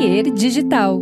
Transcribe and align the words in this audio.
Papier 0.00 0.30
Digital. 0.32 0.98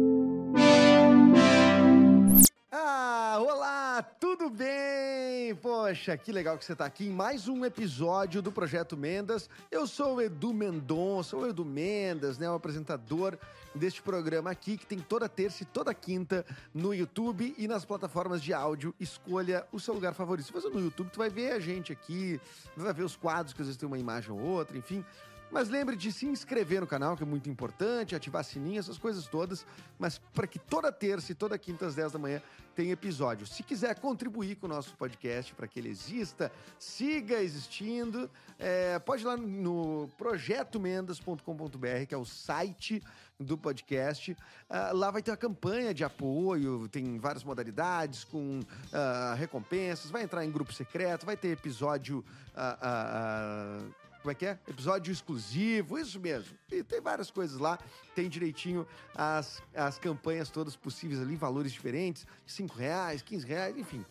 Ah, 2.72 3.38
olá, 3.40 4.02
tudo 4.02 4.50
bem? 4.50 5.54
Poxa, 5.62 6.16
que 6.16 6.32
legal 6.32 6.58
que 6.58 6.64
você 6.64 6.72
está 6.72 6.84
aqui 6.84 7.06
em 7.06 7.10
mais 7.10 7.46
um 7.46 7.64
episódio 7.64 8.42
do 8.42 8.50
Projeto 8.50 8.96
Mendas. 8.96 9.48
Eu 9.70 9.86
sou 9.86 10.16
o 10.16 10.20
Edu 10.20 10.52
Mendonça, 10.52 11.36
o 11.36 11.46
Edu 11.46 11.64
Mendas, 11.64 12.38
né, 12.38 12.50
o 12.50 12.54
apresentador 12.54 13.38
deste 13.72 14.02
programa 14.02 14.50
aqui, 14.50 14.76
que 14.76 14.84
tem 14.84 14.98
toda 14.98 15.28
terça 15.28 15.62
e 15.62 15.66
toda 15.66 15.94
quinta 15.94 16.44
no 16.74 16.92
YouTube 16.92 17.54
e 17.56 17.68
nas 17.68 17.84
plataformas 17.84 18.42
de 18.42 18.52
áudio. 18.52 18.92
Escolha 18.98 19.64
o 19.70 19.78
seu 19.78 19.94
lugar 19.94 20.12
favorito. 20.12 20.46
Se 20.46 20.52
você 20.52 20.68
no 20.68 20.80
YouTube, 20.80 21.10
tu 21.12 21.18
vai 21.18 21.30
ver 21.30 21.52
a 21.52 21.60
gente 21.60 21.92
aqui, 21.92 22.40
vai 22.76 22.92
ver 22.92 23.04
os 23.04 23.14
quadros, 23.14 23.54
que 23.54 23.62
às 23.62 23.68
vezes 23.68 23.78
tem 23.78 23.86
uma 23.86 23.96
imagem 23.96 24.32
ou 24.32 24.40
outra, 24.40 24.76
enfim. 24.76 25.04
Mas 25.50 25.68
lembre 25.68 25.96
de 25.96 26.12
se 26.12 26.26
inscrever 26.26 26.80
no 26.80 26.86
canal, 26.86 27.16
que 27.16 27.22
é 27.22 27.26
muito 27.26 27.48
importante, 27.48 28.14
ativar 28.14 28.44
sininho, 28.44 28.78
essas 28.78 28.98
coisas 28.98 29.26
todas. 29.26 29.64
Mas 29.98 30.18
para 30.18 30.46
que 30.46 30.58
toda 30.58 30.92
terça 30.92 31.32
e 31.32 31.34
toda 31.34 31.58
quinta 31.58 31.86
às 31.86 31.94
10 31.94 32.12
da 32.12 32.18
manhã 32.18 32.42
tem 32.74 32.90
episódio. 32.90 33.46
Se 33.46 33.62
quiser 33.62 33.98
contribuir 33.98 34.56
com 34.56 34.66
o 34.66 34.68
nosso 34.68 34.94
podcast 34.96 35.52
para 35.54 35.66
que 35.66 35.80
ele 35.80 35.88
exista, 35.88 36.52
siga 36.78 37.42
existindo, 37.42 38.30
é, 38.58 38.98
pode 39.00 39.22
ir 39.22 39.26
lá 39.26 39.36
no 39.36 40.08
projetomendas.com.br, 40.16 42.06
que 42.06 42.14
é 42.14 42.18
o 42.18 42.24
site 42.24 43.02
do 43.38 43.56
podcast. 43.56 44.32
Uh, 44.32 44.96
lá 44.96 45.10
vai 45.10 45.22
ter 45.22 45.30
uma 45.30 45.36
campanha 45.36 45.94
de 45.94 46.04
apoio, 46.04 46.88
tem 46.88 47.18
várias 47.18 47.44
modalidades 47.44 48.24
com 48.24 48.60
uh, 48.60 49.34
recompensas, 49.36 50.10
vai 50.10 50.22
entrar 50.22 50.44
em 50.44 50.50
grupo 50.50 50.72
secreto, 50.72 51.24
vai 51.24 51.36
ter 51.36 51.48
episódio. 51.48 52.24
Uh, 52.54 54.07
como 54.28 54.32
é 54.32 54.34
que 54.34 54.44
é? 54.44 54.58
Episódio 54.68 55.10
exclusivo, 55.10 55.98
isso 55.98 56.20
mesmo. 56.20 56.54
E 56.70 56.82
tem 56.82 57.00
várias 57.00 57.30
coisas 57.30 57.58
lá. 57.58 57.78
Tem 58.14 58.28
direitinho 58.28 58.86
as, 59.14 59.62
as 59.74 59.98
campanhas 59.98 60.50
todas 60.50 60.76
possíveis 60.76 61.18
ali, 61.18 61.34
valores 61.34 61.72
diferentes, 61.72 62.26
5 62.46 62.76
reais, 62.76 63.22
15 63.22 63.46
reais, 63.46 63.78
enfim. 63.78 64.04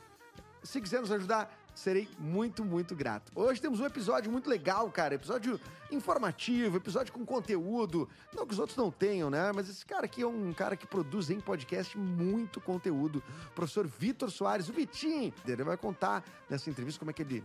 Se 0.64 0.82
quiser 0.82 1.02
nos 1.02 1.12
ajudar, 1.12 1.56
serei 1.76 2.10
muito, 2.18 2.66
muito 2.66 2.96
grato. 2.96 3.32
Hoje 3.36 3.62
temos 3.62 3.80
um 3.80 3.86
episódio 3.86 4.32
muito 4.32 4.50
legal, 4.50 4.90
cara. 4.90 5.14
Episódio 5.14 5.62
informativo, 5.92 6.78
episódio 6.78 7.14
com 7.14 7.24
conteúdo. 7.24 8.10
Não 8.34 8.48
que 8.48 8.54
os 8.54 8.60
outros 8.60 8.76
não 8.76 8.90
tenham, 8.90 9.30
né? 9.30 9.52
Mas 9.54 9.70
esse 9.70 9.86
cara 9.86 10.06
aqui 10.06 10.24
é 10.24 10.28
um 10.28 10.52
cara 10.52 10.76
que 10.76 10.88
produz 10.88 11.30
em 11.30 11.40
podcast 11.40 11.96
muito 11.96 12.60
conteúdo. 12.60 13.22
Professor 13.54 13.86
Vitor 13.86 14.32
Soares, 14.32 14.68
o 14.68 14.74
Vitinho. 14.74 15.32
Ele 15.48 15.64
vai 15.64 15.78
contar 15.78 16.24
nessa 16.50 16.72
entrevista 16.72 16.98
como 16.98 17.12
é 17.12 17.14
que 17.14 17.22
ele 17.22 17.44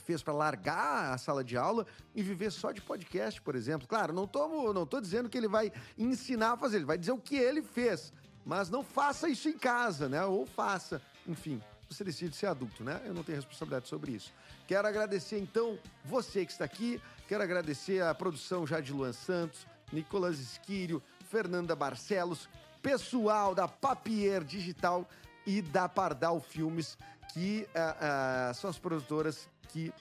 fez 0.00 0.22
para 0.22 0.34
largar 0.34 1.12
a 1.12 1.18
sala 1.18 1.42
de 1.42 1.56
aula 1.56 1.86
e 2.14 2.22
viver 2.22 2.50
só 2.50 2.72
de 2.72 2.80
podcast, 2.80 3.40
por 3.40 3.54
exemplo. 3.54 3.86
Claro, 3.86 4.12
não 4.12 4.26
tô, 4.26 4.72
não 4.72 4.86
tô 4.86 5.00
dizendo 5.00 5.28
que 5.28 5.36
ele 5.36 5.48
vai 5.48 5.72
ensinar 5.96 6.52
a 6.52 6.56
fazer, 6.56 6.76
ele 6.76 6.84
vai 6.84 6.98
dizer 6.98 7.12
o 7.12 7.18
que 7.18 7.36
ele 7.36 7.62
fez. 7.62 8.12
Mas 8.44 8.70
não 8.70 8.82
faça 8.82 9.28
isso 9.28 9.48
em 9.48 9.58
casa, 9.58 10.08
né? 10.08 10.24
Ou 10.24 10.46
faça, 10.46 11.02
enfim, 11.26 11.60
você 11.88 12.04
decide 12.04 12.34
ser 12.36 12.46
adulto, 12.46 12.84
né? 12.84 13.00
Eu 13.04 13.14
não 13.14 13.22
tenho 13.22 13.36
responsabilidade 13.36 13.88
sobre 13.88 14.12
isso. 14.12 14.32
Quero 14.66 14.86
agradecer, 14.86 15.38
então, 15.38 15.78
você 16.04 16.44
que 16.44 16.52
está 16.52 16.64
aqui. 16.64 17.00
Quero 17.28 17.42
agradecer 17.42 18.02
a 18.02 18.14
produção 18.14 18.66
já 18.66 18.80
de 18.80 18.92
Luan 18.92 19.12
Santos, 19.12 19.66
Nicolas 19.92 20.38
Esquírio, 20.38 21.02
Fernanda 21.28 21.74
Barcelos, 21.74 22.48
pessoal 22.82 23.54
da 23.54 23.66
Papier 23.66 24.44
Digital 24.44 25.08
e 25.44 25.60
da 25.60 25.88
Pardal 25.88 26.40
Filmes, 26.40 26.96
que 27.32 27.68
uh, 27.74 28.50
uh, 28.50 28.54
são 28.54 28.70
as 28.70 28.78
produtoras 28.78 29.48
que 29.68 29.92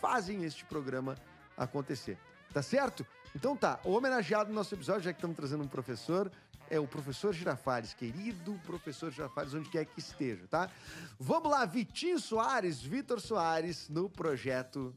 fazem 0.00 0.44
este 0.44 0.64
programa 0.64 1.16
acontecer. 1.56 2.18
Tá 2.52 2.62
certo? 2.62 3.06
Então 3.34 3.56
tá, 3.56 3.78
o 3.84 3.92
homenageado 3.92 4.48
no 4.48 4.56
nosso 4.56 4.74
episódio, 4.74 5.02
já 5.02 5.12
que 5.12 5.18
estamos 5.18 5.36
trazendo 5.36 5.62
um 5.62 5.68
professor, 5.68 6.30
é 6.68 6.78
o 6.78 6.86
professor 6.86 7.32
Girafares, 7.32 7.92
querido 7.94 8.58
professor 8.64 9.10
Girafares, 9.10 9.54
onde 9.54 9.68
quer 9.68 9.84
que 9.84 9.98
esteja, 9.98 10.46
tá? 10.48 10.70
Vamos 11.18 11.50
lá, 11.50 11.66
Vitinho 11.66 12.18
Soares, 12.18 12.80
Vitor 12.80 13.20
Soares, 13.20 13.88
no 13.88 14.08
projeto 14.08 14.94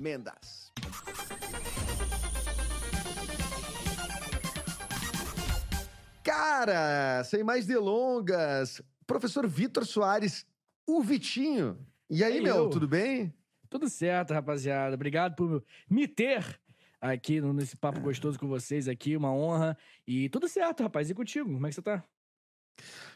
Mendas. 0.00 0.72
Cara, 6.22 7.22
sem 7.24 7.42
mais 7.44 7.66
delongas, 7.66 8.80
professor 9.06 9.46
Vitor 9.46 9.84
Soares, 9.84 10.46
o 10.86 11.02
Vitinho, 11.02 11.78
e 12.10 12.24
aí, 12.24 12.40
meu, 12.40 12.68
tudo 12.68 12.88
bem? 12.88 13.32
Tudo 13.68 13.88
certo, 13.88 14.34
rapaziada. 14.34 14.94
Obrigado 14.94 15.36
por 15.36 15.64
me 15.88 16.08
ter 16.08 16.60
aqui 17.00 17.40
nesse 17.40 17.76
papo 17.76 18.00
gostoso 18.00 18.38
com 18.38 18.48
vocês 18.48 18.88
aqui, 18.88 19.16
uma 19.16 19.32
honra. 19.32 19.78
E 20.06 20.28
tudo 20.28 20.48
certo, 20.48 20.82
rapaz. 20.82 21.08
E 21.08 21.14
contigo? 21.14 21.52
Como 21.52 21.66
é 21.66 21.70
que 21.70 21.74
você 21.76 21.82
tá? 21.82 22.04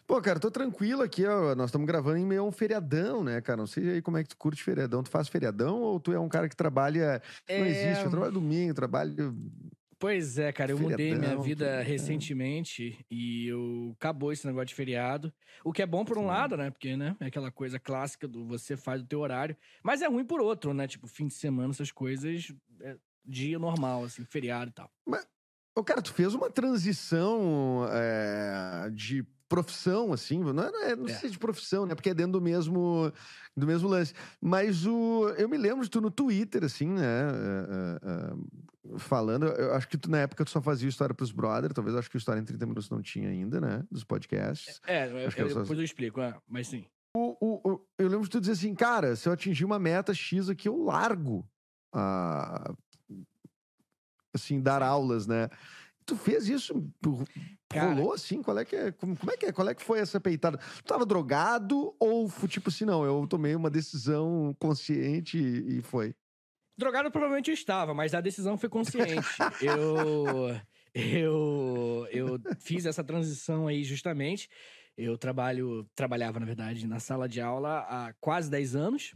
Pô, 0.06 0.20
cara, 0.20 0.38
tô 0.38 0.50
tranquilo 0.50 1.02
aqui, 1.02 1.24
ó. 1.26 1.54
Nós 1.54 1.66
estamos 1.66 1.86
gravando 1.86 2.18
em 2.18 2.26
meio 2.26 2.42
a 2.42 2.44
um 2.44 2.52
feriadão, 2.52 3.24
né, 3.24 3.40
cara? 3.40 3.56
Não 3.56 3.66
sei 3.66 3.90
aí 3.90 4.02
como 4.02 4.18
é 4.18 4.22
que 4.22 4.28
tu 4.28 4.36
curte 4.36 4.62
feriadão. 4.62 5.02
Tu 5.02 5.10
faz 5.10 5.28
feriadão 5.28 5.80
ou 5.80 5.98
tu 5.98 6.12
é 6.12 6.18
um 6.18 6.28
cara 6.28 6.48
que 6.48 6.56
trabalha. 6.56 7.22
É... 7.48 7.58
Não 7.58 7.66
existe, 7.66 8.04
eu 8.04 8.10
trabalho 8.10 8.32
domingo, 8.32 8.74
trabalho 8.74 9.34
Pois 10.04 10.36
é, 10.36 10.52
cara, 10.52 10.70
eu 10.70 10.76
Feriadão, 10.76 11.06
mudei 11.06 11.18
minha 11.18 11.42
vida 11.42 11.80
recentemente 11.80 13.06
e 13.10 13.46
eu 13.46 13.94
acabou 13.96 14.30
esse 14.30 14.46
negócio 14.46 14.66
de 14.66 14.74
feriado. 14.74 15.32
O 15.64 15.72
que 15.72 15.80
é 15.80 15.86
bom 15.86 16.04
por 16.04 16.18
um 16.18 16.24
Sim. 16.24 16.26
lado, 16.26 16.58
né? 16.58 16.70
Porque, 16.70 16.94
né, 16.94 17.16
é 17.18 17.24
aquela 17.28 17.50
coisa 17.50 17.78
clássica 17.78 18.28
do 18.28 18.44
você 18.44 18.76
faz 18.76 19.00
o 19.00 19.06
teu 19.06 19.20
horário, 19.20 19.56
mas 19.82 20.02
é 20.02 20.06
ruim 20.06 20.26
por 20.26 20.42
outro, 20.42 20.74
né? 20.74 20.86
Tipo, 20.86 21.06
fim 21.06 21.26
de 21.26 21.32
semana, 21.32 21.70
essas 21.70 21.90
coisas, 21.90 22.52
é 22.82 22.98
dia 23.24 23.58
normal, 23.58 24.04
assim, 24.04 24.26
feriado 24.26 24.72
e 24.72 24.74
tal. 24.74 24.90
Mas, 25.06 25.26
ô, 25.74 25.82
cara, 25.82 26.02
tu 26.02 26.12
fez 26.12 26.34
uma 26.34 26.50
transição 26.50 27.86
é, 27.90 28.90
de 28.92 29.24
profissão, 29.48 30.12
assim, 30.12 30.38
não, 30.38 30.64
é, 30.64 30.96
não, 30.96 31.08
é, 31.08 31.10
é. 31.10 31.14
sei 31.14 31.30
de 31.30 31.38
profissão, 31.38 31.86
né? 31.86 31.94
Porque 31.94 32.10
é 32.10 32.14
dentro 32.14 32.32
do 32.32 32.40
mesmo, 32.40 33.12
do 33.56 33.66
mesmo 33.66 33.88
lance. 33.88 34.14
Mas 34.40 34.86
o, 34.86 35.28
eu 35.36 35.48
me 35.48 35.56
lembro 35.56 35.84
de 35.84 35.90
tu 35.90 36.00
no 36.00 36.10
Twitter, 36.10 36.64
assim, 36.64 36.88
né? 36.88 37.28
Uh, 37.28 38.34
uh, 38.34 38.94
uh, 38.94 38.98
falando, 38.98 39.46
eu 39.46 39.74
acho 39.74 39.88
que 39.88 39.96
tu, 39.96 40.10
na 40.10 40.18
época 40.18 40.44
tu 40.44 40.50
só 40.50 40.60
fazia 40.60 40.88
história 40.88 41.14
pros 41.14 41.32
brothers, 41.32 41.74
talvez 41.74 41.96
acho 41.96 42.10
que 42.10 42.16
história 42.16 42.40
em 42.40 42.44
30 42.44 42.66
minutos 42.66 42.90
não 42.90 43.00
tinha 43.00 43.28
ainda, 43.28 43.60
né? 43.60 43.84
Dos 43.90 44.04
podcasts. 44.04 44.80
É, 44.86 45.06
eu, 45.06 45.18
eu, 45.18 45.30
eu 45.36 45.48
depois 45.48 45.78
eu 45.78 45.84
explico, 45.84 46.20
é, 46.20 46.34
mas 46.48 46.68
sim. 46.68 46.84
O, 47.16 47.36
o, 47.40 47.72
o, 47.72 47.86
eu 47.96 48.08
lembro 48.08 48.24
de 48.24 48.30
tu 48.30 48.40
dizer 48.40 48.52
assim, 48.52 48.74
cara, 48.74 49.14
se 49.14 49.28
eu 49.28 49.32
atingir 49.32 49.64
uma 49.64 49.78
meta 49.78 50.12
X 50.12 50.48
aqui, 50.48 50.68
eu 50.68 50.82
largo 50.82 51.48
a. 51.92 52.74
Assim, 54.34 54.60
dar 54.60 54.82
aulas, 54.82 55.28
né? 55.28 55.48
Tu 56.06 56.16
fez 56.16 56.48
isso? 56.48 56.92
Cara, 57.68 57.94
rolou 57.94 58.12
assim? 58.12 58.42
Qual 58.42 58.58
é 58.58 58.64
que 58.64 58.76
é? 58.76 58.92
Como, 58.92 59.16
como, 59.16 59.32
é 59.32 59.36
que 59.36 59.46
é? 59.46 59.52
Qual 59.52 59.68
é 59.68 59.74
que 59.74 59.82
foi 59.82 60.00
essa 60.00 60.20
peitada? 60.20 60.58
Tu 60.58 60.84
tava 60.84 61.06
drogado 61.06 61.94
ou 61.98 62.30
tipo 62.46 62.68
assim, 62.68 62.84
não, 62.84 63.04
eu 63.04 63.26
tomei 63.26 63.54
uma 63.54 63.70
decisão 63.70 64.54
consciente 64.58 65.38
e, 65.38 65.78
e 65.78 65.82
foi? 65.82 66.14
Drogado 66.76 67.10
provavelmente 67.10 67.50
eu 67.50 67.54
estava, 67.54 67.94
mas 67.94 68.14
a 68.14 68.20
decisão 68.20 68.58
foi 68.58 68.68
consciente. 68.68 69.14
eu, 69.62 70.60
eu, 70.92 72.06
eu 72.10 72.40
fiz 72.58 72.84
essa 72.84 73.02
transição 73.02 73.66
aí 73.66 73.82
justamente. 73.82 74.48
Eu 74.96 75.16
trabalho, 75.16 75.88
trabalhava, 75.94 76.38
na 76.38 76.46
verdade, 76.46 76.86
na 76.86 77.00
sala 77.00 77.28
de 77.28 77.40
aula 77.40 77.80
há 77.88 78.12
quase 78.20 78.50
10 78.50 78.76
anos, 78.76 79.14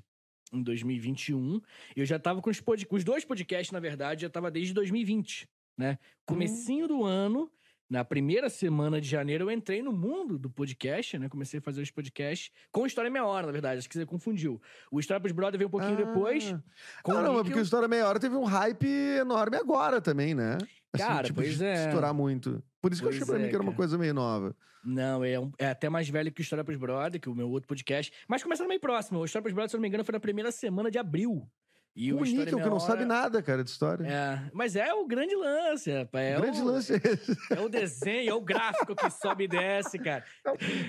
em 0.52 0.62
2021. 0.62 1.60
Eu 1.94 2.06
já 2.06 2.16
estava 2.16 2.40
com 2.40 2.48
os, 2.48 2.60
pod... 2.60 2.86
os 2.90 3.04
dois 3.04 3.24
podcasts, 3.24 3.72
na 3.72 3.78
verdade, 3.78 4.22
já 4.22 4.28
estava 4.28 4.50
desde 4.50 4.72
2020 4.72 5.46
né? 5.78 5.98
Comecinho 6.26 6.82
uhum. 6.82 6.98
do 6.98 7.04
ano, 7.04 7.50
na 7.88 8.04
primeira 8.04 8.50
semana 8.50 9.00
de 9.00 9.08
janeiro, 9.08 9.44
eu 9.44 9.50
entrei 9.50 9.82
no 9.82 9.92
mundo 9.92 10.38
do 10.38 10.50
podcast, 10.50 11.18
né? 11.18 11.28
Comecei 11.28 11.58
a 11.58 11.62
fazer 11.62 11.80
os 11.80 11.90
podcasts 11.90 12.52
com 12.70 12.84
História 12.84 13.10
Meia 13.10 13.24
Hora, 13.24 13.46
na 13.46 13.52
verdade. 13.52 13.78
Acho 13.78 13.88
que 13.88 13.96
você 13.96 14.04
confundiu. 14.04 14.60
O 14.90 15.00
História 15.00 15.20
pros 15.20 15.32
Brother 15.32 15.56
veio 15.56 15.68
um 15.68 15.70
pouquinho 15.70 15.94
ah. 15.94 16.04
depois. 16.04 16.54
não, 17.06 17.22
não, 17.22 17.42
porque 17.42 17.58
o 17.58 17.62
História 17.62 17.88
Meia 17.88 18.06
Hora 18.06 18.20
teve 18.20 18.36
um 18.36 18.44
hype 18.44 18.86
enorme 18.86 19.56
agora 19.56 20.02
também, 20.02 20.34
né? 20.34 20.58
Assim, 20.92 21.04
cara, 21.04 21.26
tipo, 21.28 21.40
pois 21.40 21.62
é. 21.62 21.86
Estourar 21.86 22.12
muito. 22.12 22.62
Por 22.82 22.92
isso 22.92 23.02
pois 23.02 23.16
que 23.16 23.22
eu 23.22 23.24
achei 23.24 23.26
pra 23.26 23.40
é, 23.40 23.42
mim 23.42 23.48
que 23.48 23.54
era 23.54 23.62
uma 23.62 23.74
coisa 23.74 23.96
meio 23.96 24.12
nova. 24.12 24.54
Não, 24.84 25.24
é, 25.24 25.38
um, 25.40 25.50
é 25.58 25.70
até 25.70 25.88
mais 25.88 26.08
velho 26.08 26.30
que 26.30 26.40
o 26.40 26.42
História 26.42 26.64
pros 26.64 26.76
Brother, 26.76 27.20
que 27.20 27.28
o 27.28 27.34
meu 27.34 27.48
outro 27.50 27.68
podcast. 27.68 28.12
Mas 28.28 28.42
começando 28.42 28.68
meio 28.68 28.80
próximo. 28.80 29.18
O 29.18 29.24
História 29.24 29.42
pros 29.44 29.54
Brother, 29.54 29.70
se 29.70 29.76
eu 29.76 29.78
não 29.78 29.82
me 29.82 29.88
engano, 29.88 30.04
foi 30.04 30.12
na 30.12 30.20
primeira 30.20 30.52
semana 30.52 30.90
de 30.90 30.98
abril. 30.98 31.48
E 31.98 32.12
o, 32.12 32.18
o 32.18 32.24
Níquel, 32.24 32.60
que 32.60 32.70
não 32.70 32.78
sabe 32.78 33.04
nada, 33.04 33.42
cara, 33.42 33.64
de 33.64 33.70
história. 33.70 34.06
É, 34.06 34.50
mas 34.54 34.76
é 34.76 34.94
o 34.94 35.04
grande 35.04 35.34
lance, 35.34 35.90
rapaz. 35.90 36.26
É 36.28 36.38
o 36.38 36.40
grande 36.40 36.62
lance 36.62 36.92
é 36.92 36.96
esse. 36.96 37.36
É 37.52 37.60
o 37.60 37.68
desenho, 37.68 38.30
é 38.30 38.34
o 38.34 38.40
gráfico 38.40 38.94
que 38.94 39.10
sobe 39.10 39.44
e 39.44 39.48
desce, 39.48 39.98
cara. 39.98 40.24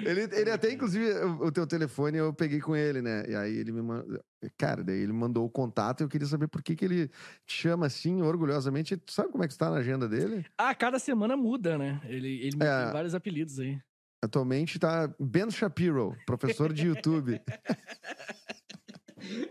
Ele, 0.06 0.30
ele 0.32 0.52
até, 0.52 0.72
inclusive, 0.72 1.12
o 1.42 1.52
teu 1.52 1.66
telefone 1.66 2.20
eu 2.20 2.32
peguei 2.32 2.60
com 2.60 2.76
ele, 2.76 3.02
né? 3.02 3.24
E 3.28 3.36
aí 3.36 3.58
ele 3.58 3.72
me 3.72 3.82
mandou. 3.82 4.24
Cara, 4.56 4.84
daí 4.84 5.00
ele 5.00 5.12
mandou 5.12 5.46
o 5.46 5.50
contato 5.50 6.02
e 6.02 6.04
eu 6.04 6.08
queria 6.08 6.28
saber 6.28 6.48
por 6.48 6.62
que, 6.62 6.76
que 6.76 6.86
ele 6.86 7.08
te 7.44 7.56
chama 7.64 7.88
assim, 7.88 8.22
orgulhosamente. 8.22 8.96
Tu 8.96 9.12
sabe 9.12 9.32
como 9.32 9.44
é 9.44 9.48
que 9.48 9.54
está 9.54 9.72
na 9.72 9.78
agenda 9.78 10.08
dele? 10.08 10.46
Ah, 10.56 10.76
cada 10.76 11.00
semana 11.00 11.36
muda, 11.36 11.76
né? 11.76 12.00
Ele, 12.06 12.46
ele 12.46 12.56
me 12.56 12.66
é, 12.66 12.84
tem 12.84 12.94
vários 12.94 13.16
apelidos 13.16 13.60
aí. 13.60 13.80
Atualmente 14.22 14.78
tá 14.78 15.12
Ben 15.20 15.50
Shapiro, 15.50 16.16
professor 16.28 16.72
de 16.72 16.86
YouTube. 16.86 17.42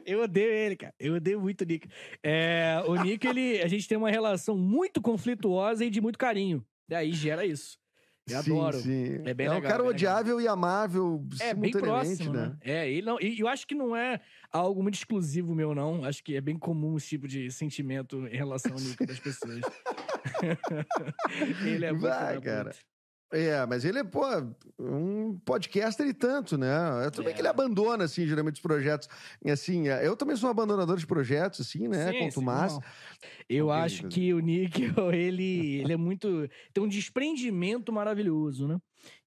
Eu 0.04 0.22
odeio 0.22 0.50
ele, 0.50 0.76
cara. 0.76 0.94
Eu 0.98 1.14
odeio 1.14 1.40
muito 1.40 1.62
o 1.62 1.64
Nick. 1.64 1.88
É, 2.22 2.82
o 2.86 2.94
Nick, 2.96 3.26
ele, 3.26 3.60
a 3.60 3.68
gente 3.68 3.88
tem 3.88 3.98
uma 3.98 4.10
relação 4.10 4.56
muito 4.56 5.00
conflituosa 5.00 5.84
e 5.84 5.90
de 5.90 6.00
muito 6.00 6.18
carinho. 6.18 6.64
Daí 6.88 7.12
gera 7.12 7.44
isso. 7.44 7.78
Eu 8.28 8.42
sim, 8.42 8.52
adoro. 8.52 8.78
Sim. 8.78 9.22
É 9.24 9.34
bem 9.34 9.46
é 9.46 9.50
legal. 9.50 9.58
um 9.58 9.62
cara 9.62 9.84
odiável 9.84 10.40
e 10.40 10.46
amável 10.46 11.24
É 11.40 11.54
bem 11.54 11.70
próximo, 11.70 12.32
né? 12.32 12.48
né? 12.48 12.56
É, 12.60 12.90
ele 12.90 13.02
não, 13.02 13.18
e 13.20 13.40
eu 13.40 13.48
acho 13.48 13.66
que 13.66 13.74
não 13.74 13.96
é 13.96 14.20
algo 14.52 14.82
muito 14.82 14.96
exclusivo 14.96 15.54
meu, 15.54 15.74
não. 15.74 16.04
Acho 16.04 16.22
que 16.22 16.36
é 16.36 16.40
bem 16.40 16.58
comum 16.58 16.96
esse 16.96 17.08
tipo 17.08 17.26
de 17.26 17.50
sentimento 17.50 18.26
em 18.26 18.36
relação 18.36 18.72
ao 18.72 18.78
Nico 18.78 19.06
das 19.06 19.18
pessoas. 19.18 19.60
ele 21.64 21.86
é 21.86 21.92
muito 21.92 22.02
Vai, 22.02 22.34
da 22.34 22.40
cara. 22.40 22.70
É, 23.30 23.66
mas 23.66 23.84
ele 23.84 23.98
é, 23.98 24.04
pô, 24.04 24.22
um 24.78 25.38
podcaster 25.44 26.06
e 26.06 26.14
tanto, 26.14 26.56
né? 26.56 27.06
É, 27.06 27.10
Tudo 27.10 27.24
bem 27.24 27.34
que 27.34 27.40
ele 27.40 27.48
É. 27.48 27.50
abandona, 27.50 28.04
assim, 28.04 28.26
geralmente 28.26 28.56
os 28.56 28.62
projetos. 28.62 29.08
E, 29.44 29.50
assim, 29.50 29.88
é, 29.88 30.06
eu 30.06 30.16
também 30.16 30.34
sou 30.34 30.48
um 30.48 30.50
abandonador 30.50 30.96
de 30.96 31.06
projetos, 31.06 31.60
assim, 31.60 31.88
né? 31.88 32.10
Sim, 32.12 32.18
Quanto 32.18 32.40
sim. 32.40 32.80
Eu 33.48 33.70
acho 33.70 34.08
que 34.08 34.32
o 34.32 34.40
Níquel, 34.40 35.12
ele, 35.12 35.80
ele 35.80 35.92
é 35.92 35.96
muito. 35.96 36.48
tem 36.72 36.82
um 36.82 36.88
desprendimento 36.88 37.92
maravilhoso, 37.92 38.66
né? 38.66 38.78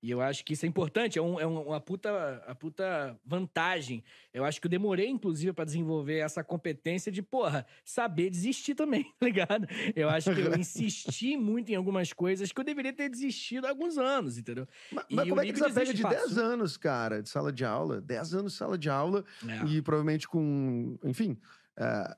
E 0.01 0.09
eu 0.11 0.19
acho 0.21 0.43
que 0.43 0.53
isso 0.53 0.65
é 0.65 0.67
importante, 0.69 1.17
é, 1.17 1.21
um- 1.21 1.39
é 1.39 1.45
um- 1.47 1.67
uma, 1.67 1.79
puta, 1.79 2.43
a 2.47 2.53
puta 2.55 3.17
vantagem. 3.25 4.03
Eu 4.33 4.43
acho 4.43 4.59
que 4.59 4.67
eu 4.67 4.69
demorei, 4.71 5.07
inclusive, 5.07 5.53
pra 5.53 5.63
desenvolver 5.65 6.17
essa 6.19 6.43
competência 6.43 7.11
de, 7.11 7.21
porra, 7.21 7.65
saber 7.85 8.29
desistir 8.29 8.75
também, 8.75 9.03
tá 9.19 9.25
ligado? 9.25 9.67
Eu 9.95 10.09
acho 10.09 10.33
que 10.33 10.41
eu 10.41 10.51
insisti 10.59 11.37
muito 11.37 11.69
em 11.71 11.75
algumas 11.75 12.11
coisas 12.13 12.51
que 12.51 12.59
eu 12.59 12.63
deveria 12.65 12.93
ter 12.93 13.09
desistido 13.09 13.65
há 13.65 13.69
alguns 13.69 13.97
anos, 13.97 14.37
entendeu? 14.37 14.67
Mas, 14.91 15.05
E 15.09 15.15
mas 15.15 15.29
como 15.29 15.41
é 15.41 15.45
que 15.45 15.51
Nico 15.53 15.65
desapega 15.65 15.85
de 15.93 16.01
desiste 16.03 16.09
10 16.09 16.21
fácil. 16.33 16.43
anos, 16.43 16.77
cara, 16.77 17.21
de 17.23 17.29
sala 17.29 17.51
de 17.51 17.63
aula? 17.65 18.01
10 18.01 18.33
anos 18.33 18.51
de 18.53 18.57
sala 18.57 18.77
de 18.77 18.89
aula 18.89 19.23
É. 19.47 19.65
e 19.67 19.81
provavelmente 19.81 20.27
com, 20.27 20.97
enfim, 21.03 21.37
é, 21.77 22.15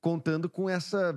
contando 0.00 0.48
com 0.48 0.68
essa 0.70 1.12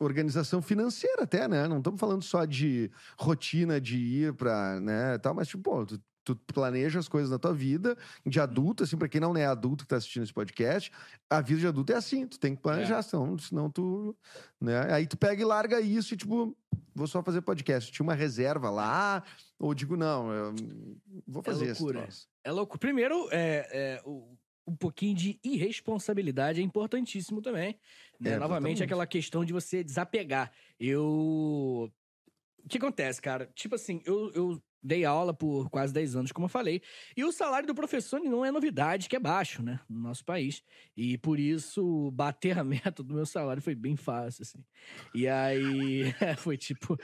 organização 0.00 0.62
financeira 0.62 1.22
até, 1.24 1.48
né? 1.48 1.66
Não 1.68 1.78
estamos 1.78 1.98
falando 2.00 2.22
só 2.22 2.44
de 2.44 2.90
rotina 3.18 3.80
de 3.80 3.96
ir 3.98 4.34
pra, 4.34 4.78
né, 4.80 5.18
tal, 5.18 5.34
mas 5.34 5.48
tipo, 5.48 5.62
pô, 5.62 5.84
tu, 5.84 6.00
tu 6.24 6.36
planeja 6.52 6.98
as 6.98 7.08
coisas 7.08 7.30
na 7.30 7.38
tua 7.38 7.52
vida 7.54 7.96
de 8.24 8.38
adulto, 8.38 8.84
assim, 8.84 8.96
pra 8.96 9.08
quem 9.08 9.20
não 9.20 9.36
é 9.36 9.46
adulto 9.46 9.84
que 9.84 9.88
tá 9.88 9.96
assistindo 9.96 10.22
esse 10.24 10.32
podcast, 10.32 10.92
a 11.28 11.40
vida 11.40 11.60
de 11.60 11.66
adulto 11.66 11.92
é 11.92 11.96
assim, 11.96 12.26
tu 12.26 12.38
tem 12.38 12.54
que 12.54 12.62
planejar, 12.62 13.02
senão, 13.02 13.36
senão 13.38 13.70
tu, 13.70 14.14
né? 14.60 14.92
Aí 14.92 15.06
tu 15.06 15.16
pega 15.16 15.40
e 15.42 15.44
larga 15.44 15.80
isso 15.80 16.14
e 16.14 16.16
tipo, 16.16 16.56
vou 16.94 17.06
só 17.06 17.22
fazer 17.22 17.40
podcast. 17.40 17.90
Tinha 17.90 18.04
uma 18.04 18.14
reserva 18.14 18.70
lá, 18.70 19.22
ou 19.58 19.74
digo, 19.74 19.96
não, 19.96 20.54
vou 21.26 21.40
É 21.42 21.44
fazer 21.44 21.66
esse 21.70 21.82
loucura. 21.82 22.08
É 22.44 22.52
louco. 22.52 22.78
Primeiro, 22.78 23.28
é, 23.32 23.68
é, 23.72 24.02
o- 24.04 24.37
um 24.68 24.76
pouquinho 24.76 25.14
de 25.14 25.40
irresponsabilidade 25.42 26.60
é 26.60 26.62
importantíssimo 26.62 27.40
também. 27.40 27.78
Né? 28.20 28.32
É, 28.32 28.38
Novamente, 28.38 28.82
aquela 28.82 29.06
questão 29.06 29.44
de 29.44 29.52
você 29.52 29.82
desapegar. 29.82 30.52
Eu. 30.78 31.90
O 32.64 32.68
que 32.68 32.76
acontece, 32.76 33.22
cara? 33.22 33.50
Tipo 33.54 33.76
assim, 33.76 34.02
eu, 34.04 34.30
eu 34.34 34.62
dei 34.82 35.04
aula 35.04 35.34
por 35.34 35.68
quase 35.70 35.92
10 35.92 36.16
anos, 36.16 36.32
como 36.32 36.46
eu 36.46 36.48
falei. 36.48 36.80
E 37.16 37.24
o 37.24 37.32
salário 37.32 37.66
do 37.66 37.74
professor 37.74 38.20
não 38.20 38.44
é 38.44 38.50
novidade, 38.50 39.08
que 39.08 39.16
é 39.16 39.20
baixo, 39.20 39.62
né? 39.62 39.80
No 39.88 40.00
nosso 40.00 40.24
país. 40.24 40.62
E 40.96 41.18
por 41.18 41.38
isso, 41.38 42.10
bater 42.12 42.58
a 42.58 42.64
meta 42.64 43.02
do 43.02 43.14
meu 43.14 43.26
salário 43.26 43.62
foi 43.62 43.74
bem 43.74 43.96
fácil, 43.96 44.42
assim. 44.42 44.64
E 45.14 45.26
aí, 45.26 46.12
foi 46.38 46.56
tipo, 46.56 46.96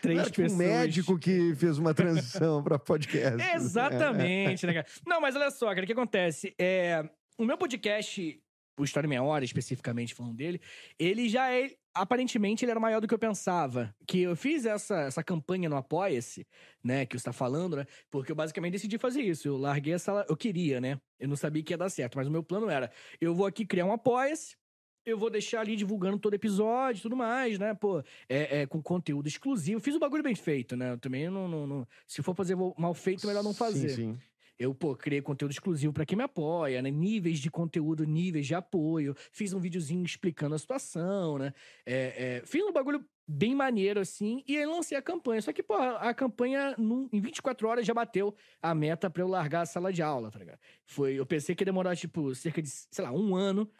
três 0.00 0.16
Não 0.16 0.22
era 0.22 0.30
tipo 0.30 0.42
um 0.42 0.44
pessoas. 0.44 0.58
médico 0.58 1.18
que 1.18 1.54
fez 1.54 1.78
uma 1.78 1.94
transição 1.94 2.62
pra 2.62 2.78
podcast. 2.78 3.38
Exatamente, 3.54 4.66
né, 4.66 4.74
cara? 4.74 4.86
Não, 5.06 5.20
mas 5.20 5.36
olha 5.36 5.50
só, 5.50 5.68
cara, 5.68 5.82
o 5.82 5.86
que 5.86 5.92
acontece? 5.92 6.54
É, 6.58 7.08
o 7.36 7.44
meu 7.44 7.56
podcast, 7.56 8.40
o 8.78 8.84
História 8.84 9.08
Meia 9.08 9.22
Hora, 9.22 9.44
especificamente 9.44 10.14
falando 10.14 10.36
dele, 10.36 10.60
ele 10.98 11.28
já 11.28 11.52
é. 11.52 11.70
Aparentemente, 12.02 12.64
ele 12.64 12.70
era 12.70 12.80
maior 12.80 13.00
do 13.00 13.08
que 13.08 13.14
eu 13.14 13.18
pensava. 13.18 13.94
Que 14.06 14.22
eu 14.22 14.36
fiz 14.36 14.64
essa, 14.64 15.00
essa 15.02 15.22
campanha 15.22 15.68
no 15.68 15.76
Apoia-se, 15.76 16.46
né? 16.82 17.04
Que 17.06 17.18
você 17.18 17.24
tá 17.24 17.32
falando, 17.32 17.76
né? 17.76 17.86
Porque 18.10 18.32
eu 18.32 18.36
basicamente 18.36 18.72
decidi 18.72 18.98
fazer 18.98 19.22
isso. 19.22 19.48
Eu 19.48 19.56
larguei 19.56 19.94
essa. 19.94 20.24
Eu 20.28 20.36
queria, 20.36 20.80
né? 20.80 21.00
Eu 21.18 21.28
não 21.28 21.36
sabia 21.36 21.62
que 21.62 21.72
ia 21.72 21.78
dar 21.78 21.90
certo, 21.90 22.16
mas 22.16 22.26
o 22.26 22.30
meu 22.30 22.42
plano 22.42 22.68
era: 22.70 22.90
eu 23.20 23.34
vou 23.34 23.46
aqui 23.46 23.66
criar 23.66 23.84
um 23.84 23.92
Apoia-se. 23.92 24.56
Eu 25.04 25.16
vou 25.16 25.30
deixar 25.30 25.60
ali 25.60 25.74
divulgando 25.74 26.18
todo 26.18 26.34
episódio 26.34 27.00
e 27.00 27.02
tudo 27.02 27.16
mais, 27.16 27.58
né? 27.58 27.72
Pô, 27.72 28.00
é, 28.28 28.60
é, 28.60 28.66
com 28.66 28.82
conteúdo 28.82 29.26
exclusivo. 29.26 29.80
Fiz 29.80 29.94
o 29.94 29.98
bagulho 29.98 30.22
bem 30.22 30.34
feito, 30.34 30.76
né? 30.76 30.92
Eu 30.92 30.98
também 30.98 31.30
não, 31.30 31.48
não, 31.48 31.66
não- 31.66 31.88
Se 32.06 32.22
for 32.22 32.34
fazer 32.34 32.56
mal 32.76 32.92
feito, 32.92 33.26
melhor 33.26 33.42
não 33.42 33.54
fazer. 33.54 33.88
Sim, 33.88 33.94
sim. 34.14 34.18
Eu, 34.58 34.74
pô, 34.74 34.96
criei 34.96 35.22
conteúdo 35.22 35.52
exclusivo 35.52 35.92
pra 35.92 36.04
quem 36.04 36.18
me 36.18 36.24
apoia, 36.24 36.82
né? 36.82 36.90
Níveis 36.90 37.38
de 37.38 37.48
conteúdo, 37.48 38.04
níveis 38.04 38.44
de 38.46 38.56
apoio. 38.56 39.14
Fiz 39.30 39.52
um 39.52 39.60
videozinho 39.60 40.04
explicando 40.04 40.54
a 40.56 40.58
situação, 40.58 41.38
né? 41.38 41.52
É, 41.86 42.38
é, 42.38 42.42
fiz 42.44 42.64
um 42.64 42.72
bagulho 42.72 43.04
bem 43.26 43.54
maneiro, 43.54 44.00
assim, 44.00 44.42
e 44.48 44.56
aí 44.58 44.66
lancei 44.66 44.98
a 44.98 45.02
campanha. 45.02 45.40
Só 45.40 45.52
que, 45.52 45.62
pô, 45.62 45.74
a 45.74 46.12
campanha 46.12 46.74
num- 46.76 47.08
em 47.12 47.20
24 47.20 47.68
horas 47.68 47.86
já 47.86 47.94
bateu 47.94 48.34
a 48.60 48.74
meta 48.74 49.08
pra 49.08 49.22
eu 49.22 49.28
largar 49.28 49.60
a 49.60 49.66
sala 49.66 49.92
de 49.92 50.02
aula, 50.02 50.30
tá 50.30 50.38
ligado? 50.40 50.58
Foi, 50.84 51.14
eu 51.14 51.26
pensei 51.26 51.54
que 51.54 51.62
ia 51.62 51.66
demorar, 51.66 51.94
tipo, 51.94 52.34
cerca 52.34 52.60
de, 52.60 52.68
sei 52.68 53.04
lá, 53.04 53.12
um 53.12 53.36
ano. 53.36 53.70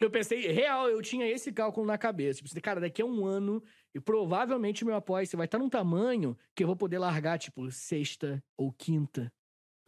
Eu 0.00 0.10
pensei, 0.10 0.46
real, 0.52 0.88
eu 0.88 1.02
tinha 1.02 1.26
esse 1.28 1.52
cálculo 1.52 1.86
na 1.86 1.98
cabeça. 1.98 2.42
Tipo, 2.42 2.60
cara, 2.60 2.80
daqui 2.80 3.02
a 3.02 3.06
um 3.06 3.26
ano, 3.26 3.62
e 3.94 4.00
provavelmente 4.00 4.82
o 4.84 4.86
meu 4.86 4.96
apoio 4.96 5.26
vai 5.34 5.46
estar 5.46 5.58
num 5.58 5.68
tamanho 5.68 6.36
que 6.56 6.62
eu 6.64 6.66
vou 6.68 6.76
poder 6.76 6.98
largar, 6.98 7.38
tipo, 7.38 7.70
sexta 7.70 8.42
ou 8.56 8.72
quinta 8.72 9.32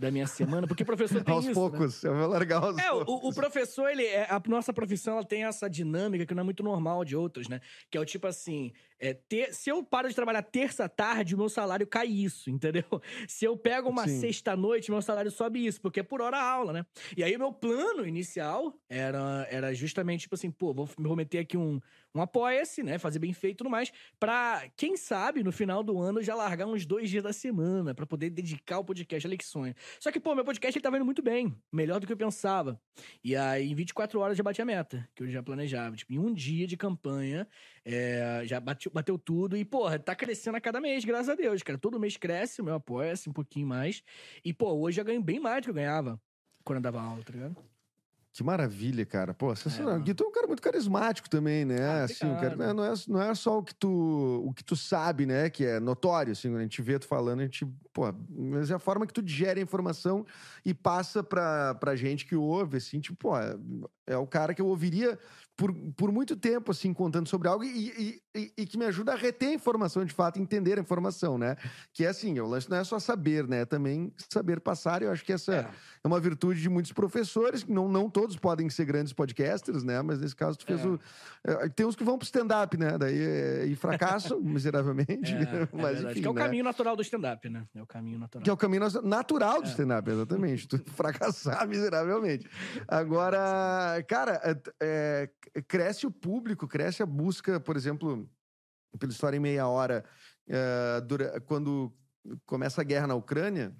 da 0.00 0.11
minha 0.11 0.26
semana, 0.26 0.67
porque 0.67 0.82
o 0.82 0.87
professor 0.87 1.23
tem 1.23 1.35
Aos 1.35 1.44
isso, 1.44 1.61
né? 1.62 1.69
poucos, 1.69 2.02
eu 2.02 2.17
vou 2.17 2.26
largar 2.26 2.62
aos 2.64 2.79
É, 2.79 2.91
o, 2.91 3.05
poucos. 3.05 3.29
o 3.29 3.35
professor, 3.35 3.87
ele, 3.91 4.06
é- 4.06 4.26
a 4.31 4.41
nossa 4.49 4.73
profissão, 4.73 5.17
ela 5.19 5.25
tem 5.26 5.44
essa 5.44 5.69
dinâmica 5.69 6.25
que 6.25 6.35
não 6.35 6.41
é 6.41 6.44
muito 6.44 6.62
normal 6.62 7.05
de 7.05 7.14
outros, 7.14 7.49
né? 7.49 7.61
Que 7.91 7.99
é 7.99 8.00
o 8.00 8.05
tipo 8.06 8.26
assim, 8.26 8.73
é, 8.99 9.12
ter, 9.12 9.52
se 9.52 9.69
eu 9.69 9.85
paro 9.85 10.08
de 10.08 10.14
trabalhar 10.14 10.41
terça 10.43 10.88
tarde, 10.88 11.35
o 11.35 11.38
meu 11.38 11.50
salário 11.50 11.87
cai 11.87 12.06
isso, 12.06 12.49
entendeu? 12.50 12.85
Se 13.29 13.44
eu 13.44 13.56
pego 13.58 13.91
uma 13.91 14.08
Sim. 14.08 14.20
sexta 14.20 14.56
noite, 14.56 14.91
meu 14.91 15.02
salário 15.02 15.31
sobe 15.31 15.67
isso, 15.67 15.81
porque 15.82 16.00
é 16.00 16.03
por 16.03 16.23
hora 16.23 16.41
aula, 16.41 16.73
né? 16.73 16.87
E 17.14 17.23
aí 17.23 17.37
o 17.37 17.38
meu 17.38 17.53
plano 17.53 18.06
inicial 18.06 18.75
era, 18.88 19.46
era 19.50 19.75
justamente 19.75 20.23
tipo 20.23 20.35
assim, 20.35 20.50
pô, 20.50 20.73
vou, 20.73 20.88
vou 20.99 21.14
meter 21.17 21.38
aqui 21.41 21.56
um, 21.58 21.79
um 22.15 22.21
apoia-se, 22.21 22.83
né? 22.83 22.99
Fazer 22.99 23.19
bem 23.19 23.33
feito 23.33 23.55
e 23.55 23.59
tudo 23.59 23.71
mais, 23.71 23.93
pra, 24.19 24.65
quem 24.77 24.97
sabe, 24.97 25.43
no 25.43 25.53
final 25.53 25.83
do 25.83 25.99
ano 25.99 26.23
já 26.23 26.35
largar 26.35 26.67
uns 26.67 26.85
dois 26.85 27.09
dias 27.09 27.23
da 27.23 27.33
semana, 27.33 27.95
pra 27.95 28.07
poder 28.07 28.31
dedicar 28.31 28.79
o 28.79 28.85
podcast. 28.85 29.29
Que 29.31 29.45
sonho. 29.45 29.75
Só 29.99 30.11
que, 30.11 30.19
pô, 30.21 30.35
meu 30.35 30.45
podcast 30.45 30.77
ele 30.77 30.83
tava 30.83 30.97
indo 30.97 31.05
muito 31.05 31.23
bem, 31.23 31.55
melhor 31.73 32.01
do 32.01 32.07
que 32.07 32.12
eu 32.12 32.17
pensava. 32.17 32.81
E 33.23 33.35
aí, 33.37 33.71
em 33.71 33.75
24 33.75 34.19
horas, 34.21 34.37
já 34.37 34.43
bati 34.43 34.61
a 34.61 34.65
meta, 34.65 35.09
que 35.15 35.23
eu 35.23 35.31
já 35.31 35.43
planejava. 35.43 35.97
Tipo, 35.97 36.12
em 36.12 36.19
um 36.19 36.33
dia 36.33 36.67
de 36.67 36.77
campanha, 36.77 37.47
é, 37.85 38.43
já 38.45 38.61
bateu, 38.61 38.91
bateu 38.93 39.19
tudo. 39.19 39.56
E, 39.56 39.65
porra, 39.65 39.99
tá 39.99 40.15
crescendo 40.15 40.56
a 40.56 40.61
cada 40.61 40.81
mês, 40.81 41.05
graças 41.05 41.29
a 41.29 41.35
Deus, 41.35 41.63
cara. 41.63 41.79
Todo 41.79 42.01
mês 42.01 42.17
cresce 42.17 42.61
o 42.61 42.65
meu 42.65 42.75
apoia-se 42.75 43.29
um 43.31 43.32
pouquinho 43.32 43.67
mais. 43.67 44.03
E, 44.44 44.53
pô, 44.53 44.73
hoje 44.73 45.01
eu 45.01 45.05
ganho 45.05 45.23
bem 45.23 45.41
mais 45.41 45.63
do 45.63 45.65
que 45.65 45.70
eu 45.70 45.75
ganhava 45.75 46.20
quando 46.65 46.77
eu 46.77 46.82
dava 46.82 47.01
aula, 47.01 47.23
tá 47.23 47.32
ligado? 47.32 47.80
Que 48.32 48.44
maravilha, 48.44 49.05
cara. 49.05 49.34
Pô, 49.34 49.55
sensacional. 49.56 49.94
mano. 49.94 50.05
Gui, 50.05 50.15
tu 50.15 50.22
é 50.22 50.27
um 50.27 50.31
cara 50.31 50.46
muito 50.46 50.63
carismático 50.63 51.29
também, 51.29 51.65
né? 51.65 51.84
Ah, 51.84 52.05
assim, 52.05 52.27
o 52.27 52.34
cara, 52.37 52.55
obrigado. 52.55 52.77
não, 52.77 52.84
é, 52.84 52.94
não 53.08 53.22
é 53.22 53.34
só 53.34 53.58
o 53.58 53.63
que, 53.63 53.75
tu, 53.75 54.44
o 54.46 54.55
que 54.55 54.63
tu 54.63 54.77
sabe, 54.77 55.27
né? 55.27 55.51
Que 55.51 55.65
é 55.65 55.81
notório, 55.81 56.32
assim, 56.32 56.49
quando 56.49 56.60
a 56.60 56.63
gente 56.63 56.81
vê 56.81 56.96
tu 56.99 57.08
falando, 57.08 57.41
a 57.41 57.43
gente, 57.43 57.67
pô, 57.93 58.03
mas 58.29 58.70
é 58.70 58.75
a 58.75 58.79
forma 58.79 59.05
que 59.05 59.13
tu 59.13 59.20
digere 59.20 59.58
a 59.58 59.63
informação 59.63 60.25
e 60.65 60.72
passa 60.72 61.25
pra, 61.25 61.75
pra 61.75 61.96
gente 61.96 62.25
que 62.25 62.37
ouve, 62.37 62.77
assim, 62.77 63.01
tipo, 63.01 63.17
pô, 63.17 63.37
é, 63.37 63.56
é 64.06 64.17
o 64.17 64.27
cara 64.27 64.55
que 64.55 64.63
eu 64.63 64.67
ouviria 64.67 65.19
por, 65.60 65.74
por 65.94 66.10
muito 66.10 66.34
tempo, 66.36 66.70
assim, 66.70 66.90
contando 66.94 67.29
sobre 67.29 67.46
algo 67.46 67.62
e, 67.62 68.19
e, 68.34 68.52
e- 68.56 68.64
que 68.64 68.79
me 68.79 68.86
ajuda 68.86 69.12
a 69.12 69.14
reter 69.14 69.50
a 69.50 69.52
informação, 69.52 70.06
de 70.06 70.14
fato, 70.14 70.40
entender 70.40 70.79
a 70.79 70.81
informação, 70.81 71.36
né? 71.36 71.55
Que 71.93 72.06
é 72.06 72.08
assim, 72.08 72.40
o 72.40 72.46
lance 72.46 72.70
não 72.70 72.79
é 72.79 72.84
só 72.84 72.98
saber, 72.98 73.46
né? 73.46 73.60
É 73.60 73.64
também 73.67 74.10
saber 74.32 74.58
passar, 74.58 75.02
eu 75.02 75.12
acho 75.12 75.22
que 75.22 75.34
essa 75.34 75.55
É. 75.55 75.69
é 76.02 76.08
uma 76.08 76.19
virtude 76.19 76.62
de 76.62 76.69
muitos 76.70 76.93
professores, 76.94 77.62
que 77.62 77.70
não, 77.70 77.88
não 77.90 78.08
todos 78.08 78.36
podem 78.36 78.70
ser 78.70 78.86
grandes 78.86 79.12
podcasters, 79.12 79.84
né? 79.84 80.00
Mas 80.00 80.19
nesse 80.19 80.34
caso 80.34 80.56
tu 80.56 80.64
fez 80.64 80.81
É. 80.81 80.88
o. 80.88 80.98
é, 81.44 81.69
tem 81.69 81.84
uns 81.84 81.94
que 81.94 82.05
vão 82.05 82.17
pro 82.17 82.24
stand-up, 82.24 82.74
né? 82.79 82.96
Daí 82.96 83.19
é, 83.20 83.67
e 83.67 83.76
fracassam 83.76 84.40
miseravelmente. 84.40 85.34
É, 85.34 85.43
é 85.43 85.69
mas 85.74 86.02
enfim. 86.02 86.22
que 86.22 86.26
é 86.26 86.31
o 86.31 86.32
né? 86.32 86.40
caminho 86.43 86.64
natural 86.64 86.96
do 86.96 87.02
stand-up, 87.02 87.50
né? 87.50 87.67
É 87.74 87.82
o 87.82 87.86
caminho 87.86 88.19
natural. 88.19 88.43
Que 88.44 88.48
é 88.48 88.52
o 88.55 88.56
caminho 88.56 88.84
natural 89.02 89.60
do 89.60 89.69
stand-up, 89.69 90.08
exatamente. 90.10 90.67
Tu 90.67 90.79
fracassar 90.96 91.69
miseravelmente. 91.69 92.48
Agora, 92.88 94.02
cara, 94.08 94.40
é, 94.81 95.29
cresce 95.67 96.07
o 96.07 96.11
público, 96.11 96.69
cresce 96.69 97.03
a 97.03 97.07
busca, 97.07 97.59
por 97.61 97.77
exemplo, 97.77 98.29
pela 98.99 99.13
história 99.13 99.37
em 99.37 99.41
meia 99.41 99.67
hora, 99.69 100.05
é, 100.49 101.01
dura- 101.03 101.41
quando 101.41 101.93
começa 102.47 102.81
a 102.81 102.85
guerra 102.85 103.07
na 103.07 103.15
Ucrânia. 103.15 103.75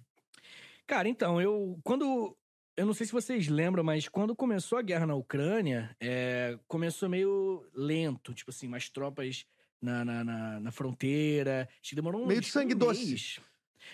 Cara, 0.87 1.09
então, 1.09 1.41
eu. 1.41 1.79
Quando. 1.85 2.37
Eu 2.77 2.87
não 2.87 2.95
sei 2.95 3.05
se 3.07 3.13
vocês 3.13 3.47
lembram, 3.49 3.85
mas 3.85 4.09
quando 4.09 4.35
começou 4.35 4.79
a 4.79 4.83
guerra 4.83 5.07
na 5.07 5.15
Ucrânia, 5.15 5.95
é, 6.01 6.59
começou 6.67 7.09
meio 7.09 7.69
lento, 7.75 8.33
tipo 8.33 8.51
assim, 8.51 8.67
mais 8.69 8.89
tropas 8.89 9.45
na, 9.83 10.05
na, 10.05 10.25
na, 10.25 10.61
na 10.61 10.73
fronteira. 10.73 11.69
Acho 11.81 11.91
que 11.91 11.95
demorou 11.97 12.27
Meio 12.27 12.41
uns 12.41 12.47
de 12.47 12.51
sangue 12.53 12.75
um 12.75 12.79
doce. 12.79 13.41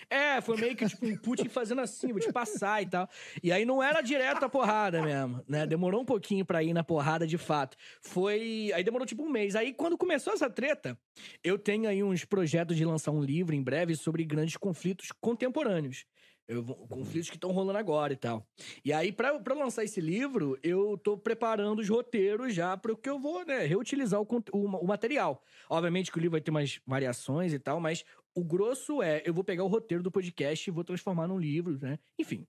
É, 0.09 0.41
foi 0.41 0.57
meio 0.57 0.75
que 0.75 0.87
tipo 0.87 1.05
um 1.05 1.17
Putin 1.17 1.49
fazendo 1.49 1.81
assim, 1.81 2.07
vou 2.07 2.19
te 2.19 2.31
passar 2.31 2.81
e 2.81 2.85
tal. 2.85 3.09
E 3.41 3.51
aí 3.51 3.65
não 3.65 3.81
era 3.81 4.01
direto 4.01 4.43
a 4.43 4.49
porrada 4.49 5.01
mesmo, 5.01 5.43
né? 5.47 5.65
Demorou 5.65 6.01
um 6.01 6.05
pouquinho 6.05 6.45
pra 6.45 6.63
ir 6.63 6.73
na 6.73 6.83
porrada 6.83 7.25
de 7.25 7.37
fato. 7.37 7.77
Foi. 8.01 8.71
Aí 8.73 8.83
demorou 8.83 9.05
tipo 9.05 9.23
um 9.23 9.29
mês. 9.29 9.55
Aí 9.55 9.73
quando 9.73 9.97
começou 9.97 10.33
essa 10.33 10.49
treta, 10.49 10.97
eu 11.43 11.57
tenho 11.57 11.89
aí 11.89 12.03
uns 12.03 12.25
projetos 12.25 12.75
de 12.75 12.85
lançar 12.85 13.11
um 13.11 13.21
livro 13.21 13.55
em 13.55 13.61
breve 13.61 13.95
sobre 13.95 14.23
grandes 14.23 14.57
conflitos 14.57 15.11
contemporâneos. 15.19 16.05
Eu, 16.47 16.63
conflitos 16.63 17.29
que 17.29 17.35
estão 17.35 17.51
rolando 17.51 17.77
agora 17.77 18.13
e 18.13 18.15
tal. 18.15 18.47
E 18.83 18.93
aí, 18.93 19.11
pra 19.11 19.33
lançar 19.53 19.83
esse 19.83 19.99
livro, 19.99 20.57
eu 20.63 20.97
tô 20.97 21.17
preparando 21.17 21.79
os 21.79 21.89
roteiros 21.89 22.53
já 22.53 22.77
para 22.77 22.93
o 22.93 22.97
que 22.97 23.09
eu 23.09 23.19
vou, 23.19 23.45
né, 23.45 23.65
reutilizar 23.65 24.21
o, 24.21 24.27
o, 24.53 24.57
o, 24.57 24.87
material. 24.87 25.43
Obviamente 25.69 26.09
que 26.09 26.17
o 26.17 26.21
livro 26.21 26.31
vai 26.31 26.41
ter 26.41 26.51
umas 26.51 26.79
variações 26.87 27.51
e 27.51 27.59
tal, 27.59 27.81
mas 27.81 28.05
o 28.33 28.43
grosso 28.43 29.01
é, 29.01 29.21
eu 29.25 29.33
vou 29.33 29.43
pegar 29.43 29.63
o 29.63 29.67
roteiro 29.67 30.01
do 30.01 30.11
podcast 30.11 30.69
e 30.69 30.73
vou 30.73 30.85
transformar 30.85 31.27
num 31.27 31.37
livro, 31.37 31.77
né? 31.81 31.99
Enfim. 32.17 32.47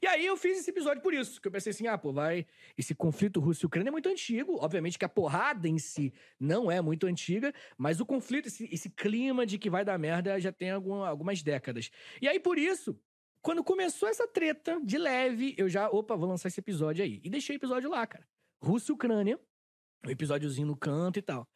E 0.00 0.06
aí 0.06 0.26
eu 0.26 0.36
fiz 0.36 0.58
esse 0.58 0.70
episódio 0.70 1.02
por 1.02 1.14
isso, 1.14 1.40
que 1.40 1.48
eu 1.48 1.52
pensei 1.52 1.70
assim, 1.70 1.86
ah, 1.86 1.98
pô, 1.98 2.12
vai... 2.12 2.46
Esse 2.76 2.94
conflito 2.94 3.40
Rússia-Ucrânia 3.40 3.88
é 3.88 3.90
muito 3.90 4.08
antigo. 4.08 4.58
Obviamente 4.60 4.98
que 4.98 5.04
a 5.04 5.08
porrada 5.08 5.68
em 5.68 5.78
si 5.78 6.12
não 6.38 6.70
é 6.70 6.80
muito 6.80 7.06
antiga, 7.06 7.52
mas 7.76 8.00
o 8.00 8.06
conflito, 8.06 8.46
esse, 8.46 8.68
esse 8.70 8.90
clima 8.90 9.44
de 9.44 9.58
que 9.58 9.70
vai 9.70 9.84
dar 9.84 9.98
merda 9.98 10.38
já 10.38 10.52
tem 10.52 10.70
algum, 10.70 11.02
algumas 11.02 11.42
décadas. 11.42 11.90
E 12.20 12.28
aí, 12.28 12.38
por 12.38 12.58
isso, 12.58 12.98
quando 13.42 13.64
começou 13.64 14.08
essa 14.08 14.26
treta, 14.28 14.80
de 14.84 14.98
leve, 14.98 15.54
eu 15.56 15.68
já, 15.68 15.88
opa, 15.88 16.16
vou 16.16 16.28
lançar 16.28 16.48
esse 16.48 16.60
episódio 16.60 17.04
aí. 17.04 17.20
E 17.24 17.30
deixei 17.30 17.56
o 17.56 17.58
episódio 17.58 17.90
lá, 17.90 18.06
cara. 18.06 18.26
Rússia 18.62 18.92
e 18.92 18.94
Ucrânia, 18.94 19.40
um 20.06 20.10
episódiozinho 20.10 20.66
no 20.66 20.76
canto 20.76 21.18
e 21.18 21.22
tal. 21.22 21.48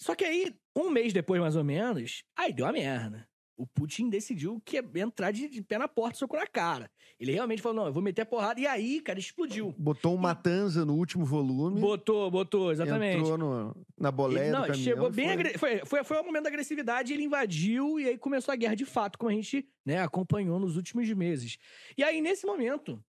Só 0.00 0.14
que 0.14 0.24
aí, 0.24 0.54
um 0.76 0.90
mês 0.90 1.12
depois, 1.12 1.40
mais 1.40 1.56
ou 1.56 1.64
menos, 1.64 2.22
aí 2.36 2.52
deu 2.52 2.66
a 2.66 2.72
merda 2.72 3.28
o 3.56 3.66
Putin 3.66 4.08
decidiu 4.08 4.60
que 4.64 4.82
entrar 4.96 5.30
de, 5.30 5.48
de, 5.48 5.62
pé 5.62 5.78
na 5.78 5.86
porta, 5.86 6.18
socou 6.18 6.38
na 6.38 6.46
cara. 6.46 6.90
Ele 7.18 7.32
realmente 7.32 7.62
falou: 7.62 7.76
não, 7.76 7.86
eu 7.86 7.92
vou 7.92 8.02
meter 8.02 8.22
a 8.22 8.26
porrada. 8.26 8.60
E 8.60 8.66
aí, 8.66 9.00
cara, 9.00 9.18
explodiu. 9.18 9.74
Botou 9.78 10.14
um 10.14 10.18
Matanza 10.18 10.84
no 10.84 10.94
último 10.94 11.24
volume. 11.24 11.80
Botou, 11.80 12.30
botou, 12.30 12.72
exatamente. 12.72 13.20
Entrou 13.20 13.38
no, 13.38 13.86
na 13.98 14.10
boleia 14.10 14.52
não, 14.52 14.62
do 14.62 14.66
caminhão. 14.68 14.84
Chegou 14.84 15.10
bem 15.10 15.28
foi... 15.56 15.58
Foi, 15.58 15.86
foi, 15.86 16.04
foi 16.04 16.20
um 16.20 16.24
momento 16.24 16.44
da 16.44 16.48
agressividade, 16.48 17.12
ele 17.12 17.24
invadiu 17.24 17.98
e 18.00 18.08
aí 18.08 18.18
começou 18.18 18.52
a 18.52 18.56
guerra 18.56 18.74
de 18.74 18.84
fato, 18.84 19.18
como 19.18 19.30
a 19.30 19.34
gente 19.34 19.68
né, 19.84 19.98
acompanhou 20.00 20.58
nos 20.58 20.76
últimos 20.76 21.08
meses. 21.12 21.56
E 21.96 22.02
aí, 22.02 22.20
nesse 22.20 22.44
momento, 22.44 23.02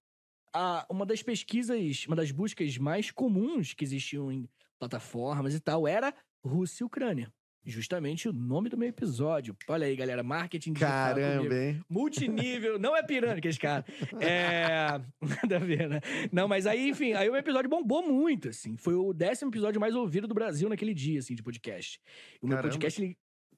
a, 0.54 0.86
uma 0.90 1.06
das 1.06 1.24
pesquisas, 1.24 2.06
uma 2.06 2.16
das 2.16 2.32
buscas 2.32 2.78
mais 2.78 3.10
comuns 3.12 3.74
que 3.74 3.84
existiam 3.84 4.32
em 4.32 4.48
plataformas 4.78 5.56
e 5.56 5.60
tal 5.60 5.88
era 5.88 6.14
Rússia 6.44 6.84
e 6.84 6.86
Ucrânia 6.86 7.34
justamente 7.66 8.30
o 8.30 8.34
nome 8.34 8.70
do 8.70 8.78
meu 8.78 8.90
episódio. 8.90 9.56
Olha 9.68 9.88
aí, 9.88 9.96
galera, 9.96 10.24
marketing 10.24 10.74
digital. 10.74 11.16
Caramba, 11.16 11.56
hein? 11.56 11.82
Multinível, 11.90 12.78
não 12.78 12.96
é 12.96 13.04
pirâmide 13.04 13.48
esse 13.48 13.60
cara. 13.60 13.86
É. 14.20 15.02
Nada 15.22 15.56
a 15.56 15.60
ver, 15.60 15.90
né? 15.90 16.02
Não, 16.32 16.48
mas 16.48 16.68
aí, 16.68 16.90
enfim, 16.90 17.14
aí 17.14 17.30
o 17.30 17.36
episódio 17.36 17.70
bombou 17.70 18.04
muito, 18.04 18.50
assim. 18.50 18.78
Foi 18.78 18.94
o 18.94 19.14
décimo 19.14 19.52
episódio 19.52 19.80
mais 19.80 19.96
ouvido 19.96 20.28
do 20.28 20.34
Brasil 20.34 20.70
naquele 20.70 20.94
dia, 20.94 21.20
assim, 21.20 21.36
de 21.36 21.44
podcast. 21.44 22.00
O 22.42 22.48
meu 22.48 22.58
Caramba. 22.58 22.74
podcast, 22.74 23.02
ele 23.02 23.18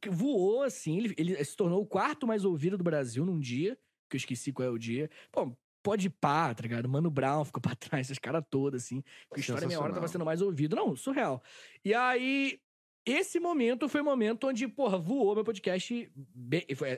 voou, 0.10 0.64
assim, 0.64 0.98
ele, 0.98 1.16
ele 1.18 1.44
se 1.44 1.56
tornou 1.56 1.82
o 1.82 1.86
quarto 1.86 2.28
mais 2.28 2.46
ouvido 2.46 2.78
do 2.78 2.84
Brasil 2.84 3.26
num 3.26 3.40
dia, 3.40 3.78
que 4.10 4.16
eu 4.16 4.20
esqueci 4.20 4.52
qual 4.52 4.68
é 4.68 4.72
o 4.72 4.78
dia. 4.78 5.10
Pô, 5.32 5.56
pode 5.84 6.10
pá, 6.10 6.54
tá 6.54 6.64
ligado? 6.64 6.90
Mano 6.90 7.10
Brown 7.10 7.46
ficou 7.46 7.62
pra 7.62 7.76
trás, 7.76 8.08
esses 8.08 8.20
caras 8.20 8.44
todos, 8.50 8.84
assim. 8.84 9.02
Porque 9.30 9.40
a 9.40 9.42
história 9.42 9.68
meia 9.68 9.80
hora 9.80 9.94
tava 9.94 10.08
sendo 10.08 10.26
mais 10.26 10.42
ouvido. 10.42 10.76
Não, 10.76 10.96
surreal. 10.96 11.42
E 11.84 11.94
aí, 11.94 12.60
esse 13.08 13.40
momento 13.40 13.88
foi 13.88 14.02
o 14.02 14.04
momento 14.04 14.48
onde, 14.48 14.68
porra, 14.68 14.98
voou 14.98 15.34
meu 15.34 15.44
podcast. 15.46 16.12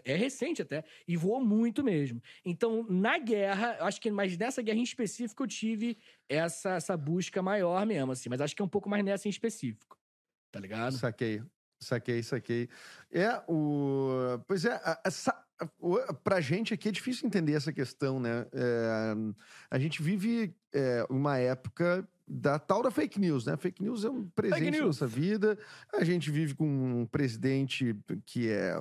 É 0.04 0.16
recente 0.16 0.64
até. 0.64 0.84
E 1.08 1.16
voou 1.16 1.40
muito 1.40 1.84
mesmo. 1.84 2.20
Então, 2.44 2.84
na 2.90 3.20
guerra, 3.20 3.78
acho 3.82 4.02
que, 4.02 4.10
mas 4.10 4.36
nessa 4.36 4.62
guerra 4.64 4.80
em 4.80 4.84
específico, 4.84 5.44
eu 5.44 5.48
tive 5.48 5.98
essa, 6.28 6.72
essa 6.72 6.98
busca 6.98 7.44
maior 7.44 7.86
mesmo, 7.86 8.12
assim. 8.12 8.28
Mas 8.28 8.42
acho 8.42 8.56
que 8.56 8.62
é 8.62 8.66
um 8.66 8.70
pouco 8.70 8.90
mais 8.90 9.06
nessa 9.06 9.28
em 9.28 9.32
específico. 9.32 9.96
Tá 10.52 10.60
ligado? 10.60 10.94
Saquei. 10.94 11.44
Saquei, 11.80 12.24
saquei. 12.24 12.70
É, 13.12 13.42
o. 13.48 14.40
Pois 14.48 14.66
é, 14.66 14.82
essa. 15.06 15.34
Pra 16.24 16.42
gente 16.42 16.74
aqui 16.74 16.90
é 16.90 16.92
difícil 16.92 17.28
entender 17.28 17.54
essa 17.54 17.72
questão, 17.72 18.20
né? 18.20 18.48
É, 18.52 19.14
a 19.70 19.78
gente 19.78 20.02
vive 20.02 20.56
é, 20.74 21.06
uma 21.10 21.38
época 21.38 22.08
da 22.30 22.60
tal 22.60 22.84
da 22.84 22.92
fake 22.92 23.20
news, 23.20 23.46
né? 23.46 23.58
Fake 23.58 23.82
news 23.82 24.06
é 24.06 24.10
um 24.10 24.24
presente 24.30 24.80
na 24.80 24.86
nossa 24.86 25.08
vida. 25.08 25.58
A 25.92 26.04
gente 26.04 26.30
vive 26.30 26.54
com 26.54 26.66
um 26.66 27.06
presidente 27.08 27.96
que 28.24 28.50
é. 28.50 28.76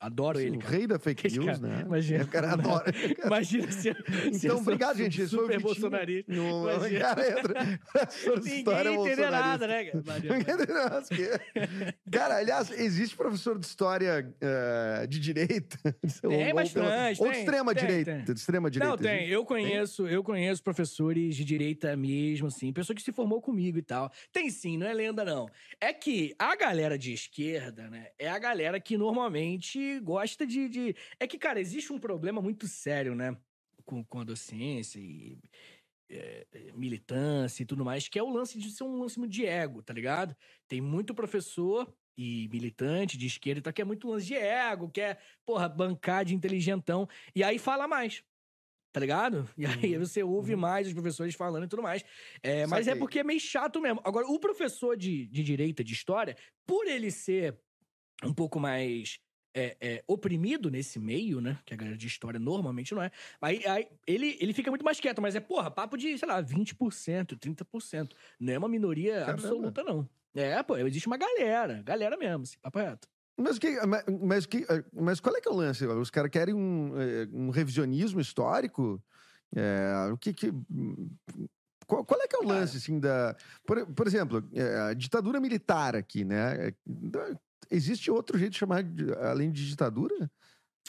Adoro 0.00 0.38
assim, 0.38 0.46
ele. 0.46 0.56
O 0.56 0.60
rei 0.60 0.86
da 0.86 0.98
fake 0.98 1.26
Esse 1.26 1.38
news, 1.38 1.58
cara, 1.58 1.58
né? 1.58 1.82
Imagina. 1.84 2.24
O 2.24 2.28
cara 2.28 2.52
adora. 2.52 2.90
Imagina 3.24 3.70
se. 3.70 3.94
Então, 4.32 4.58
obrigado, 4.58 4.96
gente. 4.96 5.20
Esse 5.20 5.30
super 5.30 5.60
bolsonarista. 5.60 6.32
No... 6.32 6.64
Cara, 6.98 7.38
entra. 7.38 7.80
Ninguém 8.36 8.60
entendeu 8.60 9.30
nada, 9.30 9.66
né, 9.66 9.84
cara? 9.84 11.04
cara, 12.10 12.36
aliás, 12.36 12.70
existe 12.70 13.16
professor 13.16 13.58
de 13.58 13.66
história 13.66 14.32
uh, 15.02 15.06
de 15.06 15.18
direita? 15.20 15.76
Tem 16.22 16.48
ou, 16.48 16.54
bastante. 16.54 17.20
Ou, 17.20 17.26
tem, 17.26 17.32
de 17.32 17.38
extrema 17.40 17.74
tem, 17.74 17.86
direita. 17.86 18.12
Tem. 18.12 18.24
De 18.24 18.40
extrema 18.40 18.70
direita. 18.70 18.90
Não, 18.90 19.02
tem. 19.02 19.28
Eu 19.28 19.44
conheço, 19.44 20.04
tem? 20.04 20.14
eu 20.14 20.22
conheço 20.22 20.62
professores 20.62 21.17
de 21.26 21.44
direita 21.44 21.96
mesmo, 21.96 22.46
assim 22.48 22.72
pessoa 22.72 22.94
que 22.94 23.02
se 23.02 23.12
formou 23.12 23.40
comigo 23.40 23.78
e 23.78 23.82
tal. 23.82 24.10
Tem 24.32 24.50
sim, 24.50 24.76
não 24.76 24.86
é 24.86 24.92
lenda, 24.92 25.24
não. 25.24 25.48
É 25.80 25.92
que 25.92 26.34
a 26.38 26.54
galera 26.54 26.98
de 26.98 27.12
esquerda, 27.12 27.88
né, 27.90 28.10
é 28.18 28.28
a 28.28 28.38
galera 28.38 28.80
que 28.80 28.96
normalmente 28.96 29.98
gosta 30.00 30.46
de. 30.46 30.68
de... 30.68 30.96
É 31.18 31.26
que, 31.26 31.38
cara, 31.38 31.60
existe 31.60 31.92
um 31.92 31.98
problema 31.98 32.40
muito 32.40 32.66
sério, 32.66 33.14
né, 33.14 33.36
com, 33.84 34.04
com 34.04 34.20
a 34.20 34.24
docência 34.24 34.98
e. 34.98 35.38
É, 36.10 36.46
militância 36.74 37.62
e 37.62 37.66
tudo 37.66 37.84
mais, 37.84 38.08
que 38.08 38.18
é 38.18 38.22
o 38.22 38.30
lance 38.30 38.58
de 38.58 38.70
ser 38.70 38.82
um 38.82 39.02
lance 39.02 39.20
de 39.28 39.44
ego, 39.44 39.82
tá 39.82 39.92
ligado? 39.92 40.34
Tem 40.66 40.80
muito 40.80 41.14
professor 41.14 41.86
e 42.16 42.48
militante 42.48 43.18
de 43.18 43.26
esquerda 43.26 43.70
que 43.72 43.82
é 43.82 43.84
muito 43.84 44.08
lance 44.08 44.24
de 44.24 44.34
ego, 44.34 44.88
quer, 44.88 45.20
porra, 45.44 45.68
bancar 45.68 46.24
de 46.24 46.34
inteligentão, 46.34 47.06
e 47.34 47.44
aí 47.44 47.58
fala 47.58 47.86
mais 47.86 48.24
tá 48.92 49.00
ligado? 49.00 49.48
E 49.56 49.66
aí 49.66 49.96
uhum. 49.96 50.04
você 50.04 50.22
ouve 50.22 50.54
uhum. 50.54 50.60
mais 50.60 50.86
os 50.86 50.92
professores 50.92 51.34
falando 51.34 51.64
e 51.64 51.68
tudo 51.68 51.82
mais. 51.82 52.04
É, 52.42 52.66
mas 52.66 52.88
é 52.88 52.94
porque 52.94 53.20
é 53.20 53.24
meio 53.24 53.40
chato 53.40 53.80
mesmo. 53.80 54.00
Agora, 54.04 54.26
o 54.26 54.38
professor 54.38 54.96
de, 54.96 55.26
de 55.26 55.42
direita, 55.42 55.84
de 55.84 55.92
história, 55.92 56.36
por 56.66 56.86
ele 56.86 57.10
ser 57.10 57.56
um 58.24 58.32
pouco 58.32 58.58
mais 58.58 59.20
é, 59.54 59.76
é, 59.80 60.04
oprimido 60.06 60.70
nesse 60.70 60.98
meio, 60.98 61.40
né? 61.40 61.58
Que 61.64 61.74
a 61.74 61.76
galera 61.76 61.96
de 61.96 62.06
história 62.06 62.38
normalmente 62.38 62.94
não 62.94 63.02
é. 63.02 63.10
Aí, 63.40 63.66
aí, 63.66 63.88
ele, 64.06 64.36
ele 64.40 64.52
fica 64.52 64.70
muito 64.70 64.84
mais 64.84 65.00
quieto, 65.00 65.20
mas 65.20 65.34
é, 65.34 65.40
porra, 65.40 65.70
papo 65.70 65.96
de, 65.96 66.16
sei 66.16 66.28
lá, 66.28 66.42
20%, 66.42 67.36
30%. 67.36 68.12
Não 68.38 68.52
é 68.52 68.58
uma 68.58 68.68
minoria 68.68 69.20
Caramba. 69.20 69.32
absoluta, 69.32 69.82
não. 69.82 70.08
É, 70.34 70.62
pô, 70.62 70.76
existe 70.76 71.06
uma 71.06 71.16
galera, 71.16 71.82
galera 71.82 72.16
mesmo, 72.16 72.42
assim, 72.44 72.58
papo 72.60 72.78
reto. 72.78 73.08
Mas, 73.38 73.58
que, 73.58 73.78
mas, 74.20 74.46
que, 74.46 74.66
mas 74.92 75.20
qual 75.20 75.36
é 75.36 75.40
que 75.40 75.48
é 75.48 75.52
o 75.52 75.54
lance? 75.54 75.86
Os 75.86 76.10
caras 76.10 76.30
querem 76.30 76.54
um, 76.54 77.00
é, 77.00 77.28
um 77.32 77.50
revisionismo 77.50 78.20
histórico? 78.20 79.00
É, 79.54 80.10
o 80.12 80.18
que, 80.18 80.34
que 80.34 80.52
qual, 81.86 82.04
qual, 82.04 82.20
é 82.20 82.26
que 82.26 82.36
é 82.36 82.40
o 82.40 82.46
lance, 82.46 82.76
assim, 82.76 82.98
da... 82.98 83.36
Por, 83.64 83.86
por 83.86 84.06
exemplo, 84.06 84.46
é, 84.52 84.90
a 84.90 84.92
ditadura 84.92 85.40
militar 85.40 85.94
aqui, 85.94 86.24
né? 86.24 86.68
É, 86.68 86.74
existe 87.70 88.10
outro 88.10 88.36
jeito 88.36 88.52
de 88.52 88.58
chamar, 88.58 88.82
de, 88.82 89.12
além 89.14 89.50
de 89.50 89.66
ditadura? 89.66 90.30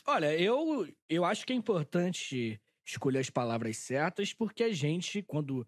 Olha, 0.06 0.38
eu, 0.38 0.88
eu 1.08 1.24
acho 1.24 1.46
que 1.46 1.54
é 1.54 1.56
importante 1.56 2.60
escolher 2.86 3.20
as 3.20 3.30
palavras 3.30 3.78
certas, 3.78 4.34
porque 4.34 4.64
a 4.64 4.74
gente, 4.74 5.22
quando 5.22 5.66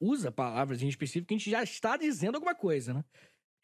usa 0.00 0.32
palavras 0.32 0.82
em 0.82 0.88
específico, 0.88 1.32
a 1.32 1.36
gente 1.36 1.50
já 1.50 1.62
está 1.62 1.96
dizendo 1.96 2.34
alguma 2.34 2.54
coisa, 2.54 2.92
né? 2.92 3.04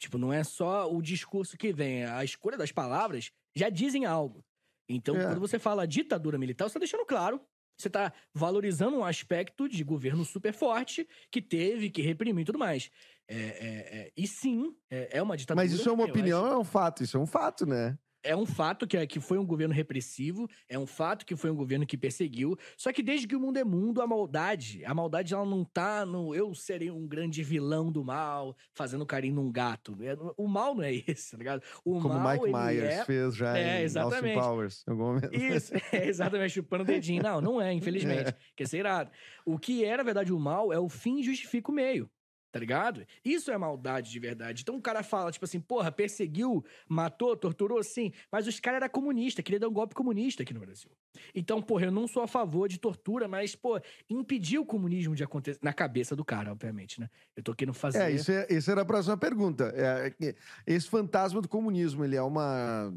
Tipo, 0.00 0.16
não 0.16 0.33
é 0.33 0.42
só 0.42 0.90
o 0.90 1.02
discurso 1.02 1.57
que 1.59 1.73
vem, 1.73 2.04
a 2.04 2.25
escolha 2.25 2.57
das 2.57 2.73
palavras 2.73 3.30
já 3.54 3.69
dizem 3.69 4.07
algo. 4.07 4.42
Então, 4.88 5.14
é. 5.14 5.25
quando 5.25 5.40
você 5.40 5.59
fala 5.59 5.87
ditadura 5.87 6.38
militar, 6.38 6.64
você 6.64 6.71
está 6.71 6.78
deixando 6.80 7.04
claro 7.04 7.40
você 7.80 7.88
está 7.88 8.12
valorizando 8.35 8.99
um 8.99 9.04
aspecto 9.04 9.69
de 9.69 9.83
governo 9.83 10.25
super 10.25 10.52
forte 10.52 11.09
que 11.30 11.40
teve, 11.40 11.88
que 11.88 12.02
reprimiu 12.02 12.42
e 12.42 12.45
tudo 12.45 12.59
mais. 12.59 12.90
É, 13.26 13.37
é, 13.37 13.38
é, 13.38 14.12
e 14.16 14.26
sim, 14.26 14.76
é, 14.90 15.19
é 15.19 15.23
uma 15.23 15.37
ditadura. 15.37 15.64
Mas 15.64 15.73
isso 15.73 15.88
é 15.88 15.92
uma 15.92 16.04
opinião, 16.04 16.45
acho... 16.45 16.54
é 16.54 16.59
um 16.59 16.64
fato, 16.64 17.02
isso 17.02 17.16
é 17.16 17.21
um 17.21 17.26
fato, 17.26 17.64
né? 17.64 17.99
É 18.22 18.36
um 18.36 18.46
fato 18.46 18.86
que, 18.86 18.96
é, 18.96 19.06
que 19.06 19.20
foi 19.20 19.38
um 19.38 19.46
governo 19.46 19.74
repressivo, 19.74 20.48
é 20.68 20.78
um 20.78 20.86
fato 20.86 21.24
que 21.24 21.36
foi 21.36 21.50
um 21.50 21.56
governo 21.56 21.86
que 21.86 21.96
perseguiu. 21.96 22.56
Só 22.76 22.92
que 22.92 23.02
desde 23.02 23.26
que 23.26 23.36
o 23.36 23.40
mundo 23.40 23.58
é 23.58 23.64
mundo, 23.64 24.02
a 24.02 24.06
maldade, 24.06 24.84
a 24.84 24.94
maldade 24.94 25.34
ela 25.34 25.46
não 25.46 25.64
tá 25.64 26.04
no 26.04 26.34
eu 26.34 26.54
serei 26.54 26.90
um 26.90 27.06
grande 27.06 27.42
vilão 27.42 27.90
do 27.90 28.04
mal, 28.04 28.56
fazendo 28.74 29.06
carinho 29.06 29.36
num 29.36 29.50
gato. 29.50 29.96
É, 30.02 30.16
o 30.36 30.46
mal 30.46 30.74
não 30.74 30.82
é 30.82 30.92
esse, 31.06 31.32
tá 31.32 31.38
ligado? 31.38 31.62
O 31.84 32.00
Como 32.00 32.14
mal, 32.14 32.32
Mike 32.34 32.52
Myers 32.52 32.94
é... 32.94 33.04
fez 33.04 33.34
já 33.34 33.56
é, 33.56 33.80
em 33.80 33.84
exatamente. 33.84 34.36
Austin 34.36 34.48
Powers, 34.48 34.84
em 34.86 34.90
algum 34.90 35.04
momento. 35.04 35.34
Isso, 35.34 35.72
é, 35.92 36.06
exatamente, 36.06 36.54
chupando 36.54 36.84
o 36.84 36.86
dedinho. 36.86 37.22
Não, 37.22 37.40
não 37.40 37.60
é, 37.60 37.72
infelizmente. 37.72 38.10
É. 38.30 38.34
Quer 38.54 38.68
ser 38.68 38.78
irado. 38.78 39.10
O 39.46 39.58
que 39.58 39.84
é, 39.84 39.96
na 39.96 40.02
verdade, 40.02 40.32
o 40.32 40.38
mal 40.38 40.72
é 40.72 40.78
o 40.78 40.88
fim 40.88 41.22
justifica 41.22 41.70
o 41.70 41.74
meio. 41.74 42.10
Tá 42.52 42.59
ligado? 42.59 43.07
Isso 43.25 43.50
é 43.50 43.57
maldade 43.57 44.11
de 44.11 44.19
verdade. 44.19 44.62
Então 44.62 44.76
o 44.76 44.83
cara 44.83 45.04
fala, 45.04 45.30
tipo 45.30 45.45
assim, 45.45 45.61
porra, 45.61 45.92
perseguiu, 45.92 46.64
matou, 46.88 47.37
torturou, 47.37 47.80
sim. 47.83 48.12
Mas 48.30 48.47
os 48.49 48.59
caras 48.59 48.83
eram 48.83 48.88
comunistas, 48.88 49.45
queria 49.45 49.61
dar 49.61 49.69
um 49.69 49.73
golpe 49.73 49.95
comunista 49.95 50.42
aqui 50.42 50.52
no 50.52 50.59
Brasil. 50.59 50.90
Então, 51.33 51.62
porra, 51.62 51.85
eu 51.87 51.92
não 51.92 52.09
sou 52.09 52.23
a 52.23 52.26
favor 52.26 52.69
de 52.69 52.78
tortura, 52.78 53.28
mas, 53.28 53.54
pô, 53.54 53.80
impedir 54.09 54.59
o 54.59 54.66
comunismo 54.66 55.14
de 55.14 55.23
acontecer. 55.23 55.61
Na 55.62 55.73
cabeça 55.73 56.16
do 56.16 56.25
cara, 56.25 56.50
obviamente, 56.50 57.00
né? 57.00 57.09
Eu 57.37 57.42
tô 57.42 57.54
querendo 57.54 57.75
fazer. 57.75 57.99
É, 57.99 58.11
isso, 58.11 58.33
é, 58.33 58.47
isso 58.50 58.71
era 58.71 58.83
a 58.83 58.85
próxima 58.85 59.16
pergunta. 59.16 59.73
É, 59.76 60.12
é 60.28 60.35
esse 60.66 60.88
fantasma 60.88 61.40
do 61.40 61.49
comunismo, 61.49 62.04
ele 62.04 62.16
é 62.16 62.23
uma. 62.23 62.92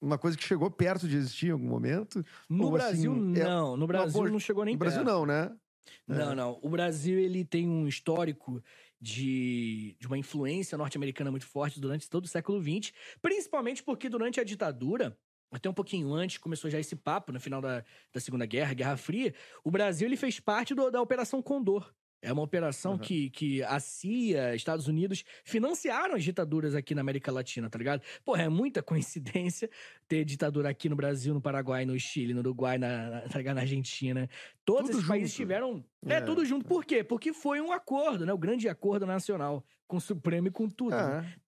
Uma 0.00 0.18
coisa 0.18 0.36
que 0.36 0.44
chegou 0.44 0.70
perto 0.70 1.08
de 1.08 1.16
existir 1.16 1.46
em 1.46 1.52
algum 1.52 1.66
momento? 1.66 2.22
No 2.48 2.64
Ou, 2.66 2.72
Brasil, 2.72 3.12
assim, 3.12 3.40
é- 3.40 3.44
não. 3.44 3.74
No 3.74 3.86
Brasil 3.86 4.28
não 4.28 4.38
chegou 4.38 4.62
nem 4.62 4.74
No 4.74 4.78
Brasil, 4.78 5.02
perto. 5.02 5.10
não, 5.10 5.24
né? 5.24 5.50
Não, 6.06 6.34
não. 6.34 6.58
O 6.62 6.68
Brasil 6.68 7.18
ele 7.18 7.44
tem 7.44 7.68
um 7.68 7.86
histórico 7.86 8.62
de, 9.00 9.96
de 10.00 10.06
uma 10.06 10.18
influência 10.18 10.78
norte-americana 10.78 11.30
muito 11.30 11.46
forte 11.46 11.80
durante 11.80 12.08
todo 12.08 12.24
o 12.24 12.28
século 12.28 12.60
XX, 12.62 12.92
principalmente 13.20 13.82
porque 13.82 14.08
durante 14.08 14.40
a 14.40 14.44
ditadura, 14.44 15.18
até 15.50 15.68
um 15.68 15.74
pouquinho 15.74 16.12
antes, 16.12 16.38
começou 16.38 16.70
já 16.70 16.78
esse 16.80 16.96
papo, 16.96 17.32
no 17.32 17.40
final 17.40 17.60
da, 17.60 17.84
da 18.12 18.20
Segunda 18.20 18.46
Guerra, 18.46 18.74
Guerra 18.74 18.96
Fria, 18.96 19.34
o 19.62 19.70
Brasil 19.70 20.06
ele 20.08 20.16
fez 20.16 20.40
parte 20.40 20.74
do- 20.74 20.90
da 20.90 21.00
Operação 21.02 21.42
Condor. 21.42 21.94
É 22.24 22.32
uma 22.32 22.42
operação 22.42 22.92
Uhum. 22.92 22.98
que, 22.98 23.30
que 23.30 23.62
a 23.62 23.78
CIA, 23.78 24.54
Estados 24.54 24.88
Unidos, 24.88 25.24
financiaram 25.44 26.14
as 26.14 26.24
ditaduras 26.24 26.74
aqui 26.74 26.94
na 26.94 27.02
América 27.02 27.30
Latina, 27.30 27.68
tá 27.68 27.78
ligado? 27.78 28.02
Porra, 28.24 28.42
é 28.44 28.48
muita 28.48 28.82
coincidência 28.82 29.68
ter 30.08 30.24
ditadura 30.24 30.68
aqui 30.68 30.88
no 30.88 30.96
Brasil, 30.96 31.34
no 31.34 31.40
Paraguai, 31.40 31.84
no 31.84 31.98
Chile, 31.98 32.32
no 32.34 32.40
Uruguai, 32.40 32.78
na, 32.78 33.10
na, 33.10 33.20
tá 33.22 33.42
na 33.54 33.60
Argentina. 33.60 34.28
Todos 34.64 34.86
Tudo 34.90 34.98
esses 34.98 35.08
países 35.08 35.30
junto. 35.30 35.36
tiveram. 35.36 35.84
É, 36.06 36.14
É, 36.14 36.20
tudo 36.20 36.44
junto. 36.44 36.64
Por 36.66 36.84
quê? 36.84 37.04
Porque 37.04 37.32
foi 37.32 37.60
um 37.60 37.72
acordo, 37.72 38.24
né? 38.24 38.32
O 38.32 38.38
grande 38.38 38.68
acordo 38.68 39.06
nacional 39.06 39.64
com 39.86 39.98
o 39.98 40.00
Supremo 40.00 40.48
e 40.48 40.50
com 40.50 40.68
tudo. 40.68 40.96
né? 40.96 41.34
É. 41.40 41.44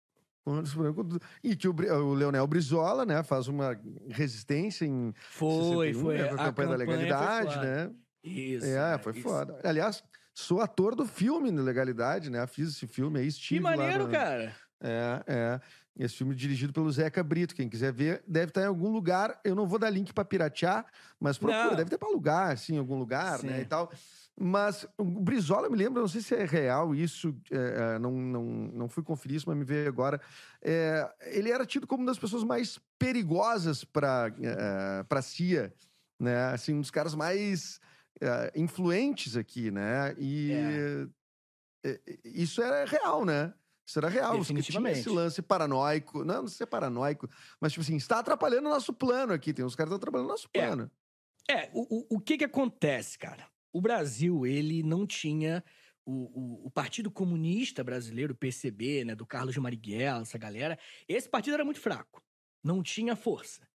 E 1.41 1.55
que 1.55 1.67
o, 1.67 1.73
o 1.73 2.13
Leonel 2.13 2.45
Brizola, 2.45 3.05
né, 3.05 3.23
faz 3.23 3.47
uma 3.47 3.79
resistência 4.09 4.85
em 4.85 5.13
Foi, 5.15 5.93
61, 5.93 6.01
foi. 6.01 6.17
né, 6.17 6.27
com 6.27 6.35
a 6.35 6.37
campanha 6.45 6.69
da 6.69 6.75
foi 6.75 6.85
legalidade, 6.85 7.59
né? 7.59 7.91
Isso. 8.23 8.65
É, 8.65 8.91
né? 8.91 8.97
foi 8.97 9.13
Isso. 9.13 9.21
foda. 9.21 9.59
Aliás, 9.63 10.03
sou 10.33 10.61
ator 10.61 10.95
do 10.95 11.05
filme 11.05 11.51
de 11.51 11.57
Legalidade, 11.59 12.29
né? 12.29 12.45
Fiz 12.47 12.69
esse 12.69 12.87
filme 12.87 13.19
aí, 13.19 13.25
Que 13.25 13.31
estive 13.31 13.59
lá 13.63 13.75
maneiro, 13.75 14.05
no- 14.05 14.11
cara. 14.11 14.55
É, 14.81 15.23
é. 15.27 15.61
Esse 15.95 16.15
filme 16.17 16.33
dirigido 16.35 16.73
pelo 16.73 16.91
Zeca 16.91 17.23
Brito. 17.23 17.53
Quem 17.55 17.69
quiser 17.69 17.93
ver, 17.93 18.23
deve 18.27 18.47
estar 18.49 18.63
em 18.63 18.65
algum 18.65 18.89
lugar. 18.91 19.39
Eu 19.43 19.53
não 19.55 19.67
vou 19.67 19.77
dar 19.77 19.89
link 19.91 20.11
pra 20.11 20.25
piratear, 20.25 20.85
mas 21.19 21.37
procura. 21.37 21.65
Não. 21.69 21.75
Deve 21.75 21.89
ter 21.89 21.97
pra 21.99 22.07
alugar, 22.09 22.51
assim, 22.51 22.75
em 22.75 22.79
algum 22.79 22.97
lugar, 22.97 23.39
Sim. 23.39 23.47
né? 23.47 23.61
E 23.61 23.65
tal. 23.65 23.91
Mas 24.35 24.87
o 24.97 25.03
Brizola 25.05 25.69
me 25.69 25.77
lembra, 25.77 26.01
não 26.01 26.07
sei 26.07 26.19
se 26.19 26.33
é 26.33 26.43
real 26.43 26.95
isso, 26.95 27.35
é, 27.51 27.95
é, 27.95 27.99
não, 27.99 28.11
não, 28.11 28.43
não 28.43 28.89
fui 28.89 29.03
conferir 29.03 29.37
isso, 29.37 29.47
mas 29.47 29.55
me 29.55 29.63
veio 29.63 29.87
agora. 29.87 30.19
É, 30.59 31.07
ele 31.27 31.51
era 31.51 31.63
tido 31.67 31.85
como 31.85 32.01
uma 32.01 32.07
das 32.11 32.17
pessoas 32.17 32.43
mais 32.43 32.79
perigosas 32.97 33.83
para 33.83 34.33
a 35.07 35.21
CIA, 35.21 35.71
né? 36.19 36.45
Assim, 36.45 36.73
um 36.73 36.81
dos 36.81 36.89
caras 36.89 37.13
mais 37.13 37.79
é, 38.23 38.51
influentes 38.55 39.35
aqui, 39.35 39.69
né? 39.71 40.15
E 40.17 40.51
é, 41.83 41.99
isso 42.23 42.61
era 42.61 42.85
real, 42.85 43.25
né? 43.25 43.53
Isso 43.85 43.99
era 43.99 44.07
real. 44.07 44.31
Que 44.39 44.45
tinha 44.45 44.55
Definitivamente. 44.55 44.99
esse 44.99 45.09
lance 45.09 45.41
paranoico. 45.41 46.23
Não, 46.23 46.41
não 46.41 46.47
sei 46.47 46.57
se 46.57 46.63
é 46.63 46.65
paranoico, 46.65 47.29
mas, 47.59 47.73
tipo 47.73 47.81
assim, 47.81 47.97
está 47.97 48.19
atrapalhando 48.19 48.67
o 48.67 48.71
nosso 48.71 48.93
plano 48.93 49.33
aqui. 49.33 49.53
Tem 49.53 49.65
uns 49.65 49.75
caras 49.75 49.89
que 49.91 49.95
estão 49.95 49.97
atrapalhando 49.97 50.29
o 50.29 50.31
nosso 50.31 50.49
É. 50.53 50.65
plano. 50.65 50.89
É, 51.49 51.69
o, 51.73 52.13
o, 52.13 52.15
o 52.15 52.19
que 52.21 52.37
que 52.37 52.45
acontece, 52.45 53.17
cara? 53.19 53.45
O 53.73 53.81
Brasil, 53.81 54.45
ele 54.45 54.81
não 54.81 55.05
tinha 55.05 55.61
o, 56.05 56.63
o, 56.63 56.67
o 56.67 56.71
Partido 56.71 57.11
Comunista 57.11 57.83
Brasileiro, 57.83 58.33
o 58.33 58.37
PCB, 58.37 59.03
né, 59.03 59.15
do 59.15 59.25
Carlos 59.25 59.57
Marighella, 59.57 60.21
essa 60.21 60.37
galera, 60.37 60.79
esse 61.07 61.27
partido 61.27 61.55
era 61.55 61.65
muito 61.65 61.81
fraco. 61.81 62.23
Não 62.63 62.81
tinha 62.81 63.15
força. 63.15 63.67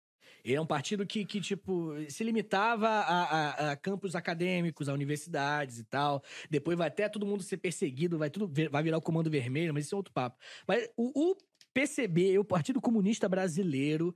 Ele 0.46 0.54
é 0.54 0.60
um 0.60 0.66
partido 0.66 1.04
que, 1.04 1.24
que 1.24 1.40
tipo, 1.40 1.92
se 2.08 2.22
limitava 2.22 2.88
a, 2.88 3.22
a, 3.24 3.72
a 3.72 3.76
campos 3.76 4.14
acadêmicos, 4.14 4.88
a 4.88 4.92
universidades 4.94 5.80
e 5.80 5.84
tal. 5.84 6.22
Depois 6.48 6.78
vai 6.78 6.86
até 6.86 7.08
todo 7.08 7.26
mundo 7.26 7.42
ser 7.42 7.56
perseguido, 7.56 8.16
vai 8.16 8.30
tudo 8.30 8.48
vai 8.70 8.80
virar 8.80 8.96
o 8.96 9.02
Comando 9.02 9.28
Vermelho, 9.28 9.74
mas 9.74 9.86
isso 9.86 9.96
é 9.96 9.98
outro 9.98 10.14
papo. 10.14 10.38
Mas 10.64 10.88
o, 10.96 11.32
o 11.32 11.36
PCB, 11.74 12.38
o 12.38 12.44
Partido 12.44 12.80
Comunista 12.80 13.28
Brasileiro, 13.28 14.14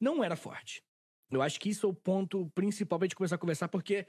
não 0.00 0.22
era 0.22 0.36
forte. 0.36 0.84
Eu 1.28 1.42
acho 1.42 1.58
que 1.58 1.68
isso 1.70 1.84
é 1.84 1.88
o 1.88 1.94
ponto 1.94 2.48
principal 2.54 3.00
pra 3.00 3.06
gente 3.06 3.16
começar 3.16 3.34
a 3.34 3.38
conversar, 3.38 3.66
porque 3.66 4.06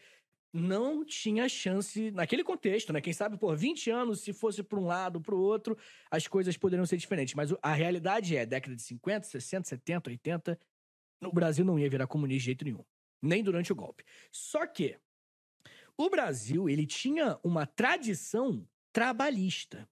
não 0.54 1.04
tinha 1.04 1.50
chance, 1.50 2.12
naquele 2.12 2.44
contexto, 2.44 2.94
né? 2.94 3.02
Quem 3.02 3.14
sabe, 3.14 3.36
por 3.40 3.58
20 3.58 3.90
anos, 3.90 4.22
se 4.22 4.32
fosse 4.32 4.62
pra 4.62 4.78
um 4.78 4.86
lado, 4.86 5.20
pro 5.20 5.40
outro, 5.40 5.76
as 6.12 6.28
coisas 6.28 6.56
poderiam 6.56 6.86
ser 6.86 6.98
diferentes. 6.98 7.34
Mas 7.34 7.52
o- 7.52 7.58
a 7.64 7.74
realidade 7.74 8.38
é, 8.38 8.46
década 8.46 8.76
de 8.76 8.84
50, 8.84 9.26
60, 9.26 9.68
70, 9.68 10.12
80, 10.12 10.60
o 11.28 11.34
Brasil 11.34 11.64
não 11.66 11.78
ia 11.80 11.90
virar 11.90 12.08
comunista 12.08 12.40
de 12.40 12.46
jeito 12.46 12.66
nenhum. 12.66 12.84
Nem 13.22 13.44
durante 13.44 13.72
o 13.72 13.76
golpe. 13.76 14.04
Só 14.32 14.66
que 14.68 14.98
o 15.98 16.10
Brasil, 16.10 16.68
ele 16.70 16.86
tinha 16.86 17.40
uma 17.44 17.66
tradição 17.66 18.68
trabalhista. 18.92 19.88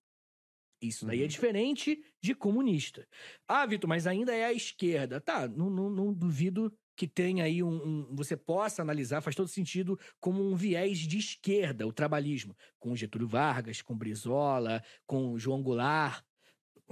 Isso 0.82 1.06
daí 1.06 1.20
é 1.20 1.22
Uhum. 1.24 1.28
diferente 1.28 2.04
de 2.24 2.34
comunista. 2.34 3.08
Ah, 3.48 3.66
Vitor, 3.68 3.88
mas 3.88 4.08
ainda 4.08 4.36
é 4.36 4.46
a 4.46 4.54
esquerda. 4.54 5.22
Tá, 5.22 5.48
não, 5.48 5.70
não, 5.70 5.90
não 5.90 6.14
duvido 6.14 6.74
que 6.96 7.08
tenha 7.08 7.44
aí 7.46 7.62
um, 7.64 7.70
um- 8.10 8.16
Você 8.16 8.36
possa 8.36 8.82
analisar, 8.82 9.22
faz 9.22 9.36
todo 9.36 9.48
sentido, 9.48 9.98
como 10.20 10.44
um 10.44 10.56
viés 10.56 10.98
de 11.00 11.18
esquerda, 11.20 11.86
o 11.88 11.94
trabalhismo. 11.94 12.56
Com 12.80 12.96
Getúlio 12.96 13.28
Vargas, 13.28 13.82
com 13.82 13.96
Brizola, 13.96 14.84
com 15.06 15.38
João 15.38 15.62
Goulart. 15.62 16.24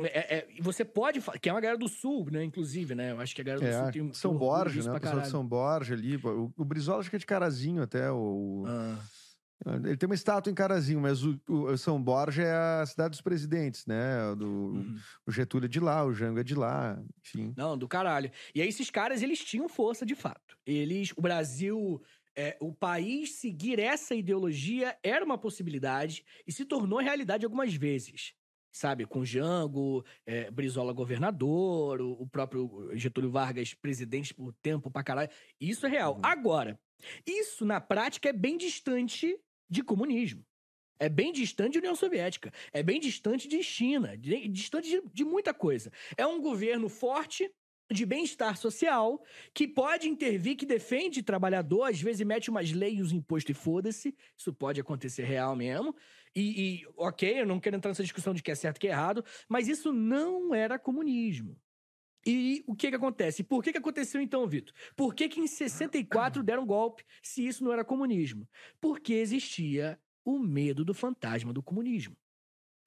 É, 0.05 0.37
é, 0.37 0.47
você 0.61 0.85
pode. 0.85 1.21
Que 1.41 1.49
é 1.49 1.53
uma 1.53 1.61
galera 1.61 1.77
do 1.77 1.87
Sul, 1.87 2.29
né? 2.31 2.43
Inclusive, 2.43 2.95
né? 2.95 3.11
Eu 3.11 3.19
acho 3.19 3.35
que 3.35 3.41
a 3.41 3.43
galera 3.43 3.65
do 3.65 3.71
Sul 3.71 3.87
É, 3.87 3.91
tem. 3.91 4.03
tem 4.03 4.13
São 4.13 4.31
orgulho 4.31 4.49
Borja, 4.51 4.75
disso 4.75 4.91
né? 4.91 4.99
Pessoal 4.99 5.21
de. 5.21 5.29
São 5.29 5.45
Borja 5.47 5.93
ali. 5.93 6.15
O, 6.17 6.53
o 6.57 6.65
Brizola 6.65 6.99
acho 6.99 7.09
que 7.09 7.15
é 7.15 7.19
de 7.19 7.25
Carazinho 7.25 7.81
até. 7.83 8.11
O, 8.11 8.63
Ah. 8.67 8.97
Ele 9.83 9.97
tem 9.97 10.07
uma 10.07 10.15
estátua 10.15 10.49
em 10.49 10.55
Carazinho, 10.55 11.01
mas 11.01 11.21
o, 11.25 11.37
o 11.49 11.77
São 11.77 12.01
Borja 12.01 12.43
é 12.43 12.81
a 12.81 12.85
cidade 12.85 13.09
dos 13.11 13.21
presidentes, 13.21 13.85
né? 13.85 14.33
Do, 14.37 14.47
Uhum. 14.47 14.97
O 15.27 15.31
Getúlio 15.31 15.65
é 15.65 15.69
de 15.69 15.81
lá, 15.81 16.05
o 16.05 16.13
Jango 16.13 16.39
é 16.39 16.43
de 16.43 16.55
lá, 16.55 16.97
enfim. 17.19 17.53
Não, 17.57 17.77
do 17.77 17.85
caralho. 17.87 18.31
E 18.55 18.61
aí, 18.61 18.69
esses 18.69 18.89
caras, 18.89 19.21
eles 19.21 19.39
tinham 19.43 19.67
força 19.67 20.05
de 20.05 20.15
fato. 20.15 20.55
Eles, 20.65 21.11
o 21.17 21.21
Brasil, 21.21 22.01
é, 22.37 22.55
o 22.61 22.73
país 22.73 23.33
seguir 23.33 23.79
essa 23.79 24.15
ideologia 24.15 24.97
era 25.03 25.25
uma 25.25 25.37
possibilidade 25.37 26.23
e 26.47 26.53
se 26.53 26.63
tornou 26.63 26.99
realidade 26.99 27.43
algumas 27.45 27.73
vezes. 27.73 28.33
Sabe, 28.71 29.05
com 29.05 29.25
Jango, 29.25 30.05
é, 30.25 30.51
Brizola 30.51 30.93
governador, 30.93 32.01
o, 32.01 32.11
o 32.21 32.27
próprio 32.27 32.91
Getúlio 32.93 33.31
Vargas 33.31 33.73
presidente 33.73 34.33
por 34.33 34.53
tempo 34.61 34.91
pra 34.91 35.03
caralho. 35.03 35.29
Isso 35.59 35.85
é 35.85 35.89
real. 35.89 36.15
Uhum. 36.15 36.21
Agora, 36.23 36.79
isso 37.25 37.65
na 37.65 37.81
prática 37.81 38.29
é 38.29 38.33
bem 38.33 38.57
distante 38.57 39.37
de 39.69 39.83
comunismo. 39.83 40.45
É 40.99 41.07
bem 41.07 41.31
distante 41.31 41.73
de 41.73 41.77
União 41.79 41.95
Soviética. 41.95 42.51
É 42.73 42.83
bem 42.83 42.99
distante 42.99 43.47
de 43.47 43.63
China. 43.63 44.17
de- 44.17 44.47
distante 44.49 44.89
de, 44.89 45.01
de 45.13 45.23
muita 45.23 45.53
coisa. 45.53 45.91
É 46.17 46.27
um 46.27 46.41
governo 46.41 46.89
forte, 46.89 47.49
de 47.91 48.05
bem-estar 48.05 48.55
social, 48.57 49.23
que 49.53 49.67
pode 49.67 50.07
intervir, 50.07 50.55
que 50.55 50.65
defende 50.65 51.23
trabalhador, 51.23 51.83
às 51.83 51.99
vezes 51.99 52.25
mete 52.25 52.49
umas 52.49 52.71
leis, 52.71 53.01
os 53.01 53.11
impostos 53.11 53.49
e 53.49 53.59
foda-se. 53.59 54.15
Isso 54.37 54.53
pode 54.53 54.79
acontecer 54.79 55.23
real 55.23 55.55
mesmo. 55.55 55.95
E, 56.35 56.81
e, 56.81 56.87
ok, 56.95 57.41
eu 57.41 57.45
não 57.45 57.59
quero 57.59 57.75
entrar 57.75 57.89
nessa 57.89 58.03
discussão 58.03 58.33
de 58.33 58.43
que 58.43 58.51
é 58.51 58.55
certo 58.55 58.77
e 58.77 58.79
que 58.81 58.87
é 58.87 58.91
errado, 58.91 59.25
mas 59.47 59.67
isso 59.67 59.91
não 59.91 60.53
era 60.53 60.77
comunismo. 60.77 61.57
E 62.25 62.63
o 62.67 62.75
que 62.75 62.89
que 62.89 62.95
acontece? 62.95 63.43
Por 63.43 63.63
que 63.63 63.71
que 63.71 63.77
aconteceu 63.77 64.21
então, 64.21 64.45
Vitor? 64.45 64.73
Por 64.95 65.15
que 65.15 65.27
que 65.29 65.39
em 65.39 65.47
64 65.47 66.43
deram 66.43 66.65
golpe 66.65 67.03
se 67.23 67.47
isso 67.47 67.63
não 67.63 67.71
era 67.71 67.83
comunismo? 67.83 68.47
Porque 68.79 69.13
existia 69.13 69.99
o 70.23 70.37
medo 70.37 70.85
do 70.85 70.93
fantasma 70.93 71.53
do 71.53 71.63
comunismo. 71.63 72.15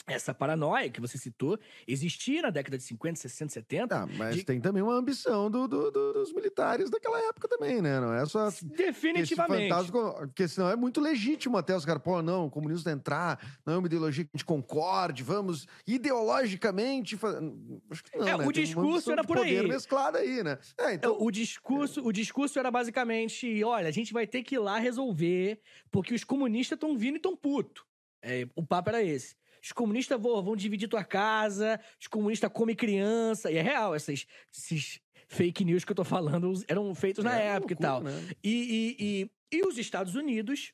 Essa 0.06 0.34
paranoia 0.34 0.90
que 0.90 1.00
você 1.00 1.16
citou 1.16 1.58
existia 1.86 2.42
na 2.42 2.50
década 2.50 2.76
de 2.76 2.82
50, 2.82 3.20
60, 3.20 3.52
70. 3.52 3.96
Ah, 4.02 4.06
mas 4.18 4.34
de- 4.36 4.44
tem 4.44 4.60
também 4.60 4.82
uma 4.82 4.94
ambição 4.94 5.48
do, 5.48 5.68
do- 5.68 5.90
do- 5.92 6.12
dos 6.14 6.32
militares 6.32 6.90
daquela 6.90 7.20
época 7.28 7.46
também, 7.46 7.80
né? 7.80 8.00
Não 8.00 8.12
é 8.12 8.26
só 8.26 8.48
Definitivamente. 8.62 9.68
fantasma, 9.68 10.14
porque 10.26 10.48
senão 10.48 10.68
é 10.68 10.74
muito 10.74 11.00
legítimo 11.00 11.56
até 11.56 11.76
os 11.76 11.84
caras, 11.84 12.02
pô, 12.02 12.20
não, 12.20 12.46
o 12.46 12.50
comunismo 12.50 12.82
vai 12.84 12.94
entrar, 12.94 13.38
não 13.64 13.74
é 13.74 13.76
uma 13.78 13.86
ideologia 13.86 14.24
que 14.24 14.30
a 14.34 14.36
gente 14.36 14.44
concorde, 14.44 15.22
vamos 15.22 15.66
ideologicamente. 15.86 17.16
fa- 17.16 17.40
Acho 17.90 18.04
que 18.04 18.16
não, 18.18 18.26
É, 18.28 18.38
né? 18.38 18.46
o 18.46 18.52
discurso 18.52 19.12
era 19.12 19.22
por 19.24 19.38
aí. 19.38 19.66
mesclada 19.66 20.18
aí, 20.18 20.42
né? 20.42 20.58
É, 20.78 20.94
então. 20.94 21.16
O 21.20 21.30
discurso, 21.30 22.04
o 22.04 22.12
discurso 22.12 22.58
era 22.58 22.70
basicamente: 22.70 23.62
olha, 23.64 23.88
a 23.88 23.92
gente 23.92 24.12
vai 24.12 24.26
ter 24.26 24.42
que 24.42 24.56
ir 24.56 24.58
lá 24.58 24.78
resolver, 24.78 25.60
porque 25.90 26.14
os 26.14 26.24
comunistas 26.24 26.76
estão 26.76 26.96
vindo 26.96 27.14
e 27.14 27.16
estão 27.18 27.36
puto. 27.36 27.84
É, 28.24 28.46
o 28.54 28.64
papo 28.64 28.90
era 28.90 29.02
esse. 29.02 29.34
Os 29.62 29.72
comunistas 29.72 30.20
vão, 30.20 30.42
vão 30.42 30.56
dividir 30.56 30.88
tua 30.88 31.04
casa, 31.04 31.80
os 32.00 32.06
comunistas 32.06 32.50
comem 32.52 32.74
criança. 32.74 33.50
E 33.50 33.56
é 33.56 33.62
real, 33.62 33.94
essas, 33.94 34.26
esses 34.52 35.00
fake 35.28 35.64
news 35.64 35.84
que 35.84 35.92
eu 35.92 35.96
tô 35.96 36.04
falando 36.04 36.52
eram 36.68 36.94
feitos 36.94 37.24
na 37.24 37.38
é 37.38 37.48
uma 37.50 37.54
época 37.56 37.72
e 37.74 37.76
loucura, 37.76 37.88
tal. 37.88 38.02
né? 38.02 38.34
E, 38.42 38.96
e, 38.98 39.22
e, 39.52 39.58
e 39.58 39.66
os 39.66 39.78
Estados 39.78 40.14
Unidos 40.14 40.72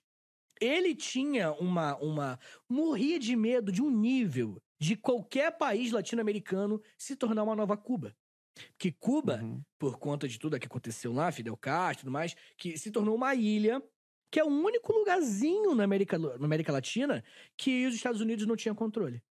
ele 0.61 0.95
tinha 0.95 1.53
uma, 1.53 1.97
uma. 1.99 2.39
morria 2.69 3.19
de 3.19 3.37
medo 3.37 3.71
de 3.71 3.81
um 3.83 3.91
nível 3.91 4.61
de 4.81 4.97
qualquer 4.97 5.57
país 5.57 5.93
latino-americano 5.93 6.81
se 6.97 7.15
tornar 7.17 7.43
uma 7.45 7.55
nova 7.55 7.77
Cuba. 7.77 8.17
Que 8.77 8.91
Cuba, 8.91 9.41
Uhum. 9.41 9.63
por 9.79 9.99
conta 9.99 10.27
de 10.27 10.37
tudo 10.39 10.59
que 10.59 10.67
aconteceu 10.67 11.13
lá, 11.13 11.31
Fidel 11.31 11.57
Castro 11.57 12.01
e 12.01 12.05
tudo 12.05 12.13
mais, 12.13 12.35
que 12.57 12.77
se 12.77 12.91
tornou 12.91 13.15
uma 13.15 13.35
ilha 13.35 13.81
que 14.31 14.39
é 14.41 14.45
o 14.45 14.49
único 14.49 14.93
lugarzinho 14.93 15.75
na 15.75 15.85
América, 15.85 16.19
na 16.19 16.45
América 16.45 16.73
Latina 16.73 17.25
que 17.57 17.87
os 17.87 17.95
Estados 17.95 18.21
Unidos 18.21 18.47
não 18.47 18.57
tinham 18.57 18.75
controle. 18.75 19.23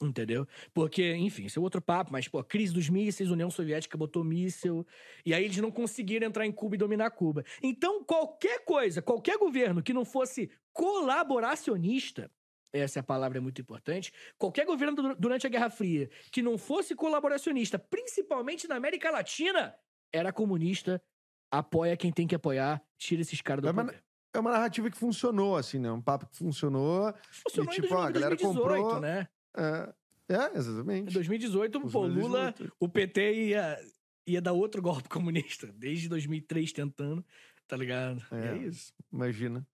Entendeu? 0.00 0.46
Porque, 0.72 1.16
enfim, 1.16 1.46
isso 1.46 1.58
é 1.58 1.62
outro 1.62 1.82
papo, 1.82 2.12
mas, 2.12 2.28
pô, 2.28 2.42
crise 2.44 2.72
dos 2.72 2.88
mísseis, 2.88 3.32
União 3.32 3.50
Soviética 3.50 3.98
botou 3.98 4.22
míssil, 4.22 4.86
e 5.26 5.34
aí 5.34 5.44
eles 5.44 5.56
não 5.56 5.72
conseguiram 5.72 6.24
entrar 6.28 6.46
em 6.46 6.52
Cuba 6.52 6.76
e 6.76 6.78
dominar 6.78 7.10
Cuba. 7.10 7.44
Então, 7.60 8.04
qualquer 8.04 8.64
coisa, 8.64 9.02
qualquer 9.02 9.38
governo 9.38 9.82
que 9.82 9.92
não 9.92 10.04
fosse 10.04 10.52
colaboracionista, 10.72 12.30
essa 12.72 12.98
é 12.98 13.00
a 13.00 13.02
palavra 13.02 13.38
é 13.38 13.40
muito 13.40 13.60
importante, 13.60 14.12
qualquer 14.38 14.66
governo 14.66 14.94
du- 14.94 15.16
durante 15.16 15.46
a 15.48 15.50
Guerra 15.50 15.68
Fria 15.70 16.08
que 16.30 16.42
não 16.42 16.56
fosse 16.56 16.94
colaboracionista, 16.94 17.76
principalmente 17.76 18.68
na 18.68 18.76
América 18.76 19.10
Latina, 19.10 19.74
era 20.12 20.32
comunista, 20.32 21.02
apoia 21.50 21.96
quem 21.96 22.12
tem 22.12 22.26
que 22.26 22.36
apoiar, 22.36 22.80
tira 22.96 23.22
esses 23.22 23.42
caras 23.42 23.62
do 23.62 23.74
mas- 23.74 23.86
poder. 23.86 24.04
É 24.32 24.38
uma 24.38 24.50
narrativa 24.52 24.90
que 24.90 24.96
funcionou, 24.98 25.56
assim, 25.56 25.78
né? 25.78 25.90
Um 25.90 26.00
papo 26.02 26.26
que 26.26 26.36
funcionou. 26.36 27.12
Funcionou 27.44 27.72
e, 27.72 27.76
em 27.78 27.80
tipo, 27.80 27.94
ó, 27.94 28.02
a 28.02 28.10
galera 28.10 28.36
2018, 28.36 28.82
comprou- 28.82 29.00
né? 29.00 29.28
É, 29.56 29.94
é 30.28 30.52
Em 30.54 30.58
exatamente. 30.58 31.14
2018, 31.14 31.80
pô, 31.80 32.02
Lula, 32.06 32.52
2018. 32.52 32.76
o 32.78 32.88
PT 32.88 33.34
ia, 33.48 33.78
ia 34.26 34.40
dar 34.42 34.52
outro 34.52 34.82
golpe 34.82 35.08
comunista. 35.08 35.66
Desde 35.74 36.08
2003 36.08 36.72
tentando, 36.72 37.24
tá 37.66 37.76
ligado? 37.76 38.22
É. 38.30 38.48
É, 38.48 38.56
isso. 38.58 38.92
Imagina. 39.12 39.66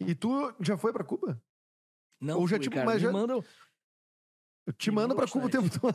E 0.00 0.14
tu 0.14 0.52
já 0.60 0.76
foi 0.76 0.92
pra 0.92 1.04
Cuba? 1.04 1.40
Não 2.20 2.38
Ou 2.40 2.46
já, 2.48 2.56
fui, 2.56 2.64
tipo, 2.64 2.74
cara. 2.74 2.86
mas 2.86 3.00
já- 3.00 3.10
mandam 3.12 3.42
Eu 4.66 4.72
te 4.72 4.90
mando 4.90 5.14
pra 5.14 5.26
Cuba 5.26 5.46
o 5.46 5.50
tempo 5.50 5.68
todo. 5.80 5.94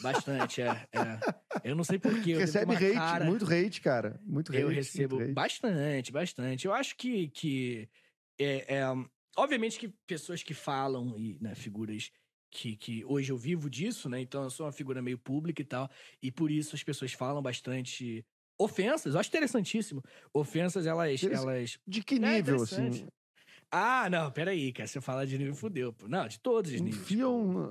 bastante, 0.00 0.62
é, 0.62 0.88
é. 0.92 1.20
Eu 1.62 1.76
não 1.76 1.84
sei 1.84 1.98
porquê. 1.98 2.36
Recebe 2.36 2.74
hate, 2.74 2.94
cara- 2.94 3.24
muito 3.24 3.44
hate, 3.44 3.80
cara. 3.80 4.20
Muito 4.24 4.50
hate. 4.52 4.60
Eu 4.62 4.68
recebo 4.68 5.20
hate. 5.20 5.32
bastante, 5.32 6.12
bastante. 6.12 6.66
Eu 6.66 6.72
acho 6.72 6.96
que, 6.96 7.28
que 7.28 7.88
é, 8.38 8.76
é, 8.78 8.84
obviamente 9.36 9.78
que 9.78 9.88
pessoas 10.06 10.42
que 10.42 10.54
falam 10.54 11.16
e 11.18 11.38
né, 11.40 11.54
figuras 11.54 12.10
que, 12.50 12.76
que 12.76 13.04
hoje 13.04 13.32
eu 13.32 13.36
vivo 13.36 13.70
disso, 13.70 14.08
né? 14.08 14.20
Então 14.20 14.42
eu 14.42 14.50
sou 14.50 14.66
uma 14.66 14.72
figura 14.72 15.00
meio 15.00 15.18
pública 15.18 15.62
e 15.62 15.64
tal, 15.64 15.90
e 16.22 16.30
por 16.30 16.50
isso 16.50 16.74
as 16.74 16.82
pessoas 16.82 17.12
falam 17.12 17.42
bastante 17.42 18.24
ofensas. 18.58 19.14
Eu 19.14 19.20
acho 19.20 19.28
interessantíssimo. 19.30 20.02
Ofensas 20.34 20.86
elas, 20.86 21.22
elas 21.22 21.78
De 21.86 22.02
que 22.02 22.16
É 22.16 22.18
nível, 22.18 22.56
interessante. 22.56 22.96
assim? 23.04 23.08
Ah, 23.74 24.10
não, 24.10 24.30
peraí, 24.30 24.70
cara. 24.70 24.86
Se 24.86 24.98
eu 24.98 25.02
falar 25.02 25.24
de 25.24 25.38
nível, 25.38 25.54
fudeu, 25.54 25.94
pô. 25.94 26.06
Não, 26.06 26.28
de 26.28 26.38
todos 26.38 26.70
os 26.70 26.78
níveis. 26.80 27.00
Enfiam 27.02 27.70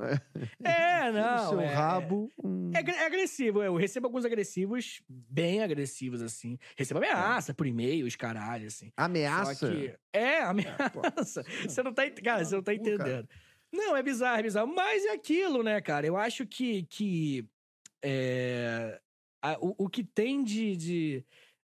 É, 0.64 1.12
no 1.12 1.20
não. 1.20 1.50
seu 1.50 1.62
é, 1.62 1.68
rabo. 1.74 2.32
um- 2.44 2.72
É, 2.74 2.80
é 2.80 3.06
agressivo, 3.06 3.62
eu 3.62 3.76
recebo 3.76 4.08
alguns 4.08 4.26
agressivos, 4.26 5.04
bem 5.08 5.62
agressivos, 5.62 6.24
assim. 6.24 6.58
Recebo 6.76 6.98
ameaça 6.98 7.54
por 7.54 7.68
e-mail, 7.68 8.08
os 8.08 8.16
caralho, 8.16 8.66
assim. 8.66 8.92
Ameaça. 8.98 9.70
Que. 9.70 9.96
É, 10.12 10.42
pô. 10.42 10.48
ameaça. 10.48 11.44
Você 11.64 11.84
não 11.84 11.94
tá. 11.94 12.10
Cara, 12.10 12.44
você 12.44 12.56
não 12.56 12.64
tá 12.64 12.74
entendendo. 12.74 13.30
Não, 13.72 13.96
é 13.96 14.02
bizarro, 14.02 14.40
é 14.40 14.44
bizarro. 14.44 14.74
Mas 14.74 15.06
é 15.06 15.12
aquilo, 15.12 15.62
né, 15.62 15.80
cara? 15.82 16.08
Eu 16.08 16.18
acho 16.18 16.48
que. 16.48 16.84
que 16.90 17.46
é, 18.04 19.00
o, 19.60 19.86
o 19.86 19.90
que 19.90 20.04
tem 20.04 20.44
de, 20.44 20.76
de, 20.76 21.26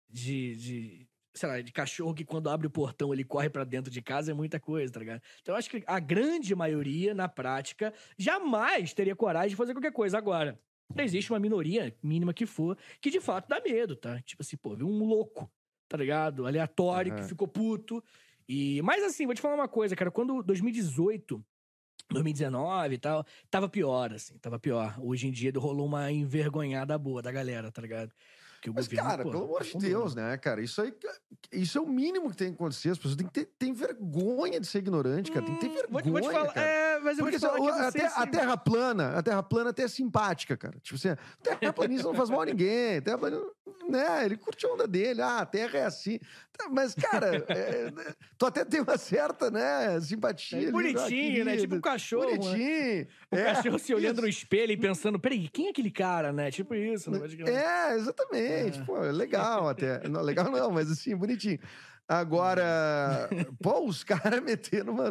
de, 0.08 0.56
de, 0.56 1.08
Sei 1.32 1.48
lá, 1.48 1.60
de 1.60 1.72
cachorro 1.72 2.12
que 2.12 2.24
quando 2.24 2.50
abre 2.50 2.66
o 2.66 2.70
portão 2.70 3.12
ele 3.12 3.24
corre 3.24 3.48
pra 3.48 3.62
dentro 3.62 3.90
de 3.90 4.02
casa 4.02 4.32
é 4.32 4.34
muita 4.34 4.58
coisa, 4.58 4.92
tá 4.92 4.98
ligado? 5.00 5.22
Então 5.40 5.54
eu 5.54 5.58
acho 5.58 5.70
que 5.70 5.82
a 5.86 6.00
grande 6.00 6.54
maioria, 6.54 7.14
na 7.14 7.28
prática, 7.28 7.94
jamais 8.18 8.92
teria 8.92 9.14
coragem 9.14 9.50
de 9.50 9.56
fazer 9.56 9.72
qualquer 9.72 9.92
coisa. 9.92 10.18
Agora, 10.18 10.58
existe 10.98 11.32
uma 11.32 11.38
minoria, 11.38 11.96
mínima 12.02 12.34
que 12.34 12.46
for, 12.46 12.76
que 13.00 13.10
de 13.10 13.20
fato 13.20 13.48
dá 13.48 13.60
medo, 13.60 13.94
tá? 13.94 14.20
Tipo 14.22 14.42
assim, 14.42 14.56
pô, 14.56 14.74
viu 14.74 14.88
um 14.88 15.04
louco, 15.04 15.50
tá 15.88 15.96
ligado? 15.96 16.46
Aleatório, 16.46 17.12
que 17.12 17.20
Aham. 17.20 17.28
ficou 17.28 17.46
puto. 17.46 18.02
E, 18.48 18.82
mas 18.82 19.02
assim, 19.04 19.26
vou 19.26 19.34
te 19.34 19.40
falar 19.40 19.54
uma 19.54 19.68
coisa, 19.68 19.94
cara. 19.94 20.10
Quando 20.10 20.42
2018, 20.42 21.44
2019 22.10 22.94
e 22.94 22.98
tal, 22.98 23.24
tava 23.48 23.68
pior, 23.68 24.12
assim, 24.12 24.36
tava 24.38 24.58
pior. 24.58 24.96
Hoje 25.00 25.28
em 25.28 25.30
dia 25.30 25.52
rolou 25.56 25.86
uma 25.86 26.10
envergonhada 26.10 26.98
boa 26.98 27.22
da 27.22 27.30
galera, 27.30 27.70
tá 27.70 27.80
ligado? 27.80 28.12
Que 28.60 28.68
o 28.68 28.74
Mas, 28.74 28.86
governo, 28.86 29.08
cara, 29.10 29.22
pô, 29.24 29.30
pelo 29.30 29.44
amor 29.44 29.62
de 29.62 29.68
afundou, 29.70 29.88
Deus, 29.88 30.14
né? 30.14 30.30
né, 30.30 30.36
cara? 30.36 30.60
Isso 30.62 30.82
aí. 30.82 30.92
Isso 31.50 31.78
é 31.78 31.80
o 31.80 31.86
mínimo 31.86 32.28
que 32.30 32.36
tem 32.36 32.48
que 32.48 32.54
acontecer. 32.54 32.90
As 32.90 32.98
pessoas 32.98 33.16
têm 33.16 33.26
que 33.26 33.32
ter 33.32 33.46
tem 33.58 33.72
vergonha 33.72 34.60
de 34.60 34.66
ser 34.66 34.78
ignorante, 34.78 35.32
cara. 35.32 35.46
Tem 35.46 35.54
que 35.54 35.60
ter 35.62 35.68
Hum, 35.68 35.74
vergonha. 35.74 36.02
vou, 36.04 36.12
vou 36.12 36.20
te 36.20 36.30
falar, 36.30 36.52
cara. 36.52 36.66
é, 36.66 36.98
mas 37.00 37.18
eu 37.18 37.24
Porque 37.24 37.38
vou 37.38 37.50
te 37.50 37.58
falar 37.58 37.86
assim, 37.88 37.98
que 37.98 38.04
a, 38.04 38.08
a 38.16 38.26
Terra 38.26 38.56
plana, 38.56 39.16
a 39.18 39.22
Terra 39.22 39.42
plana 39.42 39.70
até 39.70 39.84
é 39.84 39.88
simpática, 39.88 40.56
cara. 40.56 40.78
Tipo 40.82 40.96
assim, 40.96 41.16
terraplanista 41.42 42.06
não 42.08 42.14
faz 42.14 42.28
mal 42.28 42.42
a 42.42 42.46
ninguém. 42.46 42.98
a 42.98 43.02
Terra 43.02 43.18
plana, 43.18 43.40
né? 43.88 44.24
Ele 44.26 44.36
curte 44.36 44.66
a 44.66 44.68
onda 44.68 44.86
dele. 44.86 45.22
Ah, 45.22 45.38
a 45.38 45.46
Terra 45.46 45.78
é 45.78 45.84
assim. 45.86 46.18
Tá, 46.56 46.68
Mas, 46.68 46.94
cara, 46.94 47.42
é, 47.48 47.90
tu 48.36 48.44
até 48.44 48.64
tem 48.66 48.82
uma 48.82 48.98
certa, 48.98 49.50
né, 49.50 49.98
simpatia. 50.00 50.58
É 50.58 50.62
ali, 50.64 50.70
bonitinho, 50.72 51.42
ah, 51.42 51.44
né? 51.46 51.56
Tipo 51.56 51.76
um 51.76 51.80
cachorro. 51.80 52.30
né? 52.30 52.36
Bonitinho. 52.36 53.06
O 53.32 53.36
É, 53.36 53.54
cachorro 53.54 53.78
se 53.78 53.94
olhando 53.94 54.14
isso. 54.16 54.22
no 54.22 54.28
espelho 54.28 54.72
e 54.72 54.76
pensando, 54.76 55.18
peraí, 55.18 55.48
quem 55.48 55.68
é 55.68 55.70
aquele 55.70 55.90
cara, 55.90 56.32
né? 56.32 56.50
Tipo 56.50 56.74
isso, 56.74 57.10
não 57.10 57.20
crer. 57.20 57.48
É, 57.48 57.94
exatamente. 57.94 58.49
É. 58.50 58.70
Pô, 58.84 59.02
é 59.04 59.12
legal 59.12 59.68
até. 59.68 60.00
Não, 60.08 60.20
legal 60.22 60.50
não, 60.50 60.70
mas 60.70 60.90
assim, 60.90 61.14
bonitinho. 61.16 61.58
Agora, 62.08 63.28
pô, 63.62 63.86
os 63.86 64.02
caras 64.34 64.42
metendo 64.42 64.90
uma, 64.90 65.10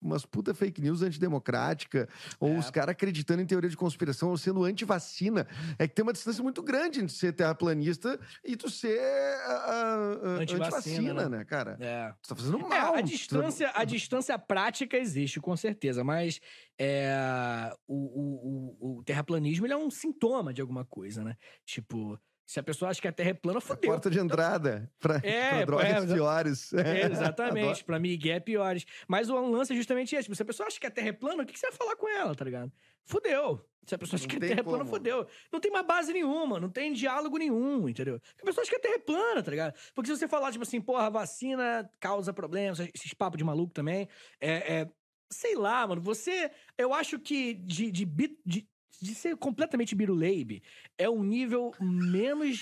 umas 0.00 0.24
puta 0.24 0.54
fake 0.54 0.80
news 0.80 1.02
antidemocrática, 1.02 2.08
ou 2.38 2.50
É. 2.50 2.58
os 2.58 2.70
caras 2.70 2.92
acreditando 2.92 3.42
em 3.42 3.46
teoria 3.46 3.68
de 3.68 3.76
conspiração, 3.76 4.28
ou 4.30 4.38
sendo 4.38 4.62
anti-vacina. 4.62 5.46
É 5.76 5.88
que 5.88 5.94
tem 5.96 6.04
uma 6.04 6.12
distância 6.12 6.40
muito 6.40 6.62
grande 6.62 7.00
entre 7.00 7.12
ser 7.12 7.32
terraplanista 7.32 8.16
e 8.44 8.56
tu 8.56 8.70
ser 8.70 8.96
ah, 9.44 9.50
ah, 9.66 10.28
Antivacina, 10.40 10.66
anti-vacina, 10.66 11.28
né? 11.28 11.38
né, 11.38 11.44
cara? 11.44 11.76
É. 11.80 12.12
Tu 12.22 12.28
tá 12.28 12.36
fazendo 12.36 12.58
É, 12.58 12.68
mal. 12.68 12.94
a 12.94 12.98
tu- 13.02 13.08
distância, 13.08 13.72
a 13.74 13.84
distância 13.84 14.38
prática 14.38 14.96
existe, 14.96 15.40
com 15.40 15.56
certeza, 15.56 16.04
mas 16.04 16.40
é, 16.78 17.72
o, 17.88 17.96
o, 17.96 18.76
o, 18.94 18.98
o 18.98 19.04
terraplanismo 19.04 19.66
é 19.66 19.76
um 19.76 19.90
sintoma 19.90 20.54
de 20.54 20.60
alguma 20.60 20.84
coisa, 20.84 21.24
né? 21.24 21.36
Tipo, 21.66 22.16
se 22.50 22.58
a 22.58 22.62
pessoa 22.62 22.90
acha 22.90 22.98
que 22.98 23.06
a 23.06 23.12
Terra 23.12 23.28
é 23.28 23.34
plana, 23.34 23.58
A 23.58 23.60
fodeu. 23.60 23.90
porta 23.90 24.08
de 24.08 24.18
entrada 24.18 24.90
pra, 24.98 25.20
É, 25.22 25.66
drogas 25.66 26.10
é, 26.10 26.14
piores. 26.14 26.72
É, 26.72 27.02
exatamente, 27.12 27.84
pra 27.84 27.98
Miguel 27.98 28.36
é 28.36 28.40
piores. 28.40 28.86
Mas 29.06 29.28
o 29.28 29.38
lance 29.50 29.74
é 29.74 29.76
justamente 29.76 30.14
esse. 30.16 30.22
Tipo, 30.24 30.34
se 30.34 30.42
a 30.42 30.46
pessoa 30.46 30.66
acha 30.66 30.80
que 30.80 30.86
a 30.86 30.90
Terra 30.90 31.08
é 31.08 31.12
plana, 31.12 31.42
o 31.42 31.46
que 31.46 31.52
que 31.52 31.58
você 31.58 31.66
vai 31.68 31.76
falar 31.76 31.94
com 31.96 32.08
ela, 32.08 32.34
tá 32.34 32.46
ligado? 32.46 32.72
Fudeu. 33.04 33.62
Se 33.86 33.94
a 33.94 33.98
pessoa 33.98 34.16
acha 34.16 34.24
Não 34.24 34.30
que 34.30 34.36
a 34.36 34.48
Terra 34.48 34.60
é 34.60 34.62
plana, 34.62 34.78
como. 34.78 34.90
fudeu. 34.90 35.26
Não 35.52 35.60
tem 35.60 35.70
mais 35.70 35.86
base 35.86 36.10
nenhuma, 36.12 36.58
não 36.58 36.70
tem 36.70 36.92
diálogo 36.94 37.36
nenhum, 37.36 37.86
entendeu? 37.86 38.18
A 38.40 38.44
pessoa 38.46 38.62
acha 38.62 38.70
que 38.70 38.76
a 38.76 38.80
Terra 38.80 38.94
é 38.94 38.98
plana, 38.98 39.42
tá 39.42 39.50
ligado? 39.50 39.74
Porque 39.94 40.10
se 40.10 40.16
você 40.18 40.26
falar, 40.26 40.50
tipo 40.50 40.62
assim, 40.62 40.80
porra, 40.80 41.06
a 41.06 41.10
vacina 41.10 41.90
causa 42.00 42.32
problemas, 42.32 42.80
esses 42.80 43.12
papos 43.12 43.36
de 43.36 43.44
maluco 43.44 43.74
também, 43.74 44.08
é, 44.40 44.80
é- 44.80 44.88
Sei 45.30 45.54
lá, 45.54 45.86
mano, 45.86 46.00
você. 46.00 46.50
Eu 46.78 46.94
acho 46.94 47.18
que 47.18 47.52
de, 47.52 47.90
de, 47.90 48.06
de, 48.46 48.66
de 49.00 49.14
ser 49.14 49.36
completamente 49.36 49.94
biruleibe 49.94 50.62
é 50.96 51.08
um 51.08 51.22
nível 51.22 51.72
menos 51.80 52.60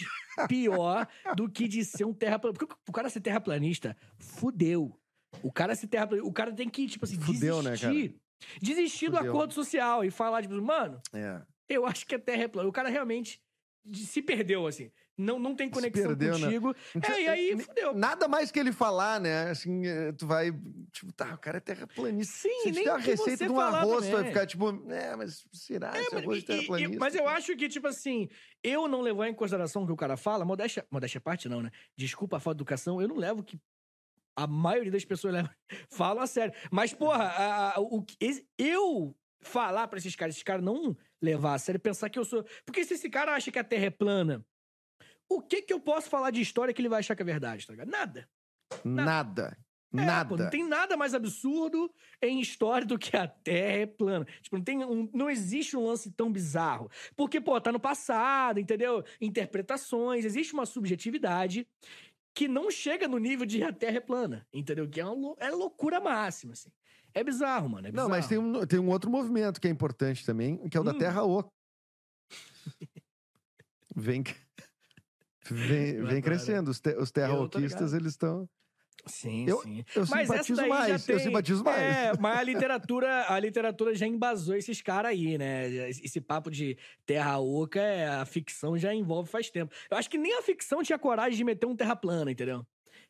pior 0.48 1.06
do 1.36 1.48
que 1.48 1.66
de 1.66 1.84
ser 1.84 2.04
um 2.04 2.12
terraplanista. 2.12 2.66
Porque 2.66 2.74
o 2.88 2.92
cara 2.92 3.08
ser 3.08 3.20
terraplanista, 3.20 3.96
fudeu. 4.18 4.98
O 5.42 5.50
cara 5.52 5.74
ser 5.74 5.86
terraplanista. 5.86 6.28
O 6.28 6.32
cara 6.32 6.52
tem 6.52 6.68
que, 6.68 6.86
tipo 6.86 7.04
assim, 7.04 7.18
Fudeu, 7.20 7.62
né, 7.62 7.70
desistir. 7.72 8.16
Desistir 8.60 9.08
do 9.10 9.16
Fudeu. 9.16 9.32
acordo 9.32 9.54
social 9.54 10.04
e 10.04 10.10
falar, 10.10 10.42
tipo, 10.42 10.60
mano, 10.60 11.00
É. 11.12 11.40
eu 11.68 11.86
acho 11.86 12.06
que 12.06 12.14
a 12.14 12.18
Terra 12.18 12.42
é 12.44 12.48
plana. 12.48 12.68
O 12.68 12.72
cara 12.72 12.88
realmente 12.88 13.40
se 13.94 14.20
perdeu, 14.20 14.66
assim. 14.66 14.90
Não, 15.18 15.38
não 15.38 15.54
tem 15.54 15.68
conexão 15.70 16.08
perdeu, 16.08 16.38
né? 16.38 16.44
contigo. 16.46 16.74
É, 17.10 17.20
e 17.22 17.28
aí, 17.28 17.58
fudeu. 17.58 17.94
Nada 17.94 18.28
mais 18.28 18.50
que 18.50 18.58
ele 18.58 18.70
falar, 18.70 19.18
né? 19.20 19.50
Assim, 19.50 19.86
eh, 19.86 20.12
tu 20.12 20.26
vai. 20.26 20.52
Tipo, 20.92 21.12
tá, 21.12 21.32
o 21.34 21.38
cara 21.38 21.56
é 21.56 21.60
terraplanista. 21.60 22.34
Sim, 22.36 22.60
Se 22.64 22.70
nem 22.72 22.82
tiver 22.84 22.90
a 22.90 22.96
receita 22.98 23.46
de 23.46 23.50
um 23.52 23.58
arroz, 23.58 24.04
tu 24.06 24.10
vai 24.10 24.10
também. 24.10 24.26
ficar 24.32 24.46
tipo, 24.46 24.90
é, 24.92 25.16
mas 25.16 25.46
será 25.52 25.98
esse 25.98 26.14
Mas, 26.14 26.22
arroz 26.22 26.42
de 26.42 26.52
e- 26.52 26.54
e- 26.54 26.58
terraplanista? 26.58 26.98
mas 27.00 27.14
eu 27.14 27.26
acho 27.28 27.56
que, 27.56 27.68
tipo 27.68 27.86
assim, 27.86 28.28
eu 28.62 28.86
não 28.86 29.00
levar 29.00 29.26
em 29.28 29.34
consideração 29.34 29.84
o 29.84 29.86
que 29.86 29.92
o 29.92 29.96
cara 29.96 30.16
fala, 30.18 30.44
modéstia, 30.44 30.86
modéstia 30.90 31.20
parte 31.20 31.48
não, 31.48 31.62
né? 31.62 31.70
Desculpa 31.96 32.36
a 32.36 32.40
falta 32.40 32.56
de 32.58 32.62
educação, 32.62 33.00
eu 33.00 33.08
não 33.08 33.16
levo 33.16 33.42
que 33.42 33.58
a 34.36 34.46
maioria 34.46 34.92
das 34.92 35.04
pessoas 35.06 35.32
leva, 35.32 35.50
falam 35.90 36.22
a 36.22 36.26
sério. 36.26 36.52
Mas, 36.70 36.92
porra, 36.92 37.24
a- 37.24 37.76
a- 37.76 37.80
o, 37.80 38.02
que- 38.02 38.16
esse- 38.20 38.46
eu 38.58 39.16
falar 39.40 39.88
pra 39.88 39.98
esses 39.98 40.14
caras, 40.14 40.34
esses 40.34 40.42
caras 40.42 40.62
não 40.62 40.94
levar 41.22 41.54
a 41.54 41.58
sério, 41.58 41.80
pensar 41.80 42.10
que 42.10 42.18
eu 42.18 42.24
sou... 42.24 42.44
Porque 42.66 42.84
se 42.84 42.94
esse 42.94 43.08
cara 43.08 43.34
acha 43.34 43.50
que 43.50 43.58
a 43.58 43.64
Terra 43.64 43.86
é 43.86 43.90
plana, 43.90 44.44
o 45.28 45.40
que 45.42 45.62
que 45.62 45.72
eu 45.72 45.80
posso 45.80 46.08
falar 46.08 46.30
de 46.30 46.40
história 46.40 46.72
que 46.74 46.80
ele 46.80 46.88
vai 46.88 47.00
achar 47.00 47.14
que 47.16 47.22
é 47.22 47.24
verdade, 47.24 47.66
tá 47.66 47.72
ligado? 47.72 47.90
Nada. 47.90 48.28
Nada. 48.84 49.58
É, 49.94 50.04
Nada. 50.04 50.28
pô, 50.28 50.36
não 50.36 50.50
tem 50.50 50.68
nada 50.68 50.96
mais 50.96 51.14
absurdo 51.14 51.90
em 52.20 52.40
história 52.40 52.86
do 52.86 52.98
que 52.98 53.16
a 53.16 53.26
Terra 53.26 53.78
é 53.78 53.86
plana. 53.86 54.26
Tipo, 54.42 54.56
não, 54.56 54.64
tem 54.64 54.84
um- 54.84 55.08
não 55.14 55.30
existe 55.30 55.76
um 55.76 55.86
lance 55.86 56.10
tão 56.10 56.30
bizarro. 56.30 56.90
Porque, 57.16 57.40
pô, 57.40 57.58
tá 57.60 57.70
no 57.72 57.80
passado, 57.80 58.58
entendeu? 58.60 59.02
Interpretações, 59.20 60.24
existe 60.24 60.52
uma 60.54 60.66
subjetividade. 60.66 61.66
que 62.34 62.46
não 62.48 62.70
chega 62.70 63.08
no 63.08 63.16
nível 63.16 63.46
de 63.46 63.62
a 63.62 63.72
Terra 63.72 63.96
é 63.96 64.00
plana, 64.00 64.46
entendeu? 64.52 64.86
Que 64.86 65.00
é, 65.00 65.06
uma, 65.06 65.34
é 65.38 65.48
loucura 65.50 65.98
máxima, 65.98 66.52
assim. 66.52 66.68
É 67.14 67.24
bizarro, 67.24 67.66
mano. 67.70 67.86
É 67.88 67.90
bizarro. 67.90 68.10
Não, 68.10 68.14
mas 68.14 68.28
tem 68.28 68.36
um, 68.36 68.66
tem 68.66 68.78
um 68.78 68.90
outro 68.90 69.10
movimento 69.10 69.58
que 69.58 69.66
é 69.66 69.70
importante 69.70 70.22
também, 70.26 70.68
que 70.68 70.76
é 70.76 70.80
o 70.80 70.84
da 70.84 70.90
Hum. 70.92 70.98
Terra 70.98 71.22
Oca. 71.24 71.48
vem, 73.94 74.22
vem, 75.50 75.92
vem 75.94 76.00
adoro. 76.02 76.22
crescendo. 76.22 76.70
Os, 76.70 76.80
te, 76.80 76.90
os 76.96 77.10
terra-oquistas, 77.10 77.90
ligado. 77.92 78.02
eles 78.02 78.12
estão. 78.12 78.48
Sim, 79.06 79.46
Eu- 79.48 79.60
sim. 79.62 79.84
Eu 79.94 80.04
Mas 80.10 80.26
simpatizo 80.28 80.66
mais. 80.68 80.88
já 80.88 81.12
Eu 81.12 81.18
tem- 81.18 81.24
simpatizo 81.26 81.62
mais. 81.62 81.80
É, 81.80 82.12
mas 82.18 82.38
a 82.38 82.42
literatura, 82.42 83.26
a 83.32 83.38
literatura 83.38 83.94
já 83.94 84.06
embasou 84.06 84.56
esses 84.56 84.82
caras 84.82 85.12
aí, 85.12 85.38
né? 85.38 85.68
Esse 85.90 86.20
papo 86.20 86.50
de 86.50 86.76
terra 87.04 87.38
oca, 87.38 87.80
é, 87.80 88.08
a 88.08 88.24
ficção 88.24 88.76
já 88.76 88.92
envolve 88.92 89.30
faz 89.30 89.48
tempo. 89.48 89.72
Eu 89.90 89.96
acho 89.96 90.10
que 90.10 90.18
nem 90.18 90.36
a 90.36 90.42
ficção 90.42 90.82
tinha 90.82 90.98
coragem 90.98 91.36
de 91.36 91.44
meter 91.44 91.66
um 91.66 91.76
terra 91.76 91.94
plana, 91.94 92.32
entendeu? 92.32 92.66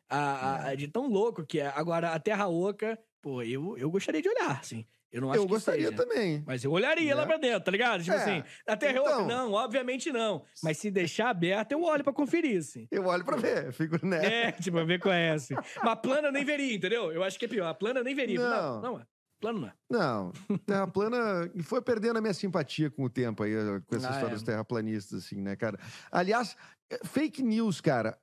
A, 0.09 0.67
a- 0.67 0.73
É. 0.73 0.77
de 0.77 0.87
tão 0.87 1.07
louco 1.09 1.47
que 1.47 1.61
é. 1.61 1.69
Agora, 1.69 2.11
a 2.11 2.19
terra 2.21 2.47
oca, 2.47 2.99
pô, 3.23 3.43
eu, 3.43 3.79
eu 3.79 3.91
gostaria 3.91 4.21
de 4.21 4.29
olhar, 4.29 4.59
assim. 4.61 4.85
Eu 5.17 5.23
não 5.23 5.31
acho 5.31 5.41
eu 5.41 5.45
que 5.47 5.49
gostaria 5.53 5.89
seja. 5.89 5.97
também. 5.97 6.43
Mas 6.47 6.63
eu 6.63 6.71
olharia 6.71 7.15
lá 7.15 7.23
Né? 7.23 7.27
pra 7.27 7.37
dentro, 7.39 7.61
tá 7.65 7.71
ligado? 7.71 8.03
Tipo 8.05 8.15
É, 8.17 8.23
assim, 8.23 8.45
a 8.69 8.77
terra 8.77 8.99
é 8.99 9.01
oca? 9.01 9.11
então. 9.13 9.27
Não, 9.27 9.53
obviamente 9.53 10.13
não. 10.13 10.45
Mas 10.63 10.77
se 10.79 10.91
deixar 10.91 11.31
aberto, 11.31 11.73
eu 11.73 11.83
olho 11.83 12.05
pra 12.05 12.13
conferir, 12.13 12.59
assim. 12.59 12.87
Eu 12.91 13.07
olho 13.07 13.25
pra 13.25 13.37
ver, 13.37 13.73
fico, 13.73 14.05
né? 14.07 14.49
É, 14.49 14.53
tipo, 14.53 14.85
ver 14.85 15.01
qual 15.01 15.15
é 15.15 15.31
assim. 15.31 15.55
Mas 15.83 15.99
plana 16.01 16.29
eu 16.29 16.33
nem 16.33 16.45
veria, 16.45 16.75
entendeu? 16.75 17.11
Eu 17.11 17.25
acho 17.25 17.39
que 17.39 17.47
é 17.47 17.49
pior. 17.49 17.67
A 17.67 17.75
plana 17.75 18.01
eu 18.01 18.05
nem 18.05 18.15
veria. 18.15 18.39
Não. 18.39 18.81
Não, 18.81 18.83
não, 18.93 19.01
é. 19.01 19.07
plano 19.41 19.61
não 19.61 19.69
é. 19.69 19.73
Não, 19.91 20.33
Terra 20.67 20.87
plana 20.87 21.51
foi 21.63 21.81
perdendo 21.81 22.19
a 22.19 22.21
minha 22.21 22.35
simpatia 22.35 22.91
com 22.91 23.05
o 23.05 23.09
tempo 23.11 23.43
aí, 23.43 23.55
eh, 23.55 23.81
com 23.87 23.97
essa 23.97 24.09
Ah, 24.09 24.13
história 24.13 24.33
é. 24.33 24.35
dos 24.35 24.43
terraplanistas, 24.43 25.25
assim, 25.25 25.41
né, 25.41 25.57
cara? 25.57 25.79
Aliás, 26.13 26.57
eh, 26.91 27.01
fake 27.05 27.43
news, 27.43 27.81
cara. 27.81 28.19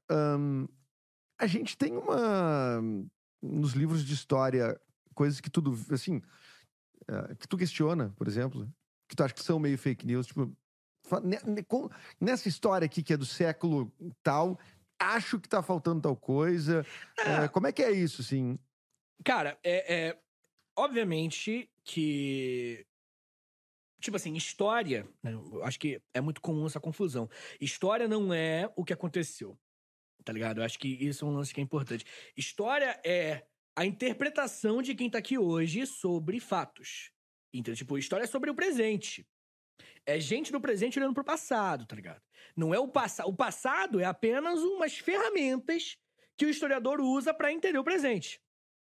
a 1.39 1.47
gente 1.47 1.75
tem 1.77 1.95
uma. 1.97 2.82
Nos 3.41 3.73
livros 3.73 4.06
de 4.06 4.13
história, 4.13 4.79
coisas 5.13 5.41
que 5.41 5.49
tudo. 5.49 5.77
Assim. 5.91 6.21
Eh, 7.07 7.35
que 7.35 7.47
tu 7.47 7.57
questiona, 7.57 8.13
por 8.17 8.27
exemplo, 8.27 8.71
que 9.07 9.15
tu 9.15 9.23
acha 9.23 9.33
que 9.33 9.43
são 9.43 9.59
meio 9.59 9.77
fake 9.77 10.05
news, 10.05 10.27
tipo. 10.27 10.55
Nessa 12.19 12.47
história 12.47 12.85
aqui, 12.85 13.03
que 13.03 13.13
é 13.13 13.17
do 13.17 13.25
século 13.25 13.91
tal, 14.23 14.57
acho 14.97 15.39
que 15.39 15.49
tá 15.49 15.61
faltando 15.61 16.01
tal 16.01 16.15
coisa. 16.15 16.85
É. 17.19 17.43
Eh, 17.43 17.47
como 17.49 17.67
é 17.67 17.71
que 17.73 17.83
é 17.83 17.91
isso, 17.91 18.21
assim? 18.21 18.57
Cara, 19.23 19.57
é, 19.63 20.07
é- 20.07 20.19
Obviamente 20.75 21.69
que. 21.83 22.85
Tipo 24.01 24.17
assim, 24.17 24.33
história. 24.33 25.07
né, 25.21 25.31
acho 25.63 25.79
que 25.79 26.01
é 26.13 26.19
muito 26.19 26.41
comum 26.41 26.65
essa 26.65 26.79
confusão. 26.79 27.29
História 27.61 28.07
não 28.07 28.33
é 28.33 28.71
o 28.75 28.83
que 28.83 28.91
aconteceu. 28.91 29.57
Tá 30.25 30.33
ligado? 30.33 30.59
Eu 30.59 30.65
acho 30.65 30.79
que 30.79 30.87
isso 30.87 31.25
é 31.25 31.27
um 31.27 31.33
lance 31.35 31.53
que 31.53 31.61
é 31.61 31.63
importante. 31.63 32.05
História 32.35 32.99
é 33.05 33.45
a 33.75 33.86
interpretação 33.86 34.81
de 34.81 34.93
quem 34.95 35.09
tá 35.09 35.17
aqui 35.17 35.38
hoje 35.38 35.86
sobre 35.86 36.39
fatos. 36.39 37.12
Então, 37.53 37.73
tipo, 37.73 37.97
história 37.97 38.23
é 38.23 38.27
sobre 38.27 38.49
o 38.49 38.55
presente. 38.55 39.27
É 40.05 40.19
gente 40.19 40.51
do 40.51 40.59
presente 40.59 40.99
olhando 40.99 41.13
pro 41.13 41.23
passado, 41.23 41.86
tá 41.86 41.95
ligado? 41.95 42.21
Não 42.55 42.73
é 42.73 42.79
o 42.79 42.88
passado. 42.88 43.29
O 43.29 43.36
passado 43.36 43.99
é 43.99 44.05
apenas 44.05 44.59
umas 44.59 44.97
ferramentas 44.97 45.97
que 46.38 46.45
o 46.45 46.49
historiador 46.49 46.99
usa 46.99 47.33
pra 47.33 47.51
entender 47.51 47.77
o 47.79 47.83
presente. 47.83 48.41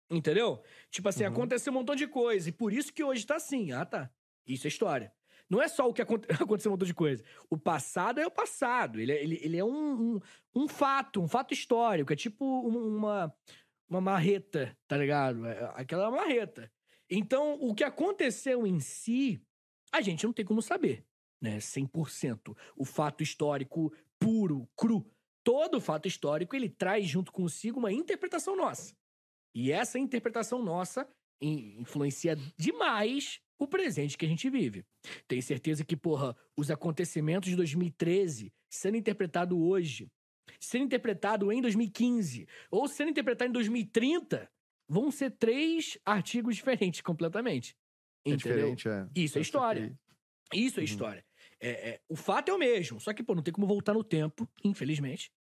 Entendeu? 0.09 0.63
Tipo 0.91 1.09
assim, 1.09 1.23
Uhum. 1.23 1.31
aconteceu 1.31 1.71
um 1.71 1.75
montão 1.75 1.95
de 1.95 2.07
coisa. 2.07 2.49
E 2.49 2.51
por 2.51 2.71
isso 2.71 2.93
que 2.93 3.03
hoje 3.03 3.25
tá 3.25 3.36
assim. 3.36 3.71
Ah, 3.71 3.86
tá. 3.86 4.09
Isso 4.47 4.67
é 4.67 4.69
história. 4.69 5.12
Não 5.49 5.62
é 5.62 5.67
só 5.67 5.88
o 5.88 5.93
que 5.93 6.01
aconte- 6.01 6.27
aconteceu 6.47 6.71
um 6.71 6.73
montão 6.73 6.86
de 6.88 6.93
coisa. 6.93 7.23
O 7.49 7.57
passado 7.57 8.19
é 8.19 8.25
o 8.25 8.31
passado. 8.31 8.99
Ele 8.99 9.12
é, 9.12 9.21
ele, 9.23 9.39
ele 9.41 9.57
é 9.57 9.63
um, 9.63 10.15
um, 10.15 10.19
um 10.55 10.67
fato, 10.67 11.21
um 11.21 11.27
fato 11.27 11.53
histórico. 11.53 12.13
É 12.13 12.15
tipo 12.15 12.45
um- 12.45 12.97
uma, 12.97 13.36
uma 13.89 14.01
marreta, 14.01 14.75
tá 14.87 14.97
ligado? 14.97 15.45
É- 15.45 15.71
Aquela 15.75 16.07
é 16.07 16.11
marreta. 16.11 16.71
Então, 17.09 17.55
o 17.61 17.73
que 17.75 17.83
aconteceu 17.83 18.65
em 18.65 18.79
si, 18.79 19.41
a 19.91 20.01
gente 20.01 20.23
não 20.25 20.33
tem 20.33 20.45
como 20.45 20.61
saber, 20.61 21.05
né? 21.41 21.59
100%. 21.59 22.55
O 22.75 22.85
fato 22.85 23.21
histórico 23.23 23.93
puro, 24.19 24.67
cru. 24.75 25.05
Todo 25.43 25.81
fato 25.81 26.07
histórico, 26.07 26.55
ele 26.55 26.69
traz 26.69 27.05
junto 27.07 27.31
consigo 27.31 27.77
uma 27.79 27.91
interpretação 27.91 28.55
nossa. 28.55 28.95
E 29.53 29.71
essa 29.71 29.99
interpretação 29.99 30.63
nossa 30.63 31.07
in- 31.41 31.79
influencia 31.81 32.35
demais 32.57 33.39
o 33.59 33.67
presente 33.67 34.17
que 34.17 34.25
a 34.25 34.29
gente 34.29 34.49
vive. 34.49 34.83
Tenho 35.27 35.43
certeza 35.43 35.83
que, 35.85 35.95
porra, 35.97 36.35
os 36.57 36.71
acontecimentos 36.71 37.49
de 37.49 37.55
2013 37.55 38.51
sendo 38.69 38.97
interpretado 38.97 39.61
hoje, 39.61 40.09
sendo 40.60 40.86
interpretado 40.86 41.51
em 41.51 41.62
2015 41.62 42.47
ou 42.71 42.88
sendo 42.88 43.12
interpretado 43.12 43.49
em 43.49 43.53
2030, 43.53 44.49
vão 44.88 45.12
ser 45.12 45.32
três 45.32 45.97
artigos 46.06 46.56
diferentes 46.56 47.01
completamente. 47.01 47.75
É 48.25 48.32
Entendeu? 48.32 48.75
diferente, 48.75 48.88
é. 48.88 49.08
Isso 49.15 49.38
é 49.38 49.41
história. 49.41 49.82
saquei. 49.82 49.97
Isso 50.65 50.79
é 50.79 50.82
Uhum. 50.82 50.86
história. 50.86 51.25
É, 51.60 51.69
é, 51.89 52.01
o 52.10 52.15
fato 52.15 52.49
é 52.49 52.53
o 52.53 52.58
mesmo, 52.60 52.99
só 52.99 53.13
que, 53.13 53.23
pô, 53.23 53.34
não 53.34 53.41
tem 53.41 53.53
como 53.53 53.65
voltar 53.65 53.93
no 53.93 54.03
tempo, 54.03 54.47
infelizmente. 54.63 55.32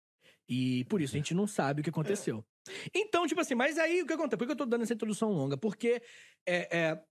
E 0.47 0.83
por 0.85 1.01
isso 1.01 1.15
a 1.15 1.17
gente 1.17 1.33
não 1.33 1.47
sabe 1.47 1.81
o 1.81 1.83
que 1.83 1.89
aconteceu. 1.89 2.45
Então, 2.93 3.27
tipo 3.27 3.39
assim, 3.41 3.55
mas 3.55 3.77
aí 3.77 4.01
o 4.01 4.05
que 4.07 4.13
acontece? 4.13 4.37
Por 4.37 4.45
que 4.45 4.51
eu 4.53 4.57
tô 4.57 4.65
dando 4.65 4.83
essa 4.83 4.93
introdução 4.93 5.31
longa? 5.31 5.57
Porque 5.57 6.01
é, 6.45 6.77
é, 6.77 7.03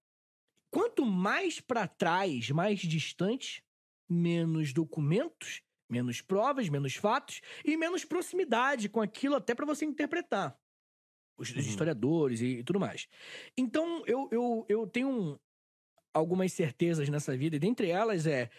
quanto 0.70 1.05
mais 1.05 1.61
pra 1.61 1.87
trás, 1.87 2.50
mais 2.50 2.81
distante, 2.81 3.62
menos 4.09 4.72
documentos, 4.72 5.62
menos 5.92 6.22
provas, 6.22 6.68
menos 6.70 6.94
fatos 6.96 7.42
e 7.64 7.76
menos 7.76 8.02
proximidade 8.05 8.88
com 8.88 9.00
aquilo 9.02 9.37
até 9.37 9.55
pra 9.55 9.66
você 9.66 9.85
interpretar. 9.85 10.59
Os, 11.38 11.50
Uhum. 11.50 11.59
historiadores 11.61 12.40
e, 12.40 12.59
e 12.59 12.64
tudo 12.64 12.81
mais. 12.81 13.07
Então, 13.57 14.02
eu, 14.07 14.28
eu, 14.31 14.66
eu 14.68 14.87
tenho 14.87 15.09
um- 15.11 15.38
algumas 16.14 16.52
certezas 16.52 17.09
nessa 17.09 17.37
vida, 17.37 17.57
e 17.57 17.59
dentre 17.59 17.88
elas 17.90 18.26
é 18.26 18.50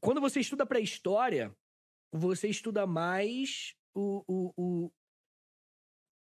quando 0.00 0.20
você 0.20 0.40
estuda 0.40 0.66
pré-história, 0.66 1.54
você 2.12 2.48
estuda 2.48 2.86
mais 2.86 3.74
o, 3.94 4.22
o, 4.28 4.52
o, 4.56 4.90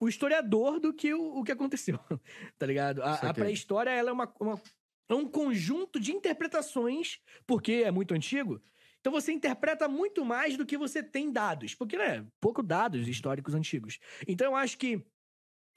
o 0.01 0.09
historiador 0.09 0.81
do 0.81 0.93
que 0.93 1.13
o, 1.15 1.39
o 1.39 1.45
que 1.45 1.53
aconteceu, 1.53 1.99
tá 2.59 2.67
ligado? 2.67 3.03
A, 3.03 3.15
a 3.15 3.35
pré-história 3.35 3.91
ela 3.91 4.11
é, 4.11 4.13
uma, 4.13 4.33
uma- 4.41 4.63
é 5.09 5.15
um 5.15 5.29
conjunto 5.29 5.99
de 6.01 6.13
interpretações, 6.13 7.19
porque 7.47 7.83
é 7.85 7.91
muito 7.91 8.15
antigo. 8.15 8.61
Então 9.01 9.13
você 9.13 9.33
interpreta 9.33 9.89
muito 9.89 10.25
mais 10.25 10.57
do 10.57 10.67
que 10.67 10.77
você 10.77 11.03
tem 11.03 11.31
dados, 11.33 11.75
porque, 11.75 11.97
né, 11.97 12.27
pouco 12.41 12.63
dados 12.63 13.07
históricos 13.09 13.55
antigos. 13.55 13.99
Então 14.27 14.49
eu 14.49 14.57
acho 14.57 14.77
que 14.79 15.05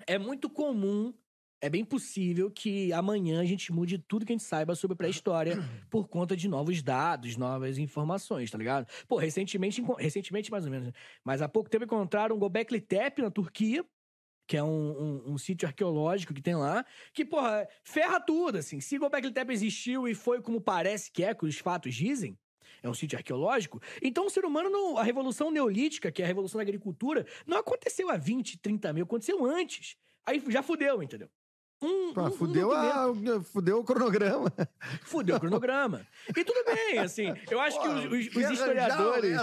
é 0.07 0.17
muito 0.17 0.49
comum, 0.49 1.13
é 1.61 1.69
bem 1.69 1.85
possível 1.85 2.49
que 2.49 2.91
amanhã 2.91 3.39
a 3.41 3.45
gente 3.45 3.71
mude 3.71 3.99
tudo 3.99 4.25
que 4.25 4.31
a 4.31 4.35
gente 4.35 4.43
saiba 4.43 4.73
sobre 4.73 4.97
pré-história 4.97 5.57
por 5.89 6.07
conta 6.07 6.35
de 6.35 6.47
novos 6.47 6.81
dados, 6.81 7.37
novas 7.37 7.77
informações, 7.77 8.49
tá 8.49 8.57
ligado? 8.57 8.87
Pô, 9.07 9.17
recentemente, 9.17 9.81
recentemente 9.99 10.49
mais 10.51 10.65
ou 10.65 10.71
menos, 10.71 10.87
né? 10.87 10.93
mas 11.23 11.41
há 11.41 11.47
pouco 11.47 11.69
tempo 11.69 11.85
encontraram 11.85 12.37
Gobekli 12.39 12.81
Tepe 12.81 13.21
na 13.21 13.29
Turquia, 13.29 13.85
que 14.47 14.57
é 14.57 14.63
um, 14.63 14.67
um- 15.27 15.33
um 15.33 15.37
sítio 15.37 15.67
arqueológico 15.67 16.33
que 16.33 16.41
tem 16.41 16.55
lá, 16.55 16.83
que, 17.13 17.23
porra, 17.23 17.67
ferra 17.85 18.19
tudo, 18.19 18.57
assim. 18.57 18.81
Se 18.81 18.97
Gobekli 18.97 19.31
Tepe 19.31 19.53
existiu 19.53 20.07
e 20.07 20.15
foi 20.15 20.41
como 20.41 20.59
parece 20.59 21.11
que 21.11 21.23
é, 21.23 21.33
que 21.35 21.45
os 21.45 21.57
fatos 21.59 21.93
dizem, 21.93 22.37
é 22.81 22.89
um 22.89 22.93
sítio 22.93 23.17
arqueológico, 23.17 23.81
então 24.01 24.25
o 24.25 24.29
ser 24.29 24.45
humano, 24.45 24.69
não- 24.69 24.97
a 24.97 25.03
Revolução 25.03 25.51
Neolítica, 25.51 26.11
que 26.11 26.21
é 26.21 26.25
a 26.25 26.27
Revolução 26.27 26.59
da 26.59 26.63
Agricultura, 26.63 27.25
não 27.45 27.57
aconteceu 27.57 28.09
há 28.09 28.17
20, 28.17 28.57
30 28.59 28.91
mil, 28.93 29.03
aconteceu 29.03 29.45
antes. 29.45 29.95
Aí 30.25 30.41
já 30.49 30.61
fudeu, 30.61 31.01
entendeu? 31.01 31.29
Um, 31.81 31.87
um- 31.87 32.25
um 32.27 32.31
fudeu, 32.31 32.69
documento- 32.69 33.31
a, 33.39 33.41
fudeu 33.43 33.79
o 33.79 33.83
cronograma. 33.83 34.53
Fudeu 35.01 35.35
o 35.37 35.39
cronograma. 35.39 36.05
E 36.29 36.43
tudo 36.43 36.63
bem, 36.65 36.99
assim. 36.99 37.33
Eu 37.49 37.59
acho 37.59 37.81
que 37.81 37.87
os, 37.87 38.05
os- 38.05 38.35
os 38.35 38.51
historiadores. 38.51 39.37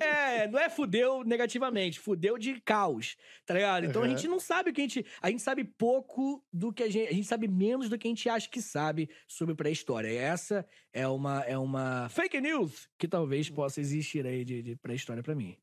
É, 0.00 0.48
não 0.48 0.58
é 0.58 0.70
fudeu 0.70 1.22
negativamente, 1.24 2.00
fudeu 2.00 2.38
de 2.38 2.60
caos, 2.62 3.16
tá 3.44 3.52
ligado? 3.54 3.84
Então 3.86 4.02
a 4.02 4.06
Uhum. 4.06 4.10
gente 4.12 4.26
não 4.28 4.40
sabe 4.40 4.70
o 4.70 4.72
que 4.72 4.80
a 4.80 4.84
gente. 4.84 5.04
A 5.20 5.28
gente 5.30 5.42
sabe 5.42 5.62
pouco 5.64 6.42
do 6.52 6.72
que 6.72 6.82
a 6.82 6.90
gente. 6.90 7.08
A 7.10 7.12
gente 7.12 7.26
sabe 7.28 7.46
menos 7.48 7.88
do 7.90 7.98
que 7.98 8.06
a 8.08 8.10
gente 8.10 8.28
acha 8.28 8.48
que 8.48 8.62
sabe 8.62 9.10
sobre 9.28 9.54
pré-história. 9.54 10.08
E 10.08 10.16
essa 10.16 10.66
é 10.92 11.06
uma, 11.06 11.40
é 11.42 11.58
uma 11.58 12.08
fake 12.08 12.40
news 12.40 12.88
que 12.98 13.06
talvez 13.06 13.50
possa 13.50 13.80
existir 13.80 14.26
aí 14.26 14.44
de, 14.44 14.62
de 14.62 14.76
pré-história 14.76 15.22
pra 15.22 15.34
mim. 15.34 15.56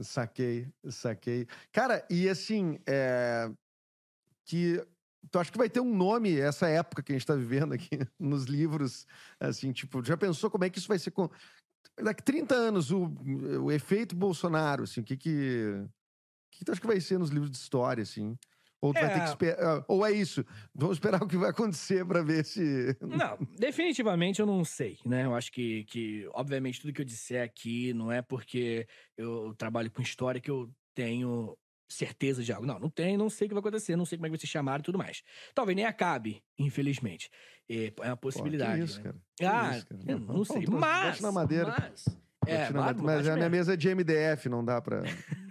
Saquei, 0.00 0.68
saquei. 0.90 1.46
Cara, 1.72 2.06
e 2.10 2.28
assim, 2.28 2.78
é... 2.86 3.50
que 4.44 4.80
tu 5.30 5.38
acha 5.38 5.50
que 5.52 5.58
vai 5.58 5.68
ter 5.70 5.80
um 5.80 5.94
nome 5.96 6.38
essa 6.38 6.68
época 6.68 7.02
que 7.02 7.12
a 7.12 7.14
gente 7.14 7.26
tá 7.26 7.34
vivendo 7.34 7.72
aqui 7.74 7.88
nos 8.18 8.44
livros, 8.44 9.06
assim, 9.40 9.72
tipo, 9.72 10.02
já 10.04 10.16
pensou 10.16 10.50
como 10.50 10.64
é 10.64 10.70
que 10.70 10.78
isso 10.78 10.88
vai 10.88 10.98
ser 10.98 11.10
com 11.10 11.28
daqui 12.02 12.22
30 12.22 12.54
anos 12.54 12.90
o, 12.90 13.06
o 13.62 13.72
efeito 13.72 14.14
Bolsonaro, 14.16 14.84
assim, 14.84 15.00
o 15.00 15.04
que 15.04 15.16
que 15.16 15.84
o 15.84 16.58
que 16.58 16.64
tu 16.64 16.72
acha 16.72 16.80
que 16.80 16.86
vai 16.86 17.00
ser 17.00 17.18
nos 17.18 17.30
livros 17.30 17.50
de 17.50 17.56
história, 17.58 18.02
assim? 18.02 18.36
Ou 18.80 18.92
tu 18.94 19.00
vai 19.00 19.10
ter 19.10 19.18
É. 19.18 19.22
que 19.22 19.28
esperar, 19.28 19.84
ou 19.88 20.06
é 20.06 20.12
isso, 20.12 20.44
vamos 20.74 20.96
esperar 20.96 21.20
o 21.24 21.28
que 21.28 21.36
vai 21.36 21.50
acontecer 21.50 22.04
pra 22.06 22.22
ver 22.22 22.44
se 22.44 22.96
Não, 23.00 23.38
definitivamente 23.58 24.40
eu 24.40 24.46
não 24.46 24.64
sei, 24.64 24.98
né? 25.04 25.24
Eu 25.24 25.34
acho 25.34 25.50
que, 25.52 25.84
que, 25.84 26.28
obviamente, 26.32 26.80
tudo 26.80 26.92
que 26.92 27.00
eu 27.00 27.04
disser 27.04 27.42
aqui 27.44 27.92
não 27.94 28.10
é 28.12 28.22
porque 28.22 28.86
eu 29.16 29.54
trabalho 29.56 29.90
com 29.90 30.02
história 30.02 30.40
que 30.40 30.50
eu 30.50 30.70
tenho 30.94 31.56
certeza 31.88 32.42
de 32.42 32.52
algo. 32.52 32.66
Não, 32.66 32.78
não 32.78 32.90
tem, 32.90 33.16
não 33.16 33.30
sei 33.30 33.46
o 33.46 33.48
que 33.48 33.54
vai 33.54 33.60
acontecer, 33.60 33.96
não 33.96 34.04
sei 34.04 34.18
como 34.18 34.26
é 34.26 34.28
que 34.28 34.32
vai 34.36 34.40
ser 34.40 34.46
chamado 34.46 34.80
e 34.80 34.84
tudo 34.84 34.98
mais. 34.98 35.22
Talvez 35.54 35.76
nem 35.76 35.84
acabe, 35.84 36.42
infelizmente. 36.58 37.30
É, 37.68 37.92
é 38.02 38.08
uma 38.08 38.16
possibilidade. 38.16 38.78
Pô, 38.78 38.84
isso, 38.84 38.98
né? 38.98 39.04
cara. 39.04 39.16
Que 39.36 39.44
Ah, 39.44 39.76
isso, 39.78 39.86
cara. 39.86 40.02
eu 40.06 40.18
não 40.18 40.44
sei. 40.44 40.64
Pô, 40.64 40.72
Mas. 40.72 41.06
bate 41.06 41.22
na 41.22 41.32
madeira. 41.32 41.74
Mas, 41.78 42.04
é, 42.46 42.58
bate- 42.58 42.72
madeira. 42.74 43.02
mas 43.02 43.28
a 43.28 43.36
minha 43.36 43.48
mesa 43.50 43.74
é 43.74 43.76
de 43.76 43.88
MDF, 43.88 44.48
não 44.48 44.64
dá 44.64 44.80
pra. 44.80 45.02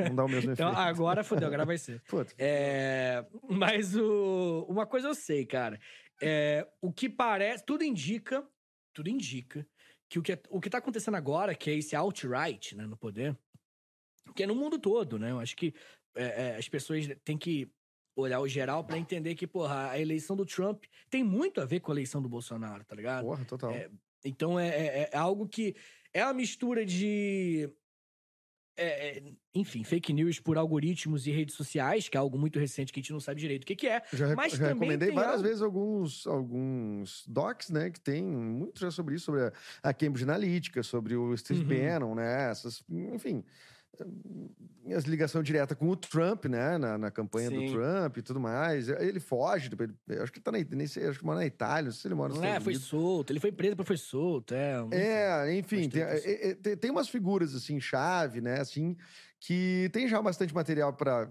Não 0.07 0.15
dá 0.15 0.23
o 0.25 0.29
mesmo 0.29 0.51
Então, 0.53 0.69
efeito. 0.71 0.87
agora 0.87 1.23
fodeu, 1.23 1.47
agora 1.47 1.65
vai 1.65 1.77
ser. 1.77 2.01
É, 2.37 3.25
mas 3.49 3.95
o, 3.95 4.65
uma 4.69 4.85
coisa 4.85 5.07
eu 5.09 5.15
sei, 5.15 5.45
cara. 5.45 5.79
É, 6.21 6.65
o 6.81 6.91
que 6.93 7.09
parece. 7.09 7.65
Tudo 7.65 7.83
indica. 7.83 8.45
Tudo 8.93 9.09
indica 9.09 9.67
que 10.07 10.19
o 10.19 10.21
que, 10.21 10.39
o 10.49 10.61
que 10.61 10.69
tá 10.69 10.77
acontecendo 10.77 11.15
agora, 11.15 11.53
que 11.55 11.69
é 11.69 11.73
esse 11.75 11.95
alt-right 11.95 12.75
né, 12.77 12.85
no 12.85 12.95
poder, 12.95 13.37
que 14.33 14.43
é 14.43 14.47
no 14.47 14.55
mundo 14.55 14.79
todo, 14.79 15.19
né? 15.19 15.31
Eu 15.31 15.39
acho 15.39 15.55
que 15.55 15.73
é, 16.15 16.23
é, 16.23 16.55
as 16.57 16.67
pessoas 16.69 17.07
têm 17.23 17.37
que 17.37 17.69
olhar 18.15 18.39
o 18.39 18.47
geral 18.47 18.83
pra 18.83 18.97
entender 18.97 19.35
que, 19.35 19.45
porra, 19.45 19.89
a 19.91 19.99
eleição 19.99 20.35
do 20.35 20.45
Trump 20.45 20.83
tem 21.09 21.23
muito 21.23 21.59
a 21.59 21.65
ver 21.65 21.81
com 21.81 21.91
a 21.91 21.95
eleição 21.95 22.21
do 22.21 22.29
Bolsonaro, 22.29 22.83
tá 22.85 22.95
ligado? 22.95 23.25
Porra, 23.25 23.43
total. 23.45 23.71
É, 23.71 23.89
Então 24.23 24.59
é, 24.59 24.69
é- 24.69 25.09
é 25.11 25.17
algo 25.17 25.47
que 25.47 25.75
é 26.13 26.23
uma 26.23 26.33
mistura 26.33 26.85
de. 26.85 27.69
é, 28.77 29.17
é, 29.19 29.23
enfim, 29.53 29.83
fake 29.85 30.11
news 30.11 30.39
por 30.39 30.57
algoritmos 30.57 31.25
e 31.27 31.31
redes 31.31 31.55
sociais, 31.55 32.09
que 32.09 32.17
é 32.17 32.19
algo 32.19 32.37
muito 32.37 32.59
recente 32.59 32.91
que 32.91 32.99
a 32.99 33.01
gente 33.03 33.13
não 33.13 33.19
sabe 33.21 33.39
direito 33.39 33.63
o 33.63 33.65
que, 33.65 33.75
que 33.75 33.87
é. 33.87 34.01
Já, 34.11 34.35
mas 34.35 34.51
já 34.53 34.57
também 34.57 34.73
recomendei 34.89 35.11
várias 35.11 35.35
algo- 35.35 35.43
vezes 35.47 35.61
alguns, 35.61 36.27
alguns 36.27 37.25
docs, 37.27 37.69
né? 37.69 37.89
Que 37.89 37.99
tem 38.01 38.23
muito 38.23 38.79
já 38.81 38.91
sobre 38.91 39.15
isso, 39.15 39.25
sobre 39.25 39.41
a, 39.43 39.53
a 39.83 39.93
Cambridge 39.93 40.23
Analytica, 40.23 40.83
sobre 40.83 41.15
o 41.15 41.35
Steve 41.37 41.61
Uhum. 41.61 41.67
Bannon, 41.67 42.15
né? 42.15 42.49
Essas, 42.51 42.83
enfim. 42.89 43.43
As 44.95 45.03
ligação 45.05 45.41
direta 45.41 45.75
com 45.75 45.89
o 45.89 45.95
Trump, 45.95 46.45
né? 46.45 46.77
Na, 46.77 46.97
na 46.97 47.09
campanha 47.11 47.49
Sim. 47.49 47.65
do 47.65 47.71
Trump 47.71 48.17
e 48.17 48.21
tudo 48.21 48.39
mais. 48.39 48.87
Ele 48.87 49.19
foge, 49.19 49.67
depois 49.67 49.89
ele- 50.07 50.21
acho 50.21 50.31
que 50.31 50.39
tá 50.39 50.51
na, 50.51 50.59
nem 50.59 50.85
sei, 50.85 51.07
acho 51.07 51.17
que 51.19 51.25
mora 51.25 51.39
na 51.39 51.45
Itália, 51.45 51.85
não 51.85 51.91
sei 51.91 52.01
se 52.01 52.07
ele 52.07 52.13
mora 52.15 52.33
nos 52.33 52.43
é, 52.43 52.59
foi 52.59 52.73
Unidos. 52.73 52.87
solto. 52.87 53.31
Ele 53.33 53.39
foi 53.39 53.51
preso, 53.51 53.71
depois 53.71 53.87
foi 53.87 53.97
solto. 53.97 54.53
É, 54.53 54.75
É, 54.91 55.55
enfim, 55.57 55.89
tem, 55.89 56.03
é, 56.03 56.49
é, 56.51 56.75
tem, 56.75 56.91
umas 56.91 57.09
figuras 57.09 57.55
assim, 57.55 57.79
chave, 57.79 58.41
né, 58.41 58.59
assim, 58.59 58.95
que 59.39 59.89
tem 59.91 60.07
já 60.07 60.21
bastante 60.21 60.53
material 60.53 60.93
pra 60.93 61.29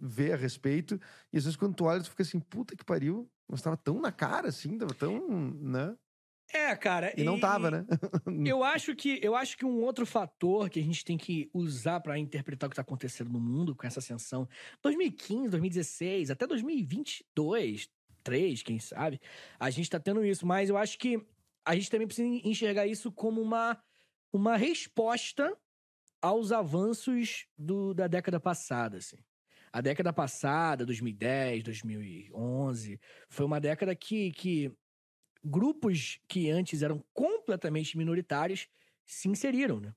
ver 0.00 0.32
a 0.32 0.36
respeito, 0.36 1.00
e 1.32 1.38
às 1.38 1.44
vezes 1.44 1.56
quando 1.56 1.74
tu 1.74 1.84
olha, 1.84 2.02
tu 2.02 2.10
fica 2.10 2.22
assim, 2.22 2.40
puta 2.40 2.74
que 2.76 2.84
pariu, 2.84 3.30
mas 3.48 3.62
tava 3.62 3.76
tão 3.76 4.00
na 4.00 4.10
cara, 4.10 4.48
assim, 4.48 4.76
tava 4.76 4.92
tão, 4.94 5.28
né, 5.54 5.96
É, 6.52 6.74
cara. 6.76 7.12
e 7.18 7.24
não 7.24 7.38
tava, 7.38 7.70
né? 7.70 7.84
Eu 8.46 8.62
acho 8.64 8.94
que 8.94 9.18
eu 9.22 9.34
acho 9.34 9.56
que 9.56 9.64
um 9.64 9.82
outro 9.82 10.06
fator 10.06 10.68
que 10.70 10.78
a 10.80 10.82
gente 10.82 11.04
tem 11.04 11.16
que 11.18 11.50
usar 11.52 12.00
pra 12.00 12.18
interpretar 12.18 12.66
o 12.66 12.70
que 12.70 12.76
tá 12.76 12.82
acontecendo 12.82 13.30
no 13.30 13.40
mundo 13.40 13.74
com 13.74 13.86
essa 13.86 13.98
ascensão 13.98 14.48
2015, 14.82 15.50
2016, 15.50 16.30
até 16.30 16.46
2022, 16.46 17.88
3, 18.22 18.62
quem 18.62 18.78
sabe, 18.78 19.20
a 19.58 19.70
gente 19.70 19.88
tá 19.90 20.00
tendo 20.00 20.24
isso, 20.24 20.46
mas 20.46 20.68
eu 20.68 20.76
acho 20.76 20.98
que 20.98 21.24
a 21.64 21.74
gente 21.74 21.90
também 21.90 22.06
precisa 22.06 22.28
enxergar 22.48 22.86
isso 22.86 23.12
como 23.12 23.40
uma 23.40 23.78
uma 24.32 24.56
resposta 24.56 25.56
aos 26.20 26.52
avanços 26.52 27.46
do- 27.56 27.94
da 27.94 28.06
década 28.06 28.40
passada, 28.40 28.98
assim. 28.98 29.16
A 29.72 29.80
década 29.80 30.12
passada, 30.12 30.86
2010, 30.86 31.62
2011, 31.62 32.98
foi 33.28 33.44
uma 33.46 33.60
década 33.60 33.94
que, 33.94 34.32
que 34.32 34.72
grupos 35.46 36.20
que 36.28 36.50
antes 36.50 36.82
eram 36.82 37.02
completamente 37.14 37.96
minoritários 37.96 38.68
se 39.04 39.28
inseriram, 39.28 39.80
né? 39.80 39.94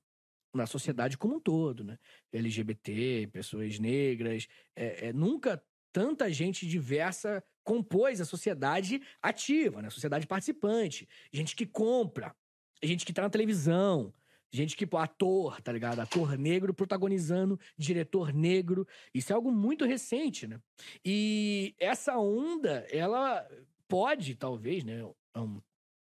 Na 0.54 0.66
sociedade 0.66 1.18
como 1.18 1.36
um 1.36 1.40
todo, 1.40 1.84
né? 1.84 1.98
LGBT, 2.32 3.28
pessoas 3.32 3.78
negras. 3.78 4.48
é, 4.74 5.08
é, 5.08 5.12
nunca 5.12 5.62
tanta 5.92 6.32
gente 6.32 6.66
diversa 6.66 7.42
compôs 7.64 8.20
a 8.20 8.24
sociedade 8.24 9.00
ativa, 9.22 9.82
né? 9.82 9.88
A 9.88 9.90
sociedade 9.90 10.26
participante. 10.26 11.08
Gente 11.32 11.54
que 11.54 11.66
compra, 11.66 12.34
gente 12.82 13.04
que 13.04 13.12
tá 13.12 13.22
na 13.22 13.30
televisão, 13.30 14.12
gente 14.52 14.76
que, 14.76 14.86
pô, 14.86 14.98
ator, 14.98 15.60
tá 15.60 15.72
ligado? 15.72 16.00
Ator 16.00 16.36
negro 16.36 16.74
protagonizando, 16.74 17.58
diretor 17.76 18.32
negro. 18.32 18.86
Isso 19.14 19.32
é 19.32 19.36
algo 19.36 19.52
muito 19.52 19.84
recente, 19.84 20.46
né? 20.46 20.60
E 21.04 21.74
essa 21.78 22.18
onda, 22.18 22.86
ela 22.90 23.46
pode, 23.88 24.34
talvez, 24.34 24.84
né? 24.84 25.02
Um- 25.36 25.60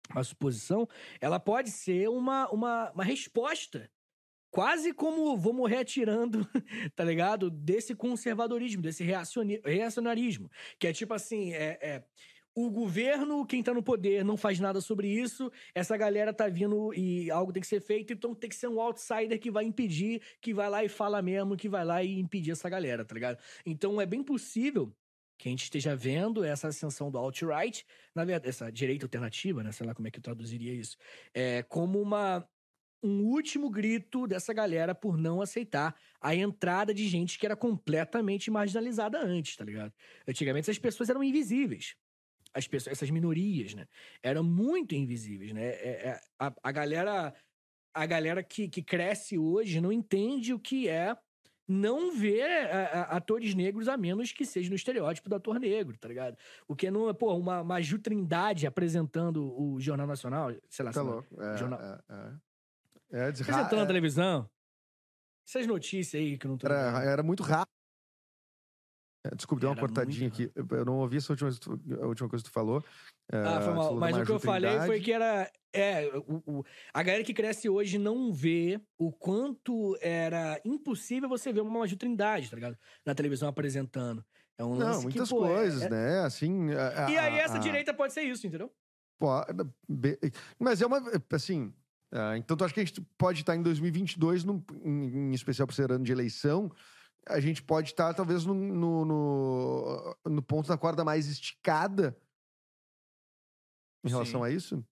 uma 0.10 0.24
suposição, 0.24 0.88
ela 1.20 1.40
pode 1.40 1.70
ser 1.72 2.10
uma, 2.10 2.50
uma, 2.50 2.92
uma 2.92 3.04
resposta. 3.04 3.92
Quase 4.50 4.94
como 4.94 5.36
vou 5.38 5.54
morrer 5.54 5.80
atirando, 5.80 6.48
tá 6.96 7.04
ligado? 7.04 7.50
Desse 7.50 7.94
conservadorismo, 7.94 8.82
desse 8.82 9.04
reacionarismo. 9.04 10.50
Que 10.80 10.88
é 10.88 10.94
tipo 10.94 11.13
assim: 11.13 11.52
é, 11.54 11.78
é, 11.82 12.04
o 12.56 12.72
governo, 12.72 13.46
quem 13.46 13.62
tá 13.62 13.74
no 13.74 13.84
poder, 13.84 14.24
não 14.26 14.36
faz 14.38 14.60
nada 14.60 14.82
sobre 14.82 15.08
isso, 15.10 15.52
essa 15.76 15.96
galera 15.98 16.34
tá 16.34 16.48
vindo 16.48 16.92
e 16.94 17.30
algo 17.30 17.54
tem 17.54 17.62
que 17.62 17.68
ser 17.68 17.82
feito, 17.82 18.13
então 18.13 18.34
tem 18.34 18.50
que 18.50 18.56
ser 18.56 18.68
um 18.68 18.82
outsider 18.82 19.40
que 19.40 19.52
vai 19.52 19.66
impedir, 19.66 20.22
que 20.42 20.54
vai 20.54 20.70
lá 20.70 20.84
e 20.84 20.90
fala 20.90 21.22
mesmo, 21.22 21.56
que 21.56 21.70
vai 21.70 21.86
lá 21.86 22.02
e 22.04 22.18
impedir 22.18 22.52
essa 22.52 22.68
galera, 22.70 23.06
tá 23.06 23.13
ligado? 23.13 23.38
Então 23.66 24.02
é 24.02 24.06
bem 24.08 24.24
possível 24.24 24.92
que 25.38 25.47
a 25.47 25.52
gente 25.52 25.63
esteja 25.63 25.95
vendo 25.95 26.43
essa 26.43 26.67
ascensão 26.69 27.12
do 27.12 27.17
alt-right, 27.17 27.86
na 28.15 28.26
verdade, 28.26 28.50
essa 28.50 28.71
direita 28.71 29.06
alternativa, 29.06 29.63
né? 29.63 29.71
Sei 29.71 29.86
lá 29.86 29.93
como 29.93 30.08
é 30.08 30.12
que 30.12 30.19
eu 30.19 30.23
traduziria 30.23 30.73
isso. 30.73 30.97
É 31.34 31.63
como 31.63 32.02
uma 32.02 32.47
um 33.04 33.21
último 33.26 33.69
grito 33.69 34.26
dessa 34.28 34.52
galera 34.54 34.95
por 34.95 35.17
não 35.17 35.39
aceitar 35.39 35.95
a 36.19 36.36
entrada 36.36 36.93
de 36.93 37.08
gente 37.08 37.38
que 37.38 37.45
era 37.45 37.56
completamente 37.56 38.50
marginalizada 38.50 39.19
antes, 39.23 39.56
tá 39.56 39.63
ligado? 39.63 39.93
Antigamente 40.28 40.65
essas 40.65 40.80
pessoas 40.80 41.10
eram 41.10 41.23
invisíveis. 41.23 41.95
As 42.54 42.67
pessoas, 42.67 42.93
essas 42.93 43.12
minorias, 43.12 43.76
né? 43.76 43.86
Eram 44.23 44.43
muito 44.43 44.95
invisíveis, 44.95 45.54
né? 45.54 45.63
É- 45.63 46.08
é- 46.10 46.21
a, 46.39 46.54
a 46.63 46.71
galera 46.71 47.36
a 47.93 48.06
galera 48.06 48.43
que, 48.43 48.69
que 48.69 48.84
cresce 48.84 49.39
hoje 49.39 49.82
não 49.82 49.91
entende 49.91 50.54
o 50.54 50.60
que 50.60 50.88
é 50.88 51.17
não 51.68 52.12
ver 52.16 52.44
a- 52.72 52.84
a- 53.02 53.18
atores 53.18 53.54
negros 53.54 53.88
a 53.90 53.98
menos 53.98 54.32
que 54.32 54.46
seja 54.46 54.70
no 54.70 54.76
estereótipo 54.76 55.28
do 55.30 55.36
ator 55.36 55.60
negro, 55.60 55.98
tá 55.98 56.08
ligado? 56.08 56.38
O 56.68 56.76
que 56.76 56.90
não 56.90 57.10
é, 57.10 57.14
pô, 57.14 57.36
uma, 57.36 57.62
uma 57.62 57.82
Ju 57.82 58.00
Trindade 58.00 58.66
apresentando 58.66 59.54
o 59.60 59.80
Jornal 59.80 60.08
Nacional, 60.08 60.54
sei 60.70 60.86
lá, 60.86 60.92
Tá 60.92 61.02
louco. 61.02 61.28
É, 61.42 61.58
jornal. 61.58 61.80
é, 61.82 62.00
é. 62.10 63.28
É, 63.28 63.32
desra- 63.32 63.52
apresentando 63.54 63.80
na 63.80 63.84
é, 63.84 63.88
televisão. 63.88 64.50
Essas 65.48 65.66
notícias 65.68 66.22
aí 66.22 66.38
que 66.38 66.48
não 66.48 66.58
tô. 66.58 66.68
era, 66.68 67.04
era 67.04 67.24
muito 67.24 67.42
rápido. 67.44 67.77
É, 69.26 69.36
Desculpa, 69.36 69.62
deu 69.62 69.70
uma 69.72 69.76
cortadinha 69.76 70.30
muito 70.30 70.44
aqui. 70.44 70.76
Eu 70.76 70.86
não 70.86 70.98
ouvi 71.00 71.18
essa 71.18 71.34
última, 71.34 71.50
coisa 71.50 71.60
que 71.60 71.66
tu- 71.66 72.02
a 72.04 72.08
última 72.08 72.30
coisa 72.30 72.44
que 72.46 72.50
tu 72.50 72.54
falou. 72.54 72.84
Ah, 73.32 73.62
foi 73.62 73.74
tu 73.74 73.76
mal. 73.76 73.96
Mas 73.96 74.18
o 74.18 74.24
que 74.26 74.32
eu 74.32 74.40
falei 74.40 74.80
foi 74.82 75.00
que 75.02 75.12
era. 75.12 75.52
É, 75.74 76.08
o, 76.28 76.42
o- 76.60 76.64
a 76.94 77.04
galera 77.04 77.24
que 77.24 77.34
cresce 77.34 77.68
hoje 77.70 77.98
não 77.98 78.32
vê 78.32 78.80
o 78.98 79.12
quanto 79.12 79.98
era 80.02 80.60
impossível 80.64 81.28
você 81.28 81.52
ver 81.52 81.62
uma 81.62 81.80
Maju 81.80 81.98
Trindade, 81.98 82.50
tá 82.50 82.56
ligado? 82.56 82.78
Na 83.06 83.14
televisão 83.14 83.50
apresentando. 83.50 84.24
É 84.58 84.64
um 84.64 84.76
Não, 84.76 85.02
muitas 85.04 85.30
que, 85.30 85.36
pô, 85.36 85.46
é- 85.46 85.56
coisas, 85.56 85.82
é- 85.84 85.90
né? 85.90 86.20
Assim. 86.22 86.72
a- 86.74 87.12
E 87.12 87.18
aí 87.18 87.38
essa 87.38 87.58
a- 87.58 87.60
direita 87.60 87.94
pode 87.94 88.14
ser 88.14 88.22
isso, 88.22 88.48
entendeu? 88.48 88.72
Pô, 89.20 89.28
be- 89.90 90.18
Mas 90.60 90.82
é 90.82 90.86
uma. 90.86 91.02
Assim. 91.32 91.74
ah, 92.12 92.38
então, 92.38 92.56
tu 92.56 92.64
acha 92.64 92.74
que 92.74 92.80
a 92.80 92.86
gente 92.86 93.02
pode 93.18 93.42
estar 93.42 93.56
em 93.56 93.62
2022, 93.62 94.44
num, 94.44 94.64
em, 94.84 95.30
em 95.30 95.34
especial 95.34 95.68
por 95.68 95.74
ser 95.74 95.92
ano 95.92 96.04
de 96.04 96.12
eleição, 96.12 96.72
a 97.30 97.40
gente 97.40 97.62
pode 97.63 97.90
estar, 97.90 98.13
talvez, 98.13 98.46
no, 98.46 98.54
no, 98.54 99.06
no, 99.06 100.16
no 100.26 100.42
ponto 100.42 100.68
da 100.68 100.78
corda 100.78 101.04
mais 101.04 101.28
esticada 101.28 102.18
em 104.04 104.10
relação 104.10 104.42
Sim. 104.42 104.46
a 104.46 104.50
isso? 104.52 104.86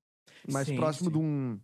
Mais 0.51 0.67
Sim, 0.67 0.75
próximo 0.75 1.07
sim. 1.09 1.13
de 1.13 1.17
um, 1.17 1.59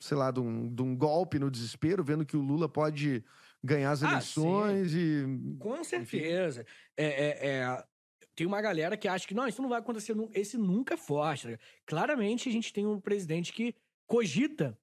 sei 0.00 0.16
lá, 0.16 0.30
de 0.30 0.40
um, 0.40 0.72
de 0.74 0.82
um 0.82 0.96
golpe 0.96 1.38
no 1.38 1.50
desespero, 1.50 2.04
vendo 2.04 2.26
que 2.26 2.36
o 2.36 2.40
Lula 2.42 2.68
pode 2.68 3.24
ganhar 3.62 3.90
as 3.90 4.02
Ah, 4.02 4.10
eleições 4.12 4.94
e. 4.94 5.24
Com 5.58 5.82
certeza. 5.84 6.66
É, 6.96 7.06
é- 7.06 7.48
é- 7.60 7.84
tem 8.34 8.46
uma 8.46 8.60
galera 8.60 8.96
que 8.96 9.08
acha 9.08 9.26
que 9.26 9.34
não, 9.34 9.48
isso 9.48 9.60
não 9.60 9.68
vai 9.68 9.80
acontecer. 9.80 10.14
Esse 10.32 10.56
nunca 10.56 10.94
é 10.94 10.96
forte. 10.96 11.48
tá? 11.56 11.58
Claramente 11.86 12.48
a 12.48 12.52
gente 12.52 12.72
tem 12.72 12.86
um 12.86 13.00
presidente 13.00 13.52
que 13.52 13.74
cogita, 14.06 14.78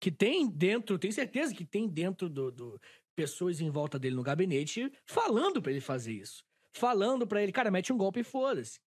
que 0.00 0.10
tem 0.10 0.48
dentro, 0.48 0.98
tem 0.98 1.12
certeza 1.12 1.54
que 1.54 1.64
tem 1.66 1.86
dentro 1.88 2.28
do, 2.30 2.50
do- 2.50 2.80
pessoas 3.22 3.60
em 3.60 3.68
volta 3.68 3.98
dele 3.98 4.14
no 4.14 4.22
gabinete 4.22 4.92
falando 5.04 5.60
pra 5.60 5.72
ele 5.72 5.80
fazer 5.80 6.12
isso. 6.12 6.44
Falando 6.72 7.26
pra 7.26 7.42
ele, 7.42 7.50
cara, 7.50 7.68
mete 7.68 7.92
um 7.92 7.96
golpe 7.98 8.20
e 8.20 8.22
foda-se. 8.24 8.78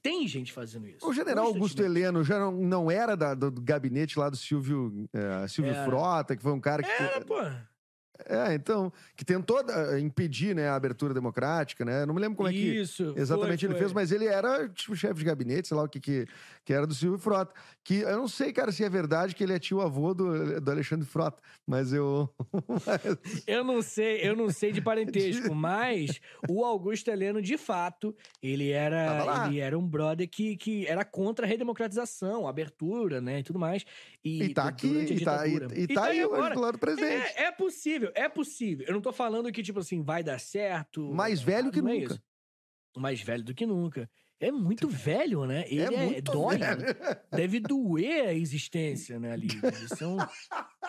Tem 0.00 0.28
gente 0.28 0.52
fazendo 0.52 0.86
isso. 0.86 1.04
O 1.04 1.12
general 1.12 1.46
Augusto. 1.46 1.82
Heleno 1.82 2.22
já 2.22 2.38
não, 2.38 2.52
não 2.52 2.88
era 2.88 3.16
da- 3.16 3.34
do, 3.34 3.50
gabinete 3.60 4.16
lá 4.16 4.30
do 4.30 4.36
Silvio, 4.36 5.08
eh, 5.12 5.48
Silvio 5.48 5.72
Era. 5.74 5.84
Frota, 5.84 6.36
que 6.36 6.42
foi 6.42 6.52
um 6.52 6.60
cara 6.60 6.84
que. 6.84 6.90
Era, 6.90 7.24
pô. 7.24 7.34
É, 8.26 8.54
então, 8.54 8.92
que 9.16 9.24
tentou 9.24 9.60
uh, 9.60 9.98
impedir 9.98 10.54
né, 10.54 10.68
a 10.68 10.74
abertura 10.74 11.14
democrática, 11.14 11.84
né? 11.84 12.06
Não 12.06 12.14
me 12.14 12.20
lembro 12.20 12.36
como 12.36 12.48
é 12.48 12.52
que 12.52 12.58
Isso, 12.58 13.14
exatamente 13.16 13.60
foi, 13.60 13.68
ele 13.68 13.74
foi. 13.74 13.80
fez, 13.80 13.92
mas 13.92 14.12
ele 14.12 14.26
era 14.26 14.68
tipo 14.68 14.94
chefe 14.94 15.14
de 15.14 15.24
gabinete, 15.24 15.68
sei 15.68 15.76
lá 15.76 15.84
o 15.84 15.88
que, 15.88 16.00
que, 16.00 16.26
que 16.64 16.72
era 16.72 16.86
do 16.86 16.94
Silvio 16.94 17.18
Frota. 17.18 17.52
Que 17.84 18.00
eu 18.00 18.16
não 18.16 18.28
sei, 18.28 18.52
cara, 18.52 18.70
se 18.72 18.84
é 18.84 18.88
verdade 18.88 19.34
que 19.34 19.42
ele 19.42 19.52
é 19.52 19.58
tio-avô 19.58 20.14
do, 20.14 20.60
do 20.60 20.70
Alexandre 20.70 21.06
Frota, 21.06 21.42
mas 21.66 21.92
eu. 21.92 22.28
Eu 23.46 23.64
não 23.64 23.82
sei, 23.82 24.20
eu 24.22 24.36
não 24.36 24.50
sei 24.50 24.72
de 24.72 24.80
parentesco, 24.80 25.54
mas 25.54 26.20
o 26.48 26.64
Augusto 26.64 27.08
Heleno, 27.08 27.40
de 27.42 27.56
fato, 27.56 28.14
ele 28.42 28.70
era, 28.70 29.46
ele 29.46 29.60
era 29.60 29.78
um 29.78 29.86
brother 29.86 30.28
que, 30.28 30.56
que 30.56 30.86
era 30.86 31.04
contra 31.04 31.44
a 31.46 31.48
redemocratização, 31.48 32.46
a 32.46 32.50
abertura, 32.50 33.20
né, 33.20 33.40
e 33.40 33.42
tudo 33.42 33.58
mais. 33.58 33.84
E, 34.24 34.44
E 34.44 34.54
tá 34.54 34.68
aqui, 34.68 34.86
e 34.86 35.24
tá, 35.24 35.46
e, 35.48 35.56
e 35.82 35.86
tá 35.88 36.04
aí 36.06 36.24
hoje 36.24 36.34
agora. 36.34 36.54
do 36.54 36.60
lado 36.60 36.72
do 36.74 36.78
presidente. 36.78 37.26
É, 37.36 37.44
é 37.46 37.50
possível, 37.52 38.12
é 38.14 38.28
possível. 38.28 38.86
Eu 38.86 38.94
não 38.94 39.00
tô 39.00 39.12
falando 39.12 39.50
que, 39.50 39.62
tipo 39.62 39.80
assim, 39.80 40.00
vai 40.02 40.22
dar 40.22 40.38
certo. 40.38 41.12
Mais 41.12 41.42
velho 41.42 41.72
que 41.72 41.82
não 41.82 41.90
é 41.90 41.94
nunca. 42.00 42.14
isso. 42.14 42.22
Mais 42.96 43.20
velho 43.20 43.42
do 43.42 43.52
que 43.54 43.66
nunca. 43.66 44.08
É 44.38 44.52
muito 44.52 44.88
velho, 44.88 45.44
né? 45.46 45.64
Ele 45.66 45.94
é, 45.94 46.06
muito 46.06 46.32
dói. 46.32 46.58
velho. 46.58 46.82
Deve 47.32 47.58
doer 47.60 48.28
a 48.28 48.34
existência, 48.34 49.18
né, 49.18 49.32
ali. 49.32 49.48
Deve 49.48 49.88
ser, 49.88 50.04
um, 50.04 50.16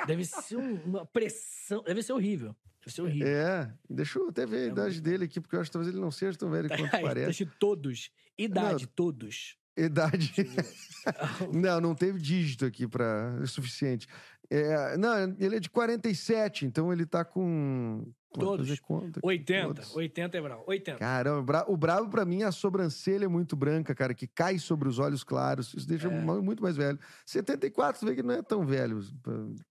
deve 0.06 0.26
ser 0.26 0.58
um- 0.58 0.84
uma 0.84 1.06
pressão. 1.06 1.82
Deve 1.84 2.04
ser 2.04 2.14
horrível. 2.14 2.56
Deve 2.82 2.96
ser 2.96 3.02
horrível. 3.02 3.28
É, 3.28 3.74
deixa 3.90 4.20
eu 4.20 4.30
até 4.30 4.46
ver 4.46 4.58
a 4.58 4.62
É 4.62 4.68
idade 4.68 4.94
muito- 4.96 5.02
dele 5.04 5.24
aqui, 5.26 5.40
porque 5.40 5.56
eu 5.56 5.62
acho 5.62 5.70
que 5.70 5.74
talvez 5.74 5.92
ele 5.94 6.02
não 6.04 6.12
seja 6.12 6.38
tão 6.38 6.50
velho 6.52 6.68
quanto 6.92 6.96
Aí, 6.96 7.02
parece. 7.04 7.26
deixa 7.26 7.52
todos. 7.60 8.12
Idade, 8.38 8.86
todos. 8.88 9.56
Idade. 9.76 10.34
não, 11.54 11.82
não 11.82 11.96
teve 11.96 12.20
dígito 12.20 12.66
aqui 12.66 12.88
para 12.88 13.40
o 13.42 13.48
suficiente. 13.48 14.08
É, 14.50 14.98
não, 14.98 15.36
ele 15.40 15.56
é 15.56 15.60
de 15.60 15.70
47, 15.70 16.66
então 16.66 16.92
ele 16.94 17.06
tá 17.06 17.24
com. 17.26 18.06
Todos. 18.34 18.80
conta 18.80 19.20
aqui, 19.20 19.28
80. 19.28 19.68
todos. 19.68 19.96
80 19.96 20.38
é 20.38 20.42
bravo. 20.42 20.64
80. 20.66 20.98
Caramba, 20.98 21.40
o 21.40 21.44
bra- 21.44 21.66
o 21.68 21.78
bravo 21.78 22.10
pra 22.10 22.26
mim 22.26 22.42
é 22.42 22.46
a 22.46 22.52
sobrancelha 22.52 23.30
muito 23.30 23.56
branca, 23.56 23.94
cara, 23.94 24.12
que 24.14 24.26
cai 24.26 24.58
sobre 24.58 24.90
os 24.90 24.98
olhos 24.98 25.24
claros. 25.24 25.72
Isso 25.76 25.88
deixa 25.88 26.08
É. 26.08 26.10
mu- 26.10 26.42
muito 26.42 26.62
mais 26.64 26.76
velho. 26.76 27.00
74, 27.28 28.00
você 28.00 28.06
vê 28.08 28.16
que 28.16 28.24
não 28.24 28.34
é 28.34 28.42
tão 28.42 28.66
velho. 28.66 29.00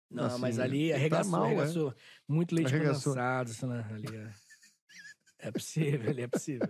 Não, 0.08 0.26
assim, 0.26 0.40
mas 0.40 0.60
ali 0.60 0.90
tá 0.90 0.94
arregaçou, 0.96 1.30
mal, 1.32 1.44
é. 1.44 1.46
arregaçou. 1.48 1.94
Muito 2.28 2.54
leite 2.54 2.72
Arregaçou. 2.72 3.14
condensado, 3.14 3.50
isso, 3.50 3.66
né? 3.66 3.84
Ali 3.90 4.16
é... 4.16 4.30
é 5.42 5.50
possível, 5.50 6.10
ali 6.10 6.22
é 6.22 6.28
possível. 6.28 6.68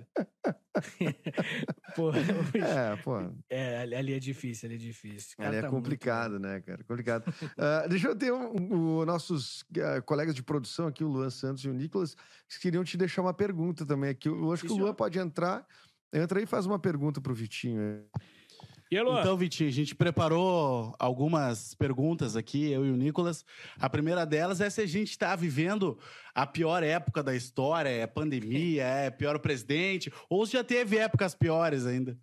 Pô, 1.94 2.10
É, 2.14 2.96
pô, 3.04 3.16
é, 3.50 3.82
ali- 3.82 4.14
é 4.14 4.18
difícil, 4.18 4.66
ali 4.66 4.76
é 4.76 4.78
difícil. 4.78 5.34
Ali 5.38 5.56
é 5.56 5.60
tá 5.60 5.70
muito- 5.70 5.82
complicado, 5.84 6.38
né, 6.40 6.60
cara? 6.60 6.82
Complicado. 6.84 7.24
Ah, 7.58 7.86
deixa 7.86 8.08
eu 8.08 8.16
ter 8.16 8.32
um, 8.32 9.00
um- 9.00 9.04
nossos 9.04 9.64
ah, 9.78 10.00
colegas 10.00 10.34
de 10.34 10.42
produção 10.42 10.86
aqui, 10.86 11.04
o 11.04 11.08
Luan 11.08 11.30
Santos 11.30 11.62
e 11.64 11.68
o 11.68 11.72
Nicolas, 11.74 12.16
que 12.48 12.58
queriam 12.60 12.82
te 12.82 12.96
deixar 12.96 13.22
uma 13.22 13.34
pergunta 13.34 13.84
também 13.84 14.10
aqui. 14.10 14.28
Eu 14.28 14.52
acho 14.52 14.64
que 14.66 14.72
o 14.72 14.76
Luan 14.76 14.94
pode 14.94 15.18
entrar. 15.18 15.66
Entra 16.12 16.38
aí 16.38 16.44
e 16.44 16.46
faz 16.46 16.66
uma 16.66 16.78
pergunta 16.78 17.20
pro 17.20 17.34
Vitinho. 17.34 18.04
E 18.92 18.98
aí, 18.98 19.02
Luan? 19.02 19.20
Então, 19.20 19.38
Vitinho, 19.38 19.70
a 19.70 19.72
gente 19.72 19.94
preparou 19.94 20.94
algumas 20.98 21.72
perguntas 21.72 22.36
aqui, 22.36 22.70
eu 22.70 22.84
e 22.84 22.90
o 22.90 22.94
Nicolas. 22.94 23.42
A 23.80 23.88
primeira 23.88 24.26
delas 24.26 24.60
é 24.60 24.68
se 24.68 24.82
a 24.82 24.86
gente 24.86 25.12
está 25.12 25.34
vivendo 25.34 25.98
a 26.34 26.46
pior 26.46 26.82
época 26.82 27.22
da 27.22 27.34
história, 27.34 27.88
é 27.88 28.06
pandemia, 28.06 28.84
é 28.84 29.10
pior 29.10 29.34
o 29.34 29.40
presidente, 29.40 30.12
ou 30.28 30.44
se 30.44 30.52
já 30.52 30.62
teve 30.62 30.98
épocas 30.98 31.34
piores 31.34 31.86
ainda. 31.86 32.18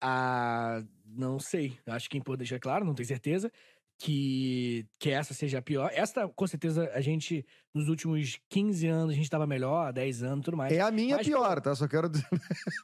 Ah, 0.00 0.82
não 1.04 1.38
sei. 1.38 1.78
Acho 1.86 2.08
que 2.08 2.16
é 2.16 2.18
importante 2.18 2.48
deixar 2.48 2.60
claro, 2.60 2.82
não 2.82 2.94
tenho 2.94 3.06
certeza, 3.06 3.52
que, 3.98 4.86
que 4.98 5.10
essa 5.10 5.34
seja 5.34 5.58
a 5.58 5.62
pior. 5.62 5.90
Esta, 5.92 6.26
com 6.26 6.46
certeza, 6.46 6.90
a 6.94 7.02
gente, 7.02 7.44
nos 7.74 7.88
últimos 7.88 8.38
15 8.48 8.86
anos, 8.86 9.12
a 9.12 9.16
gente 9.16 9.28
tava 9.28 9.46
melhor, 9.46 9.92
10 9.92 10.22
anos 10.22 10.44
tudo 10.44 10.56
mais. 10.56 10.72
É 10.72 10.80
a 10.80 10.92
minha 10.92 11.16
Mas, 11.16 11.26
pior, 11.26 11.60
tá? 11.60 11.74
Só 11.74 11.88
quero 11.88 12.08
dizer. 12.08 12.26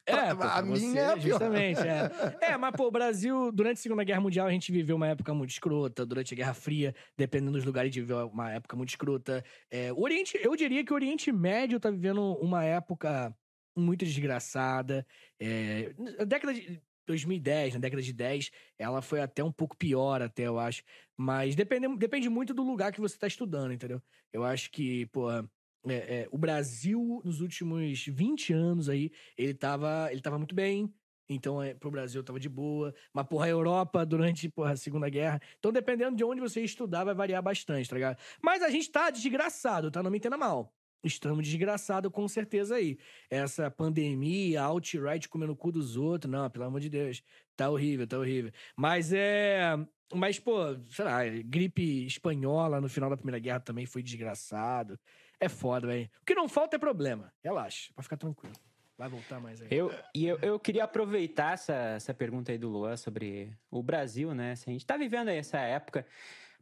É, 0.04 0.34
pô, 0.34 0.42
A 0.42 0.60
minha 0.62 0.78
você, 0.78 0.98
é 0.98 1.06
a 1.06 1.16
pior. 1.16 1.22
justamente. 1.28 1.80
É. 1.80 2.10
é, 2.52 2.56
mas, 2.56 2.74
pô, 2.74 2.88
o 2.88 2.90
Brasil, 2.90 3.52
durante 3.52 3.78
a 3.78 3.80
Segunda 3.82 4.02
Guerra 4.02 4.20
Mundial, 4.20 4.48
a 4.48 4.50
gente 4.50 4.72
viveu 4.72 4.96
uma 4.96 5.06
época 5.06 5.32
muito 5.32 5.50
escrota. 5.50 6.04
Durante 6.04 6.34
a 6.34 6.36
Guerra 6.36 6.54
Fria, 6.54 6.94
dependendo 7.16 7.52
dos 7.52 7.64
lugares, 7.64 7.88
a 7.88 7.92
gente 7.92 8.00
viveu 8.00 8.26
uma 8.26 8.50
época 8.50 8.76
muito 8.76 8.88
escrota. 8.88 9.44
É, 9.70 9.92
o 9.92 10.00
Oriente, 10.00 10.36
eu 10.42 10.56
diria 10.56 10.84
que 10.84 10.92
o 10.92 10.96
Oriente 10.96 11.30
Médio 11.30 11.78
tá 11.78 11.90
vivendo 11.90 12.20
uma 12.40 12.64
época 12.64 13.32
muito 13.76 14.04
desgraçada. 14.04 15.06
É, 15.38 15.92
década 16.26 16.52
de 16.52 16.82
2010, 17.10 17.74
na 17.74 17.80
década 17.80 18.02
de 18.02 18.12
10, 18.12 18.50
ela 18.78 19.02
foi 19.02 19.20
até 19.20 19.42
um 19.42 19.52
pouco 19.52 19.76
pior, 19.76 20.22
até, 20.22 20.44
eu 20.44 20.58
acho. 20.58 20.82
Mas 21.16 21.54
depende, 21.54 21.88
depende 21.96 22.28
muito 22.28 22.54
do 22.54 22.62
lugar 22.62 22.92
que 22.92 23.00
você 23.00 23.18
tá 23.18 23.26
estudando, 23.26 23.72
entendeu? 23.72 24.02
Eu 24.32 24.44
acho 24.44 24.70
que, 24.70 25.06
pô, 25.06 25.30
é, 25.30 25.42
é, 25.88 26.28
o 26.30 26.38
Brasil, 26.38 27.20
nos 27.24 27.40
últimos 27.40 28.04
20 28.06 28.52
anos 28.52 28.88
aí, 28.88 29.10
ele 29.36 29.54
tava, 29.54 30.08
ele 30.12 30.20
tava 30.20 30.38
muito 30.38 30.54
bem. 30.54 30.92
Então, 31.28 31.62
é, 31.62 31.74
pro 31.74 31.90
Brasil 31.90 32.22
tava 32.24 32.40
de 32.40 32.48
boa. 32.48 32.94
Mas, 33.12 33.26
porra, 33.26 33.46
a 33.46 33.48
Europa, 33.48 34.04
durante 34.04 34.48
porra, 34.48 34.72
a 34.72 34.76
Segunda 34.76 35.08
Guerra. 35.08 35.40
Então, 35.58 35.72
dependendo 35.72 36.16
de 36.16 36.24
onde 36.24 36.40
você 36.40 36.62
estudar, 36.62 37.04
vai 37.04 37.14
variar 37.14 37.42
bastante, 37.42 37.88
tá 37.88 37.94
ligado? 37.94 38.18
Mas 38.42 38.62
a 38.62 38.70
gente 38.70 38.90
tá 38.90 39.10
desgraçado, 39.10 39.90
tá? 39.90 40.02
Não 40.02 40.10
me 40.10 40.18
entenda 40.18 40.36
mal. 40.36 40.74
Estamos 41.02 41.46
desgraçados 41.46 42.10
com 42.12 42.26
certeza 42.28 42.76
aí. 42.76 42.98
Essa 43.30 43.70
pandemia, 43.70 44.62
alt-right 44.62 45.28
comendo 45.28 45.52
o 45.52 45.56
cu 45.56 45.72
dos 45.72 45.96
outros, 45.96 46.30
não, 46.30 46.48
pelo 46.50 46.64
amor 46.64 46.80
de 46.80 46.88
Deus. 46.88 47.22
Tá 47.56 47.70
horrível, 47.70 48.06
tá 48.06 48.18
horrível. 48.18 48.52
Mas 48.76 49.12
é. 49.12 49.76
Mas, 50.12 50.40
pô, 50.40 50.76
sei 50.90 51.04
lá, 51.04 51.20
gripe 51.44 52.04
espanhola 52.04 52.80
no 52.80 52.88
final 52.88 53.08
da 53.08 53.16
Primeira 53.16 53.38
Guerra 53.38 53.60
também 53.60 53.86
foi 53.86 54.02
desgraçado. 54.02 54.98
É 55.38 55.48
foda, 55.48 55.86
velho. 55.86 56.10
O 56.20 56.24
que 56.24 56.34
não 56.34 56.48
falta 56.48 56.76
é 56.76 56.78
problema. 56.78 57.32
Relaxa, 57.42 57.92
pra 57.94 58.02
ficar 58.02 58.16
tranquilo. 58.16 58.54
Vai 58.98 59.08
voltar 59.08 59.40
mais 59.40 59.62
aí. 59.62 59.68
Eu, 59.70 59.90
e 60.14 60.26
eu, 60.26 60.38
eu 60.42 60.60
queria 60.60 60.84
aproveitar 60.84 61.54
essa, 61.54 61.72
essa 61.72 62.12
pergunta 62.12 62.52
aí 62.52 62.58
do 62.58 62.68
Luan 62.68 62.98
sobre 62.98 63.50
o 63.70 63.82
Brasil, 63.82 64.34
né? 64.34 64.54
Se 64.56 64.68
a 64.68 64.72
gente 64.74 64.84
tá 64.84 64.98
vivendo 64.98 65.28
essa 65.28 65.58
época, 65.58 66.04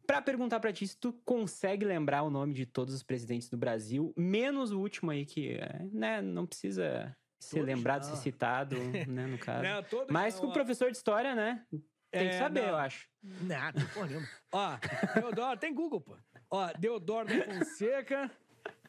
pra 0.09 0.23
perguntar 0.23 0.59
pra 0.59 0.73
ti 0.73 0.89
se 0.89 0.97
tu 0.99 1.13
consegue 1.23 1.85
lembrar 1.85 2.23
o 2.23 2.31
nome 2.31 2.55
de 2.55 2.65
todos 2.65 2.95
os 2.95 3.03
presidentes 3.03 3.51
do 3.51 3.59
Brasil, 3.59 4.11
menos 4.17 4.73
o 4.73 4.81
último 4.81 5.11
aí 5.11 5.27
que, 5.27 5.59
né, 5.93 6.23
não 6.23 6.47
precisa 6.47 7.15
ser 7.39 7.57
Todos 7.61 7.67
lembrado, 7.75 8.05
não. 8.09 8.17
ser 8.17 8.23
citado, 8.23 8.77
né, 9.07 9.27
no 9.27 9.37
caso. 9.37 9.63
Não, 9.63 10.07
Mas 10.11 10.35
não, 10.35 10.41
com 10.41 10.47
o 10.49 10.53
professor 10.53 10.91
de 10.91 10.97
história, 10.97 11.35
né? 11.35 11.63
Tem 12.11 12.31
que 12.31 12.35
É, 12.37 12.39
saber, 12.39 12.63
não. 12.63 12.69
eu 12.71 12.77
acho. 12.77 13.07
Nada, 13.23 13.85
porra 13.93 14.07
nenhuma. 14.07 14.29
Ó, 14.51 14.79
Deodoro, 15.15 15.61
tem 15.61 15.75
Google, 15.75 16.01
pô. 16.01 16.17
Ó, 16.51 16.73
Deodoro 16.79 17.29
da 17.29 17.45
Fonseca. 17.45 18.31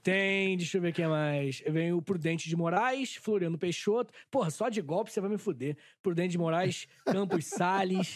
Tem, 0.01 0.55
deixa 0.55 0.78
eu 0.78 0.82
ver 0.82 0.93
quem 0.93 1.03
é 1.03 1.07
mais. 1.09 1.59
Vem 1.67 1.91
o 1.91 2.01
Prudente 2.01 2.47
de 2.47 2.55
Moraes, 2.55 3.17
Floriano 3.17 3.57
Peixoto. 3.57 4.13
Porra, 4.32 4.49
só 4.49 4.70
de 4.70 4.82
golpe 4.82 5.11
você 5.11 5.20
vai 5.20 5.30
me 5.30 5.38
fuder. 5.38 5.76
Prudente 6.01 6.30
de 6.32 6.38
Moraes, 6.38 6.88
Campos 7.03 7.45
Salles. 7.47 8.15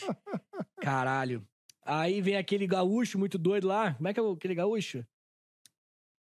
Caralho. 0.79 1.45
Aí 1.85 2.21
vem 2.21 2.35
aquele 2.37 2.65
gaúcho 2.67 3.17
muito 3.19 3.37
doido 3.37 3.67
lá. 3.67 3.93
Como 3.93 4.07
é 4.07 4.13
que 4.13 4.19
é 4.19 4.23
aquele 4.31 4.55
gaúcho? 4.55 5.05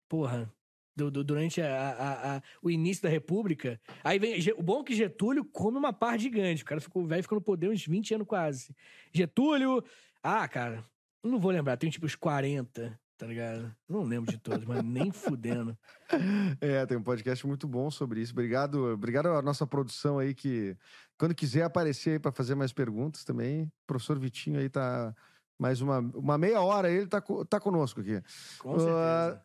Porra. 0.09 0.53
do- 0.99 1.11
do- 1.11 1.23
durante 1.23 1.61
a- 1.61 1.91
a- 1.91 2.37
a- 2.37 2.43
o 2.63 2.71
início 2.71 3.03
da 3.03 3.11
República. 3.11 3.79
Aí 4.03 4.19
vem. 4.19 4.41
O 4.57 4.63
bom 4.63 4.81
é 4.81 4.85
que 4.85 4.95
Getúlio 4.95 5.45
come 5.45 5.77
uma 5.77 5.93
par 5.93 6.19
gigante. 6.19 6.63
O 6.63 6.65
cara 6.65 6.81
ficou 6.81 7.07
velho, 7.07 7.23
ficou 7.23 7.37
no 7.37 7.43
poder 7.45 7.69
uns 7.69 7.85
20 7.85 8.15
anos 8.15 8.27
quase. 8.27 8.75
Getúlio. 9.13 9.85
Ah, 10.23 10.49
cara. 10.49 10.83
Não 11.23 11.39
vou 11.39 11.51
lembrar. 11.51 11.77
Tem 11.77 11.91
tipo 11.91 12.07
uns 12.07 12.15
40, 12.15 12.99
tá 13.19 13.27
ligado? 13.27 13.77
Não 13.87 14.05
lembro 14.05 14.31
de 14.33 14.39
todos, 14.39 14.65
mas 14.65 14.83
nem 14.83 15.11
fudendo. 15.13 15.77
É, 16.63 16.87
tem 16.87 16.97
um 16.97 17.03
podcast 17.03 17.47
muito 17.47 17.69
bom 17.69 17.91
sobre 17.91 18.23
isso. 18.23 18.33
Obrigado, 18.33 18.87
obrigado 18.95 19.27
à 19.29 19.43
nossa 19.43 19.67
produção 19.67 20.19
aí 20.19 20.35
que 20.35 20.75
quando 21.19 21.35
quiser 21.35 21.65
aparecer 21.65 22.13
aí 22.13 22.19
para 22.19 22.33
fazer 22.33 22.55
mais 22.55 22.73
perguntas 22.73 23.23
também, 23.23 23.65
o 23.65 23.73
professor 23.87 24.19
Vitinho 24.19 24.59
aí 24.59 24.71
tá 24.71 25.15
mais 25.59 25.81
uma, 25.81 25.99
uma 25.99 26.39
meia 26.39 26.61
hora 26.61 26.91
ele 26.91 27.07
tá, 27.07 27.23
tá 27.49 27.61
conosco 27.61 28.01
aqui. 28.01 28.23
Com 28.59 28.79
certeza. 28.79 29.43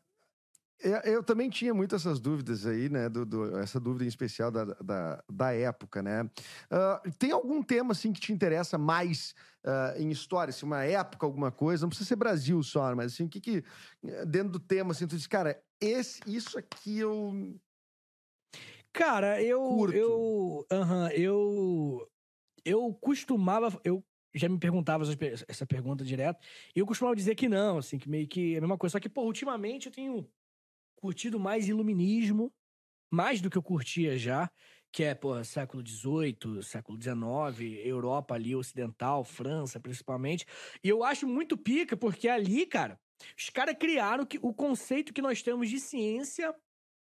É, 0.83 1.13
Eu 1.13 1.23
também 1.23 1.47
tinha 1.47 1.75
muitas 1.75 2.01
essas 2.01 2.19
dúvidas 2.19 2.65
aí, 2.65 2.89
né? 2.89 3.07
do- 3.07 3.23
do- 3.23 3.59
essa 3.59 3.79
dúvida 3.79 4.03
em 4.03 4.07
especial 4.07 4.49
da, 4.49 4.65
da, 4.65 5.23
da 5.31 5.53
época, 5.53 6.01
né? 6.01 6.27
Ah, 6.71 6.99
tem 7.19 7.31
algum 7.31 7.61
tema, 7.61 7.91
assim, 7.91 8.11
que 8.11 8.19
te 8.19 8.33
interessa 8.33 8.79
mais 8.79 9.35
ah, 9.63 9.93
em 9.97 10.09
história? 10.09 10.49
Assim, 10.49 10.65
uma 10.65 10.83
época, 10.83 11.23
alguma 11.25 11.51
coisa? 11.51 11.83
Não 11.83 11.89
precisa 11.89 12.07
ser 12.07 12.15
Brasil 12.15 12.63
só, 12.63 12.95
mas 12.95 13.13
assim, 13.13 13.25
o 13.25 13.29
que 13.29 13.39
que... 13.39 13.63
Dentro 14.27 14.53
do 14.53 14.59
tema, 14.59 14.91
assim, 14.91 15.05
tu 15.05 15.15
diz, 15.15 15.27
cara, 15.27 15.61
esse, 15.79 16.19
isso 16.25 16.57
aqui 16.57 16.97
eu... 16.97 17.55
Cara, 18.93 19.41
eu. 19.41 19.61
Curto. 19.61 19.95
Eu. 19.95 20.65
aham, 20.71 21.09
eu. 21.11 22.07
Eu 22.65 22.93
costumava. 22.93 23.79
Eu 23.83 24.03
já 24.33 24.49
me 24.49 24.59
perguntava 24.59 25.03
essa 25.47 25.65
pergunta 25.65 26.03
direto. 26.03 26.39
E 26.75 26.79
eu 26.79 26.85
costumava 26.85 27.15
dizer 27.15 27.35
que 27.35 27.49
não, 27.49 27.77
assim, 27.77 27.97
que 27.97 28.09
meio 28.09 28.27
que 28.27 28.55
é 28.55 28.57
a 28.57 28.61
mesma 28.61 28.77
coisa. 28.77 28.93
Só 28.93 28.99
que, 28.99 29.09
pô, 29.09 29.23
ultimamente 29.23 29.87
eu 29.87 29.91
tenho 29.91 30.29
curtido 30.95 31.39
mais 31.39 31.67
iluminismo, 31.67 32.51
mais 33.11 33.41
do 33.41 33.49
que 33.49 33.57
eu 33.57 33.63
curtia 33.63 34.17
já. 34.17 34.49
Que 34.93 35.03
é, 35.05 35.15
pô, 35.15 35.41
século 35.43 35.83
XVIII, 35.83 36.61
século 36.63 36.97
XIX, 36.97 37.81
Europa 37.85 38.35
ali, 38.35 38.55
ocidental, 38.55 39.23
França 39.23 39.79
principalmente. 39.79 40.45
E 40.83 40.89
eu 40.89 41.03
acho 41.03 41.27
muito 41.27 41.57
pica, 41.57 41.97
porque 41.97 42.27
ali, 42.27 42.65
cara, 42.65 42.99
Os 43.37 43.49
caras 43.51 43.75
criaram 43.79 44.25
que, 44.25 44.39
o 44.41 44.53
conceito 44.53 45.13
que 45.13 45.21
nós 45.21 45.43
temos 45.43 45.69
de 45.69 45.79
ciência 45.79 46.55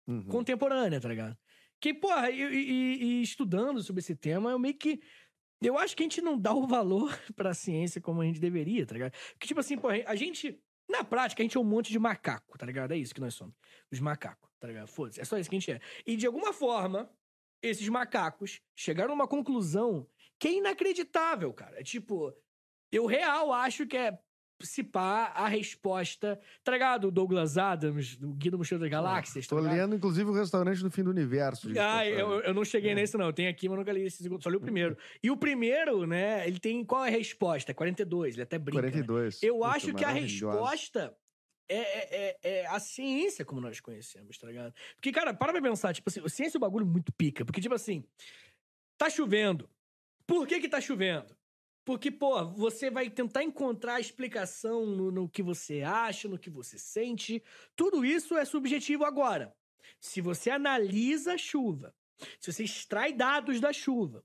Uhum. 0.06 0.24
contemporânea, 0.28 1.00
tá 1.00 1.08
ligado? 1.08 1.36
Que, 1.80 1.92
porra, 1.94 2.30
e, 2.30 2.40
e- 2.40 3.04
e 3.20 3.22
estudando 3.22 3.82
sobre 3.82 4.00
esse 4.00 4.14
tema, 4.16 4.50
eu 4.50 4.58
meio 4.58 4.76
que. 4.78 5.00
Eu 5.66 5.78
acho 5.78 5.96
que 5.96 6.02
a 6.02 6.04
gente 6.04 6.20
não 6.20 6.38
dá 6.38 6.52
o 6.52 6.66
valor 6.66 7.10
pra 7.34 7.54
ciência 7.54 8.00
como 8.00 8.20
a 8.20 8.24
gente 8.24 8.40
deveria, 8.40 8.86
tá 8.86 8.92
ligado? 8.94 9.12
Porque, 9.32 9.46
tipo 9.46 9.60
assim, 9.60 9.78
porra, 9.78 10.02
a 10.06 10.14
gente. 10.14 10.60
Na 10.86 11.02
prática, 11.02 11.42
a 11.42 11.44
gente 11.44 11.56
é 11.56 11.60
um 11.60 11.64
monte 11.64 11.90
de 11.90 11.98
macaco, 11.98 12.58
tá 12.58 12.66
ligado? 12.66 12.92
É 12.92 12.96
isso 12.96 13.14
que 13.14 13.20
nós 13.20 13.34
somos. 13.34 13.54
Os 13.90 14.00
macacos, 14.00 14.50
tá 14.60 14.68
ligado? 14.68 14.86
Foda-se. 14.86 15.18
É 15.18 15.24
só 15.24 15.38
isso 15.38 15.48
que 15.48 15.56
a 15.56 15.58
gente 15.58 15.72
é. 15.72 15.80
E 16.06 16.14
de 16.14 16.26
alguma 16.26 16.52
forma, 16.52 17.10
esses 17.62 17.88
macacos 17.88 18.60
chegaram 18.76 19.12
a 19.12 19.14
uma 19.14 19.26
conclusão 19.26 20.06
que 20.38 20.48
é 20.48 20.52
inacreditável, 20.52 21.52
cara. 21.54 21.80
É 21.80 21.82
tipo, 21.82 22.34
eu 22.92 23.06
real 23.06 23.50
acho 23.50 23.86
que 23.86 23.96
é 23.96 24.18
se 24.62 24.82
pá 24.82 25.32
a 25.34 25.46
resposta. 25.48 26.38
Tá 26.62 26.72
ligado? 26.72 27.08
O 27.08 27.10
Douglas 27.10 27.58
Adams, 27.58 28.16
do 28.16 28.32
Guia 28.34 28.50
do 28.50 28.58
Mochileiro 28.58 28.82
das 28.82 28.90
Galáxias. 28.90 29.46
tá 29.46 29.56
Tô 29.56 29.60
lendo, 29.62 29.94
inclusive, 29.96 30.28
o 30.30 30.32
restaurante 30.32 30.82
do 30.82 30.90
fim 30.90 31.02
do 31.02 31.10
universo. 31.10 31.68
Ah, 31.78 32.06
eu, 32.06 32.40
eu 32.42 32.54
não 32.54 32.64
cheguei 32.64 32.92
É. 32.92 32.94
nesse, 32.94 33.16
não. 33.16 33.26
Eu 33.26 33.32
tenho 33.32 33.50
aqui, 33.50 33.68
mas 33.68 33.78
nunca 33.78 33.92
li 33.92 34.02
esse 34.06 34.22
segundo. 34.22 34.42
Só 34.42 34.48
li 34.50 34.56
o 34.56 34.60
primeiro. 34.60 34.96
E 35.22 35.30
o 35.30 35.36
primeiro, 35.36 36.06
né? 36.06 36.46
Ele 36.46 36.58
tem. 36.58 36.84
Qual 36.84 37.04
é 37.04 37.08
a 37.08 37.10
resposta? 37.10 37.72
É 37.72 37.74
42. 37.74 38.34
Ele 38.34 38.42
até 38.42 38.58
brinca. 38.58 38.82
né? 38.82 38.88
42. 38.90 39.42
Eu 39.42 39.56
Puta, 39.56 39.68
acho 39.68 39.94
que 39.94 40.04
a 40.04 40.10
resposta 40.10 41.16
é, 41.68 41.76
é, 41.76 42.38
é- 42.44 42.60
é 42.60 42.66
a 42.66 42.78
ciência 42.78 43.44
como 43.44 43.60
nós 43.60 43.80
conhecemos, 43.80 44.36
tá 44.38 44.46
ligado? 44.46 44.74
Porque, 44.96 45.10
cara, 45.12 45.32
para 45.34 45.52
pra 45.52 45.62
pensar, 45.62 45.94
tipo 45.94 46.08
assim, 46.10 46.20
a 46.24 46.28
ciência 46.28 46.56
é 46.56 46.58
um 46.58 46.60
bagulho 46.60 46.84
muito 46.86 47.12
pica. 47.12 47.44
Porque, 47.44 47.60
tipo 47.60 47.74
assim, 47.74 48.04
tá 48.98 49.08
chovendo. 49.10 49.68
Por 50.26 50.46
que 50.46 50.60
que 50.60 50.68
tá 50.68 50.80
chovendo? 50.80 51.34
Porque, 51.84 52.10
pô, 52.10 52.44
você 52.52 52.90
vai 52.90 53.10
tentar 53.10 53.42
encontrar 53.42 53.96
a 53.96 54.00
explicação 54.00 54.86
no, 54.86 55.10
no 55.10 55.28
que 55.28 55.42
você 55.42 55.82
acha, 55.82 56.28
no 56.28 56.38
que 56.38 56.48
você 56.48 56.78
sente. 56.78 57.42
Tudo 57.76 58.04
isso 58.04 58.36
é 58.36 58.44
subjetivo 58.44 59.04
agora. 59.04 59.54
Se 60.00 60.20
você 60.20 60.50
analisa 60.50 61.34
a 61.34 61.38
chuva, 61.38 61.94
se 62.40 62.50
você 62.50 62.64
extrai 62.64 63.12
dados 63.12 63.60
da 63.60 63.72
chuva, 63.72 64.24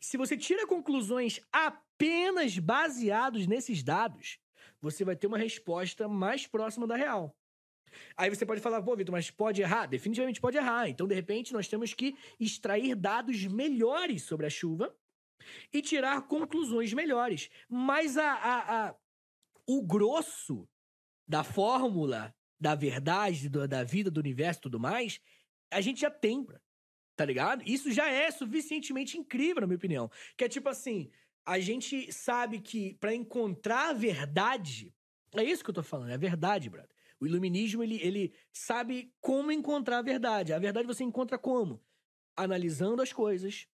se 0.00 0.18
você 0.18 0.36
tira 0.36 0.66
conclusões 0.66 1.40
apenas 1.50 2.58
baseados 2.58 3.46
nesses 3.46 3.82
dados, 3.82 4.38
você 4.80 5.04
vai 5.04 5.16
ter 5.16 5.26
uma 5.26 5.38
resposta 5.38 6.06
mais 6.06 6.46
próxima 6.46 6.86
da 6.86 6.96
real. 6.96 7.34
Aí 8.16 8.28
você 8.28 8.44
pode 8.44 8.60
falar, 8.60 8.82
pô, 8.82 8.94
Vitor, 8.94 9.12
mas 9.12 9.30
pode 9.30 9.62
errar? 9.62 9.86
Definitivamente 9.86 10.40
pode 10.40 10.58
errar. 10.58 10.88
Então, 10.88 11.08
de 11.08 11.14
repente, 11.14 11.54
nós 11.54 11.68
temos 11.68 11.94
que 11.94 12.14
extrair 12.38 12.94
dados 12.94 13.46
melhores 13.46 14.24
sobre 14.24 14.44
a 14.44 14.50
chuva 14.50 14.94
e 15.72 15.80
tirar 15.82 16.22
conclusões 16.26 16.92
melhores. 16.92 17.48
Mas 17.68 18.16
a, 18.16 18.32
a- 18.32 18.88
a- 18.88 18.94
o 19.66 19.82
grosso 19.82 20.68
da 21.26 21.44
fórmula, 21.44 22.34
da 22.60 22.74
verdade, 22.74 23.48
do- 23.48 23.68
da 23.68 23.84
vida, 23.84 24.10
do 24.10 24.20
universo 24.20 24.60
e 24.60 24.62
tudo 24.62 24.80
mais, 24.80 25.20
a 25.70 25.80
gente 25.80 26.00
já 26.00 26.10
tem, 26.10 26.46
tá 27.16 27.24
ligado? 27.24 27.62
Isso 27.66 27.90
já 27.92 28.08
é 28.08 28.30
suficientemente 28.30 29.18
incrível, 29.18 29.60
na 29.60 29.66
minha 29.66 29.76
opinião. 29.76 30.10
Que 30.36 30.44
é 30.44 30.48
tipo 30.48 30.68
assim, 30.68 31.10
a 31.44 31.58
gente 31.60 32.10
sabe 32.12 32.60
que 32.60 32.94
pra 32.94 33.14
encontrar 33.14 33.90
a 33.90 33.92
verdade, 33.92 34.94
é 35.34 35.42
isso 35.44 35.62
que 35.62 35.70
eu 35.70 35.74
tô 35.74 35.82
falando, 35.82 36.10
é 36.10 36.14
a 36.14 36.18
verdade, 36.18 36.70
brother. 36.70 36.90
O 37.20 37.26
iluminismo, 37.26 37.82
ele, 37.82 38.00
ele 38.00 38.32
sabe 38.52 39.12
como 39.20 39.50
encontrar 39.50 39.98
a 39.98 40.02
verdade. 40.02 40.52
A 40.52 40.58
verdade 40.58 40.86
você 40.86 41.02
encontra 41.04 41.36
como? 41.36 41.82
Analisando 42.36 43.02
as 43.02 43.12
coisas, 43.12 43.66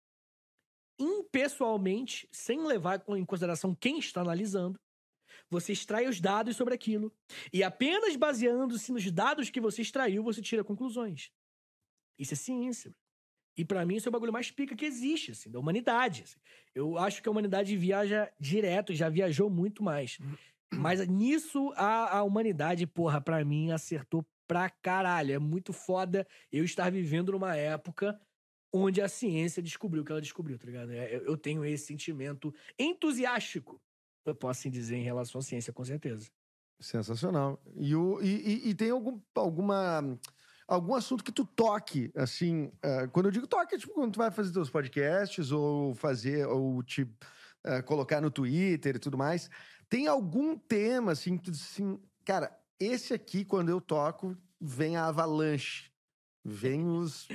impessoalmente, 0.98 2.28
sem 2.30 2.64
levar 2.64 3.02
em 3.08 3.24
consideração 3.24 3.74
quem 3.74 3.98
está 3.98 4.20
analisando. 4.20 4.78
Você 5.50 5.72
extrai 5.72 6.06
os 6.06 6.20
dados 6.20 6.56
sobre 6.56 6.74
aquilo. 6.74 7.12
E 7.52 7.62
apenas 7.62 8.16
baseando-se 8.16 8.92
nos 8.92 9.10
dados 9.10 9.50
que 9.50 9.60
você 9.60 9.82
extraiu, 9.82 10.22
você 10.22 10.40
tira 10.40 10.64
conclusões. 10.64 11.30
Isso 12.18 12.34
é 12.34 12.36
ciência. 12.36 12.94
E 13.56 13.64
pra 13.64 13.86
mim, 13.86 13.96
isso 13.96 14.08
é 14.08 14.10
o 14.10 14.12
bagulho 14.12 14.32
mais 14.32 14.50
pica 14.50 14.74
que 14.74 14.84
existe, 14.84 15.30
assim, 15.30 15.50
da 15.50 15.58
humanidade. 15.58 16.24
assim. 16.24 16.38
Eu 16.74 16.98
acho 16.98 17.22
que 17.22 17.28
a 17.28 17.32
humanidade 17.32 17.76
viaja 17.76 18.32
direto, 18.38 18.92
já 18.92 19.08
viajou 19.08 19.48
muito 19.48 19.82
mais. 19.82 20.18
Mas 20.72 21.06
nisso, 21.06 21.72
a, 21.76 22.18
a 22.18 22.22
humanidade, 22.24 22.86
porra, 22.86 23.20
pra 23.20 23.44
mim, 23.44 23.70
acertou 23.70 24.26
pra 24.46 24.68
caralho. 24.68 25.32
É 25.34 25.38
muito 25.38 25.72
foda 25.72 26.26
eu 26.50 26.64
estar 26.64 26.90
vivendo 26.90 27.32
numa 27.32 27.56
época 27.56 28.20
onde 28.74 29.00
a 29.00 29.08
ciência 29.08 29.62
descobriu 29.62 30.02
o 30.02 30.04
que 30.04 30.10
ela 30.10 30.20
descobriu, 30.20 30.58
tá 30.58 30.66
ligado? 30.66 30.90
É, 30.90 31.14
Eu, 31.14 31.36
tenho 31.36 31.64
esse 31.64 31.86
sentimento 31.86 32.52
entusiástico, 32.76 33.80
eu 34.26 34.34
posso 34.34 34.60
assim 34.60 34.70
dizer, 34.70 34.96
em 34.96 35.04
relação 35.04 35.38
à 35.38 35.42
ciência, 35.42 35.72
com 35.72 35.84
certeza. 35.84 36.28
Sensacional. 36.80 37.62
E, 37.76 37.94
o, 37.94 38.20
e, 38.20 38.26
e- 38.26 38.68
e 38.70 38.74
tem 38.74 38.90
algum, 38.90 39.20
alguma, 39.34 40.18
algum 40.66 40.94
assunto 40.94 41.22
que 41.22 41.30
tu 41.30 41.44
toque, 41.46 42.10
assim, 42.16 42.72
eh, 42.82 43.06
quando 43.12 43.26
eu 43.26 43.32
digo 43.32 43.46
toque, 43.46 43.76
é 43.76 43.78
tipo 43.78 43.94
quando 43.94 44.12
tu 44.12 44.18
vai 44.18 44.30
fazer 44.32 44.52
teus 44.52 44.68
podcasts 44.68 45.52
ou 45.52 45.94
fazer, 45.94 46.46
ou 46.48 46.82
te 46.82 47.06
eh, 47.62 47.80
colocar 47.82 48.20
no 48.20 48.30
Twitter 48.30 48.96
e 48.96 48.98
tudo 48.98 49.16
mais. 49.16 49.48
Tem 49.88 50.08
algum 50.08 50.58
tema, 50.58 51.12
assim, 51.12 51.36
que 51.36 51.44
tu 51.44 51.50
diz 51.52 51.62
assim, 51.62 52.00
cara, 52.24 52.58
esse 52.80 53.14
aqui, 53.14 53.44
quando 53.44 53.68
eu 53.68 53.80
toco, 53.80 54.36
vem 54.60 54.96
a 54.96 55.06
avalanche. 55.06 55.92
Vem 56.44 56.86
os. 56.86 57.28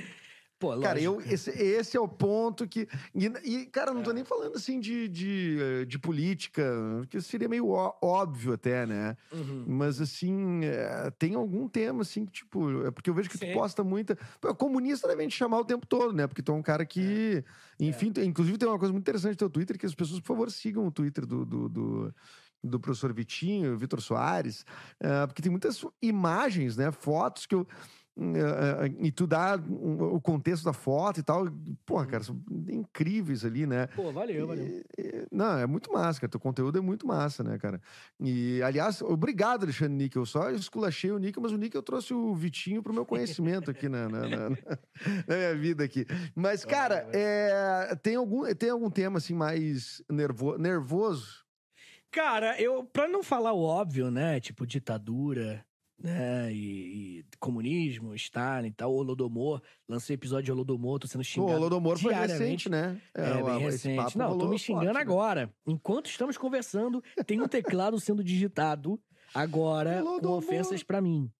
Pô, 0.60 0.78
Cara, 0.78 1.00
eu, 1.00 1.22
esse, 1.22 1.48
esse 1.50 1.96
é 1.96 2.00
o 2.00 2.06
ponto 2.06 2.68
que. 2.68 2.86
E, 3.14 3.26
e, 3.44 3.64
cara, 3.66 3.94
não 3.94 4.02
tô 4.02 4.10
É. 4.10 4.12
nem 4.12 4.24
falando 4.24 4.56
assim 4.56 4.78
de, 4.78 5.08
de, 5.08 5.56
eh, 5.58 5.84
de 5.86 5.98
política, 5.98 6.62
que 7.08 7.18
seria 7.22 7.48
meio 7.48 7.70
ó- 7.70 7.96
óbvio 8.02 8.52
até, 8.52 8.84
né? 8.84 9.16
Uhum. 9.32 9.64
Mas, 9.66 10.02
assim, 10.02 10.60
é, 10.66 11.10
tem 11.18 11.34
algum 11.34 11.66
tema, 11.66 12.02
assim, 12.02 12.26
que, 12.26 12.32
tipo... 12.32 12.84
É 12.86 12.90
porque 12.90 13.08
eu 13.08 13.14
vejo 13.14 13.30
que 13.30 13.38
Sim. 13.38 13.46
tu 13.46 13.54
posta 13.54 13.82
muita... 13.82 14.18
Pô, 14.38 14.54
comunista 14.54 15.08
devem 15.08 15.28
te 15.28 15.34
chamar 15.34 15.60
o 15.60 15.64
tempo 15.64 15.86
todo, 15.86 16.12
né? 16.12 16.26
Porque 16.26 16.42
tu 16.42 16.52
é 16.52 16.54
um 16.54 16.62
cara 16.62 16.84
que... 16.84 17.42
Enfim, 17.80 18.12
tu- 18.12 18.20
inclusive 18.20 18.58
tem 18.58 18.68
uma 18.68 18.78
coisa 18.78 18.92
muito 18.92 19.02
interessante 19.04 19.32
no 19.32 19.36
teu 19.38 19.48
Twitter, 19.50 19.78
que 19.78 19.86
as 19.86 19.94
pessoas, 19.94 20.20
por 20.20 20.26
favor, 20.26 20.50
sigam 20.50 20.86
o 20.86 20.90
Twitter 20.92 21.24
do... 21.24 21.46
do, 21.46 21.68
do 21.70 22.14
do 22.62 22.78
professor 22.78 23.10
Vitinho, 23.10 23.74
Vitor 23.78 24.02
Soares, 24.02 24.66
eh, 25.00 25.26
porque 25.26 25.40
tem 25.40 25.50
muitas 25.50 25.82
imagens, 26.02 26.76
né, 26.76 26.92
fotos 26.92 27.46
que 27.46 27.54
eu, 27.54 27.66
e 29.00 29.10
tu 29.12 29.26
dá 29.26 29.56
o 29.56 30.20
contexto 30.20 30.64
da 30.64 30.72
foto 30.72 31.20
e 31.20 31.22
tal, 31.22 31.46
porra, 31.86 32.06
cara, 32.06 32.22
são 32.24 32.40
incríveis 32.68 33.44
ali, 33.44 33.66
né? 33.66 33.86
Pô, 33.88 34.12
valeu, 34.12 34.46
valeu. 34.46 34.66
E- 34.98 35.26
não, 35.32 35.58
é 35.58 35.66
muito 35.66 35.92
massa, 35.92 36.20
cara. 36.20 36.30
Teu 36.30 36.40
conteúdo 36.40 36.76
é 36.78 36.80
muito 36.80 37.06
massa, 37.06 37.42
né, 37.42 37.56
cara? 37.58 37.80
E, 38.18 38.60
aliás, 38.62 39.00
obrigado, 39.00 39.62
Alexandre 39.64 39.94
Níquel. 39.94 40.22
Eu 40.22 40.26
só 40.26 40.50
esculachei 40.50 41.10
o 41.10 41.18
Níquel, 41.18 41.42
mas 41.42 41.52
o 41.52 41.56
Níquel 41.56 41.82
trouxe 41.82 42.12
o 42.12 42.34
Vitinho 42.34 42.82
pro 42.82 42.92
meu 42.92 43.06
conhecimento 43.06 43.70
aqui 43.70 43.88
na, 43.88 44.08
na, 44.08 44.20
na- 44.28 44.50
na- 44.50 44.56
na 45.28 45.36
minha 45.36 45.54
vida 45.56 45.84
aqui. 45.84 46.04
Mas, 46.34 46.64
cara, 46.64 47.08
é, 47.12 47.94
tem, 48.02 48.16
algum, 48.16 48.44
tem 48.54 48.70
algum 48.70 48.90
tema, 48.90 49.18
assim, 49.18 49.34
mais 49.34 50.02
nervo, 50.10 50.58
nervoso? 50.58 51.44
Cara, 52.10 52.60
eu, 52.60 52.82
pra 52.84 53.06
não 53.08 53.22
falar 53.22 53.52
o 53.52 53.62
óbvio, 53.62 54.10
né? 54.10 54.40
Tipo, 54.40 54.66
ditadura, 54.66 55.64
né? 56.02 56.52
E, 56.52 57.18
e 57.20 57.24
comunismo, 57.38 58.14
Stalin 58.14 58.68
e 58.68 58.72
tal, 58.72 58.92
Holodomor. 58.94 59.60
Lancei 59.88 60.14
episódio 60.14 60.44
de 60.46 60.52
Holodomor, 60.52 60.98
tô 60.98 61.06
sendo 61.06 61.22
xingado. 61.24 61.52
o 61.52 61.56
Holodomor 61.56 61.98
foi 61.98 62.14
recente, 62.14 62.68
né? 62.68 63.00
É, 63.14 63.34
o- 63.34 63.44
bem 63.46 63.58
recente. 63.58 64.16
Não, 64.16 64.36
tô 64.38 64.48
me 64.48 64.58
xingando 64.58 64.84
forte, 64.86 64.96
né? 64.96 65.00
agora. 65.02 65.52
Enquanto 65.66 66.06
estamos 66.08 66.36
conversando, 66.38 67.02
tem 67.26 67.40
um 67.40 67.48
teclado 67.48 67.98
sendo 68.00 68.24
digitado 68.24 68.98
agora 69.34 70.00
com 70.02 70.08
Holodomor. 70.08 70.38
ofensas 70.38 70.82
pra 70.82 71.00
mim. 71.00 71.30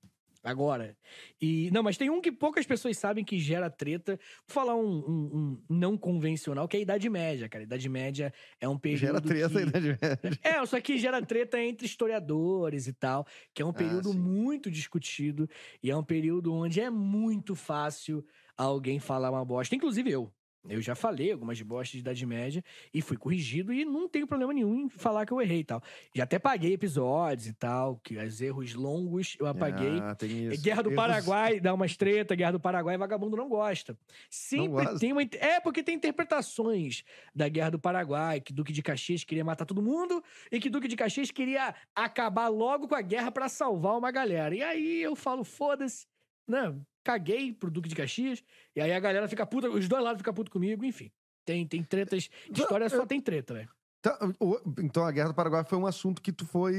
Agora. 0.43 0.97
E 1.41 1.71
não, 1.71 1.83
mas 1.83 1.97
tem 1.99 2.09
um 2.09 2.21
que 2.21 2.33
poucas 2.33 2.65
pessoas 2.67 2.97
sabem 2.97 3.25
que 3.25 3.39
gera 3.39 3.69
treta. 3.69 4.19
Vou 4.47 4.55
falar 4.55 4.75
um, 4.75 4.99
um- 4.99 5.31
um 5.37 5.63
não 5.69 5.99
convencional, 5.99 6.67
que 6.67 6.77
é 6.77 6.81
a 6.81 6.83
Idade 6.83 7.09
Média, 7.11 7.49
cara. 7.49 7.63
A 7.63 7.67
Idade 7.67 7.89
Média 7.89 8.33
é 8.59 8.69
um 8.69 8.79
período 8.79 9.01
Gera 9.01 9.21
treta 9.21 9.49
que... 9.51 9.59
aí, 9.59 9.67
né? 9.67 9.81
de- 9.81 10.39
É, 10.43 10.65
só 10.67 10.81
que 10.81 10.99
gera 10.99 11.21
treta 11.25 11.61
entre 11.61 11.87
historiadores 11.87 12.87
e 12.87 12.93
tal, 12.93 13.27
que 13.55 13.61
é 13.63 13.67
um 13.67 13.73
período 13.73 14.13
sim. 14.13 14.19
muito 14.19 14.71
discutido 14.71 15.49
e 15.83 15.91
é 15.91 15.97
um 15.97 16.05
período 16.05 16.55
onde 16.55 16.81
é 16.81 16.89
muito 16.91 17.55
fácil 17.55 18.25
alguém 18.57 18.99
falar 18.99 19.31
uma 19.31 19.45
bosta, 19.45 19.75
inclusive 19.75 20.11
eu. 20.11 20.33
Eu 20.69 20.81
já 20.83 20.95
falei 20.95 21.33
algumas 21.33 21.61
bostas 21.63 21.93
de 21.93 21.99
Idade 22.01 22.27
Média 22.27 22.63
e 22.93 23.01
fui 23.01 23.17
corrigido 23.17 23.73
e 23.73 23.83
não 23.85 24.07
tenho 24.07 24.27
problema 24.27 24.53
nenhum 24.53 24.81
em 24.83 24.89
falar 24.91 25.25
que 25.25 25.33
eu 25.33 25.41
errei 25.41 25.61
e 25.61 25.65
tal. 25.65 25.83
Já 26.15 26.25
até 26.25 26.39
paguei 26.39 26.75
episódios 26.75 27.47
e 27.47 27.53
tal, 27.55 27.97
que 28.05 28.19
os 28.19 28.41
erros 28.43 28.75
longos 28.75 29.37
eu 29.41 29.47
apaguei. 29.47 29.99
Ah, 30.03 30.15
tem 30.15 30.49
isso. 30.49 30.63
Guerra 30.63 30.83
do 30.83 30.91
Erros- 30.91 30.97
Paraguai 31.03 31.61
dá 31.61 31.73
umas 31.73 31.97
treta, 31.97 32.35
Guerra 32.35 32.53
do 32.53 32.61
Paraguai, 32.61 32.99
vagabundo 32.99 33.37
não 33.39 33.49
gosta. 33.49 33.97
Sempre 34.29 34.69
gosta? 34.69 34.99
tem 34.99 35.13
uma. 35.13 35.23
É, 35.23 35.61
porque 35.61 35.83
tem 35.83 35.95
interpretações 35.97 37.05
da 37.35 37.49
Guerra 37.49 37.71
do 37.71 37.79
Paraguai, 37.79 38.41
que 38.41 38.53
Duque 38.53 38.73
de 38.73 38.83
Caxias 38.83 39.25
queria 39.25 39.45
matar 39.45 39.65
todo 39.65 39.81
mundo 39.83 40.23
e 40.53 40.61
que 40.61 40.69
Duque 40.69 40.89
de 40.89 40.97
Caxias 40.97 41.31
queria 41.31 41.75
acabar 41.95 42.49
logo 42.49 42.87
com 42.87 42.95
a 42.95 43.01
guerra 43.03 43.31
pra 43.31 43.49
salvar 43.49 43.97
uma 43.97 44.11
galera. 44.11 44.55
E 44.55 44.63
aí 44.63 45.03
eu 45.03 45.17
falo, 45.17 45.43
foda-se, 45.43 46.07
né? 46.47 46.75
Caguei 47.11 47.53
pro 47.53 47.71
Duque 47.71 47.89
de 47.89 47.95
Caxias, 47.97 48.43
e 48.77 48.81
aí 48.81 48.93
a 48.93 49.01
galera 49.01 49.27
fica 49.29 49.45
puta, 49.45 49.69
os 49.69 49.89
dois 49.89 50.03
lados 50.05 50.21
ficam 50.21 50.33
putos 50.35 50.53
comigo, 50.53 50.85
enfim. 50.85 51.11
Tem, 51.45 51.67
tem 51.67 51.83
tretas. 51.83 52.29
História 52.55 52.89
só 52.89 53.05
tem 53.05 53.21
treta, 53.21 53.55
velho. 53.55 53.69
Então, 53.99 54.35
o- 54.41 54.61
então 54.79 55.05
a 55.05 55.11
Guerra 55.11 55.29
do 55.29 55.35
Paraguai 55.35 55.65
foi 55.65 55.77
um 55.77 55.87
assunto 55.87 56.23
que 56.23 56.33
tu 56.33 56.47
foi 56.47 56.75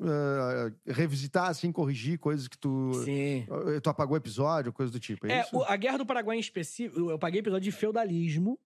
ah, 0.00 0.72
revisitar, 0.86 1.48
assim, 1.50 1.70
corrigir 1.70 2.18
coisas 2.18 2.48
que 2.48 2.56
tu. 2.58 2.92
Sim. 3.04 3.46
eh, 3.76 3.80
Tu 3.80 3.88
apagou 3.90 4.16
episódio, 4.16 4.72
coisa 4.72 4.90
do 4.90 4.98
tipo. 4.98 5.26
É, 5.26 5.32
É, 5.32 5.40
isso? 5.42 5.56
o- 5.56 5.62
a 5.64 5.76
Guerra 5.76 5.98
do 5.98 6.06
Paraguai 6.06 6.36
em 6.36 6.40
específico, 6.40 7.10
eu 7.10 7.18
paguei 7.18 7.40
episódio 7.40 7.70
de 7.70 7.76
feudalismo, 7.76 8.58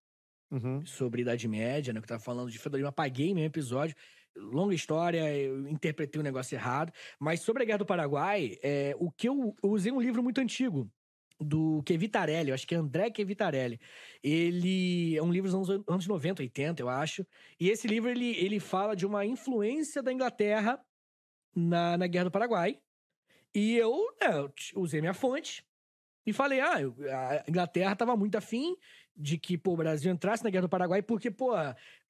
Uhum. 0.50 0.84
sobre 0.86 1.22
Idade 1.22 1.46
Média, 1.48 1.92
né? 1.92 2.00
Que 2.00 2.06
tava 2.08 2.20
falando 2.22 2.50
de 2.50 2.58
feudalismo, 2.58 2.88
apaguei 2.88 3.34
meu 3.34 3.44
episódio. 3.44 3.94
Longa 4.36 4.74
história, 4.74 5.32
eu 5.36 5.68
interpretei 5.68 6.20
o 6.20 6.24
negócio 6.24 6.54
errado. 6.54 6.92
Mas 7.18 7.40
sobre 7.40 7.62
a 7.64 7.66
Guerra 7.66 7.78
do 7.78 7.86
Paraguai, 7.86 8.56
é, 8.62 8.94
o 8.98 9.11
que 9.11 9.28
eu, 9.28 9.54
eu 9.62 9.70
usei 9.70 9.90
um 9.92 10.00
livro 10.00 10.22
muito 10.22 10.40
antigo. 10.40 10.88
Do 11.43 11.82
Kevitarelli, 11.84 12.51
eu 12.51 12.55
acho 12.55 12.66
que 12.66 12.74
é 12.74 12.78
André 12.78 13.11
Kevitarelli. 13.11 13.80
Ele 14.22 15.16
é 15.16 15.22
um 15.22 15.32
livro 15.32 15.51
dos 15.51 15.70
anos, 15.70 15.84
anos 15.88 16.07
90, 16.07 16.43
80, 16.43 16.82
eu 16.82 16.88
acho. 16.88 17.26
E 17.59 17.70
esse 17.70 17.88
livro, 17.88 18.11
ele, 18.11 18.36
ele 18.36 18.61
fala 18.61 18.95
de 18.95 19.07
uma 19.07 19.24
influência 19.24 20.03
da 20.03 20.12
Inglaterra 20.12 20.78
na, 21.57 21.97
na 21.97 22.07
Guerra 22.07 22.24
do 22.24 22.30
Paraguai. 22.30 22.78
E 23.55 23.76
eu, 23.76 23.93
né, 24.20 24.28
eu 24.74 24.80
usei 24.82 25.01
minha 25.01 25.14
fonte 25.14 25.64
e 26.26 26.32
falei, 26.32 26.61
ah, 26.61 26.80
eu- 26.80 26.95
a 27.11 27.45
Inglaterra 27.49 27.93
estava 27.95 28.16
muito 28.16 28.36
afim 28.36 28.76
de 29.16 29.38
que 29.38 29.57
pô, 29.59 29.72
o 29.72 29.76
Brasil 29.76 30.12
entrasse 30.12 30.45
na 30.45 30.51
Guerra 30.51 30.62
do 30.62 30.68
Paraguai, 30.68 31.03
porque, 31.03 31.30
pô, 31.30 31.53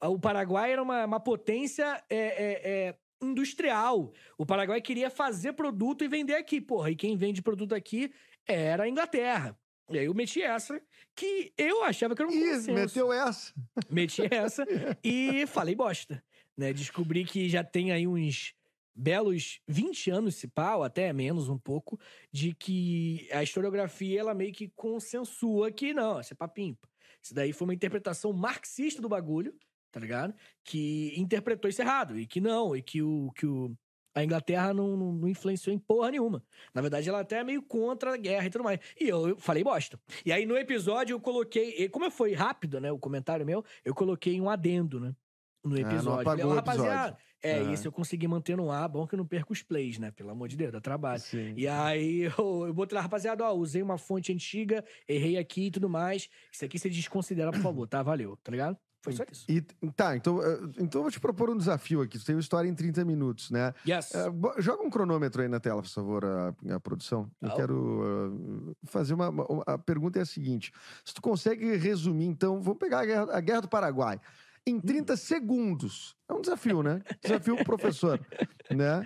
o 0.03 0.19
Paraguai 0.19 0.73
era 0.73 0.83
uma, 0.83 1.05
uma 1.07 1.21
potência 1.21 2.03
é, 2.09 2.17
é, 2.17 2.89
é, 2.89 2.99
industrial. 3.23 4.13
O 4.37 4.45
Paraguai 4.45 4.81
queria 4.81 5.11
fazer 5.11 5.53
produto 5.55 6.05
e 6.05 6.09
vender 6.09 6.35
aqui, 6.35 6.61
porra. 6.61 6.91
E 6.91 6.97
quem 6.97 7.17
vende 7.17 7.43
produto 7.43 7.75
aqui 7.75 8.13
era 8.47 8.85
a 8.85 8.89
Inglaterra. 8.89 9.59
E 9.91 9.99
aí 9.99 10.07
eu 10.07 10.15
meti 10.15 10.41
essa, 10.41 10.81
que 11.17 11.53
eu 11.59 11.83
achava 11.83 12.15
que 12.15 12.23
era 12.23 12.31
um 12.31 12.35
consenso. 12.35 12.73
meteu 12.73 13.13
essa. 13.13 13.53
Meti 13.91 14.23
essa 14.33 14.65
e 15.03 15.47
falei 15.49 15.75
bosta. 15.75 16.23
Né? 16.57 16.73
Descobri 16.73 17.25
que 17.25 17.49
já 17.49 17.65
tem 17.65 17.91
aí 17.91 18.07
uns 18.07 18.55
belos 18.95 19.61
20 19.67 20.11
anos, 20.11 20.37
se 20.37 20.47
pá, 20.47 20.77
ou 20.77 20.85
até 20.85 21.13
menos 21.13 21.49
um 21.49 21.59
pouco, 21.59 21.99
de 22.31 22.55
que 22.55 23.29
a 23.33 23.43
historiografia, 23.43 24.21
ela 24.21 24.35
meio 24.35 24.53
que 24.53 24.69
consensua 24.69 25.73
que 25.73 25.93
não, 25.93 26.21
isso 26.21 26.35
é 26.35 26.37
papinho. 26.37 26.79
Isso 27.23 27.35
daí 27.35 27.53
foi 27.53 27.67
uma 27.67 27.75
interpretação 27.75 28.33
marxista 28.33 29.01
do 29.03 29.09
bagulho, 29.09 29.55
tá 29.91 29.99
ligado? 29.99 30.35
Que 30.65 31.13
interpretou 31.17 31.69
isso 31.69 31.83
errado, 31.83 32.19
e 32.19 32.27
que 32.27 32.41
não, 32.41 32.77
e 32.77 32.83
que 32.83 33.03
o, 33.03 33.31
que 33.33 33.47
o, 33.47 33.75
a 34.15 34.25
Inglaterra 34.25 34.73
não, 34.75 34.97
não, 34.97 35.13
não 35.13 35.29
influenciou 35.29 35.75
em 35.75 35.79
porra 35.79 36.11
nenhuma. 36.11 36.43
Na 36.75 36.81
verdade, 36.83 37.09
ela 37.09 37.21
até 37.21 37.39
é 37.39 37.45
meio 37.45 37.63
contra 37.63 38.15
a 38.15 38.17
guerra 38.17 38.47
e 38.47 38.51
tudo 38.51 38.65
mais. 38.65 38.81
E 39.01 39.09
eu, 39.09 39.29
eu 39.31 39.37
falei 39.39 39.63
bosta. 39.63 39.99
E 40.25 40.33
aí, 40.33 40.45
no 40.47 40.57
episódio, 40.57 41.15
eu 41.15 41.21
coloquei. 41.21 41.75
e 41.79 41.89
Como 41.89 42.11
foi 42.11 42.33
rápido, 42.35 42.81
né? 42.81 42.91
O 42.91 42.99
comentário 42.99 43.47
meu, 43.47 43.65
eu 43.85 43.95
coloquei 43.95 44.41
um 44.41 44.51
adendo, 44.51 44.99
né? 44.99 45.15
No 45.63 45.77
Ah, 45.77 45.81
não 45.81 45.89
episódio. 45.91 46.21
apagou 46.23 46.25
Falei, 46.25 46.45
"Ó, 46.45 46.49
o 46.49 46.59
episódio." 46.59 46.83
rapaziada, 46.91 47.19
é, 47.43 47.59
Ah. 47.59 47.73
isso 47.73 47.87
eu 47.87 47.93
consegui 47.93 48.27
manter 48.27 48.57
no 48.57 48.71
ar. 48.71 48.89
Bom 48.89 49.07
que 49.07 49.15
eu 49.15 49.19
não 49.19 49.27
perco 49.27 49.53
os 49.53 49.63
plays, 49.63 49.99
né? 49.99 50.11
Pelo 50.11 50.31
amor 50.31 50.49
de 50.49 50.57
Deus, 50.57 50.73
dá 50.73 50.81
trabalho. 50.81 51.21
Sim. 51.21 51.53
E 51.57 51.69
aí 51.69 52.23
eu, 52.41 52.67
eu 52.67 52.73
botei 52.75 52.97
lá, 52.97 53.03
rapaziada, 53.03 53.45
ó, 53.45 53.53
usei 53.53 53.83
uma 53.83 53.99
fonte 53.99 54.33
antiga, 54.33 54.83
errei 55.07 55.37
aqui 55.37 55.67
e 55.67 55.71
tudo 55.71 55.89
mais. 55.89 56.29
Isso 56.51 56.65
aqui 56.65 56.79
você 56.79 56.89
desconsidera, 56.89 57.53
por 57.53 57.61
favor, 57.61 57.87
tá? 57.87 58.03
Valeu, 58.03 58.37
tá 58.43 58.51
ligado? 58.51 58.79
Foi 59.03 59.13
só 59.15 59.25
isso. 59.33 59.47
E, 59.49 59.61
tá, 59.93 60.15
então, 60.15 60.43
eh, 60.43 60.59
então 60.79 60.99
eu 61.01 61.03
vou 61.05 61.11
te 61.11 61.19
propor 61.19 61.49
um 61.49 61.57
desafio 61.57 62.03
aqui. 62.03 62.19
Tu 62.19 62.25
tem 62.27 62.35
uma 62.35 62.41
história 62.41 62.69
em 62.69 62.75
30 62.75 63.03
minutos, 63.05 63.51
né? 63.51 63.73
Yes. 63.89 64.13
Bo- 64.35 64.55
joga 64.59 64.83
um 64.83 64.91
cronômetro 64.91 65.41
aí 65.41 65.49
na 65.49 65.59
tela, 65.59 65.81
por 65.81 65.89
favor, 65.89 66.25
a, 66.25 66.55
a 66.75 66.81
produção. 66.81 67.31
Eu 67.41 67.51
Ah, 67.51 67.57
quero 67.57 68.03
eh, 68.71 68.75
fazer 68.85 69.15
uma, 69.15 69.31
uma- 69.31 69.65
A 69.67 69.79
pergunta 69.79 70.19
é 70.19 70.23
a 70.23 70.27
seguinte: 70.27 70.71
se 71.05 71.15
tu 71.15 71.23
consegue 71.23 71.77
resumir, 71.77 72.27
então, 72.27 72.61
vamos 72.61 72.79
pegar 72.79 73.01
a 73.01 73.07
guerra, 73.07 73.29
a 73.33 73.41
guerra 73.41 73.61
do 73.63 73.69
Paraguai. 73.69 74.21
Em 74.67 74.75
Hum. 74.77 74.81
30 74.83 75.17
segundos. 75.17 76.15
É 76.29 76.35
um 76.35 76.41
desafio, 76.43 76.83
né? 76.83 77.01
Desafio 77.23 77.57
pro 77.57 77.65
professor. 77.65 78.21
Né? 78.71 79.05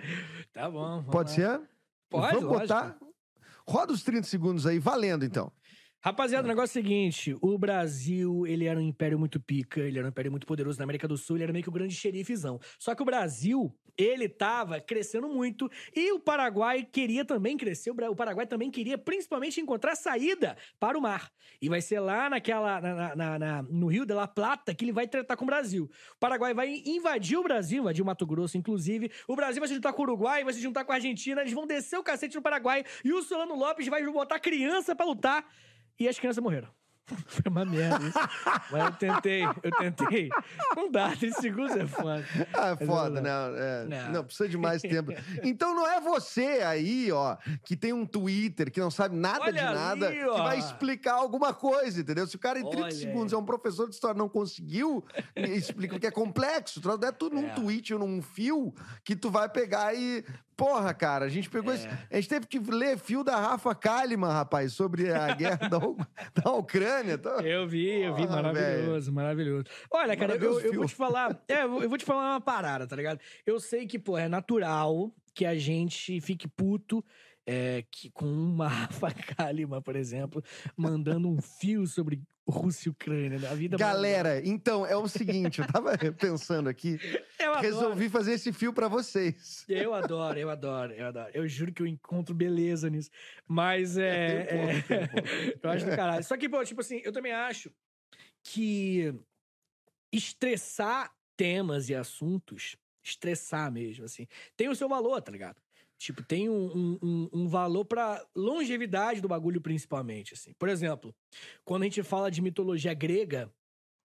Tá 0.53 0.69
bom. 0.69 0.97
vamos 0.97 1.05
Pode 1.11 1.29
lá. 1.29 1.35
ser? 1.57 1.61
Pode, 2.09 2.33
Vamos 2.35 2.43
lógico. 2.43 2.59
botar. 2.67 2.97
Roda 3.67 3.93
os 3.93 4.03
30 4.03 4.27
segundos 4.27 4.67
aí, 4.67 4.77
valendo 4.77 5.25
então. 5.25 5.51
Rapaziada, 6.05 6.45
o 6.45 6.47
negócio 6.47 6.77
é 6.77 6.81
o 6.81 6.83
seguinte: 6.83 7.35
o 7.41 7.57
Brasil, 7.57 8.45
ele 8.45 8.65
era 8.65 8.79
um 8.79 8.83
império 8.83 9.17
muito 9.17 9.39
pica, 9.39 9.79
ele 9.81 9.97
era 9.97 10.05
um 10.05 10.11
império 10.11 10.29
muito 10.29 10.45
poderoso 10.45 10.77
na 10.77 10.83
América 10.83 11.07
do 11.07 11.17
Sul, 11.17 11.35
ele 11.37 11.45
era 11.45 11.51
meio 11.51 11.63
que 11.63 11.69
o 11.69 11.71
grande 11.71 11.95
xerifezão. 11.95 12.59
Só 12.77 12.93
que 12.93 13.01
o 13.01 13.05
Brasil, 13.05 13.75
ele 13.97 14.29
tava 14.29 14.79
crescendo 14.79 15.27
muito 15.27 15.67
e 15.95 16.11
o 16.11 16.19
Paraguai 16.19 16.83
queria 16.83 17.25
também 17.25 17.57
crescer, 17.57 17.89
o 17.89 18.15
Paraguai 18.15 18.45
também 18.45 18.69
queria 18.69 18.99
principalmente 18.99 19.59
encontrar 19.59 19.95
saída 19.95 20.55
para 20.79 20.95
o 20.95 21.01
mar. 21.01 21.31
E 21.59 21.67
vai 21.67 21.81
ser 21.81 21.99
lá 21.99 22.29
naquela, 22.29 22.79
na- 22.79 23.15
na- 23.15 23.39
na- 23.39 23.63
no 23.63 23.87
Rio 23.87 24.05
de 24.05 24.13
la 24.13 24.27
Plata 24.27 24.75
que 24.75 24.85
ele 24.85 24.91
vai 24.91 25.07
tratar 25.07 25.35
com 25.35 25.43
o 25.43 25.47
Brasil. 25.47 25.85
O 25.85 26.19
Paraguai 26.19 26.53
vai 26.53 26.83
invadir 26.85 27.39
o 27.39 27.41
Brasil, 27.41 27.81
invadir 27.81 28.03
o 28.03 28.05
Mato 28.05 28.27
Grosso, 28.27 28.59
inclusive. 28.59 29.09
O 29.27 29.35
Brasil 29.35 29.59
vai 29.59 29.67
se 29.67 29.73
juntar 29.73 29.91
com 29.93 30.03
o 30.03 30.05
Uruguai, 30.05 30.43
vai 30.43 30.53
se 30.53 30.61
juntar 30.61 30.85
com 30.85 30.91
a 30.91 30.95
Argentina, 30.95 31.41
eles 31.41 31.53
vão 31.53 31.65
descer 31.65 31.97
o 31.97 32.03
cacete 32.03 32.35
no 32.35 32.43
Paraguai 32.43 32.83
e 33.03 33.11
o 33.11 33.23
Solano 33.23 33.55
Lopes 33.55 33.87
vai 33.87 34.05
botar 34.05 34.39
criança 34.39 34.95
pra 34.95 35.03
lutar 35.03 35.43
e 35.99 36.07
as 36.07 36.17
crianças 36.19 36.41
morreram. 36.43 36.69
Foi 37.27 37.43
uma 37.51 37.63
merda 37.63 38.03
isso. 38.03 38.17
Mas 38.71 38.83
eu 38.85 38.91
tentei, 38.93 39.43
eu 39.43 39.71
tentei. 39.77 40.27
Não 40.75 40.91
dá, 40.91 41.15
30 41.15 41.39
segundos 41.39 41.75
é 41.75 41.85
foda. 41.85 42.25
Ah, 42.51 42.69
é 42.69 42.83
foda, 42.83 43.21
né? 43.21 43.29
lá. 43.31 43.51
É, 43.55 43.85
Não. 43.85 44.11
não. 44.11 44.23
precisa 44.23 44.49
de 44.49 44.57
mais 44.57 44.81
tempo. 44.81 45.11
Então 45.43 45.75
não 45.75 45.85
é 45.87 46.01
você 46.01 46.63
aí, 46.65 47.11
ó, 47.11 47.37
que 47.63 47.77
tem 47.77 47.93
um 47.93 48.07
Twitter, 48.07 48.71
que 48.71 48.79
não 48.79 48.89
sabe 48.89 49.15
nada 49.15 49.43
Olha 49.43 49.53
de 49.53 49.61
nada, 49.61 50.07
ali, 50.07 50.17
que 50.17 50.25
vai 50.25 50.57
explicar 50.57 51.13
alguma 51.13 51.53
coisa, 51.53 52.01
entendeu? 52.01 52.25
Se 52.25 52.37
o 52.37 52.39
cara 52.39 52.57
em 52.59 52.63
30 52.67 52.81
Olha 52.85 52.91
segundos 52.91 53.33
aí. 53.33 53.37
é 53.37 53.39
um 53.39 53.45
professor 53.45 53.87
de 53.87 53.93
história 53.93 54.17
não 54.17 54.27
conseguiu 54.27 55.05
explicar 55.35 55.99
que 55.99 56.07
é 56.07 56.11
complexo, 56.11 56.81
tu 56.81 56.87
não 56.87 57.07
é 57.07 57.11
tudo 57.11 57.35
num 57.35 57.45
É. 57.49 57.53
tweet 57.53 57.93
ou 57.93 57.99
num 57.99 58.19
fio 58.19 58.73
que 59.03 59.15
tu 59.15 59.29
vai 59.29 59.47
pegar 59.47 59.93
e 59.93 60.25
Porra, 60.55 60.93
cara, 60.93 61.25
a 61.25 61.29
gente 61.29 61.49
pegou 61.49 61.73
É. 61.73 61.75
esse... 61.75 61.87
A 61.87 62.15
gente 62.15 62.29
teve 62.29 62.47
que 62.47 62.59
ler 62.59 62.97
fio 62.97 63.23
da 63.23 63.35
Rafa 63.39 63.75
Kalimann, 63.75 64.31
rapaz, 64.31 64.73
sobre 64.73 65.11
a 65.11 65.33
guerra 65.35 65.67
da, 65.69 65.77
U- 65.79 65.97
da 66.33 66.51
Ucrânia. 66.53 67.17
Tá? 67.17 67.41
Eu 67.43 67.67
vi, 67.67 68.01
eu 68.01 68.15
vi, 68.15 68.25
maravilhoso, 68.27 69.11
maravilhoso. 69.11 69.65
Olha, 69.91 70.15
cara, 70.15 70.33
eu, 70.35 70.39
Maravilhoso 70.39 70.59
eu 70.59 70.63
vou 70.63 70.71
filme. 70.71 70.87
te 70.87 70.95
falar. 70.95 71.43
É, 71.47 71.63
eu 71.63 71.69
vou- 71.69 71.83
eu 71.83 71.89
vou 71.89 71.97
te 71.97 72.05
falar 72.05 72.31
uma 72.33 72.41
parada, 72.41 72.87
tá 72.87 72.95
ligado? 72.95 73.19
Eu 73.45 73.59
sei 73.59 73.85
que, 73.85 73.99
pô, 73.99 74.17
é 74.17 74.27
natural 74.29 75.11
que 75.33 75.45
a 75.45 75.55
gente 75.57 76.19
fique 76.21 76.47
puto. 76.47 77.03
é, 77.47 77.83
que, 77.91 78.09
com 78.09 78.25
uma 78.25 78.67
Rafa 78.97 79.11
Kalimann, 79.11 79.79
por 79.81 79.95
exemplo, 79.95 80.43
mandando 80.75 81.29
um 81.29 81.39
fio 81.39 81.85
sobre 81.85 82.23
Rússia 82.47 82.89
e 82.89 82.91
Ucrânia. 82.91 83.39
né? 83.39 83.47
A 83.47 83.55
vida 83.55 83.77
Galera, 83.77 84.39
então, 84.45 84.85
é 84.85 84.95
o 84.95 85.07
seguinte, 85.07 85.59
eu 85.59 85.67
tava 85.67 85.97
pensando 86.13 86.69
aqui, 86.69 86.99
eu 87.39 87.51
adoro. 87.51 87.61
resolvi 87.61 88.09
fazer 88.09 88.33
esse 88.33 88.53
fio 88.53 88.71
pra 88.71 88.87
vocês. 88.87 89.65
Eu 89.67 89.93
adoro, 89.93 90.37
eu 90.37 90.49
adoro, 90.49 90.93
eu 90.93 91.07
adoro. 91.07 91.31
Eu 91.33 91.47
juro 91.47 91.73
que 91.73 91.81
eu 91.81 91.87
encontro 91.87 92.35
beleza 92.35 92.89
nisso. 92.89 93.09
Mas 93.47 93.97
é. 93.97 94.47
É, 94.49 94.65
um 94.65 94.81
pouco, 94.81 94.87
tem 94.87 94.97
um 94.97 95.01
é... 95.01 95.59
eu 95.63 95.69
acho 95.71 95.85
do 95.85 95.95
caralho. 95.95 96.23
Só 96.23 96.37
que, 96.37 96.47
pô, 96.47 96.63
tipo 96.63 96.81
assim, 96.81 97.01
eu 97.03 97.11
também 97.11 97.31
acho 97.31 97.71
que 98.43 99.13
estressar 100.11 101.11
temas 101.35 101.89
e 101.89 101.95
assuntos, 101.95 102.77
estressar 103.03 103.71
mesmo, 103.71 104.05
assim, 104.05 104.27
tem 104.55 104.69
o 104.69 104.75
seu 104.75 104.87
valor, 104.87 105.21
tá 105.21 105.31
ligado? 105.31 105.61
Tipo, 105.97 106.23
tem 106.23 106.49
um, 106.49 106.97
um- 107.01 107.29
um, 107.31 107.47
valor 107.47 107.85
pra 107.85 108.25
longevidade 108.35 109.21
do 109.21 109.27
bagulho, 109.27 109.61
principalmente, 109.61 110.33
assim. 110.33 110.53
Por 110.59 110.67
exemplo, 110.69 111.15
quando 111.63 111.83
a 111.83 111.85
gente 111.85 112.03
fala 112.03 112.29
de 112.29 112.41
mitologia 112.41 112.93
grega, 112.93 113.51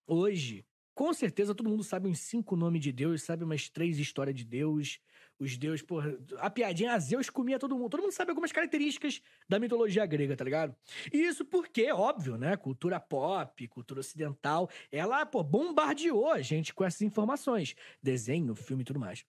hoje, 0.07 0.65
com 0.95 1.13
certeza 1.13 1.55
todo 1.55 1.69
mundo 1.69 1.83
sabe 1.83 2.09
uns 2.09 2.21
cinco 2.21 2.57
nomes 2.57 2.81
de 2.83 2.93
Deus, 2.93 3.23
sabe 3.23 3.43
umas 3.45 3.69
três 3.69 3.99
histórias 3.99 4.37
de 4.37 4.45
Deus. 4.45 4.99
Os 5.39 5.57
deuses, 5.57 5.81
porra, 5.81 6.19
a 6.37 6.51
piadinha, 6.51 6.93
a 6.93 6.99
Zeus 6.99 7.31
comia 7.31 7.59
todo 7.59 7.75
mundo. 7.75 7.89
Todo 7.89 8.03
mundo 8.03 8.13
sabe 8.13 8.31
algumas 8.31 8.53
características 8.53 9.23
da 9.49 9.59
mitologia 9.59 10.05
grega, 10.05 10.37
tá 10.37 10.45
ligado? 10.45 10.77
E 11.11 11.17
isso 11.17 11.47
porque, 11.47 11.91
óbvio, 11.91 12.37
né? 12.37 12.55
Cultura 12.59 13.01
pop, 13.01 13.67
cultura 13.69 14.01
ocidental, 14.01 14.69
ela, 14.93 15.25
pô, 15.25 15.43
bombardeou 15.43 16.31
a 16.31 16.43
gente 16.43 16.75
com 16.75 16.85
essas 16.85 17.01
informações. 17.01 17.75
Desenho, 18.03 18.55
filme 18.55 18.83
e 18.83 18.85
tudo 18.85 19.01
mais. 19.01 19.25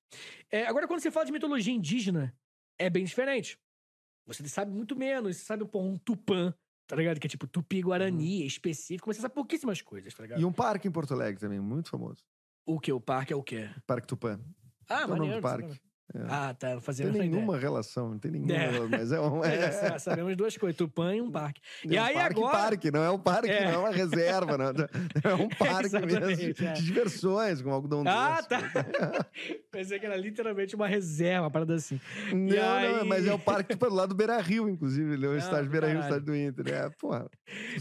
É, 0.51 0.65
agora, 0.65 0.85
quando 0.85 0.99
você 0.99 1.09
fala 1.09 1.25
de 1.25 1.31
mitologia 1.31 1.73
indígena, 1.73 2.35
é 2.85 2.89
bem 2.89 3.03
diferente. 3.03 3.57
Você 4.25 4.47
sabe 4.47 4.71
muito 4.71 4.95
menos. 4.95 5.37
Você 5.37 5.43
sabe, 5.43 5.65
pô, 5.65 5.81
um 5.81 5.97
tupã, 5.97 6.53
tá 6.87 6.95
ligado? 6.95 7.19
Que 7.19 7.27
é 7.27 7.29
tipo 7.29 7.47
tupi-guarani, 7.47 8.43
é 8.43 8.45
específico, 8.45 9.09
mas 9.09 9.17
você 9.17 9.21
sabe 9.21 9.33
pouquíssimas 9.33 9.81
coisas, 9.81 10.13
tá 10.13 10.23
ligado? 10.23 10.41
E 10.41 10.45
um 10.45 10.53
parque 10.53 10.87
em 10.87 10.91
Porto 10.91 11.13
Alegre 11.13 11.39
também, 11.39 11.59
muito 11.59 11.89
famoso. 11.89 12.23
O 12.65 12.79
que? 12.79 12.91
O 12.91 13.01
parque 13.01 13.33
é 13.33 13.35
o 13.35 13.43
quê? 13.43 13.69
Parque 13.85 14.07
Tupã. 14.07 14.39
Ah, 14.87 15.01
é 15.01 15.05
o 15.05 15.15
nome 15.15 15.35
do 15.35 15.41
parque? 15.41 15.79
Ah, 16.29 16.53
tá. 16.53 16.73
Não 16.75 16.81
Fazendo 16.81 17.11
tem 17.13 17.21
essa 17.21 17.29
nenhuma 17.29 17.57
relação, 17.57 18.09
não 18.09 18.19
tem 18.19 18.31
nenhuma 18.31 18.53
É. 18.53 18.57
relação, 18.69 18.89
mas 18.89 19.11
é 19.11 19.19
um... 19.21 19.37
ideia. 19.39 19.51
É, 19.61 19.65
É, 19.65 19.71
sa- 19.71 19.99
sabemos 19.99 20.35
duas 20.35 20.57
coisas: 20.57 20.77
Tupã 20.77 21.15
e 21.15 21.21
um 21.21 21.31
parque. 21.31 21.61
E 21.85 21.95
é 21.95 22.01
um 22.01 22.05
aí 22.05 22.13
parque, 22.13 22.39
agora. 22.39 22.57
parque, 22.57 22.91
não 22.91 23.03
é 23.03 23.09
um 23.11 23.19
parque, 23.19 23.49
É. 23.49 23.65
não 23.65 23.71
é 23.71 23.77
uma 23.77 23.91
reserva, 23.91 24.57
não. 24.57 24.65
É 24.67 25.33
um 25.35 25.47
parque 25.57 25.99
mesmo 26.05 26.35
de, 26.35 26.65
é. 26.65 26.73
diversões, 26.73 27.61
com 27.61 27.71
algodão 27.71 28.03
Ah, 28.07 28.37
doce. 28.41 28.49
tá. 28.49 28.61
Pensei 29.71 29.99
que 29.99 30.05
era 30.05 30.15
literalmente 30.17 30.75
uma 30.75 30.87
reserva, 30.87 31.43
uma 31.45 31.51
parada 31.51 31.75
assim. 31.75 31.99
Não, 32.31 32.37
E 32.49 32.55
não, 32.55 32.73
aí- 33.01 33.03
mas 33.07 33.25
é 33.27 33.33
o 33.33 33.39
parque 33.39 33.73
tipo, 33.73 33.87
lado 33.93 34.09
do 34.09 34.15
Beira 34.15 34.39
Rio, 34.41 34.67
inclusive. 34.69 35.13
Ele 35.13 35.25
é 35.25 35.29
o 35.29 35.33
Ah, 35.33 35.37
estádio 35.37 35.69
Beira 35.69 35.87
Rio, 35.87 35.97
o 35.97 36.01
caralho. 36.01 36.19
estádio 36.21 36.25
do 36.33 36.35
Inter. 36.63 36.73
É, 36.73 36.89
porra. 36.99 37.29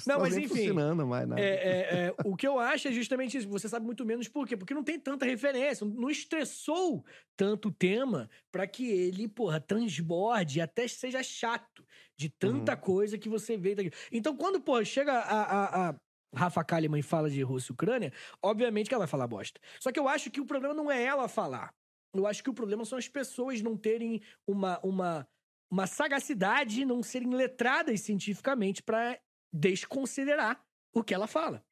Não, 0.07 0.17
tá 0.17 0.21
mas 0.21 0.37
enfim, 0.37 0.49
funcionando 0.49 1.07
mais 1.07 1.27
nada. 1.27 1.41
É, 1.41 1.45
é, 1.45 2.07
é, 2.07 2.15
o 2.25 2.37
que 2.37 2.47
eu 2.47 2.59
acho 2.59 2.89
é 2.89 2.93
justamente 2.93 3.37
isso. 3.39 3.49
Você 3.49 3.69
sabe 3.69 3.85
muito 3.87 4.05
menos 4.05 4.29
por 4.29 4.47
quê? 4.47 4.57
Porque 4.57 4.75
não 4.75 4.85
tem 4.85 4.99
tanta 4.99 5.25
referência. 5.25 5.87
Não 5.87 6.11
estressou 6.11 7.05
tanto 7.37 7.69
o 7.69 7.73
tema 7.73 8.20
pra 8.51 8.67
que 8.67 8.91
ele, 8.91 9.29
porra, 9.29 9.61
transborde 9.61 10.59
e 10.59 10.63
até 10.63 10.89
seja 10.89 11.23
chato 11.23 11.85
de 12.19 12.29
tanta 12.29 12.77
coisa 12.77 13.19
que 13.19 13.29
você 13.29 13.57
vê. 13.57 13.75
Então, 14.11 14.37
quando, 14.37 14.61
porra, 14.61 14.85
chega 14.85 15.13
a, 15.13 15.43
a, 15.43 15.91
a 15.91 15.95
Rafa 16.35 16.65
Kalimann 16.65 17.01
e 17.01 17.03
fala 17.03 17.31
de 17.31 17.43
Rússia 17.43 17.73
e 17.73 17.75
Ucrânia, 17.75 18.13
obviamente 18.43 18.89
que 18.89 18.95
ela 18.95 19.05
vai 19.05 19.11
falar 19.11 19.27
bosta. 19.27 19.61
Só 19.79 19.91
que 19.91 19.99
eu 19.99 20.09
acho 20.09 20.31
que 20.31 20.41
o 20.41 20.47
problema 20.47 20.75
não 20.75 20.91
é 20.91 21.03
ela 21.03 21.29
falar. 21.29 21.73
Eu 22.15 22.27
acho 22.27 22.43
que 22.43 22.51
o 22.51 22.55
problema 22.55 22.85
são 22.85 22.99
as 22.99 23.09
pessoas 23.09 23.63
não 23.63 23.77
terem 23.77 24.21
uma, 24.47 24.81
uma, 24.81 25.29
uma 25.71 25.87
sagacidade, 25.87 26.85
não 26.85 27.03
serem 27.03 27.35
letradas 27.35 28.01
cientificamente 28.01 28.83
pra 28.83 29.19
desconsiderar 29.53 30.61
o 30.95 31.03
que 31.03 31.15
ela 31.15 31.27
fala. 31.27 31.65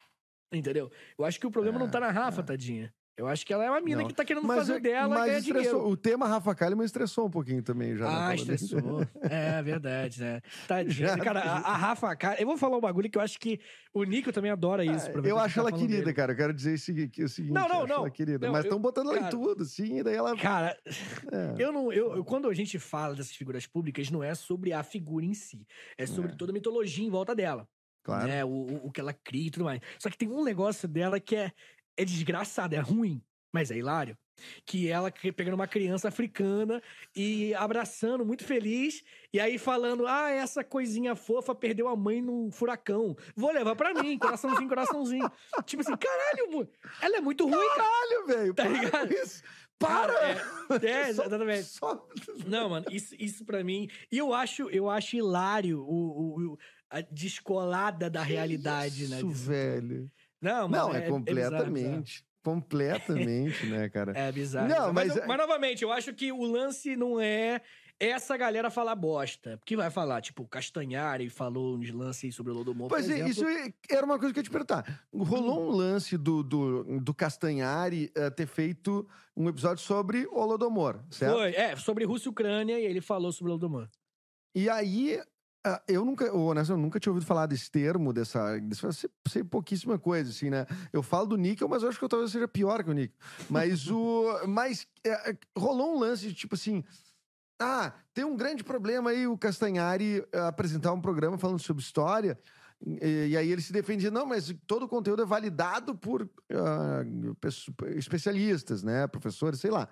Entendeu? 0.53 0.91
Eu 1.19 1.25
acho 1.25 1.39
que 1.39 1.47
o 1.47 1.51
problema 1.51 1.79
não 1.79 1.91
tá 1.91 2.01
na 2.01 2.11
Rafa, 2.11 2.43
tadinha. 2.43 2.95
Eu 3.19 3.27
acho 3.27 3.45
que 3.45 3.53
ela 3.53 3.65
é 3.65 3.69
uma 3.71 3.81
mina 3.81 4.03
Não. 4.03 4.07
que 4.09 4.15
tá 4.15 4.25
querendo 4.25 4.47
Mas, 4.47 4.59
fazer 4.59 4.75
é- 4.77 4.81
dela 4.81 5.09
mas 5.09 5.25
ganhar 5.27 5.39
estressou. 5.39 5.63
dinheiro. 5.73 5.89
O 5.91 5.97
tema 5.97 6.29
Rafa 6.29 6.55
Kalimann 6.55 6.85
estressou 6.87 7.27
um 7.27 7.31
pouquinho 7.31 7.61
também 7.65 7.97
já. 7.97 8.05
na 8.05 8.27
Ah, 8.27 8.29
dele. 8.31 8.55
estressou. 8.55 9.01
É, 9.23 9.61
verdade, 9.61 10.21
né? 10.21 10.41
Tadinha. 10.69 11.09
Já- 11.09 11.19
Cara, 11.19 11.41
a, 11.41 11.57
a 11.59 11.77
Rafa, 11.77 12.15
cara, 12.15 12.41
eu 12.41 12.47
vou 12.47 12.57
falar 12.57 12.77
um 12.77 12.81
bagulho 12.81 13.11
que 13.11 13.19
eu 13.19 13.23
acho 13.23 13.37
que 13.41 13.59
o 13.93 14.05
Nico 14.05 14.31
também 14.33 14.53
adora 14.53 14.85
isso. 14.85 15.09
Ah, 15.09 15.13
eu 15.17 15.23
que 15.23 15.31
acho 15.43 15.55
tá 15.57 15.61
ela 15.63 15.73
querida, 15.73 15.99
dele. 15.99 16.15
cara. 16.15 16.33
Eu 16.33 16.37
quero 16.37 16.55
dizer 16.55 16.75
o 16.75 16.79
seguinte, 16.79 17.23
o 17.25 17.29
seguinte 17.29 17.53
Não, 17.53 17.67
não, 17.69 17.87
não. 17.89 17.97
ela 17.97 18.11
querida. 18.11 18.47
Não, 18.47 18.53
mas 18.53 18.65
estão 18.65 18.79
botando 18.81 19.09
ela 19.11 19.17
cara- 19.19 19.27
em 19.27 19.31
tudo, 19.31 19.65
sim, 19.65 19.99
e 19.99 20.03
daí 20.05 20.15
ela. 20.15 20.37
Cara, 20.37 20.77
é. 21.33 21.55
eu 21.59 21.73
não. 21.73 21.93
Eu, 21.93 22.15
eu- 22.17 22.25
quando 22.25 22.49
a 22.49 22.55
gente 22.55 22.79
fala 22.79 23.17
dessas 23.17 23.33
figuras 23.35 23.67
públicas, 23.67 24.11
não 24.13 24.23
é 24.23 24.33
sobre 24.37 24.73
a 24.73 24.85
figura 24.85 25.25
em 25.25 25.35
si. 25.35 25.67
É 25.99 26.07
sobre 26.07 26.33
É. 26.33 26.37
toda 26.37 26.53
a 26.53 26.55
mitologia 26.55 27.05
em 27.05 27.11
volta 27.11 27.35
dela. 27.35 27.67
Claro. 28.05 28.27
né? 28.29 28.43
O, 28.43 28.49
o, 28.49 28.87
o 28.87 28.91
que 28.93 29.01
ela 29.01 29.13
cria 29.13 29.49
e 29.49 29.51
tudo 29.51 29.65
mais. 29.65 29.81
Só 29.99 30.09
que 30.09 30.17
tem 30.17 30.31
um 30.31 30.43
negócio 30.43 30.89
dela 30.89 31.21
que 31.21 31.37
é, 31.37 31.53
é 31.99 32.05
desgraçado, 32.05 32.75
é 32.75 32.79
ruim, 32.79 33.23
mas 33.53 33.71
é 33.71 33.77
hilário. 33.77 34.17
Que 34.65 34.89
ela 34.89 35.11
que- 35.11 35.33
pegando 35.33 35.55
uma 35.55 35.67
criança 35.67 36.07
africana 36.07 36.81
e 37.15 37.53
abraçando, 37.55 38.25
muito 38.25 38.45
feliz, 38.45 39.03
e 39.35 39.41
aí 39.41 39.59
falando: 39.59 40.07
Ah, 40.07 40.31
essa 40.31 40.63
coisinha 40.63 41.17
fofa 41.17 41.57
perdeu 41.57 41.89
a 41.89 41.97
mãe 41.97 42.23
num 42.23 42.49
furacão. 42.53 43.17
Vou 43.35 43.53
levar 43.53 43.75
pra 43.75 43.93
mim, 43.93 44.17
coraçãozinho, 44.17 44.69
coraçãozinho. 44.69 45.29
tipo 45.67 45.83
assim, 45.83 45.97
caralho, 45.97 46.71
ela 47.03 47.17
é 47.17 47.21
muito 47.21 47.45
ruim, 47.45 47.69
cara. 47.75 47.79
Caralho, 47.83 48.27
velho. 48.29 48.55
Tá 48.55 48.69
ligado? 48.69 49.13
isso. 49.13 49.43
Para! 49.77 50.13
Cara, 50.13 50.87
é, 50.87 50.87
é, 50.87 51.05
Só- 51.15 51.25
exatamente. 51.25 51.65
só- 51.65 52.09
Não, 52.47 52.69
mano, 52.71 52.87
isso, 52.93 53.17
isso 53.19 53.45
pra 53.45 53.65
mim. 53.65 53.89
E 54.11 54.19
eu 54.19 54.33
acho, 54.33 54.71
eu 54.71 54.89
acho 54.89 55.17
hilário 55.17 55.81
o, 55.83 55.95
o- 55.95 56.53
o- 56.53 56.59
a 56.91 57.01
descolada 57.01 58.09
da 58.09 58.23
realidade, 58.23 59.09
né? 59.09 59.17
Isso, 59.19 59.27
disso 59.27 59.37
tudo. 59.37 59.49
velho. 59.51 60.11
Não, 60.41 60.69
Não, 60.69 60.91
é, 60.95 61.01
bizarro, 61.01 61.13
completamente. 61.13 62.25
completamente, 62.43 63.67
né, 63.67 63.89
cara? 63.89 64.13
É 64.17 64.33
bizarro. 64.33 64.69
Não, 64.69 64.93
mas 64.93 65.09
mas, 65.09 65.17
é- 65.17 65.27
mas, 65.27 65.39
novamente, 65.39 65.83
eu 65.83 65.93
acho 65.93 66.13
que 66.15 66.31
o 66.33 66.43
lance 66.43 66.97
não 66.97 67.21
é 67.21 67.61
essa 68.01 68.37
galera 68.37 68.71
falar 68.71 68.95
bosta. 68.95 69.59
Porque 69.59 69.77
vai 69.77 69.91
falar, 69.91 70.21
tipo, 70.21 70.45
o 70.45 70.47
Castanhari 70.49 71.29
falou 71.29 71.77
uns 71.77 71.91
lances 71.91 72.35
sobre 72.35 72.53
o 72.53 72.55
Lodomor, 72.55 72.89
Pois 72.89 73.11
é, 73.11 73.29
isso 73.29 73.45
era 73.91 74.07
uma 74.07 74.19
coisa 74.19 74.33
que 74.33 74.39
eu 74.39 74.43
ia 74.43 74.45
te 74.45 74.51
perguntar. 74.51 75.05
Rolou 75.13 75.69
um 75.69 75.71
lance 75.71 76.17
do, 76.17 76.43
do, 76.45 77.01
do 77.01 77.13
Castanhari 77.13 78.11
eh, 78.15 78.31
ter 78.31 78.47
feito 78.47 79.07
um 79.37 79.49
episódio 79.49 79.83
sobre 79.83 80.27
Holodomor, 80.29 81.01
certo? 81.11 81.35
Foi, 81.39 81.51
é, 81.55 81.75
sobre 81.77 82.05
Rússia 82.05 82.29
e 82.29 82.31
Ucrânia, 82.31 82.79
e 82.79 82.85
ele 82.85 83.01
falou 83.01 83.33
sobre 83.33 83.51
o 83.51 83.55
Lodomor. 83.55 83.89
E 84.55 84.69
aí, 84.71 85.21
ah, 85.65 85.83
eu 85.89 86.05
nunca, 86.05 86.33
honestamente, 86.35 86.81
eu 86.81 86.85
nunca 86.85 87.01
tinha 87.01 87.13
ouvido 87.13 87.27
falar 87.27 87.47
desse 87.47 87.71
termo, 87.71 88.13
dessa. 88.13 88.39
eu 88.83 88.93
sei, 88.93 89.11
sei 89.29 89.45
pouquíssima 89.45 89.99
coisa, 89.99 90.31
assim, 90.31 90.51
né? 90.51 90.67
Eu 90.93 91.03
falo 91.03 91.27
do 91.27 91.37
níquel, 91.37 91.69
mas 91.69 91.83
eu 91.83 91.89
acho 91.89 91.99
que 91.99 92.05
eu 92.05 92.09
talvez 92.09 92.31
seja 92.31 92.47
pior 92.47 92.83
que 92.85 92.91
o 92.91 92.95
níquel. 92.95 93.17
Mas 93.51 93.91
o. 93.91 94.25
Mas 94.47 94.87
é, 95.05 95.31
é, 95.31 95.37
rolou 95.57 95.97
um 95.97 95.99
lance 95.99 96.29
de 96.29 96.35
tipo 96.35 96.55
assim. 96.55 96.85
Ah, 97.61 97.93
tem 98.15 98.25
um 98.25 98.37
grande 98.37 98.63
problema 98.63 99.11
aí 99.11 99.27
o 99.27 99.37
Castanhari 99.37 100.25
eh, 100.31 100.39
apresentar 100.47 100.93
um 100.93 101.01
programa 101.01 101.37
falando 101.37 101.59
sobre 101.59 101.83
história. 101.83 102.39
E, 102.87 103.31
e 103.31 103.37
aí 103.37 103.51
ele 103.51 103.61
se 103.61 103.73
defendia, 103.73 104.13
não, 104.13 104.25
mas 104.25 104.55
todo 104.65 104.85
o 104.85 104.89
conteúdo 104.89 105.23
é 105.23 105.27
validado 105.27 105.97
por 105.97 106.31
ah, 106.53 107.03
pesso- 107.41 107.75
especialistas, 107.97 108.85
né? 108.85 109.09
Professores, 109.09 109.59
sei 109.59 109.73
lá. 109.73 109.89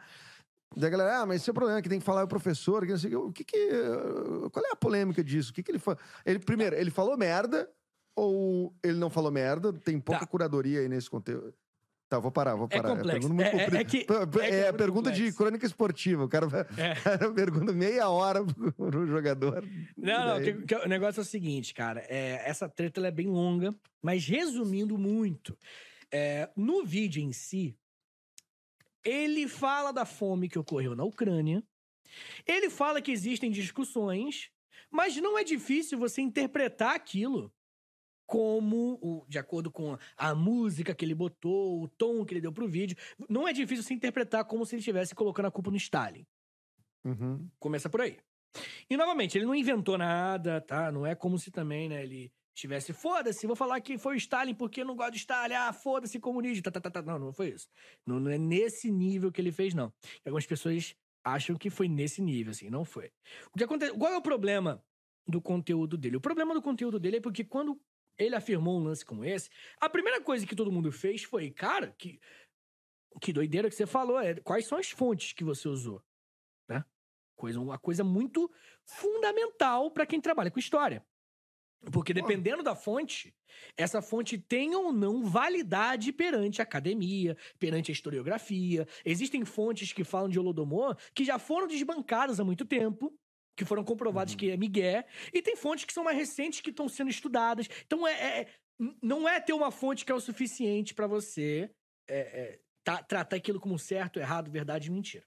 Da 0.74 0.88
galera, 0.90 1.20
ah, 1.20 1.26
mas 1.26 1.40
esse 1.40 1.48
é 1.50 1.52
o 1.52 1.54
problema, 1.54 1.80
que 1.80 1.88
tem 1.88 1.98
que 1.98 2.04
falar 2.04 2.24
o 2.24 2.28
professor, 2.28 2.84
que 2.84 2.90
não 2.92 2.98
sei 2.98 3.14
o 3.14 3.32
que. 3.32 3.44
Que 3.44 3.56
eh, 3.56 4.48
qual 4.52 4.64
é 4.66 4.72
a 4.72 4.76
polêmica 4.76 5.22
disso? 5.22 5.50
O 5.50 5.54
que 5.54 5.62
que 5.62 5.70
ele 5.70 5.78
falou? 5.78 5.98
Ele, 6.24 6.38
primeiro, 6.38 6.76
ele 6.76 6.90
falou 6.90 7.16
merda 7.16 7.70
ou 8.16 8.74
ele 8.82 8.98
não 8.98 9.08
falou 9.08 9.30
merda? 9.30 9.72
Tem 9.72 9.98
pouca 10.00 10.20
Tá. 10.20 10.26
curadoria 10.26 10.80
aí 10.80 10.88
nesse 10.88 11.08
conteúdo. 11.08 11.54
Tá, 12.08 12.18
vou 12.20 12.30
parar, 12.30 12.54
vou 12.54 12.68
É 12.70 12.76
parar. 12.76 12.96
complexo. 12.96 13.20
pergunta 13.28 13.34
muito 13.34 13.46
É- 13.46 13.48
é- 13.48 13.64
comprida. 13.64 13.80
é 13.80 13.84
que- 13.84 13.96
é 13.98 14.26
que 14.48 14.54
é 14.54 14.60
é 14.66 14.72
pergunta 14.72 15.10
de 15.10 15.16
complexo. 15.18 15.38
crônica 15.38 15.66
esportiva. 15.66 16.24
O 16.24 16.28
cara, 16.28 16.46
É. 16.78 17.28
pergunta 17.34 17.72
meia 17.72 18.08
hora 18.08 18.44
pro 18.76 19.06
jogador. 19.06 19.64
Não, 19.96 20.26
não, 20.26 20.40
Daí- 20.40 20.62
que 20.62 20.74
o 20.76 20.88
negócio 20.88 21.20
é 21.20 21.22
o 21.22 21.24
seguinte, 21.26 21.72
cara. 21.74 22.04
é, 22.08 22.48
essa 22.48 22.68
treta 22.68 23.04
é 23.06 23.10
bem 23.10 23.26
longa, 23.28 23.74
mas 24.02 24.24
resumindo 24.26 24.96
muito, 24.98 25.56
é, 26.12 26.48
no 26.56 26.84
vídeo 26.84 27.20
em 27.22 27.32
si, 27.32 27.76
ele 29.06 29.46
fala 29.46 29.92
da 29.92 30.04
fome 30.04 30.48
que 30.48 30.58
ocorreu 30.58 30.96
na 30.96 31.04
Ucrânia, 31.04 31.62
ele 32.44 32.68
fala 32.68 33.00
que 33.00 33.12
existem 33.12 33.50
discussões, 33.50 34.50
mas 34.90 35.16
não 35.16 35.38
é 35.38 35.44
difícil 35.44 35.98
você 35.98 36.20
interpretar 36.20 36.94
aquilo 36.94 37.52
como, 38.26 39.24
de 39.28 39.38
acordo 39.38 39.70
com 39.70 39.96
a 40.16 40.34
música 40.34 40.94
que 40.94 41.04
ele 41.04 41.14
botou, 41.14 41.84
o 41.84 41.88
tom 41.88 42.24
que 42.24 42.34
ele 42.34 42.40
deu 42.40 42.52
pro 42.52 42.68
vídeo, 42.68 42.96
não 43.28 43.46
é 43.46 43.52
difícil 43.52 43.84
você 43.84 43.94
interpretar 43.94 44.44
como 44.44 44.66
se 44.66 44.74
ele 44.74 44.80
estivesse 44.80 45.14
colocando 45.14 45.46
a 45.46 45.50
culpa 45.50 45.70
no 45.70 45.76
Stalin. 45.76 46.26
Uhum. 47.04 47.48
Começa 47.60 47.88
por 47.88 48.00
aí. 48.00 48.18
E 48.90 48.96
novamente, 48.96 49.38
ele 49.38 49.46
não 49.46 49.54
inventou 49.54 49.96
nada, 49.96 50.60
tá? 50.60 50.90
Não 50.90 51.06
é 51.06 51.14
como 51.14 51.38
se 51.38 51.52
também, 51.52 51.88
né, 51.88 52.02
ele 52.02 52.32
tivesse, 52.56 52.92
foda-se, 52.92 53.46
vou 53.46 53.54
falar 53.54 53.80
que 53.80 53.98
foi 53.98 54.14
o 54.14 54.16
Stalin 54.16 54.54
porque 54.54 54.80
eu 54.80 54.84
não 54.86 54.96
gosto 54.96 55.12
de 55.12 55.18
Stalin, 55.18 55.54
ah, 55.54 55.72
foda-se 55.72 56.18
comunismo, 56.18 56.62
tá, 56.62 56.70
tá, 56.70 56.80
tá, 56.80 56.90
tá. 56.90 57.02
Não, 57.02 57.18
não 57.18 57.32
foi 57.32 57.50
isso. 57.50 57.68
Não, 58.04 58.18
não 58.18 58.30
é 58.30 58.38
nesse 58.38 58.90
nível 58.90 59.30
que 59.30 59.40
ele 59.40 59.52
fez, 59.52 59.74
não. 59.74 59.92
Algumas 60.24 60.46
pessoas 60.46 60.96
acham 61.22 61.56
que 61.56 61.68
foi 61.68 61.86
nesse 61.86 62.22
nível, 62.22 62.52
assim, 62.52 62.70
não 62.70 62.84
foi. 62.84 63.12
O 63.54 63.58
que 63.58 63.64
acontece, 63.64 63.96
qual 63.96 64.12
é 64.12 64.16
o 64.16 64.22
problema 64.22 64.82
do 65.28 65.40
conteúdo 65.40 65.98
dele? 65.98 66.16
O 66.16 66.20
problema 66.20 66.54
do 66.54 66.62
conteúdo 66.62 66.98
dele 66.98 67.18
é 67.18 67.20
porque 67.20 67.44
quando 67.44 67.78
ele 68.18 68.34
afirmou 68.34 68.80
um 68.80 68.84
lance 68.84 69.04
como 69.04 69.24
esse, 69.24 69.50
a 69.78 69.90
primeira 69.90 70.20
coisa 70.22 70.46
que 70.46 70.56
todo 70.56 70.72
mundo 70.72 70.90
fez 70.90 71.22
foi, 71.24 71.50
cara, 71.50 71.94
que, 71.98 72.18
que 73.20 73.32
doideira 73.34 73.68
que 73.68 73.74
você 73.74 73.86
falou, 73.86 74.18
é, 74.18 74.36
quais 74.36 74.66
são 74.66 74.78
as 74.78 74.90
fontes 74.90 75.34
que 75.34 75.44
você 75.44 75.68
usou? 75.68 76.02
Né? 76.66 76.82
Coisa, 77.36 77.60
uma 77.60 77.78
coisa 77.78 78.02
muito 78.02 78.50
fundamental 78.86 79.90
para 79.90 80.06
quem 80.06 80.22
trabalha 80.22 80.50
com 80.50 80.58
história. 80.58 81.04
Porque 81.92 82.12
dependendo 82.12 82.62
da 82.62 82.74
fonte, 82.74 83.32
essa 83.76 84.02
fonte 84.02 84.36
tem 84.36 84.74
ou 84.74 84.92
não 84.92 85.24
validade 85.24 86.12
perante 86.12 86.60
a 86.60 86.64
academia, 86.64 87.36
perante 87.58 87.90
a 87.90 87.94
historiografia. 87.94 88.86
Existem 89.04 89.44
fontes 89.44 89.92
que 89.92 90.02
falam 90.02 90.28
de 90.28 90.38
Holodomor 90.38 90.96
que 91.14 91.24
já 91.24 91.38
foram 91.38 91.66
desbancadas 91.66 92.40
há 92.40 92.44
muito 92.44 92.64
tempo, 92.64 93.14
que 93.56 93.64
foram 93.64 93.84
comprovados 93.84 94.34
Uhum. 94.34 94.38
que 94.38 94.50
é 94.50 94.56
migué, 94.56 95.06
e 95.32 95.40
tem 95.40 95.56
fontes 95.56 95.84
que 95.84 95.92
são 95.92 96.04
mais 96.04 96.16
recentes 96.18 96.60
que 96.60 96.70
estão 96.70 96.88
sendo 96.88 97.08
estudadas. 97.10 97.68
Então, 97.84 98.06
é, 98.06 98.40
é- 98.40 98.48
não 99.02 99.26
é 99.28 99.40
ter 99.40 99.52
uma 99.54 99.70
fonte 99.70 100.04
que 100.04 100.12
é 100.12 100.14
o 100.14 100.20
suficiente 100.20 100.92
para 100.92 101.06
você 101.06 101.70
é, 102.08 102.60
tá- 102.84 103.02
tratar 103.02 103.36
aquilo 103.36 103.58
como 103.58 103.78
certo, 103.78 104.18
errado, 104.20 104.50
verdade 104.50 104.88
e 104.88 104.92
mentira. 104.92 105.24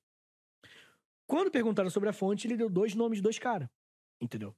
Quando 1.28 1.52
perguntaram 1.52 1.90
sobre 1.90 2.10
a 2.10 2.14
fonte, 2.14 2.48
ele 2.48 2.58
deu 2.58 2.70
dois 2.70 2.96
nomes 2.96 3.18
de 3.20 3.24
dois 3.24 3.38
caras. 3.40 3.68
Entendeu? 4.22 4.56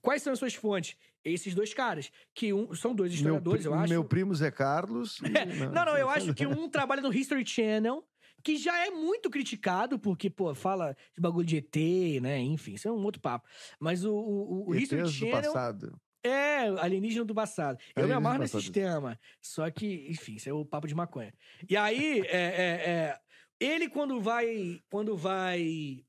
Quais 0.00 0.22
são 0.22 0.32
as 0.32 0.38
suas 0.38 0.54
fontes? 0.54 0.96
Esses 1.24 1.54
dois 1.54 1.74
caras. 1.74 2.10
Que 2.34 2.52
um, 2.52 2.74
são 2.74 2.94
dois 2.94 3.12
historiadores, 3.12 3.64
meu, 3.64 3.74
eu 3.74 3.78
acho. 3.78 3.88
Meu 3.92 4.04
primo 4.04 4.34
Zé 4.34 4.50
Carlos. 4.50 5.18
e- 5.20 5.28
Não, 5.74 5.84
não, 5.84 5.96
eu 5.98 6.08
acho 6.08 6.32
que 6.34 6.46
um 6.46 6.68
trabalha 6.68 7.02
no 7.02 7.12
History 7.12 7.44
Channel, 7.46 8.02
que 8.42 8.56
já 8.56 8.86
é 8.86 8.90
muito 8.90 9.28
criticado, 9.28 9.98
porque, 9.98 10.30
pô, 10.30 10.54
fala 10.54 10.96
de 11.14 11.20
bagulho 11.20 11.44
de 11.46 11.58
ET, 11.58 11.76
né? 12.22 12.38
Enfim, 12.38 12.72
isso 12.74 12.88
é 12.88 12.92
um 12.92 13.02
outro 13.04 13.20
papo. 13.20 13.46
Mas 13.78 14.04
o, 14.04 14.14
o, 14.14 14.70
o 14.70 14.74
History 14.74 15.02
ETs 15.02 15.12
do 15.12 15.18
Channel 15.18 15.42
passado. 15.52 16.00
é 16.24 16.58
alienígena 16.80 17.24
do 17.26 17.34
passado. 17.34 17.78
Eu 17.94 18.06
me 18.06 18.14
amarro 18.14 18.38
nesse 18.38 18.58
sistema. 18.58 19.18
Só 19.42 19.70
que, 19.70 20.06
enfim, 20.08 20.36
isso 20.36 20.48
é 20.48 20.52
o 20.54 20.64
papo 20.64 20.86
de 20.88 20.94
maconha. 20.94 21.34
E 21.68 21.76
aí, 21.76 22.20
é, 22.26 22.36
é, 22.36 22.90
é, 22.90 23.18
Ele, 23.60 23.90
quando 23.90 24.18
vai. 24.22 24.80
Quando 24.90 25.14
vai 25.18 26.02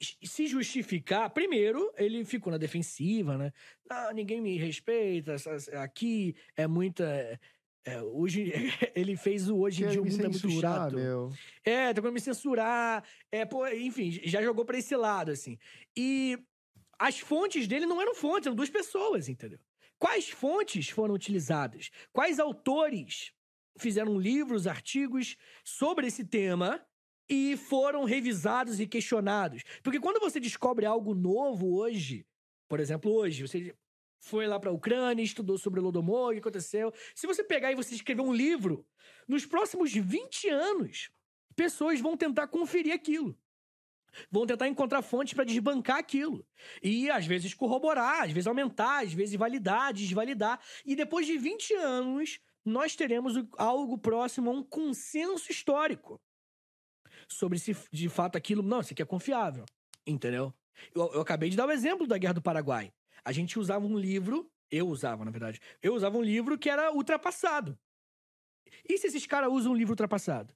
se 0.00 0.46
justificar, 0.46 1.30
primeiro, 1.30 1.92
ele 1.96 2.24
ficou 2.24 2.50
na 2.50 2.58
defensiva, 2.58 3.36
né? 3.36 3.52
Ah, 3.88 4.12
ninguém 4.12 4.40
me 4.40 4.56
respeita, 4.56 5.36
aqui 5.74 6.34
é 6.56 6.66
muita. 6.66 7.38
É, 7.84 8.02
hoje 8.02 8.52
ele 8.94 9.16
fez 9.16 9.48
o 9.48 9.58
hoje 9.58 9.84
em 9.84 9.88
dia 9.88 10.02
o 10.02 10.04
mundo 10.04 10.24
é 10.24 10.28
muito 10.28 10.50
chato. 10.60 10.96
Meu. 10.96 11.32
É, 11.64 11.88
tá 11.88 12.00
querendo 12.00 12.14
me 12.14 12.20
censurar. 12.20 13.04
É, 13.30 13.44
pô, 13.44 13.66
enfim, 13.68 14.10
já 14.24 14.42
jogou 14.42 14.64
para 14.64 14.78
esse 14.78 14.96
lado, 14.96 15.30
assim. 15.30 15.58
E 15.96 16.38
as 16.98 17.18
fontes 17.18 17.66
dele 17.66 17.86
não 17.86 18.00
eram 18.00 18.14
fontes, 18.14 18.46
eram 18.46 18.56
duas 18.56 18.70
pessoas, 18.70 19.28
entendeu? 19.28 19.58
Quais 19.98 20.30
fontes 20.30 20.88
foram 20.88 21.14
utilizadas? 21.14 21.90
Quais 22.12 22.38
autores 22.38 23.32
fizeram 23.78 24.18
livros, 24.18 24.66
artigos 24.66 25.36
sobre 25.62 26.06
esse 26.06 26.24
tema 26.24 26.82
e 27.30 27.56
foram 27.56 28.02
revisados 28.02 28.80
e 28.80 28.86
questionados. 28.88 29.62
Porque 29.84 30.00
quando 30.00 30.18
você 30.18 30.40
descobre 30.40 30.84
algo 30.84 31.14
novo 31.14 31.76
hoje, 31.76 32.26
por 32.68 32.80
exemplo, 32.80 33.12
hoje, 33.12 33.46
você 33.46 33.72
foi 34.18 34.48
lá 34.48 34.58
para 34.58 34.70
a 34.70 34.72
Ucrânia, 34.72 35.22
estudou 35.22 35.56
sobre 35.56 35.78
o 35.78 35.82
Lodomor, 35.84 36.30
o 36.30 36.32
que 36.32 36.40
aconteceu. 36.40 36.92
Se 37.14 37.28
você 37.28 37.44
pegar 37.44 37.70
e 37.70 37.76
você 37.76 37.94
escrever 37.94 38.20
um 38.20 38.34
livro, 38.34 38.84
nos 39.28 39.46
próximos 39.46 39.92
20 39.92 40.48
anos, 40.48 41.10
pessoas 41.54 42.00
vão 42.00 42.16
tentar 42.16 42.48
conferir 42.48 42.92
aquilo. 42.92 43.38
Vão 44.28 44.44
tentar 44.44 44.66
encontrar 44.66 45.00
fontes 45.00 45.34
para 45.34 45.44
desbancar 45.44 45.98
aquilo. 45.98 46.44
E 46.82 47.08
às 47.08 47.26
vezes 47.26 47.54
corroborar, 47.54 48.24
às 48.24 48.32
vezes 48.32 48.48
aumentar, 48.48 49.04
às 49.04 49.12
vezes 49.12 49.36
validar, 49.36 49.92
desvalidar. 49.92 50.60
E 50.84 50.96
depois 50.96 51.28
de 51.28 51.38
20 51.38 51.74
anos, 51.74 52.40
nós 52.64 52.96
teremos 52.96 53.34
algo 53.56 53.96
próximo 53.96 54.50
a 54.50 54.52
um 54.52 54.64
consenso 54.64 55.50
histórico 55.50 56.20
sobre 57.30 57.58
se 57.58 57.76
de 57.92 58.08
fato 58.08 58.36
aquilo. 58.36 58.62
Não, 58.62 58.80
isso 58.80 58.92
aqui 58.92 59.02
é 59.02 59.06
confiável. 59.06 59.64
Entendeu? 60.06 60.52
Eu, 60.94 61.12
eu 61.14 61.20
acabei 61.20 61.50
de 61.50 61.56
dar 61.56 61.66
o 61.66 61.70
exemplo 61.70 62.06
da 62.06 62.18
Guerra 62.18 62.34
do 62.34 62.42
Paraguai. 62.42 62.92
A 63.24 63.32
gente 63.32 63.58
usava 63.58 63.84
um 63.84 63.98
livro, 63.98 64.50
eu 64.70 64.88
usava, 64.88 65.24
na 65.24 65.30
verdade, 65.30 65.60
eu 65.82 65.94
usava 65.94 66.16
um 66.16 66.22
livro 66.22 66.58
que 66.58 66.70
era 66.70 66.92
ultrapassado. 66.92 67.78
E 68.88 68.96
se 68.98 69.08
esses 69.08 69.26
caras 69.26 69.50
usam 69.52 69.72
um 69.72 69.76
livro 69.76 69.92
ultrapassado? 69.92 70.54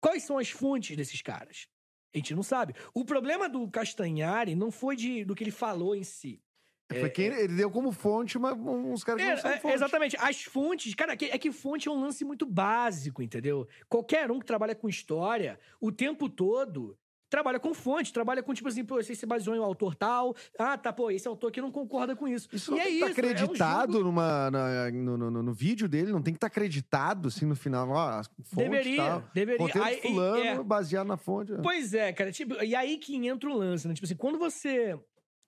Quais 0.00 0.22
são 0.22 0.38
as 0.38 0.50
fontes 0.50 0.96
desses 0.96 1.22
caras? 1.22 1.66
A 2.14 2.18
gente 2.18 2.34
não 2.34 2.42
sabe. 2.42 2.74
O 2.92 3.04
problema 3.04 3.48
do 3.48 3.68
Castanhari 3.70 4.54
não 4.54 4.70
foi 4.70 4.96
de, 4.96 5.24
do 5.24 5.34
que 5.34 5.42
ele 5.42 5.50
falou 5.50 5.96
em 5.96 6.04
si. 6.04 6.43
É, 6.90 7.00
foi 7.00 7.10
quem 7.10 7.28
é, 7.28 7.44
ele 7.44 7.54
deu 7.54 7.70
como 7.70 7.90
fonte 7.92 8.38
mas 8.38 8.54
uns 8.58 9.02
caras 9.02 9.22
que 9.22 9.26
é, 9.26 9.34
não 9.34 9.40
são 9.40 9.50
é, 9.50 9.58
fonte. 9.58 9.74
Exatamente. 9.74 10.16
As 10.18 10.42
fontes, 10.42 10.94
cara, 10.94 11.12
é 11.12 11.16
que, 11.16 11.48
é 11.48 11.52
fonte 11.52 11.88
é 11.88 11.90
um 11.90 12.00
lance 12.00 12.24
muito 12.24 12.44
básico, 12.44 13.22
entendeu? 13.22 13.66
Qualquer 13.88 14.30
um 14.30 14.38
que 14.38 14.46
trabalha 14.46 14.74
com 14.74 14.88
história, 14.88 15.58
o 15.80 15.90
tempo 15.90 16.28
todo, 16.28 16.96
trabalha 17.34 17.58
com 17.58 17.74
fonte, 17.74 18.12
trabalha 18.12 18.42
com, 18.42 18.54
tipo 18.54 18.68
assim, 18.68 18.84
pô, 18.84 19.02
você 19.02 19.14
se 19.14 19.26
baseou 19.26 19.56
em 19.56 19.58
um 19.58 19.64
autor 19.64 19.94
tal. 19.94 20.36
Ah, 20.58 20.78
tá, 20.78 20.92
pô, 20.92 21.10
esse 21.10 21.26
autor 21.26 21.48
aqui 21.48 21.60
não 21.60 21.70
concorda 21.70 22.14
com 22.14 22.28
isso. 22.28 22.48
Isso 22.52 22.70
e 22.70 22.74
não 22.74 22.80
é 22.80 22.84
tem 22.84 22.92
que 22.92 23.04
estar 23.04 23.14
tá 23.14 23.28
acreditado 23.28 23.96
é 23.96 24.00
um 24.00 24.04
numa, 24.04 24.50
na, 24.50 24.90
no, 24.92 25.16
no, 25.16 25.42
no, 25.42 25.52
vídeo 25.52 25.88
dele, 25.88 26.12
não 26.12 26.22
tem 26.22 26.32
que 26.32 26.36
estar 26.36 26.48
tá 26.48 26.52
acreditado, 26.52 27.28
assim, 27.28 27.46
no 27.46 27.56
final. 27.56 27.88
Ó, 27.88 28.22
fonte, 28.44 28.68
deveria, 28.68 28.96
tal, 28.96 29.24
deveria. 29.34 29.84
Aí, 29.84 30.00
fulano, 30.00 30.38
é. 30.38 30.62
baseado 30.62 31.06
na 31.06 31.16
fonte. 31.16 31.52
Pois 31.62 31.92
é, 31.92 32.12
cara. 32.12 32.30
Tipo, 32.30 32.62
e 32.62 32.74
aí 32.74 32.98
que 32.98 33.16
entra 33.26 33.50
o 33.50 33.56
lance, 33.56 33.88
né? 33.88 33.94
Tipo 33.94 34.04
assim, 34.04 34.16
quando 34.16 34.38
você... 34.38 34.98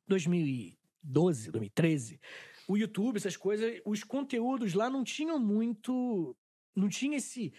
2000 0.09 0.75
2012, 1.07 1.50
2013, 1.50 2.20
o 2.68 2.76
YouTube, 2.76 3.16
essas 3.16 3.36
coisas, 3.36 3.80
os 3.84 4.02
conteúdos 4.02 4.74
lá 4.74 4.90
não 4.90 5.04
tinham 5.04 5.38
muito. 5.38 6.36
Não 6.74 6.88
tinha 6.88 7.16
esse. 7.16 7.50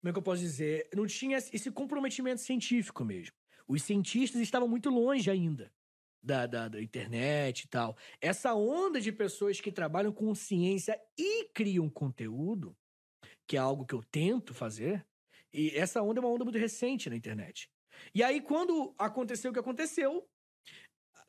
Como 0.00 0.10
é 0.10 0.12
que 0.12 0.18
eu 0.18 0.22
posso 0.22 0.40
dizer? 0.40 0.88
Não 0.94 1.06
tinha 1.06 1.36
esse 1.36 1.70
comprometimento 1.70 2.40
científico 2.40 3.04
mesmo. 3.04 3.34
Os 3.66 3.82
cientistas 3.82 4.40
estavam 4.40 4.68
muito 4.68 4.90
longe 4.90 5.30
ainda 5.30 5.72
da, 6.22 6.46
da, 6.46 6.68
da, 6.68 6.80
internet 6.80 7.62
e 7.62 7.68
tal. 7.68 7.96
Essa 8.20 8.54
onda 8.54 9.00
de 9.00 9.10
pessoas 9.10 9.60
que 9.60 9.72
trabalham 9.72 10.12
com 10.12 10.34
ciência 10.34 11.00
e 11.18 11.48
criam 11.52 11.90
conteúdo, 11.90 12.76
que 13.46 13.56
é 13.56 13.60
algo 13.60 13.84
que 13.84 13.94
eu 13.94 14.02
tento 14.02 14.54
fazer, 14.54 15.04
e 15.52 15.70
essa 15.70 16.00
onda 16.02 16.20
é 16.20 16.22
uma 16.22 16.30
onda 16.30 16.44
muito 16.44 16.58
recente 16.58 17.10
na 17.10 17.16
internet. 17.16 17.68
E 18.14 18.22
aí, 18.22 18.40
quando 18.40 18.94
aconteceu 18.98 19.50
o 19.50 19.54
que 19.54 19.60
aconteceu, 19.60 20.26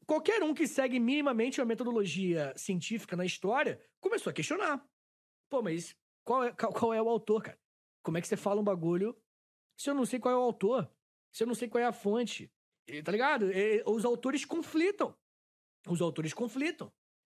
qualquer 0.05 0.43
um 0.43 0.53
que 0.53 0.67
segue 0.67 0.99
minimamente 0.99 1.61
a 1.61 1.65
metodologia 1.65 2.53
científica 2.55 3.15
na 3.15 3.25
história 3.25 3.79
começou 3.99 4.31
a 4.31 4.33
questionar. 4.33 4.85
Pô, 5.49 5.61
mas 5.61 5.95
qual 6.23 6.43
é, 6.43 6.51
qual 6.51 6.93
é 6.93 7.01
o 7.01 7.09
autor, 7.09 7.43
cara? 7.43 7.59
Como 8.01 8.17
é 8.17 8.21
que 8.21 8.27
você 8.27 8.37
fala 8.37 8.59
um 8.59 8.63
bagulho 8.63 9.15
se 9.77 9.89
eu 9.89 9.93
não 9.93 10.05
sei 10.05 10.19
qual 10.19 10.33
é 10.33 10.37
o 10.37 10.41
autor? 10.41 10.89
Se 11.31 11.43
eu 11.43 11.47
não 11.47 11.55
sei 11.55 11.67
qual 11.67 11.83
é 11.83 11.85
a 11.85 11.93
fonte? 11.93 12.51
Tá 13.03 13.11
ligado? 13.11 13.49
os 13.85 14.05
autores 14.05 14.45
conflitam. 14.45 15.15
Os 15.87 16.01
autores 16.01 16.33
conflitam. 16.33 16.91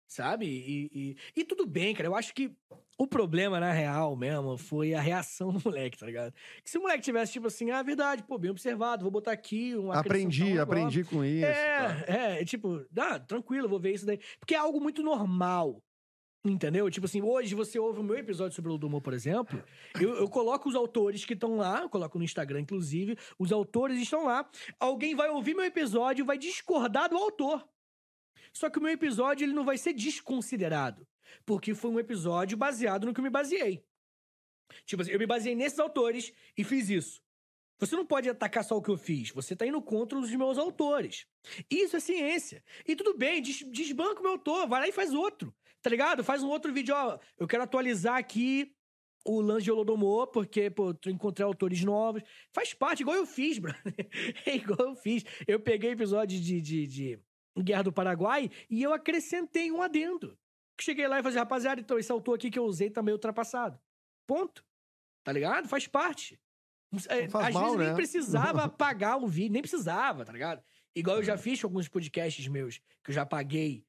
Sabe? 0.07 0.47
E, 0.47 0.91
e, 0.93 1.17
e, 1.41 1.45
tudo 1.45 1.67
bem, 1.67 1.95
cara. 1.95 2.09
Eu 2.09 2.15
acho 2.15 2.33
que 2.33 2.53
o 2.97 3.07
problema, 3.07 3.59
na 3.59 3.73
real 3.73 4.17
mesmo, 4.17 4.57
foi 4.57 4.95
a 4.95 5.01
reação 5.01 5.51
do 5.53 5.61
moleque, 5.65 5.99
tá 5.99 6.07
ligado? 6.07 6.33
Que 6.63 6.71
se 6.71 6.79
o 6.79 6.83
moleque 6.83 7.03
tivesse, 7.03 7.33
tipo 7.33 7.49
assim, 7.49 7.71
ah, 7.71 7.83
verdade, 7.83 8.23
pô, 8.23 8.39
bem 8.39 8.51
observado, 8.51 9.03
vou 9.03 9.11
botar 9.11 9.33
aqui 9.33 9.75
uma. 9.75 9.99
Aprendi, 9.99 10.59
aprendi 10.59 11.05
com 11.05 11.25
isso. 11.25 11.45
É, 11.45 12.05
tá. 12.07 12.13
é, 12.13 12.45
tipo, 12.45 12.87
ah, 12.97 13.19
tranquilo, 13.19 13.69
vou 13.69 13.81
ver 13.81 13.95
isso 13.95 14.07
daí. 14.07 14.21
Porque 14.39 14.55
é 14.55 14.59
algo 14.59 14.81
muito 14.81 15.03
normal. 15.03 15.83
Entendeu? 16.45 16.89
Tipo 16.89 17.07
assim, 17.07 17.23
hoje 17.23 17.57
você 17.57 17.77
ouve 17.77 17.99
o 17.99 18.05
meu 18.05 18.17
episódio 18.17 18.55
sobre 18.55 18.71
o 18.71 18.79
Dumont, 18.79 19.03
por 19.03 19.13
exemplo, 19.13 19.61
eu, 20.01 20.15
eu 20.15 20.29
coloco 20.29 20.69
os 20.69 20.77
autores 20.77 21.25
que 21.25 21.35
estão 21.35 21.57
lá, 21.57 21.81
eu 21.83 21.89
coloco 21.89 22.19
no 22.19 22.25
Instagram, 22.25 22.61
inclusive, 22.61 23.19
os 23.37 23.51
autores 23.51 24.01
estão 24.01 24.27
lá. 24.27 24.49
Alguém 24.79 25.17
vai 25.17 25.29
ouvir 25.29 25.55
meu 25.55 25.65
episódio 25.65 26.23
e 26.23 26.27
vai 26.27 26.39
discordar 26.39 27.09
do 27.11 27.17
autor. 27.17 27.67
Só 28.57 28.71
que 28.71 28.79
o 28.79 28.83
meu 28.83 28.91
episódio 28.91 29.45
ele 29.45 29.53
não 29.53 29.67
vai 29.67 29.77
ser 29.77 29.93
desconsiderado, 29.93 31.07
porque 31.45 31.75
foi 31.75 31.91
um 31.91 32.01
episódio 32.01 32.57
baseado 32.57 33.05
no 33.05 33.13
que 33.13 33.21
eu 33.21 33.25
me 33.25 33.29
baseei. 33.29 33.85
Tipo 34.87 35.03
assim, 35.03 35.11
eu 35.11 35.19
me 35.19 35.27
baseei 35.27 35.55
nesses 35.55 35.79
autores 35.79 36.33
e 36.57 36.65
fiz 36.65 36.89
isso. 36.89 37.23
Você 37.79 37.95
não 37.95 38.07
pode 38.07 38.31
atacar 38.31 38.65
só 38.65 38.75
o 38.75 38.81
que 38.81 38.89
eu 38.89 38.97
fiz, 38.97 39.31
você 39.31 39.55
tá 39.55 39.67
indo 39.67 39.83
contra 39.83 40.19
os 40.19 40.35
meus 40.35 40.57
autores. 40.57 41.27
Isso 41.71 41.99
é 41.99 42.01
ciência. 42.01 42.65
E 42.89 42.97
tudo 42.97 43.15
bem, 43.15 43.43
des 43.43 43.63
desbanca 43.71 44.21
o 44.21 44.23
meu 44.23 44.33
autor, 44.33 44.67
vai 44.67 44.81
lá 44.81 44.89
e 44.89 44.93
faz 44.93 45.13
outro. 45.13 45.55
Tá 45.83 45.91
ligado? 45.91 46.25
Faz 46.25 46.43
um 46.43 46.49
outro 46.49 46.73
vídeo, 46.73 46.95
ó. 46.97 47.19
Eu 47.39 47.47
quero 47.47 47.63
atualizar 47.63 48.17
aqui 48.17 48.75
o 49.23 49.43
lance 49.43 49.65
de 49.65 49.71
Holodomor, 49.71 50.29
porque, 50.29 50.71
pô, 50.71 50.97
encontrei 51.07 51.45
autores 51.45 51.85
novos. 51.85 52.23
Faz 52.55 52.73
parte, 52.73 53.03
igual 53.03 53.17
eu 53.19 53.27
fiz, 53.27 53.59
brother. 53.59 53.83
é 54.47 54.57
igual 54.57 54.89
eu 54.89 54.95
fiz. 54.97 55.25
Eu 55.47 55.61
peguei 55.61 55.91
episódio 55.91 56.41
de, 56.41 56.63
de, 56.63 56.87
de 56.87 57.26
Guerra 57.63 57.85
do 57.85 57.93
Paraguai, 57.93 58.51
e 58.69 58.83
eu 58.83 58.93
acrescentei 58.93 59.71
um 59.71 59.83
adendo. 59.83 60.39
Cheguei 60.81 61.09
lá 61.09 61.19
e 61.19 61.23
falei, 61.23 61.39
rapaziada, 61.39 61.81
então 61.81 61.99
esse 61.99 62.13
autor 62.13 62.35
aqui 62.35 62.51
que 62.51 62.59
eu 62.59 62.65
usei 62.65 62.91
tá 62.91 63.03
meio 63.03 63.15
ultrapassado. 63.15 63.81
Ponto. 64.27 64.65
Tá 65.25 65.33
ligado? 65.33 65.69
Faz 65.69 65.87
parte. 65.87 66.39
É, 67.09 67.25
às 67.25 67.33
mal, 67.33 67.65
vezes 67.65 67.79
né? 67.79 67.87
nem 67.87 67.95
precisava 67.95 68.65
apagar 68.65 69.19
o 69.19 69.27
vídeo, 69.27 69.53
nem 69.53 69.63
precisava, 69.63 70.25
tá 70.25 70.33
ligado? 70.33 70.63
Igual 70.95 71.19
eu 71.19 71.23
já 71.23 71.37
fiz 71.37 71.61
com 71.61 71.67
alguns 71.67 71.89
podcasts 71.89 72.47
meus, 72.49 72.79
que 73.03 73.11
eu 73.11 73.15
já 73.15 73.27
paguei. 73.27 73.85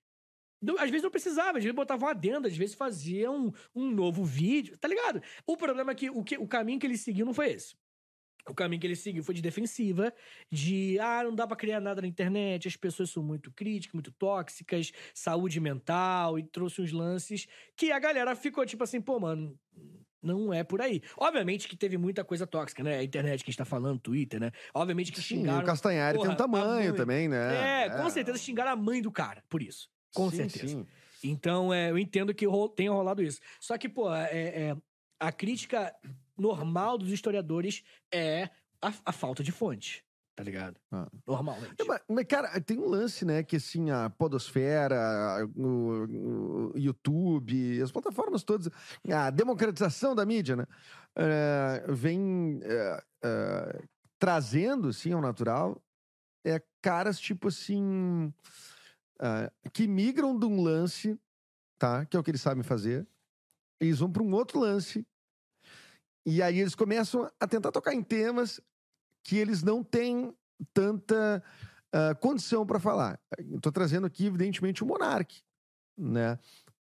Às 0.80 0.90
vezes 0.90 1.04
não 1.04 1.12
precisava, 1.12 1.58
às 1.58 1.64
vezes 1.64 1.76
botava 1.76 2.06
uma 2.06 2.12
adenda, 2.12 2.48
às 2.48 2.58
vezes 2.58 2.76
fazia 2.76 3.30
um, 3.32 3.52
um 3.76 3.92
novo 3.92 4.26
vídeo, 4.26 4.78
tá 4.78 4.88
ligado? 4.88 5.22
O 5.46 5.56
problema 5.56 5.92
é 5.92 5.96
que 5.96 6.10
o, 6.10 6.24
que 6.24 6.38
o 6.38 6.48
caminho 6.48 6.80
que 6.80 6.88
ele 6.88 6.98
seguiu 6.98 7.26
não 7.26 7.34
foi 7.34 7.52
esse. 7.52 7.76
O 8.50 8.54
caminho 8.54 8.80
que 8.80 8.88
ele 8.88 8.96
seguiu 8.96 9.24
foi 9.24 9.36
de 9.36 9.42
defensiva, 9.42 10.14
de 10.52 10.98
ah, 11.00 11.24
não 11.24 11.36
dá 11.36 11.46
para 11.46 11.58
criar 11.58 11.80
nada 11.80 12.02
na 12.02 12.08
internet, 12.08 12.68
as 12.68 12.76
pessoas 12.76 13.10
são 13.10 13.22
muito 13.22 13.52
críticas, 13.52 13.94
muito 13.94 14.12
tóxicas, 14.12 14.92
saúde 15.14 15.60
mental, 15.60 16.40
e 16.40 16.44
trouxe 16.44 16.82
uns 16.82 16.92
lances 16.92 17.48
que 17.76 17.92
a 17.92 18.00
galera 18.00 18.36
ficou 18.36 18.66
tipo 18.66 18.84
assim, 18.84 19.02
pô, 19.02 19.20
mano, 19.20 19.58
não 20.22 20.54
é 20.54 20.64
por 20.64 20.82
aí. 20.82 21.02
Obviamente 21.18 21.68
que 21.68 21.76
teve 21.76 21.98
muita 21.98 22.24
coisa 22.24 22.48
tóxica, 22.48 22.84
né? 22.84 23.00
A 23.00 23.04
internet 23.04 23.44
que 23.44 23.50
a 23.50 23.52
gente 23.52 23.58
tá 23.58 23.66
falando, 23.66 24.00
Twitter, 24.00 24.40
né? 24.40 24.52
Obviamente 24.74 25.12
que 25.12 25.22
Sim, 25.22 25.38
xingaram. 25.38 25.64
o 25.64 25.66
Castanhari 25.66 26.18
porra, 26.18 26.28
tem 26.28 26.36
um 26.36 26.38
tamanho 26.38 26.96
também, 26.96 27.28
né? 27.28 27.84
É, 27.84 27.86
é, 27.86 27.90
com 27.90 28.10
certeza 28.10 28.38
xingaram 28.38 28.72
a 28.72 28.76
mãe 28.76 29.02
do 29.02 29.12
cara, 29.12 29.44
por 29.50 29.62
isso. 29.62 29.90
Com 30.14 30.30
sim, 30.30 30.38
certeza. 30.38 30.68
Sim. 30.68 30.88
Então, 31.24 31.74
é, 31.74 31.90
eu 31.90 31.98
entendo 31.98 32.34
que 32.34 32.46
tenha 32.76 32.92
rolado 32.92 33.24
isso. 33.24 33.40
Só 33.60 33.78
que, 33.78 33.90
pô, 33.90 34.14
é, 34.14 34.30
é, 34.32 34.78
a 35.20 35.32
crítica 35.32 35.94
normal 36.38 36.98
dos 36.98 37.12
historiadores 37.12 37.84
é 38.14 38.50
a, 38.82 38.94
a 39.06 39.12
falta 39.12 39.44
de 39.44 39.52
fonte. 39.52 40.06
Tá 40.38 40.44
ligado? 40.44 40.80
Ah. 40.92 41.10
Normalmente. 41.26 41.82
É, 41.82 41.84
mas, 41.84 42.00
mas, 42.08 42.26
cara, 42.28 42.62
tem 42.62 42.78
um 42.78 42.88
lance, 42.88 43.26
né? 43.26 43.42
Que 43.42 43.56
assim, 43.56 43.90
a 43.90 44.08
Podosfera, 44.08 45.44
o, 45.56 46.74
o 46.76 46.78
YouTube, 46.78 47.82
as 47.82 47.92
plataformas 47.92 48.44
todas, 48.44 48.70
a 49.12 49.32
democratização 49.32 50.14
da 50.14 50.24
mídia, 50.28 50.56
né? 50.56 50.66
Uh, 51.18 51.92
vem 51.92 52.58
uh, 52.58 53.02
uh, 53.26 53.88
trazendo, 54.20 54.90
assim, 54.90 55.12
ao 55.12 55.22
natural, 55.22 55.82
é, 56.46 56.62
caras 56.84 57.20
tipo 57.20 57.48
assim. 57.48 58.32
que 59.74 59.88
migram 59.88 60.38
de 60.38 60.46
um 60.46 60.62
lance, 60.62 61.20
tá? 61.80 62.06
Que 62.06 62.16
é 62.16 62.20
o 62.20 62.24
que 62.24 62.30
eles 62.30 62.42
sabem 62.42 62.62
fazer. 62.62 63.08
Eles 63.82 63.98
vão 63.98 64.12
para 64.12 64.22
um 64.22 64.32
outro 64.34 64.60
lance 64.60 65.04
e 66.30 66.42
aí 66.44 66.60
eles 66.60 66.76
começam 66.76 67.32
a 67.40 67.48
tentar 67.48 67.72
tocar 67.72 67.94
em 67.94 68.04
temas 68.04 68.60
que 69.24 69.38
eles 69.38 69.64
não 69.64 69.82
têm 69.82 70.36
tanta 70.74 71.42
ah, 71.94 72.14
condição 72.16 72.66
para 72.66 72.80
falar. 72.80 73.18
Tô 73.62 73.72
trazendo 73.72 74.06
aqui, 74.06 74.26
evidentemente, 74.26 74.84
o 74.84 74.86
Monark, 74.86 75.42
né? 75.98 76.38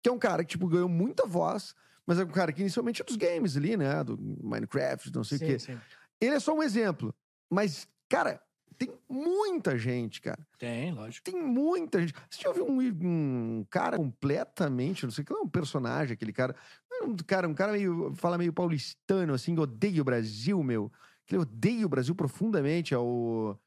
Que 0.04 0.10
é 0.10 0.12
um 0.12 0.20
cara 0.20 0.44
que, 0.44 0.52
tipo, 0.52 0.68
ganhou 0.68 0.90
muita 0.90 1.26
voz, 1.26 1.74
mas 2.06 2.20
é 2.20 2.24
um 2.26 2.28
cara 2.28 2.52
que 2.52 2.60
inicialmente 2.60 3.02
é 3.02 3.06
dos 3.06 3.16
games 3.16 3.56
ali, 3.56 3.78
né? 3.78 4.04
Do 4.04 4.18
Minecraft, 4.20 5.10
não 5.14 5.24
sei 5.24 5.38
o 5.38 5.40
quê. 5.40 5.58
sim. 5.58 5.80
Ele 6.20 6.36
é 6.36 6.40
só 6.40 6.54
um 6.54 6.62
exemplo. 6.62 7.16
Mas, 7.50 7.88
cara, 8.10 8.42
tem 8.80 8.98
muita 9.10 9.78
gente, 9.78 10.22
cara. 10.22 10.40
Tem, 10.58 10.94
lógico. 10.94 11.30
Tem 11.30 11.36
muita 11.36 12.00
gente. 12.00 12.14
Você 12.30 12.42
já 12.42 12.48
ouviu 12.48 12.66
um, 12.66 12.80
um 12.80 13.66
cara 13.70 13.98
completamente, 13.98 15.04
não 15.04 15.12
sei 15.12 15.22
o 15.22 15.28
que, 15.28 15.34
é 15.34 15.36
um 15.36 15.50
personagem, 15.50 16.14
aquele 16.14 16.32
cara. 16.32 16.56
Um 17.04 17.16
cara, 17.18 17.48
um 17.48 17.54
cara 17.54 17.74
meio. 17.74 18.16
fala 18.16 18.38
meio 18.38 18.54
paulistano, 18.54 19.34
assim, 19.34 19.58
odeia 19.60 20.02
o 20.02 20.06
Brasil, 20.06 20.64
meu. 20.64 20.90
Que 21.26 21.36
ele 21.36 21.42
odeia 21.42 21.86
o 21.86 21.90
Brasil 21.90 22.16
profundamente. 22.16 22.94
É 22.94 22.98
o. 22.98 23.58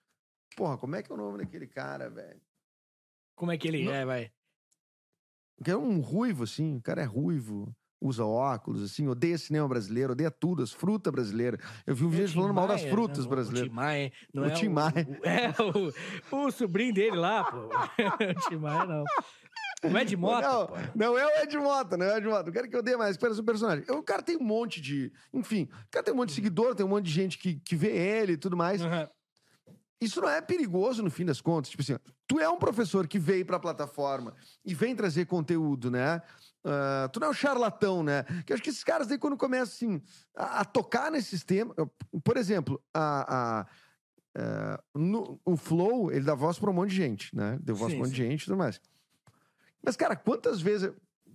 Porra, 0.56 0.78
como 0.78 0.96
é 0.96 1.02
que 1.02 1.12
é 1.12 1.14
o 1.14 1.18
nome 1.18 1.38
daquele 1.38 1.66
cara, 1.66 2.08
velho? 2.08 2.40
Como 3.36 3.52
é 3.52 3.58
que 3.58 3.68
ele 3.68 3.84
Não. 3.84 3.92
é, 3.92 4.06
vai? 4.06 4.32
Que 5.62 5.70
é 5.70 5.76
um 5.76 6.00
ruivo, 6.00 6.44
assim. 6.44 6.78
O 6.78 6.82
cara 6.82 7.02
é 7.02 7.04
ruivo. 7.04 7.74
Usa 8.04 8.24
óculos, 8.24 8.82
assim, 8.82 9.06
odeia 9.06 9.38
cinema 9.38 9.68
brasileiro, 9.68 10.10
odeia 10.12 10.30
tudo, 10.30 10.60
as 10.62 10.72
frutas 10.72 11.12
brasileiras. 11.12 11.60
Eu 11.86 11.94
vi 11.94 12.04
um 12.04 12.08
vídeo 12.10 12.22
É 12.22 12.24
o 12.24 12.28
Tim 12.28 12.34
falando 12.34 12.54
mal 12.54 12.66
das 12.66 12.82
frutas 12.82 13.18
né? 13.18 13.24
O- 13.26 13.28
brasileiras. 13.28 13.66
O 13.68 13.70
Tim 13.70 13.76
Maia, 13.76 14.12
não 14.34 14.42
O 14.42 14.46
é 14.46 14.50
Tim 14.50 14.68
Maia. 14.68 15.08
o- 15.08 15.22
É, 16.32 16.34
o, 16.36 16.46
o 16.46 16.50
sobrinho 16.50 16.92
dele 16.92 17.16
lá, 17.16 17.44
pô. 17.44 17.68
o 17.68 18.48
Tim 18.48 18.56
Maia, 18.56 18.84
não. 18.86 19.04
É 19.84 20.04
de 20.04 20.16
moto, 20.16 20.42
não, 20.42 20.66
pô. 20.66 20.74
não 20.94 21.18
é 21.18 21.26
o 21.26 21.42
Ed 21.42 21.56
Mota, 21.58 21.96
não 21.96 22.06
é 22.06 22.14
o 22.14 22.16
Ed 22.18 22.26
Mota. 22.28 22.50
O 22.50 22.52
cara 22.52 22.68
que 22.68 22.74
eu 22.76 22.80
odeio 22.80 22.98
mais, 22.98 23.12
espera 23.12 23.32
o 23.32 23.44
personagem. 23.44 23.84
O 23.90 24.02
cara 24.02 24.22
tem 24.22 24.36
um 24.36 24.44
monte 24.44 24.80
de. 24.80 25.12
Enfim, 25.32 25.68
o 25.86 25.90
cara 25.90 26.04
tem 26.04 26.14
um 26.14 26.16
monte 26.16 26.28
de 26.30 26.34
seguidor, 26.36 26.74
tem 26.76 26.86
um 26.86 26.88
monte 26.88 27.06
de 27.06 27.10
gente 27.12 27.36
que, 27.38 27.56
que 27.56 27.74
vê 27.74 27.88
ele 27.88 28.32
e 28.34 28.36
tudo 28.36 28.56
mais. 28.56 28.80
Aham. 28.82 29.08
Isso 30.00 30.20
não 30.20 30.28
é 30.28 30.40
perigoso 30.40 31.02
no 31.02 31.10
fim 31.10 31.24
das 31.24 31.40
contas. 31.40 31.70
Tipo 31.70 31.82
assim, 31.82 31.96
tu 32.28 32.38
é 32.40 32.48
um 32.48 32.58
professor 32.58 33.06
que 33.06 33.18
veio 33.20 33.44
pra 33.46 33.58
plataforma 33.60 34.34
e 34.64 34.74
vem 34.74 34.94
trazer 34.96 35.26
conteúdo, 35.26 35.90
né? 35.90 36.20
Ah, 36.64 37.08
tu 37.12 37.18
não 37.20 37.26
é 37.28 37.30
um 37.30 37.34
charlatão, 37.34 38.02
né? 38.02 38.22
Que 38.46 38.52
eu 38.52 38.54
acho 38.54 38.62
que 38.62 38.70
esses 38.70 38.84
caras 38.84 39.06
daí, 39.06 39.18
quando 39.18 39.36
começam 39.36 39.64
assim, 39.94 40.02
a, 40.36 40.60
a 40.60 40.64
tocar 40.64 41.10
nesses 41.10 41.42
temas. 41.44 41.74
Por 42.24 42.36
exemplo, 42.36 42.80
a. 42.94 43.60
a- 43.60 43.66
ah, 44.34 44.82
no- 44.94 45.38
o 45.44 45.56
Flow, 45.58 46.10
ele 46.10 46.24
dá 46.24 46.34
voz 46.34 46.58
pra 46.58 46.70
um 46.70 46.72
monte 46.72 46.90
de 46.90 46.96
gente, 46.96 47.36
né? 47.36 47.58
Deu 47.62 47.74
voz 47.76 47.90
Sim, 47.92 47.98
pra 47.98 48.04
um 48.04 48.08
monte 48.08 48.16
de 48.16 48.22
gente 48.28 48.42
e 48.42 48.44
tudo 48.46 48.56
mais. 48.56 48.80
Mas, 49.84 49.96
cara, 49.96 50.16
quantas 50.16 50.60
vezes. 50.62 50.90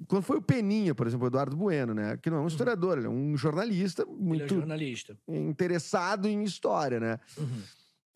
Quando 0.08 0.22
foi 0.24 0.38
o 0.38 0.42
Peninha, 0.42 0.94
por 0.94 1.08
exemplo, 1.08 1.26
o 1.26 1.28
Eduardo 1.30 1.56
Bueno, 1.58 1.92
né? 1.94 2.18
Que 2.18 2.30
não 2.30 2.38
é 2.38 2.42
um 2.42 2.48
historiador, 2.48 2.98
ele 3.00 3.08
é 3.08 3.10
um 3.10 3.36
jornalista 3.36 4.04
Ele 4.04 4.12
é 4.12 4.14
muito 4.16 4.56
jornalista. 4.56 5.18
interessado 5.28 6.28
em 6.28 6.44
história, 6.44 7.00
né? 7.00 7.20
Uhum. 7.38 7.62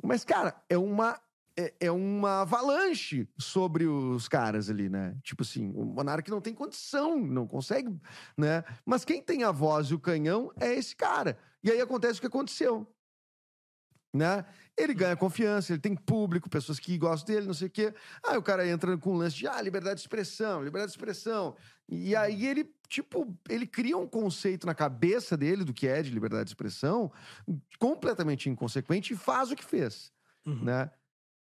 Mas, 0.04 0.24
cara, 0.24 0.56
é 0.70 0.78
uma. 0.78 1.20
É, 1.62 1.74
é 1.88 1.92
uma 1.92 2.42
avalanche 2.42 3.28
sobre 3.38 3.86
os 3.86 4.28
caras 4.28 4.70
ali, 4.70 4.90
né? 4.90 5.16
Tipo 5.24 5.44
assim, 5.44 5.72
o 5.76 5.86
Monark 5.86 6.30
não 6.32 6.42
tem 6.42 6.54
condição, 6.54 7.18
não 7.20 7.46
consegue, 7.46 7.90
né? 8.38 8.64
Mas 8.86 9.06
quem 9.06 9.22
tem 9.22 9.44
a 9.44 9.52
voz 9.52 9.88
e 9.88 9.94
o 9.94 10.00
canhão 10.00 10.52
é 10.60 10.74
esse 10.74 10.96
cara. 10.96 11.38
E 11.64 11.70
aí 11.70 11.80
acontece 11.80 12.18
o 12.18 12.22
que 12.22 12.28
aconteceu, 12.28 12.88
né? 14.14 14.46
Ele 14.78 14.94
ganha 14.94 15.16
confiança, 15.16 15.72
ele 15.72 15.82
tem 15.82 15.96
público, 15.96 16.50
pessoas 16.50 16.80
que 16.80 16.98
gostam 16.98 17.34
dele, 17.36 17.48
não 17.48 17.54
sei 17.54 17.68
o 17.68 17.72
quê. 17.72 17.94
Aí 18.26 18.38
o 18.38 18.42
cara 18.42 18.68
entra 18.68 18.98
com 18.98 19.14
um 19.14 19.18
lance 19.18 19.36
de, 19.36 19.48
ah, 19.48 19.62
liberdade 19.62 19.96
de 19.96 20.02
expressão, 20.02 20.64
liberdade 20.64 20.92
de 20.92 20.98
expressão. 20.98 21.56
E 21.88 22.16
aí 22.16 22.46
ele, 22.48 22.74
tipo, 22.88 23.38
ele 23.50 23.68
cria 23.68 23.98
um 23.98 24.08
conceito 24.08 24.66
na 24.66 24.74
cabeça 24.74 25.38
dele 25.38 25.64
do 25.64 25.74
que 25.74 25.88
é 25.88 26.02
de 26.02 26.10
liberdade 26.10 26.46
de 26.46 26.52
expressão, 26.52 27.12
completamente 27.78 28.50
inconsequente, 28.50 29.14
e 29.14 29.18
faz 29.18 29.52
o 29.52 29.56
que 29.56 29.64
fez, 29.64 30.12
Uhum. 30.46 30.64
né? 30.64 30.90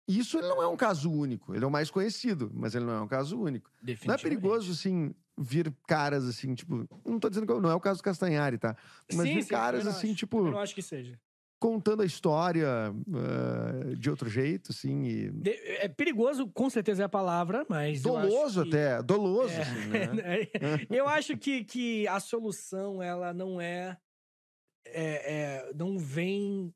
Isso 0.07 0.38
ele 0.38 0.48
não 0.48 0.62
é 0.62 0.68
um 0.68 0.76
caso 0.76 1.11
único, 1.11 1.55
ele 1.55 1.64
é 1.64 1.66
o 1.66 1.70
mais 1.70 1.90
conhecido, 1.90 2.50
mas 2.55 2.74
ele 2.74 2.84
não 2.84 2.92
é 2.92 3.00
um 3.00 3.09
caso 3.09 3.40
único. 3.40 3.70
Não 4.05 4.14
é 4.14 4.18
perigoso, 4.18 4.72
assim, 4.72 5.14
vir 5.36 5.72
caras 5.86 6.24
assim, 6.26 6.55
tipo. 6.55 6.86
Não 7.05 7.18
tô 7.18 7.28
dizendo 7.30 7.46
que 7.46 7.61
não 7.61 7.70
é 7.70 7.74
o 7.74 7.80
caso 7.80 8.00
do 8.00 8.05
Castanhari, 8.05 8.59
tá? 8.59 8.76
Mas 9.12 9.26
Sim, 9.28 9.34
vir 9.36 9.42
sim, 9.44 9.48
caras 9.55 9.86
assim, 9.86 10.09
acho. 10.09 10.16
tipo, 10.16 10.36
Também 10.38 10.52
não 10.52 10.59
acho 10.61 10.74
que 10.74 10.82
seja. 10.82 11.18
contando 11.59 12.02
a 12.02 12.07
história 12.07 12.68
ah, 12.68 13.94
de 13.96 14.11
outro 14.11 14.28
jeito, 14.28 14.72
assim, 14.72 15.05
e. 15.05 15.32
É 15.80 15.88
perigoso, 15.88 16.46
com 16.48 16.68
certeza 16.68 17.02
é 17.02 17.07
a 17.07 17.09
palavra, 17.09 17.64
mas. 17.68 18.05
eu 18.05 18.12
Doloso 18.12 18.62
que- 18.62 18.68
até, 18.68 19.02
doloso, 19.02 19.55
É, 19.55 19.61
assim, 19.62 19.88
né? 19.88 20.11
eu 20.90 21.09
acho 21.09 21.36
que, 21.38 21.64
que 21.64 22.07
a 22.09 22.20
solução, 22.20 23.02
ela 23.02 23.32
não 23.32 23.59
é. 23.59 23.96
é- 24.86 25.32
é- 25.68 25.72
não 25.74 25.98
vem 25.98 26.74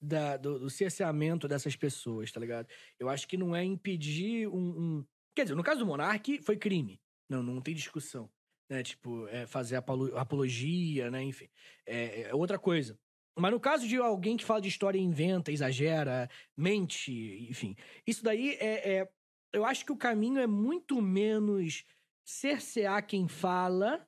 da- 0.00 0.36
do, 0.36 0.58
do 0.58 0.70
cerceamento 0.70 1.46
dessas 1.48 1.76
pessoas, 1.76 2.30
tá 2.32 2.40
ligado? 2.40 2.68
Eu 2.98 3.08
acho 3.08 3.26
que 3.28 3.36
não 3.36 3.54
é 3.54 3.62
impedir 3.64 4.48
um. 4.48 4.98
um- 5.00 5.06
Quer 5.34 5.44
dizer, 5.44 5.54
no 5.54 5.62
caso 5.62 5.80
do 5.80 5.86
Monark, 5.86 6.42
foi 6.42 6.56
crime. 6.56 7.00
Não, 7.28 7.42
não 7.42 7.60
tem 7.60 7.74
discussão. 7.74 8.30
Né? 8.68 8.82
Tipo, 8.82 9.26
é 9.28 9.46
fazer 9.46 9.76
apolo- 9.76 10.16
apologia, 10.16 11.10
né? 11.10 11.22
Enfim. 11.22 11.48
É, 11.86 12.22
é 12.22 12.34
outra 12.34 12.58
coisa. 12.58 12.98
Mas 13.38 13.52
no 13.52 13.60
caso 13.60 13.86
de 13.86 13.96
alguém 13.96 14.36
que 14.36 14.44
fala 14.44 14.60
de 14.60 14.68
história 14.68 14.98
inventa, 14.98 15.52
exagera, 15.52 16.28
mente, 16.56 17.46
enfim. 17.48 17.74
Isso 18.06 18.22
daí 18.24 18.54
é, 18.60 18.98
é- 18.98 19.08
Eu 19.52 19.64
acho 19.64 19.84
que 19.84 19.90
o 19.92 19.96
caminho 19.96 20.38
é 20.38 20.46
muito 20.46 21.00
menos 21.02 21.84
cercear 22.24 23.04
quem 23.06 23.26
fala 23.26 24.06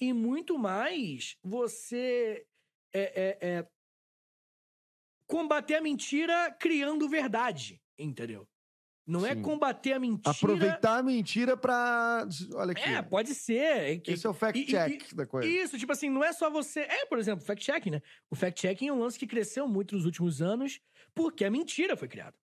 e 0.00 0.12
muito 0.12 0.58
mais 0.58 1.36
você 1.42 2.46
é, 2.94 3.00
é, 3.00 3.38
é, 3.58 3.68
combater 5.32 5.76
a 5.76 5.80
mentira 5.80 6.54
criando 6.60 7.08
verdade, 7.08 7.80
entendeu? 7.98 8.46
Não 9.06 9.26
é 9.26 9.34
Sim. 9.34 9.42
combater 9.42 9.94
a 9.94 9.98
mentira. 9.98 10.30
Aproveitar 10.30 10.98
a 10.98 11.02
mentira 11.02 11.56
pra. 11.56 12.28
Olha 12.54 12.72
aqui. 12.72 12.82
É, 12.82 13.02
pode 13.02 13.34
ser. 13.34 13.54
é 13.54 14.02
Esse 14.06 14.26
é 14.26 14.30
o 14.30 14.34
fact-check 14.34 15.12
da 15.14 15.26
coisa. 15.26 15.48
Isso, 15.48 15.76
tipo 15.78 15.90
assim, 15.90 16.08
não 16.08 16.22
é 16.22 16.32
só 16.32 16.50
você. 16.50 16.80
É, 16.80 17.06
por 17.06 17.18
exemplo, 17.18 17.44
fact-checking, 17.44 17.90
né? 17.90 18.02
O 18.30 18.36
fact-checking 18.36 18.88
é 18.88 18.92
um 18.92 19.00
lance 19.00 19.18
que 19.18 19.26
cresceu 19.26 19.66
muito 19.66 19.96
nos 19.96 20.04
últimos 20.04 20.40
anos 20.40 20.80
porque 21.14 21.44
a 21.44 21.50
mentira 21.50 21.96
foi 21.96 22.08
criada. 22.08 22.36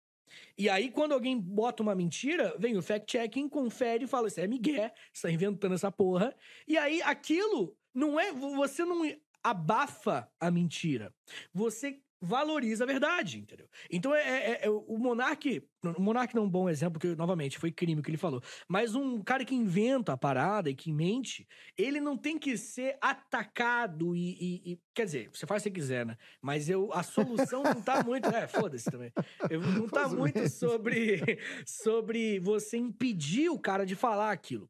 E 0.58 0.68
aí, 0.68 0.90
quando 0.90 1.12
alguém 1.12 1.40
bota 1.40 1.84
uma 1.84 1.94
mentira, 1.94 2.56
vem 2.58 2.76
o 2.76 2.82
fact-checking, 2.82 3.50
confere 3.50 4.06
e 4.06 4.08
fala: 4.08 4.28
Isso 4.30 4.40
é 4.40 4.48
Miguel, 4.48 4.90
você 5.14 5.28
tá 5.28 5.32
inventando 5.32 5.76
essa 5.76 5.92
porra. 5.92 6.34
E 6.68 6.76
aí, 6.78 7.02
aquilo 7.04 7.78
não 7.94 8.20
é. 8.20 8.32
Você 8.32 8.84
não 8.84 9.04
abafa 9.44 10.28
a 10.40 10.50
mentira. 10.50 11.14
Você 11.54 12.02
valoriza 12.22 12.84
a 12.84 12.88
verdade, 12.88 13.40
entendeu? 13.40 13.68
Então, 13.92 14.14
é, 14.14 14.22
é- 14.22 14.66
é- 14.66 14.70
o 14.70 14.98
Monark. 14.98 15.64
O 15.96 16.02
Monark 16.02 16.34
não 16.36 16.44
é 16.44 16.46
um 16.46 16.50
bom 16.50 16.68
exemplo, 16.70 17.00
porque, 17.00 17.16
novamente, 17.16 17.58
foi 17.60 17.72
crime 17.72 18.00
o 18.02 18.04
que 18.04 18.10
ele 18.10 18.18
falou. 18.18 18.42
Mas 18.68 18.96
um 18.96 19.22
cara 19.22 19.46
que 19.46 19.54
inventa 19.56 20.14
a 20.14 20.18
parada 20.18 20.70
e 20.70 20.76
que 20.76 20.92
mente, 20.92 21.48
ele 21.78 22.02
não 22.02 22.18
tem 22.18 22.38
que 22.40 22.58
ser 22.58 22.98
atacado 23.02 24.16
e. 24.16 24.32
e- 24.40 24.72
e- 24.74 24.80
quer 24.94 25.06
dizer, 25.06 25.30
você 25.32 25.46
faz 25.46 25.62
o 25.62 25.64
que 25.66 25.70
você 25.70 25.74
quiser, 25.82 26.06
né? 26.06 26.18
Mas 26.42 26.70
eu, 26.70 26.92
a 26.94 27.04
solução 27.04 27.64
não 27.64 27.82
tá 27.82 28.04
muito. 28.04 28.28
É, 28.28 28.48
foda-se 28.48 28.90
também. 28.90 29.12
Eu- 29.50 29.62
não 29.62 29.88
tá 29.88 30.08
muito 30.10 30.50
sobre, 30.50 31.22
sobre 31.66 32.40
você 32.40 32.78
impedir 32.78 33.50
o 33.50 33.60
cara 33.60 33.86
de 33.86 33.96
falar 33.96 34.32
aquilo. 34.32 34.70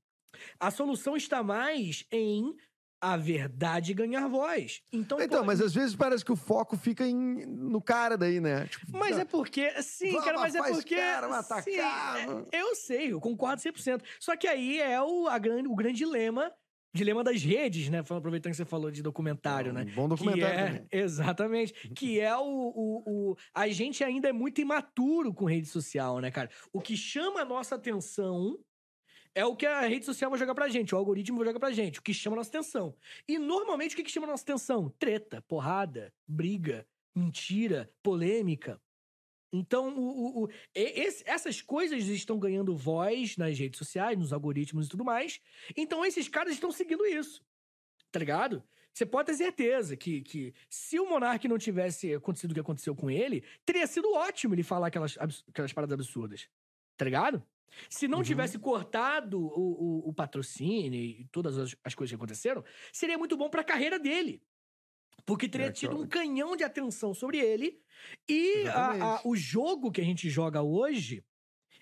A 0.60 0.70
solução 0.70 1.16
está 1.18 1.42
mais 1.42 2.06
em 2.12 2.54
a 3.00 3.16
verdade 3.16 3.94
ganhar 3.94 4.28
voz. 4.28 4.82
Então, 4.92 5.22
Então, 5.22 5.40
pô, 5.42 5.46
mas 5.46 5.62
às 5.62 5.74
vezes 5.74 5.96
parece 5.96 6.26
que 6.26 6.32
o 6.32 6.36
foco 6.36 6.76
fica 6.76 7.06
em- 7.06 7.46
no 7.46 7.82
cara 7.82 8.18
daí, 8.18 8.40
né? 8.40 8.66
Tipo, 8.68 8.98
Mas 8.98 9.12
não, 9.16 9.22
é 9.22 9.26
porque. 9.26 9.70
Sim, 9.84 10.12
Vamos 10.12 10.26
cara, 10.26 10.40
mas 10.40 10.56
é 10.56 10.64
porque. 10.72 10.96
cara, 10.96 11.62
sim, 11.62 11.76
é- 11.78 12.60
eu 12.62 12.76
sei, 12.76 13.12
eu 13.14 13.20
concordo 13.20 13.62
100%. 13.62 14.04
Só 14.20 14.36
que 14.36 14.48
aí 14.48 14.80
é 14.80 15.02
o, 15.02 15.28
a 15.28 15.38
grande, 15.38 15.68
o 15.68 15.76
grande 15.76 15.98
dilema. 15.98 16.52
Dilema 16.96 17.24
das 17.24 17.44
redes, 17.44 17.90
né? 17.90 18.00
Aproveitando 18.00 18.52
que 18.54 18.58
você 18.58 18.66
falou 18.66 18.90
de 18.90 19.04
documentário, 19.04 19.72
né? 19.72 19.84
Um 19.92 19.94
bom 19.94 20.08
documentário 20.08 20.46
é, 20.60 20.66
também. 20.68 20.88
exatamente. 20.92 21.74
Que 21.90 22.20
é 22.20 22.36
o, 22.36 22.42
o, 22.42 23.04
o- 23.32 23.36
A 23.54 23.68
gente 23.68 24.04
ainda 24.04 24.30
é 24.30 24.34
muito 24.34 24.62
imaturo 24.62 25.32
com 25.32 25.46
rede 25.46 25.68
social, 25.68 26.20
né, 26.20 26.32
cara? 26.32 26.50
O 26.74 26.82
que 26.82 26.98
chama 26.98 27.42
a 27.42 27.46
nossa 27.46 27.76
atenção 27.76 28.58
é 29.40 29.46
o 29.46 29.56
que 29.56 29.66
a 29.66 29.82
rede 29.82 30.06
social 30.06 30.30
vai 30.32 30.40
jogar 30.40 30.56
pra 30.56 30.68
gente, 30.68 30.94
o 30.94 30.98
algoritmo 30.98 31.38
vai 31.38 31.48
jogar 31.48 31.60
pra 31.60 31.72
gente, 31.72 32.00
o 32.00 32.02
que 32.02 32.14
chama 32.14 32.36
nossa 32.36 32.50
atenção. 32.50 32.96
E 33.28 33.38
normalmente 33.38 33.94
o 33.94 33.96
que, 33.98 34.04
que 34.04 34.12
chama 34.12 34.26
nossa 34.28 34.44
atenção? 34.44 34.90
Treta, 34.98 35.42
porrada, 35.48 36.14
briga, 36.28 36.88
mentira, 37.16 37.92
polêmica. 38.02 38.82
Então, 39.54 39.98
o, 39.98 40.02
o- 40.02 40.44
o- 40.44 40.50
esse- 40.76 41.24
essas 41.26 41.62
coisas 41.62 42.04
estão 42.08 42.38
ganhando 42.38 42.76
voz 42.76 43.38
nas 43.38 43.58
redes 43.58 43.78
sociais, 43.78 44.18
nos 44.18 44.34
algoritmos 44.34 44.88
e 44.88 44.90
tudo 44.90 45.06
mais. 45.06 45.40
Então, 45.76 46.06
esses 46.06 46.28
caras 46.28 46.54
estão 46.54 46.72
seguindo 46.72 47.06
isso. 47.06 47.42
Tá 48.12 48.20
ligado? 48.20 48.64
Você 48.94 49.06
pode 49.06 49.28
ter 49.28 49.36
certeza 49.36 49.96
que, 49.96 50.22
que 50.22 50.54
se 50.70 51.00
o 51.00 51.08
Monark 51.08 51.48
não 51.48 51.58
tivesse 51.60 52.14
acontecido 52.14 52.52
o 52.52 52.54
que 52.56 52.60
aconteceu 52.60 52.96
com 52.96 53.10
ele, 53.12 53.44
teria 53.64 53.86
sido 53.86 54.12
ótimo 54.14 54.56
ele 54.56 54.64
falar 54.64 54.88
aquelas, 54.88 55.16
aquelas 55.48 55.72
paradas 55.72 55.94
absurdas. 55.94 56.50
Tá 56.98 57.06
ligado? 57.06 57.44
Se 57.90 58.08
não 58.08 58.20
Uhum. 58.20 58.24
tivesse 58.24 58.58
cortado 58.60 59.40
o, 59.40 60.04
o- 60.06 60.10
o 60.10 60.14
patrocínio 60.14 61.00
e 61.00 61.26
todas 61.32 61.58
as, 61.58 61.76
as 61.84 61.96
coisas 61.96 62.12
que 62.12 62.16
aconteceram, 62.16 62.64
seria 62.92 63.18
muito 63.18 63.36
bom 63.38 63.50
pra 63.50 63.64
carreira 63.64 63.98
dele. 64.00 64.42
Porque 65.26 65.50
teria 65.50 65.68
É, 65.68 65.72
tido 65.72 65.98
um 65.98 66.08
canhão 66.08 66.56
de 66.56 66.64
atenção 66.64 67.14
sobre 67.14 67.38
ele. 67.40 67.82
E 68.30 68.68
a- 68.68 69.16
a- 69.18 69.22
o 69.26 69.36
jogo 69.36 69.92
que 69.92 70.00
a 70.00 70.04
gente 70.04 70.30
joga 70.30 70.62
hoje 70.62 71.24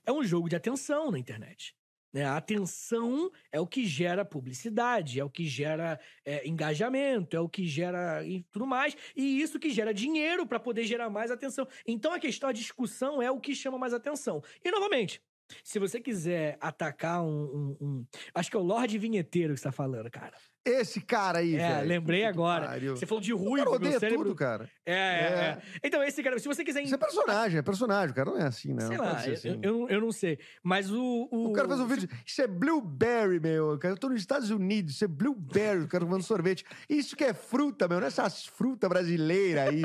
é 0.06 0.12
um 0.12 0.24
jogo 0.24 0.50
de 0.50 0.56
atenção 0.56 1.12
na 1.12 1.20
internet. 1.20 1.76
né? 2.14 2.24
A 2.24 2.38
atenção 2.38 3.30
é 3.52 3.60
o 3.60 3.68
que 3.68 3.86
gera 3.86 4.24
publicidade, 4.24 5.20
é 5.20 5.24
o 5.26 5.30
que 5.30 5.46
gera 5.46 6.00
é, 6.24 6.48
engajamento, 6.48 7.36
é 7.36 7.42
o 7.42 7.50
que 7.50 7.68
gera 7.68 8.26
e 8.26 8.42
tudo 8.44 8.66
mais. 8.66 8.96
E 9.14 9.42
isso 9.42 9.60
que 9.60 9.70
gera 9.70 9.94
dinheiro 9.94 10.48
para 10.48 10.58
poder 10.58 10.86
gerar 10.86 11.10
mais 11.10 11.30
atenção. 11.30 11.68
Então 11.86 12.14
a 12.14 12.20
questão, 12.20 12.48
a 12.48 12.54
discussão 12.54 13.22
é 13.22 13.30
o 13.30 13.38
que 13.42 13.54
chama 13.54 13.78
mais 13.78 13.94
atenção. 13.94 14.42
E 14.64 14.72
novamente. 14.72 15.22
Se 15.64 15.80
você 15.80 16.00
quiser 16.00 16.58
atacar 16.60 17.24
um, 17.24 17.28
um- 17.30 17.78
um- 17.82 18.06
Acho 18.34 18.50
que 18.50 18.58
é 18.58 18.60
o 18.60 18.64
Lorde 18.64 18.98
Vinheteiro 18.98 19.54
que 19.54 19.60
você 19.60 19.66
tá 19.66 19.72
falando, 19.72 20.10
cara. 20.10 20.36
Esse 20.66 21.00
cara 21.00 21.40
aí, 21.40 21.56
É, 21.56 21.76
velho. 21.76 21.88
lembrei 21.88 22.20
Puta 22.22 22.30
agora. 22.32 22.66
pariu. 22.68 22.96
Você 22.98 23.06
falou 23.06 23.22
de 23.22 23.32
ruivo, 23.32 23.66
cara 23.72 23.80
meu 23.80 24.00
cérebro... 24.00 24.24
tudo, 24.24 24.36
cara. 24.36 24.70
É, 24.86 24.94
é, 24.94 24.96
É. 24.96 25.00
é. 25.00 25.62
Então, 25.84 26.04
esse 26.04 26.24
cara, 26.24 26.40
se 26.40 26.48
você 26.48 26.64
quiser. 26.64 26.82
Isso 26.84 26.96
é 26.96 26.98
personagem, 26.98 27.60
é 27.60 27.62
personagem. 27.62 28.12
O 28.12 28.16
cara 28.16 28.32
não 28.32 28.38
é 28.40 28.46
assim, 28.48 28.74
né? 28.74 28.88
Sei 28.88 28.98
não 28.98 29.04
lá, 29.06 29.26
eu, 29.28 29.34
assim. 29.34 29.60
eu, 29.62 29.74
não- 29.74 29.90
eu 29.90 30.02
não 30.02 30.12
sei. 30.12 30.40
Mas 30.64 30.90
o. 30.92 31.28
O, 31.32 31.50
O 31.50 31.54
cara 31.54 31.68
fez 31.68 31.80
um 31.80 31.86
vídeo. 31.88 32.10
Isso 32.26 32.42
é 32.42 32.48
blueberry, 32.48 33.40
meu. 33.40 33.78
Cara, 33.78 33.94
eu 33.94 33.98
tô 33.98 34.10
nos 34.10 34.20
Estados 34.20 34.50
Unidos. 34.50 34.96
Isso 34.96 35.06
é 35.06 35.08
blueberry. 35.08 35.82
O 35.84 35.88
cara 35.88 36.04
tomando 36.04 36.24
sorvete. 36.26 36.66
Isso 36.90 37.16
que 37.16 37.24
é 37.24 37.34
fruta, 37.34 37.88
meu. 37.88 38.00
Não 38.00 38.06
é 38.06 38.08
essas 38.08 38.46
frutas 38.46 38.90
brasileiras 38.90 39.70
aí. 39.70 39.82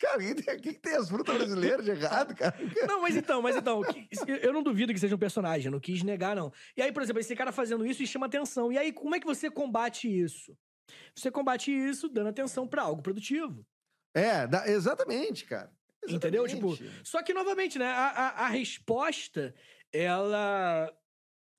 cara, 0.00 0.16
o 0.16 0.20
que, 0.20 0.34
tem- 0.34 0.74
tem 0.74 0.96
as 0.96 1.08
frutas 1.08 1.36
brasileiras 1.36 1.84
de 1.84 1.90
errado, 1.90 2.34
cara? 2.34 2.54
Não, 2.88 3.02
mas 3.02 3.16
então, 3.16 3.42
mas 3.42 3.56
então, 3.56 3.82
eu 4.42 4.52
não 4.52 4.62
duvido 4.62 4.92
que 4.94 4.98
seja 5.00 5.14
um 5.14 5.18
personagem, 5.18 5.66
eu 5.66 5.72
não 5.72 5.80
quis 5.80 6.02
negar, 6.02 6.34
não. 6.34 6.52
E 6.76 6.82
aí, 6.82 6.90
por 6.92 7.02
exemplo, 7.02 7.20
esse 7.20 7.34
cara 7.36 7.52
fazendo 7.52 7.84
isso 7.86 8.02
e 8.02 8.06
chama 8.06 8.26
atenção. 8.26 8.72
E 8.72 8.78
aí, 8.78 8.92
como 8.92 9.14
é 9.14 9.20
que 9.20 9.26
você 9.26 9.50
combate 9.50 10.05
isso? 10.06 10.56
Você 11.14 11.30
combate 11.30 11.70
isso 11.70 12.08
dando 12.08 12.28
atenção 12.28 12.66
pra 12.66 12.82
algo 12.82 13.02
produtivo. 13.02 13.66
É, 14.14 14.46
dá- 14.46 14.68
exatamente, 14.68 15.44
cara. 15.44 15.70
Entendeu? 16.08 16.46
Tipo, 16.46 16.68
Exatamente. 16.72 17.08
Só 17.08 17.22
que, 17.22 17.34
novamente, 17.34 17.78
né? 17.78 17.86
A, 17.86 18.06
a, 18.08 18.28
a 18.44 18.48
resposta, 18.48 19.54
ela. 19.92 20.92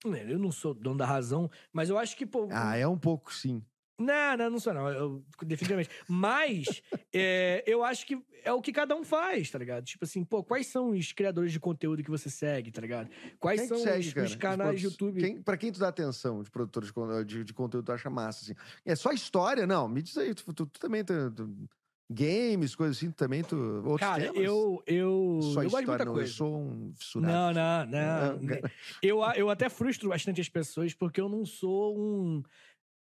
né, 0.05 0.25
Eu 0.31 0.39
não 0.39 0.51
sou 0.51 0.73
dono 0.73 0.97
da 0.97 1.05
razão, 1.05 1.49
mas 1.73 1.89
eu 1.89 1.97
acho 1.97 2.15
que, 2.15 2.25
pô. 2.25 2.47
Ah, 2.51 2.77
é 2.77 2.87
um 2.87 2.97
pouco 2.97 3.33
sim. 3.33 3.63
Não, 3.99 4.37
não, 4.37 4.49
não 4.51 4.59
sou, 4.59 4.73
não. 4.73 4.87
Eu, 4.89 5.25
definitivamente. 5.43 5.89
Mas 6.07 6.81
é, 7.11 7.63
eu 7.65 7.83
acho 7.83 8.05
que 8.05 8.21
é 8.43 8.51
o 8.53 8.61
que 8.61 8.71
cada 8.71 8.95
um 8.95 9.03
faz, 9.03 9.49
tá 9.49 9.57
ligado? 9.57 9.83
Tipo 9.85 10.05
assim, 10.05 10.23
pô, 10.23 10.43
quais 10.43 10.67
são 10.67 10.91
os 10.91 11.11
criadores 11.11 11.51
de 11.51 11.59
conteúdo 11.59 12.03
que 12.03 12.09
você 12.09 12.29
segue, 12.29 12.71
tá 12.71 12.79
ligado? 12.79 13.09
Quais 13.39 13.61
são 13.67 13.77
segue, 13.77 14.07
os, 14.19 14.31
os 14.31 14.35
canais 14.35 14.79
de 14.79 14.87
Os 14.87 14.93
YouTube? 14.93 15.19
Quem, 15.19 15.41
pra 15.41 15.57
quem 15.57 15.71
tu 15.71 15.79
dá 15.79 15.87
atenção 15.87 16.43
de 16.43 16.51
produtor 16.51 16.83
de, 16.83 17.25
de, 17.25 17.43
de 17.43 17.53
conteúdo, 17.53 17.85
tu 17.85 17.91
acha 17.91 18.09
massa, 18.09 18.43
assim. 18.43 18.53
É 18.85 18.95
só 18.95 19.11
história? 19.11 19.65
Não, 19.65 19.87
me 19.87 20.01
diz 20.01 20.17
aí. 20.17 20.33
Tu, 20.33 20.53
tu- 20.53 20.65
tu 20.67 20.79
também... 20.79 21.03
Tu, 21.03 21.31
tu- 21.31 21.69
games, 22.09 22.73
coisas 22.73 22.95
assim, 22.95 23.11
tu 23.11 23.15
também 23.15 23.43
tu... 23.43 23.57
Outros 23.83 23.99
Cara, 23.99 24.23
temas? 24.23 24.37
eu, 24.41 24.81
eu, 24.87 25.39
Só 25.41 25.61
eu 25.61 25.69
gosto 25.69 25.81
de 25.81 25.87
muita 25.87 26.05
não. 26.05 26.13
coisa. 26.13 26.29
Eu 26.31 26.33
sou 26.35 26.57
um 26.57 26.93
fissurado. 26.95 27.33
Não, 27.33 27.53
não, 27.53 27.85
não. 27.85 28.37
Não, 28.39 28.59
eu, 29.03 29.19
eu 29.35 29.49
até 29.49 29.67
frustro 29.67 30.07
bastante 30.07 30.39
as 30.39 30.47
pessoas 30.47 30.93
porque 30.93 31.19
eu 31.19 31.27
não 31.27 31.45
sou 31.45 31.99
um. 31.99 32.41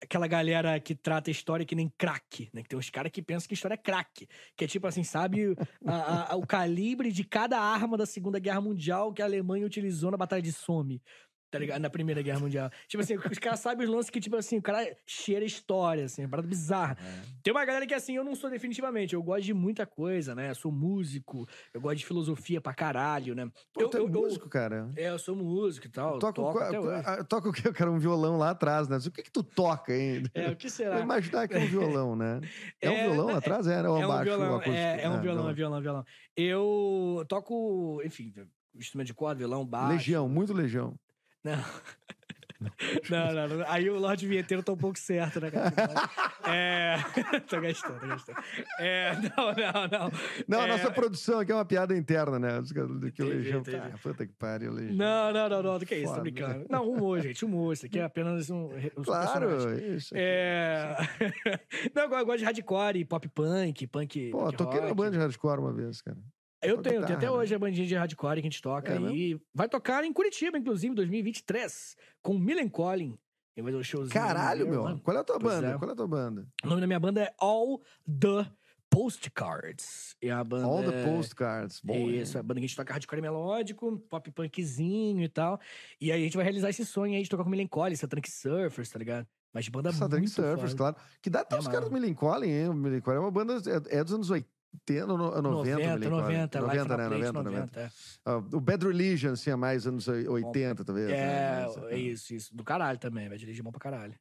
Aquela 0.05 0.27
galera 0.27 0.79
que 0.79 0.95
trata 0.95 1.31
a 1.31 1.33
história 1.33 1.65
que 1.67 1.75
nem 1.75 1.89
crack, 1.99 2.49
né? 2.53 2.63
Que 2.63 2.69
tem 2.69 2.79
uns 2.79 2.91
caras 2.91 3.11
que 3.11 3.23
pensam 3.23 3.49
que 3.49 3.55
história 3.55 3.75
é 3.75 3.79
crack. 3.79 4.27
Que 4.57 4.65
é 4.65 4.69
tipo 4.69 4.87
assim, 4.87 5.03
sabe 5.05 5.55
a- 5.87 6.33
a- 6.33 6.37
o 6.37 6.47
calibre 6.47 7.11
de 7.11 7.25
cada 7.25 7.59
arma 7.61 7.97
da 7.97 8.07
Segunda 8.07 8.39
Guerra 8.39 8.61
Mundial 8.61 9.13
que 9.13 9.23
a 9.23 9.25
Alemanha 9.25 9.67
utilizou 9.67 10.11
na 10.11 10.17
Batalha 10.17 10.43
de 10.43 10.53
Somme. 10.53 11.03
Tá 11.55 11.59
ligado? 11.61 11.81
Na 11.81 11.89
Primeira 11.89 12.21
Guerra 12.21 12.41
Mundial. 12.41 12.69
Tipo 12.89 13.01
assim, 13.01 13.15
os 13.17 13.39
caras 13.39 13.61
sabem 13.61 13.87
os 13.87 13.93
lances 13.93 14.11
que, 14.11 14.19
tipo 14.19 14.35
assim, 14.35 14.59
o 14.59 14.63
cara 14.63 14.97
cheira 15.07 15.45
história, 15.45 16.05
assim, 16.07 16.23
é 16.23 16.25
uma 16.25 16.31
parada 16.33 16.49
bizarra. 16.49 16.99
Tem 17.45 17.53
uma 17.53 17.65
galera 17.65 17.87
que, 17.87 17.95
assim, 17.95 18.17
eu 18.17 18.25
não 18.25 18.35
sou 18.35 18.51
definitivamente. 18.51 19.15
Eu 19.15 19.23
gosto 19.23 19.45
de 19.45 19.55
muita 19.55 19.87
coisa, 19.87 20.35
né? 20.35 20.51
Eu 20.51 20.55
sou 20.57 20.73
músico, 20.73 21.47
eu 21.73 21.81
gosto 21.81 21.99
de 21.99 22.07
filosofia 22.07 22.61
pra 22.61 22.75
caralho, 22.75 23.37
né? 23.37 23.49
Pô, 23.73 23.83
eu, 23.83 23.89
tu 23.89 23.97
é 23.97 24.01
eu- 24.01 24.09
eu- 24.09 24.11
músico, 24.23 24.49
cara. 24.49 24.91
é, 24.97 25.11
eu 25.11 25.19
sou 25.21 25.37
músico 25.37 25.87
e 25.87 25.91
tal. 25.91 26.19
Toco 26.19 26.43
ah, 26.43 27.23
toca 27.23 27.49
o 27.51 27.53
quê? 27.53 27.73
Cara, 27.73 27.93
um 27.93 28.01
violão 28.01 28.37
lá 28.37 28.51
atrás, 28.51 28.89
né? 28.89 28.97
O 28.97 29.11
que 29.13 29.23
que 29.23 29.31
tu 29.31 29.45
toca 29.45 29.93
ainda? 29.93 30.29
É, 30.35 30.51
o 30.51 30.57
que 30.57 30.67
Vou 30.67 30.77
será? 30.77 30.99
imaginar 30.99 31.47
que 31.47 31.55
é 31.55 31.61
um 31.61 31.67
violão, 31.69 32.17
né? 32.17 32.41
É, 32.83 32.91
um 32.91 32.95
É, 32.95 33.03
violão 33.05 33.27
lá 33.27 33.35
é- 33.35 33.37
atrás? 33.37 33.67
É, 33.69 33.75
É 33.79 33.89
um 33.89 34.03
abaixo? 34.03 34.25
violão, 34.25 34.61
é, 34.63 35.03
é 35.03 35.09
um 35.09 35.15
Ah, 35.15 35.21
violão, 35.21 35.49
é 35.49 35.55
violão, 35.55 35.81
violão. 35.81 36.05
Eu 36.37 37.25
toco, 37.29 38.03
enfim, 38.05 38.33
instrumento 38.75 39.07
de 39.07 39.15
corda, 39.15 39.39
violão, 39.39 39.65
baixo. 39.65 39.93
Legião, 39.93 40.29
muito 40.29 40.53
legião. 40.53 40.95
Não. 41.45 41.65
Não, 43.11 43.35
não, 43.35 43.49
não. 43.59 43.65
Aí 43.71 43.91
o 43.91 43.99
Lorde 43.99 44.27
Vinheteiro 44.27 44.63
tá 44.63 44.73
um 44.73 44.77
pouco 44.77 44.99
certo, 44.99 45.39
né, 45.39 45.51
cara? 45.51 45.73
É. 46.51 46.97
tô 47.47 47.61
gastando, 47.61 48.01
tô 48.01 48.07
gastando. 48.07 48.39
É, 48.79 49.13
não, 49.17 49.47
não, 49.53 49.89
não. 49.89 50.11
Não, 50.49 50.61
a 50.61 50.65
É, 50.65 50.69
nossa 50.69 50.91
produção 50.91 51.41
aqui 51.41 51.53
é 51.53 51.55
uma 51.55 51.65
piada 51.65 51.95
interna, 51.95 52.39
né? 52.39 52.63
Que 53.15 53.23
o 53.23 53.27
Legião. 53.27 53.63
Ah, 53.93 53.99
puta 54.03 54.27
que 54.27 54.33
pariu, 54.33 54.73
Legião. 54.73 54.97
Não, 54.97 55.33
não, 55.33 55.49
não, 55.49 55.63
não. 55.63 55.79
Do 55.79 55.85
que 55.85 55.95
é 55.95 55.99
isso? 55.99 56.15
Tô 56.15 56.21
brincando. 56.23 56.65
Não, 56.71 56.89
humor, 56.91 57.21
gente, 57.21 57.45
humor. 57.45 57.75
Isso 57.75 57.85
aqui 57.85 57.99
é 57.99 58.05
apenas 58.05 58.49
um. 58.49 58.71
Claro, 59.05 59.79
isso. 59.79 60.15
aqui. 60.15 60.23
É. 60.25 60.97
não, 61.95 62.05
eu 62.05 62.25
gosto- 62.25 62.39
de 62.39 62.45
hardcore, 62.45 63.05
pop 63.05 63.29
punk, 63.29 63.87
punk. 63.89 64.31
Pô, 64.31 64.51
toquei 64.53 64.81
na 64.81 64.87
rock. 64.87 64.97
banda 64.97 65.11
de 65.13 65.19
hardcore 65.19 65.61
uma 65.61 65.73
vez, 65.73 66.01
cara. 66.01 66.17
Eu 66.69 66.83
tenho, 66.83 67.03
tenho 67.05 67.17
até 67.19 67.27
né? 67.27 67.31
hoje 67.31 67.55
a 67.55 67.59
bandinha 67.59 67.87
de 67.87 67.95
hardcore 67.95 68.35
que 68.37 68.41
a 68.41 68.51
gente 68.51 68.63
toca 68.63 68.93
É 68.93 68.97
aí. 68.99 69.39
Vai 69.55 69.69
tocar 69.69 70.05
em 70.05 70.13
Curitiba, 70.13 70.57
inclusive, 70.59 70.93
em 70.93 70.95
2023, 70.95 71.97
com 72.23 72.39
Millen 72.39 72.69
Collin. 72.69 73.19
Ele 73.57 73.63
vai 73.65 73.73
dar 73.73 73.79
um 73.79 73.83
showzinho. 73.85 74.13
Caralho, 74.13 74.69
meu. 74.69 74.83
mano. 74.83 75.01
Qual 75.01 75.17
é 75.17 75.21
a 75.21 75.25
tua 75.25 75.39
Pois 75.39 75.55
banda? 75.55 75.69
é. 75.75 75.79
Qual 75.79 75.89
é 75.89 75.93
a 75.93 75.97
tua 75.97 76.09
banda? 76.09 76.47
O 76.65 76.69
nome 76.69 76.81
da 76.81 76.87
minha 76.87 76.99
banda 77.01 77.23
é 77.23 77.33
All 77.39 77.81
the 78.09 78.51
Postcards. 78.91 80.17
E 80.23 80.31
a 80.31 80.43
banda. 80.43 80.67
All 80.67 80.83
the 80.83 81.01
é- 81.01 81.05
Postcards. 81.05 81.81
Bom, 81.83 81.95
hein? 81.95 82.21
Isso, 82.21 82.39
a 82.39 82.43
banda 82.43 82.55
que 82.61 82.65
a 82.65 82.69
gente 82.69 82.77
toca 82.77 82.93
hardcore 82.93 83.21
melódico, 83.23 83.99
pop 84.11 84.31
punkzinho 84.33 85.23
e 85.23 85.29
tal. 85.29 85.61
E 86.01 86.11
aí 86.11 86.21
a 86.21 86.25
gente 86.25 86.37
vai 86.37 86.45
realizar 86.45 86.71
esse 86.71 86.85
sonho 86.85 87.15
aí 87.15 87.23
de 87.23 87.29
tocar 87.29 87.45
com 87.45 87.51
Millen 87.51 87.67
Collin, 87.67 87.95
Satanic 87.97 88.31
Surfers, 88.31 88.89
tá 88.89 88.99
ligado? 88.99 89.27
Mas 89.53 89.65
de 89.67 89.71
banda 89.71 89.93
Satanic 89.93 90.23
muito 90.29 90.31
Surfers, 90.35 90.73
foda. 90.73 90.77
claro. 90.77 90.97
Que 91.23 91.31
dá 91.31 91.41
até 91.41 91.55
É 91.57 91.59
os 91.59 91.67
caras 91.67 91.85
do 91.85 91.91
massa. 91.93 92.01
Millencolin, 92.01 92.49
hein? 92.49 92.69
O 92.69 92.75
Millencolin 92.75 93.17
é 93.17 93.21
uma 93.21 93.31
banda... 93.31 93.55
É, 93.91 93.99
é 93.99 94.05
dos 94.05 94.13
anos 94.15 94.31
80, 94.31 94.49
no- 95.07 95.17
90, 95.43 95.43
90, 95.43 95.77
Millencolin. 95.99 96.11
90, 96.11 96.61
90, 96.61 96.61
Life 96.61 96.89
né? 96.89 96.97
Plate, 96.97 97.11
90, 97.11 97.33
90. 97.33 97.61
90. 97.61 97.81
é. 97.81 97.91
Ah, 98.25 98.37
o 98.37 98.61
Bad 98.61 98.87
Religion, 98.87 99.33
assim, 99.33 99.51
é 99.51 99.57
mais 99.57 99.87
anos 99.87 100.07
80, 100.09 100.85
talvez. 100.85 101.09
né? 101.09 101.15
É, 101.17 101.67
é 101.91 101.97
isso, 101.99 102.35
isso. 102.35 102.55
Do 102.57 102.65
caralho 102.65 102.99
também, 102.99 103.29
vai 103.29 103.39
dirigir 103.39 103.63
bom 103.63 103.71
pra 103.71 103.81
caralho. 103.81 104.15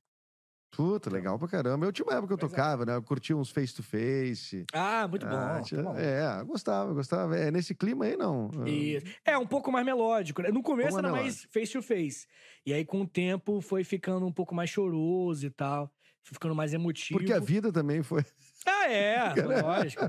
Puta, 0.75 1.07
legal 1.07 1.37
pra 1.37 1.47
caramba. 1.47 1.85
Eu 1.85 1.91
tinha 1.91 2.03
uma 2.03 2.13
época 2.13 2.29
que 2.29 2.33
eu 2.33 2.37
Pois 2.39 2.51
é. 2.51 2.55
tocava, 2.55 2.83
né? 2.83 2.95
Eu 2.95 3.03
curtia 3.03 3.37
uns 3.37 3.51
face-to-face. 3.51 4.65
Ah, 4.73 5.07
muito 5.07 5.23
bom. 5.23 5.35
Ah, 5.35 5.57
tá 5.57 5.61
tinha- 5.61 5.83
bom. 5.83 5.95
é, 5.95 6.43
gostava, 6.43 6.91
gostava. 6.93 7.37
É 7.37 7.51
nesse 7.51 7.75
clima 7.75 8.05
aí, 8.05 8.17
não. 8.17 8.49
Isso. 8.65 9.05
É, 9.23 9.37
um 9.37 9.45
pouco 9.45 9.71
mais 9.71 9.85
melódico. 9.85 10.41
né? 10.41 10.49
No 10.49 10.63
começo 10.63 10.97
era 10.97 11.09
é 11.09 11.11
mais 11.11 11.43
face 11.53 11.73
to 11.73 11.81
face. 11.83 12.25
E 12.65 12.73
aí, 12.73 12.83
com 12.83 13.01
o 13.01 13.07
tempo, 13.07 13.61
foi 13.61 13.83
ficando 13.83 14.25
um 14.25 14.31
pouco 14.31 14.55
mais 14.55 14.67
choroso 14.71 15.45
e 15.45 15.51
tal. 15.51 15.91
Foi 16.23 16.33
ficando 16.33 16.55
mais 16.55 16.73
emotivo. 16.73 17.19
Porque 17.19 17.33
a 17.33 17.39
vida 17.39 17.71
também 17.71 18.01
foi. 18.01 18.23
Ah, 18.65 18.91
é, 18.91 19.33
lógico. 19.61 20.03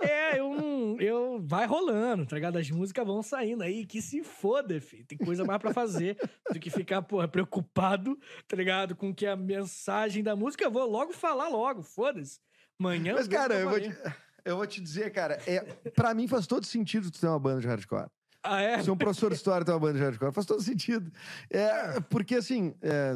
É, 0.00 0.38
eu 0.38 0.54
não. 0.54 1.00
Eu. 1.00 1.40
Vai 1.42 1.66
rolando, 1.66 2.26
tá 2.26 2.36
ligado? 2.36 2.56
As 2.56 2.70
músicas 2.70 3.06
vão 3.06 3.22
saindo 3.22 3.62
aí, 3.62 3.86
que 3.86 4.02
se 4.02 4.22
foda, 4.22 4.80
filho. 4.80 5.04
Tem 5.04 5.16
coisa 5.18 5.44
mais 5.44 5.60
pra 5.60 5.72
fazer 5.72 6.16
do 6.52 6.58
que 6.58 6.70
ficar, 6.70 7.02
porra, 7.02 7.28
preocupado, 7.28 8.18
tá 8.46 8.56
ligado? 8.56 8.94
Com 8.94 9.14
que 9.14 9.26
a 9.26 9.36
mensagem 9.36 10.22
da 10.22 10.36
música 10.36 10.64
eu 10.64 10.70
vou 10.70 10.88
logo 10.88 11.12
falar 11.12 11.48
logo, 11.48 11.82
foda-se. 11.82 12.38
Amanhã. 12.78 13.14
Mas, 13.14 13.28
cara, 13.28 13.54
eu 13.54 13.68
vou, 13.68 13.80
te, 13.80 13.96
eu 14.44 14.56
vou 14.56 14.66
te 14.66 14.80
dizer, 14.80 15.12
cara, 15.12 15.40
é, 15.46 15.60
pra 15.90 16.14
mim 16.14 16.26
faz 16.26 16.46
todo 16.46 16.64
sentido 16.64 17.10
tu 17.10 17.20
ter 17.20 17.26
uma 17.26 17.38
banda 17.38 17.60
de 17.60 17.68
hardcore. 17.68 18.08
Ah, 18.42 18.62
é? 18.62 18.82
Ser 18.82 18.90
um 18.90 18.96
professor 18.96 19.30
de 19.30 19.36
história 19.36 19.64
ter 19.64 19.72
uma 19.72 19.80
banda 19.80 19.98
de 19.98 20.04
hardcore 20.04 20.32
faz 20.32 20.46
todo 20.46 20.62
sentido. 20.62 21.12
É, 21.50 22.00
porque, 22.08 22.36
assim, 22.36 22.74
é, 22.80 23.14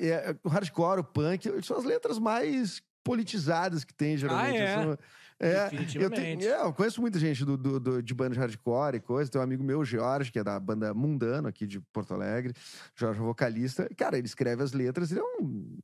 é, 0.00 0.36
o 0.44 0.48
hardcore, 0.48 1.00
o 1.00 1.04
punk, 1.04 1.50
são 1.64 1.76
as 1.76 1.84
letras 1.84 2.18
mais 2.18 2.80
politizadas 3.04 3.84
que 3.84 3.94
tem, 3.94 4.16
geralmente. 4.16 4.56
Ah, 4.58 4.62
é? 4.62 4.82
São- 4.82 4.98
é, 5.40 5.70
eu, 5.94 6.10
tenho, 6.10 6.42
é, 6.42 6.62
eu 6.62 6.72
conheço 6.72 7.00
muita 7.00 7.16
gente 7.18 7.44
do, 7.44 7.56
do- 7.56 7.78
do- 7.78 8.02
de 8.02 8.12
banda 8.12 8.34
de 8.34 8.40
hardcore 8.40 8.96
e 8.96 9.00
coisa. 9.00 9.30
Tem 9.30 9.40
um 9.40 9.44
amigo 9.44 9.62
meu, 9.62 9.84
Jorge, 9.84 10.32
que 10.32 10.38
é 10.40 10.42
da 10.42 10.58
banda 10.58 10.92
Mundano, 10.92 11.46
aqui 11.46 11.64
de 11.64 11.80
Porto 11.92 12.12
Alegre. 12.12 12.52
Jorge 12.96 13.20
é 13.20 13.22
vocalista. 13.22 13.88
Cara, 13.96 14.18
ele 14.18 14.26
escreve 14.26 14.64
as 14.64 14.72
letras, 14.72 15.12
ele 15.12 15.20
é 15.20 15.22
um. 15.40 15.78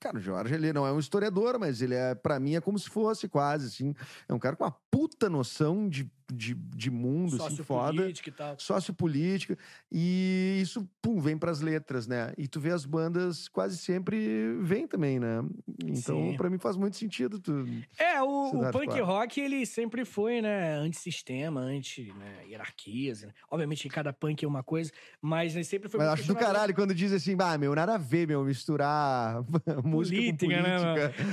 Cara, 0.00 0.16
o 0.16 0.20
Jorge, 0.20 0.54
ele 0.54 0.72
não 0.72 0.86
é 0.86 0.92
um 0.92 0.98
historiador, 0.98 1.58
mas 1.58 1.82
ele 1.82 1.94
é, 1.94 2.14
pra 2.14 2.40
mim, 2.40 2.54
é 2.54 2.60
como 2.60 2.78
se 2.78 2.88
fosse 2.88 3.28
quase, 3.28 3.66
assim. 3.66 3.94
É 4.28 4.32
um 4.32 4.38
cara 4.38 4.56
com 4.56 4.64
uma 4.64 4.74
puta 4.90 5.28
noção 5.28 5.88
de, 5.88 6.10
de, 6.32 6.54
de 6.54 6.90
mundo, 6.90 7.36
assim, 7.36 7.56
foda 7.62 7.88
Sociopolítica 7.88 8.28
e 8.30 8.32
tal. 8.32 8.54
sociopolítica, 8.58 9.58
e 9.92 10.58
isso, 10.62 10.88
pum, 11.02 11.20
vem 11.20 11.36
pras 11.36 11.60
letras, 11.60 12.06
né? 12.06 12.32
E 12.38 12.48
tu 12.48 12.60
vê 12.60 12.70
as 12.70 12.86
bandas 12.86 13.48
quase 13.48 13.76
sempre 13.76 14.56
vem 14.60 14.86
também, 14.86 15.20
né? 15.20 15.44
Então, 15.84 16.34
pra 16.36 16.48
mim 16.48 16.58
faz 16.58 16.76
muito 16.76 16.96
sentido 16.96 17.38
tu... 17.38 17.66
É, 17.98 18.22
o, 18.22 18.60
o 18.60 18.70
punk 18.70 18.98
rock, 19.00 19.40
ele 19.40 19.66
sempre 19.66 20.04
foi, 20.04 20.40
né, 20.40 20.76
antissistema, 20.76 21.60
anti-hierarquias. 21.60 23.22
Né? 23.22 23.32
Obviamente, 23.50 23.88
cada 23.88 24.12
punk 24.12 24.44
é 24.44 24.48
uma 24.48 24.62
coisa, 24.62 24.90
mas 25.20 25.54
ele 25.54 25.64
sempre 25.64 25.88
foi 25.88 25.98
Mas 25.98 26.08
acho 26.08 26.26
do 26.26 26.34
caralho 26.34 26.74
quando 26.74 26.94
diz 26.94 27.12
assim, 27.12 27.36
ah, 27.38 27.58
meu, 27.58 27.74
nada 27.74 27.94
a 27.94 27.98
ver, 27.98 28.26
meu, 28.26 28.42
misturar 28.44 29.44
música 29.84 30.16
política, 30.16 30.62
né. 30.62 30.76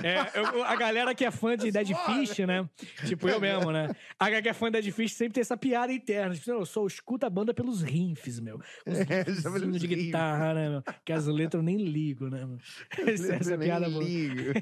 É, 0.04 0.40
eu- 0.40 0.64
a 0.64 0.76
galera 0.76 1.14
que 1.14 1.26
é 1.26 1.32
fã 1.32 1.56
de 1.58 1.72
Dead 1.72 1.88
Fish, 2.06 2.40
né? 2.40 2.68
Tipo, 3.06 3.28
eu 3.30 3.40
mesmo, 3.40 3.72
né? 3.72 3.90
A 4.20 4.26
galera 4.26 4.42
que 4.42 4.50
é 4.50 4.54
fã 4.54 4.72
de 4.72 4.82
Dead 4.82 4.92
Fish 4.94 5.14
sempre 5.14 5.34
tem 5.34 5.42
essa 5.42 5.58
piada 5.58 5.92
interna. 5.94 6.34
Tipo, 6.36 6.52
eu 6.52 6.66
só 6.66 6.86
escuto 6.86 7.26
a 7.26 7.30
banda 7.30 7.54
pelos 7.54 7.82
riffs, 7.82 8.40
meu. 8.40 8.60
Os 8.86 9.00
É, 9.12 9.26
eles 9.28 9.82
de 9.82 9.88
guitarra, 9.88 10.54
né, 10.54 10.70
meu? 10.70 10.84
Que 11.04 11.12
as 11.14 11.26
letras 11.28 11.60
eu 11.60 11.64
nem 11.64 11.78
ligo, 11.78 12.30
né, 12.30 12.46
meu? 12.46 12.58
Essa, 13.12 13.36
essa 13.36 13.58
nem 13.58 13.68
piada 13.68 13.90
boa. 13.90 14.04
ligo. 14.04 14.54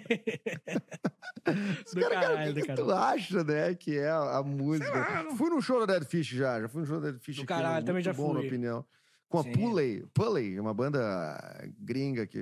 Do 1.93 2.01
cara, 2.01 2.15
cara, 2.15 2.27
caralho, 2.27 2.51
o 2.51 2.53
do 2.53 2.61
que, 2.61 2.67
que 2.67 2.73
tu 2.75 2.91
acha, 2.91 3.43
né, 3.43 3.75
que 3.75 3.97
é 3.97 4.09
a, 4.09 4.37
a 4.37 4.43
música? 4.43 5.25
Fui 5.37 5.49
num 5.49 5.61
show 5.61 5.85
da 5.85 5.93
Dead 5.97 6.07
Fish 6.09 6.27
já, 6.29 6.61
já 6.61 6.67
fui 6.67 6.81
num 6.81 6.87
show 6.87 6.99
da 6.99 7.11
Dead 7.11 7.21
Fish. 7.21 7.35
Do 7.37 7.41
aqui, 7.41 7.47
caralho, 7.47 7.85
também 7.85 8.01
já 8.03 8.13
bom, 8.13 8.33
na 8.33 8.39
fui. 8.39 8.47
opinião. 8.47 8.85
Com 9.27 9.39
a. 9.39 9.43
Pulley, 9.43 10.03
Pulley, 10.13 10.59
uma 10.59 10.73
banda 10.73 11.69
gringa 11.79 12.25
que 12.25 12.39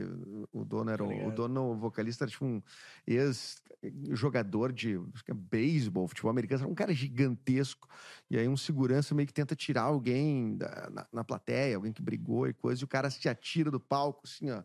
o 0.54 0.64
dono 0.66 0.90
era 0.92 1.04
o, 1.04 1.28
o 1.28 1.32
dono, 1.32 1.72
o 1.72 1.76
vocalista 1.76 2.24
era 2.26 2.32
tipo 2.32 2.46
um 2.46 2.62
ex-jogador 3.06 4.72
de 4.74 4.98
acho 5.14 5.24
que 5.24 5.32
é 5.32 5.34
beisebol, 5.34 6.08
futebol 6.08 6.32
americano, 6.32 6.62
era 6.64 6.72
um 6.72 6.76
cara 6.76 6.94
gigantesco. 6.94 7.88
E 8.30 8.38
aí 8.38 8.48
um 8.48 8.58
segurança 8.58 9.14
meio 9.16 9.28
que 9.28 9.34
tenta 9.34 9.56
tirar 9.56 9.84
alguém 9.84 10.58
da- 10.58 10.90
na, 10.92 11.08
na 11.14 11.24
plateia, 11.24 11.76
alguém 11.76 11.94
que 11.94 12.02
brigou 12.02 12.48
e 12.48 12.54
coisa, 12.54 12.82
e 12.82 12.86
o 12.86 12.88
cara 12.88 13.10
se 13.10 13.28
atira 13.30 13.72
do 13.72 13.80
palco, 13.80 14.22
assim, 14.26 14.50
ó, 14.52 14.62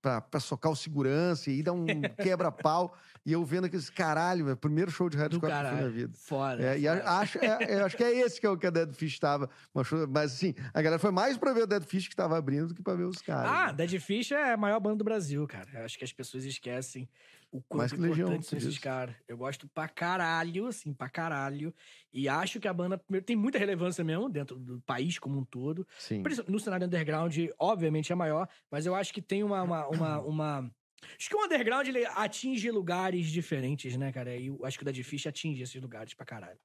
pra, 0.00 0.20
pra 0.20 0.40
socar 0.40 0.70
o 0.72 0.76
segurança, 0.76 1.50
e 1.50 1.54
aí 1.54 1.62
dá 1.62 1.72
um 1.72 1.84
quebra-pau. 2.16 2.96
E 3.26 3.32
eu 3.32 3.44
vendo 3.44 3.66
aqueles 3.66 3.90
caralho, 3.90 4.46
meu, 4.46 4.56
primeiro 4.56 4.90
show 4.90 5.10
de 5.10 5.16
hardcore 5.18 5.40
que 5.40 5.46
eu 5.46 5.50
na 5.82 5.88
vida. 5.88 6.12
Foda. 6.16 6.62
É, 6.62 6.78
e 6.78 6.88
a- 6.88 7.18
acho, 7.18 7.38
é, 7.38 7.80
eu 7.80 7.84
acho 7.84 7.96
que 7.96 8.02
é 8.04 8.18
esse 8.20 8.40
que 8.40 8.46
é 8.46 8.50
o 8.50 8.56
que 8.56 8.66
a 8.66 8.70
Dead 8.70 8.94
Fish 8.94 9.18
tava. 9.18 9.50
Mas, 9.74 9.90
mas 10.08 10.32
assim, 10.32 10.54
a 10.72 10.80
galera 10.80 10.98
foi 10.98 11.10
mais 11.10 11.36
pra 11.36 11.52
ver 11.52 11.64
o 11.64 11.66
Dead 11.66 11.82
Fish 11.84 12.08
que 12.08 12.16
tava 12.16 12.38
abrindo 12.38 12.68
do 12.68 12.74
que 12.74 12.82
pra 12.82 12.94
ver 12.94 13.04
os 13.04 13.20
caras. 13.20 13.50
Ah, 13.52 13.66
né? 13.66 13.72
Dead 13.86 14.00
Fish 14.00 14.32
é 14.32 14.54
a 14.54 14.56
maior 14.56 14.80
banda 14.80 14.96
do 14.96 15.04
Brasil, 15.04 15.19
cara. 15.46 15.68
Eu 15.72 15.84
acho 15.84 15.98
que 15.98 16.04
as 16.04 16.12
pessoas 16.12 16.44
esquecem 16.44 17.08
o 17.50 17.60
quanto 17.60 17.94
que 17.94 18.00
Legião, 18.00 18.26
importantes 18.28 18.48
são 18.48 18.58
esses 18.58 18.78
caras. 18.78 19.14
Eu 19.26 19.36
gosto 19.36 19.68
pra 19.68 19.88
caralho, 19.88 20.66
assim, 20.66 20.92
pra 20.92 21.08
caralho. 21.08 21.74
E 22.12 22.28
acho 22.28 22.60
que 22.60 22.68
a 22.68 22.72
banda 22.72 22.96
primeiro, 22.96 23.26
tem 23.26 23.36
muita 23.36 23.58
relevância 23.58 24.04
mesmo 24.04 24.28
dentro 24.28 24.56
do 24.58 24.80
país 24.82 25.18
como 25.18 25.38
um 25.38 25.44
todo. 25.44 25.86
Sim. 25.98 26.22
No 26.48 26.60
cenário 26.60 26.86
underground, 26.86 27.36
obviamente, 27.58 28.12
é 28.12 28.14
maior, 28.14 28.48
mas 28.70 28.86
eu 28.86 28.94
acho 28.94 29.12
que 29.12 29.20
tem 29.22 29.42
uma. 29.42 29.62
uma, 29.62 29.88
uma, 29.88 30.20
uma- 30.20 30.70
Acho 31.18 31.30
que 31.30 31.34
o 31.34 31.42
underground 31.44 31.88
ele 31.88 32.04
atinge 32.04 32.70
lugares 32.70 33.26
diferentes, 33.28 33.96
né, 33.96 34.12
cara? 34.12 34.36
E 34.36 34.48
eu 34.48 34.64
acho 34.66 34.76
que 34.78 34.82
o 34.82 34.84
Dead 34.84 35.02
Fish 35.02 35.26
atinge 35.26 35.62
esses 35.62 35.80
lugares 35.80 36.12
pra 36.12 36.26
caralho. 36.26 36.58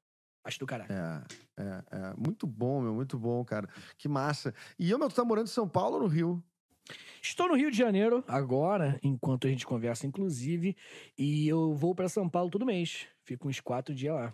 Acho 0.44 0.60
do 0.60 0.66
caralho. 0.68 0.92
É, 0.92 1.24
é, 1.58 1.84
é. 1.92 2.14
Muito 2.18 2.46
bom, 2.46 2.82
meu, 2.82 2.94
muito 2.94 3.18
bom, 3.18 3.44
cara. 3.44 3.68
Que 3.98 4.08
massa. 4.08 4.54
E 4.78 4.92
eu, 4.92 5.00
meu, 5.00 5.10
tu 5.10 5.16
tá 5.16 5.24
morando 5.26 5.46
em 5.48 5.50
São 5.50 5.68
Paulo 5.68 5.96
ou 5.96 6.02
no 6.04 6.08
Rio? 6.08 6.44
Estou 7.22 7.48
no 7.48 7.56
Rio 7.56 7.72
de 7.72 7.78
Janeiro 7.78 8.24
agora, 8.28 9.00
enquanto 9.02 9.48
a 9.48 9.50
gente 9.50 9.66
conversa, 9.66 10.06
inclusive, 10.06 10.76
e 11.18 11.48
eu 11.48 11.74
vou 11.74 11.96
pra 11.96 12.08
São 12.08 12.30
Paulo 12.30 12.50
todo 12.50 12.66
mês. 12.66 13.08
Fico 13.24 13.48
uns 13.50 13.60
quatro 13.60 13.94
dias 13.96 14.14
lá. 14.14 14.34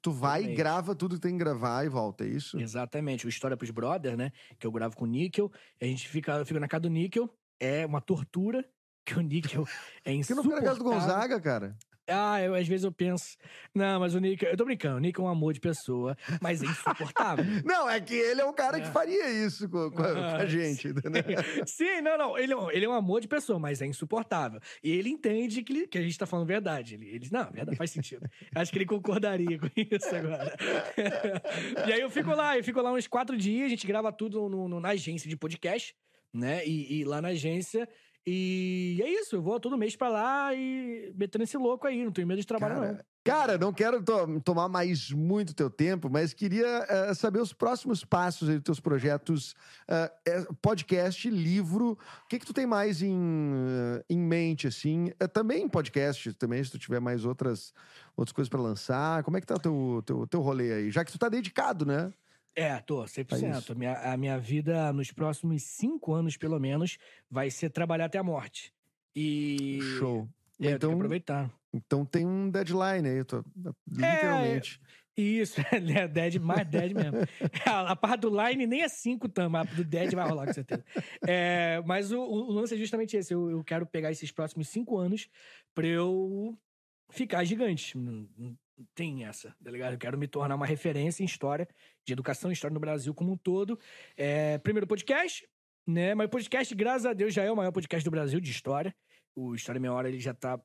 Tu 0.00 0.10
vai, 0.10 0.42
mês. 0.42 0.56
grava 0.56 0.96
tudo 0.96 1.14
que 1.14 1.20
tem 1.20 1.32
que 1.32 1.38
gravar 1.38 1.84
e 1.84 1.88
volta, 1.88 2.24
é 2.24 2.28
isso? 2.28 2.58
Exatamente. 2.58 3.24
O 3.24 3.28
História 3.28 3.56
pros 3.56 3.70
Brothers, 3.70 4.16
né? 4.16 4.32
Que 4.58 4.66
eu 4.66 4.72
gravo 4.72 4.96
com 4.96 5.04
o 5.04 5.08
Níquel. 5.08 5.50
A 5.80 5.84
gente 5.84 6.08
fica, 6.08 6.32
eu 6.32 6.44
fico 6.44 6.58
na 6.58 6.66
casa 6.66 6.80
do 6.80 6.90
Níquel. 6.90 7.32
É 7.60 7.86
uma 7.86 8.00
tortura, 8.00 8.68
que 9.04 9.16
o 9.16 9.20
Níquel 9.20 9.64
é 10.04 10.12
Por 10.16 10.26
que 10.26 10.34
não 10.34 10.42
foi 10.42 10.54
na 10.56 10.62
casa 10.62 10.78
do 10.78 10.84
insuportável. 10.84 11.14
Gonzaga, 11.14 11.40
cara? 11.40 11.76
Ah, 12.08 12.42
eu, 12.42 12.54
às 12.54 12.66
vezes 12.66 12.84
eu 12.84 12.90
penso. 12.90 13.36
Não, 13.74 14.00
mas 14.00 14.14
o 14.14 14.18
Níquel. 14.18 14.50
Eu 14.50 14.56
tô 14.56 14.64
brincando. 14.64 14.96
O 14.96 15.00
Níquel 15.00 15.24
é 15.24 15.28
um 15.28 15.30
amor 15.30 15.52
de 15.54 15.60
pessoa, 15.60 16.16
mas 16.40 16.60
é 16.62 16.66
insuportável. 16.66 17.44
Não, 17.64 17.88
é 17.88 18.00
que 18.00 18.14
ele 18.14 18.40
é 18.40 18.44
o 18.44 18.52
cara 18.52 18.80
que 18.80 18.88
É. 18.88 18.90
faria 18.90 19.30
isso 19.46 19.68
com, 19.68 19.88
com 19.90 20.02
a, 20.02 20.12
com 20.12 20.18
a 20.20 20.36
Ah, 20.38 20.46
gente, 20.46 20.88
entendeu? 20.88 21.22
Sim, 21.66 22.00
não, 22.02 22.18
não. 22.18 22.36
Ele, 22.38 22.52
é 22.52 22.56
um- 22.56 22.70
ele 22.70 22.84
é 22.84 22.88
um 22.88 22.92
amor 22.92 23.20
de 23.20 23.28
pessoa, 23.28 23.58
mas 23.58 23.80
é 23.80 23.86
insuportável. 23.86 24.60
E 24.82 24.90
ele 24.90 25.10
entende 25.10 25.62
que, 25.62 25.72
ele- 25.72 25.86
que 25.86 25.96
a 25.98 26.02
gente 26.02 26.18
tá 26.18 26.26
falando 26.26 26.46
verdade. 26.46 26.94
Ele, 26.94 27.08
ele 27.08 27.28
não, 27.30 27.50
verdade 27.50 27.76
faz 27.76 27.90
sentido. 27.92 28.28
Acho 28.54 28.72
que 28.72 28.78
ele 28.78 28.86
concordaria 28.86 29.58
com 29.58 29.68
isso 29.76 30.14
agora. 30.14 30.56
e 31.88 31.92
aí 31.92 32.00
eu 32.00 32.10
fico 32.10 32.30
lá, 32.30 32.56
eu 32.58 32.64
fico 32.64 32.80
lá 32.80 32.92
uns 32.92 33.06
quatro 33.06 33.36
dias, 33.36 33.66
a 33.66 33.70
gente 33.70 33.86
grava 33.86 34.12
tudo 34.12 34.48
no- 34.48 34.68
no- 34.68 34.80
na 34.80 34.90
agência 34.90 35.28
de 35.30 35.36
podcast, 35.36 35.94
né? 36.34 36.66
E, 36.66 37.00
e 37.00 37.04
lá 37.04 37.22
na 37.22 37.28
agência. 37.28 37.88
E 38.26 39.00
é 39.02 39.08
isso, 39.20 39.34
eu 39.36 39.42
vou 39.42 39.58
todo 39.58 39.76
mês 39.76 39.96
pra 39.96 40.08
lá 40.08 40.54
e 40.54 41.12
metendo 41.16 41.42
esse 41.42 41.56
louco 41.56 41.86
aí, 41.88 42.04
não 42.04 42.12
tenho 42.12 42.26
medo 42.26 42.40
de 42.40 42.46
trabalhar, 42.46 42.76
não. 42.76 42.82
Cara, 42.82 43.04
cara, 43.24 43.58
não 43.58 43.72
quero 43.72 44.00
to- 44.00 44.40
tomar 44.44 44.68
mais 44.68 45.10
muito 45.10 45.52
teu 45.54 45.68
tempo, 45.68 46.08
mas 46.08 46.32
queria 46.32 46.86
eh, 46.88 47.14
saber 47.14 47.40
os 47.40 47.52
próximos 47.52 48.04
passos 48.04 48.48
aí 48.48 48.56
dos 48.56 48.64
teus 48.64 48.78
projetos, 48.80 49.56
eh, 49.88 50.12
podcast, 50.60 51.28
livro. 51.28 51.98
O 52.24 52.28
que 52.28 52.38
que 52.38 52.46
tu 52.46 52.52
tem 52.52 52.64
mais 52.66 53.02
em, 53.02 53.18
eh, 53.18 54.04
em 54.08 54.18
mente, 54.20 54.68
assim? 54.68 55.10
Também 55.32 55.68
podcast, 55.68 56.32
também, 56.34 56.62
se 56.62 56.70
tu 56.70 56.78
tiver 56.78 57.00
mais 57.00 57.24
outras, 57.24 57.74
outras 58.16 58.32
coisas 58.32 58.48
pra 58.48 58.60
lançar. 58.60 59.24
Como 59.24 59.36
é 59.36 59.40
que 59.40 59.46
tá 59.48 59.54
o 59.56 59.58
teu, 59.58 60.02
teu, 60.06 60.26
teu 60.28 60.40
rolê 60.40 60.72
aí? 60.72 60.90
Já 60.92 61.04
que 61.04 61.10
tu 61.10 61.18
tá 61.18 61.28
dedicado, 61.28 61.84
né? 61.84 62.12
É, 62.54 62.78
tô, 62.80 63.02
É 63.02 63.06
100%. 63.06 63.58
isso. 63.58 63.72
a, 63.72 63.74
minha, 63.74 64.12
a 64.12 64.16
minha 64.16 64.38
vida, 64.38 64.92
nos 64.92 65.10
próximos 65.10 65.62
cinco 65.62 66.12
anos, 66.12 66.36
pelo 66.36 66.58
menos, 66.60 66.98
vai 67.30 67.50
ser 67.50 67.70
trabalhar 67.70 68.06
até 68.06 68.18
a 68.18 68.22
morte. 68.22 68.72
E. 69.16 69.78
Show. 69.98 70.28
É, 70.60 70.72
então, 70.72 70.92
aproveitar. 70.92 71.50
então 71.72 72.04
tem 72.04 72.24
um 72.26 72.48
deadline 72.50 73.08
aí, 73.08 73.24
tô- 73.24 73.44
literalmente. 73.90 74.80
Isso, 75.16 75.60
é 75.72 76.08
dead, 76.08 76.36
mais 76.40 76.66
dead 76.68 76.94
mesmo. 76.94 77.18
A, 77.66 77.92
a 77.92 77.96
parte 77.96 78.20
do 78.22 78.30
line 78.30 78.66
nem 78.66 78.82
é 78.82 78.88
5 78.88 79.28
tam, 79.28 79.50
mas 79.50 79.68
do 79.74 79.84
dead 79.84 80.14
vai 80.14 80.26
rolar 80.28 80.46
com 80.46 80.52
certeza. 80.54 80.84
É, 81.26 81.82
mas 81.84 82.12
o, 82.12 82.20
o 82.20 82.50
lance 82.52 82.74
é 82.74 82.78
justamente 82.78 83.16
esse. 83.16 83.34
Eu, 83.34 83.50
eu 83.50 83.64
quero 83.64 83.86
pegar 83.86 84.10
esses 84.10 84.30
próximos 84.30 84.68
5 84.68 84.96
anos 84.96 85.28
pra 85.74 85.86
eu 85.86 86.56
ficar 87.10 87.44
gigante. 87.44 87.98
Tem 88.94 89.24
essa, 89.24 89.54
tá 89.62 89.70
ligado? 89.70 89.92
Eu 89.92 89.98
quero 89.98 90.18
me 90.18 90.26
tornar 90.26 90.54
uma 90.54 90.66
referência 90.66 91.22
em 91.22 91.26
história, 91.26 91.68
de 92.04 92.12
educação 92.12 92.50
e 92.50 92.54
história 92.54 92.74
no 92.74 92.80
Brasil 92.80 93.14
como 93.14 93.32
um 93.32 93.36
todo. 93.36 93.78
É, 94.16 94.58
primeiro 94.58 94.86
podcast, 94.86 95.48
né? 95.86 96.14
Mas 96.14 96.26
o 96.26 96.30
podcast, 96.30 96.74
graças 96.74 97.06
a 97.06 97.12
Deus, 97.12 97.32
já 97.34 97.42
é 97.42 97.50
o 97.50 97.56
maior 97.56 97.72
podcast 97.72 98.04
do 98.04 98.10
Brasil 98.10 98.40
de 98.40 98.50
história. 98.50 98.94
O 99.34 99.54
História 99.54 99.80
Meia 99.80 99.92
Hora, 99.92 100.08
ele 100.08 100.20
já 100.20 100.34
tá 100.34 100.60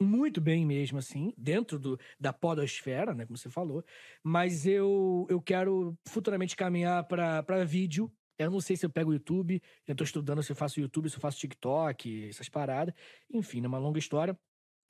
muito 0.00 0.40
bem 0.40 0.66
mesmo, 0.66 0.98
assim, 0.98 1.32
dentro 1.36 1.78
do, 1.78 1.98
da 2.18 2.32
podosfera, 2.32 3.14
né, 3.14 3.24
como 3.24 3.36
você 3.36 3.50
falou. 3.50 3.84
Mas 4.22 4.66
eu, 4.66 5.26
eu 5.28 5.40
quero 5.40 5.96
futuramente 6.06 6.56
caminhar 6.56 7.04
para 7.04 7.64
vídeo. 7.64 8.12
Eu 8.36 8.50
não 8.50 8.60
sei 8.60 8.76
se 8.76 8.84
eu 8.84 8.90
pego 8.90 9.10
o 9.10 9.14
YouTube, 9.14 9.62
eu 9.86 9.94
tô 9.94 10.02
estudando 10.02 10.42
se 10.42 10.50
eu 10.50 10.56
faço 10.56 10.80
YouTube, 10.80 11.08
se 11.08 11.16
eu 11.16 11.20
faço 11.20 11.38
TikTok, 11.38 12.28
essas 12.28 12.48
paradas. 12.48 12.94
Enfim, 13.30 13.62
é 13.64 13.68
uma 13.68 13.78
longa 13.78 13.98
história. 13.98 14.36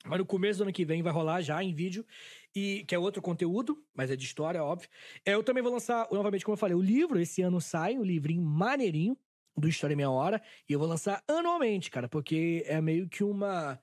Mas 0.05 0.19
no 0.19 0.25
começo 0.25 0.59
do 0.59 0.63
ano 0.63 0.73
que 0.73 0.85
vem 0.85 1.01
vai 1.01 1.11
rolar 1.11 1.41
já 1.41 1.63
em 1.63 1.73
vídeo, 1.73 2.05
e 2.55 2.85
que 2.87 2.95
é 2.95 2.99
outro 2.99 3.21
conteúdo, 3.21 3.83
mas 3.93 4.09
é 4.09 4.15
de 4.15 4.23
história, 4.23 4.63
óbvio. 4.63 4.89
É, 5.25 5.33
Eu 5.33 5.43
também 5.43 5.61
vou 5.61 5.71
lançar, 5.71 6.07
novamente, 6.11 6.45
como 6.45 6.53
eu 6.53 6.59
falei, 6.59 6.75
o 6.75 6.81
livro. 6.81 7.19
Esse 7.19 7.41
ano 7.41 7.59
sai, 7.59 7.97
um 7.97 8.03
livrinho 8.03 8.43
maneirinho 8.43 9.17
do 9.57 9.67
História 9.67 9.95
Meia 9.95 10.09
Hora. 10.09 10.41
E 10.69 10.73
eu 10.73 10.79
vou 10.79 10.87
lançar 10.87 11.23
anualmente, 11.27 11.91
cara, 11.91 12.07
porque 12.07 12.63
é 12.65 12.79
meio 12.79 13.09
que 13.09 13.23
uma, 13.23 13.79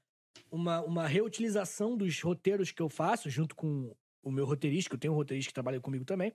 uma, 0.50 0.80
uma 0.82 1.06
reutilização 1.06 1.96
dos 1.96 2.20
roteiros 2.20 2.72
que 2.72 2.80
eu 2.80 2.88
faço, 2.88 3.28
junto 3.28 3.54
com 3.54 3.94
o 4.22 4.30
meu 4.30 4.44
roteirista, 4.44 4.88
que 4.88 4.94
eu 4.94 5.00
tenho 5.00 5.12
um 5.12 5.16
roteirista 5.16 5.50
que 5.50 5.54
trabalha 5.54 5.80
comigo 5.80 6.04
também. 6.04 6.32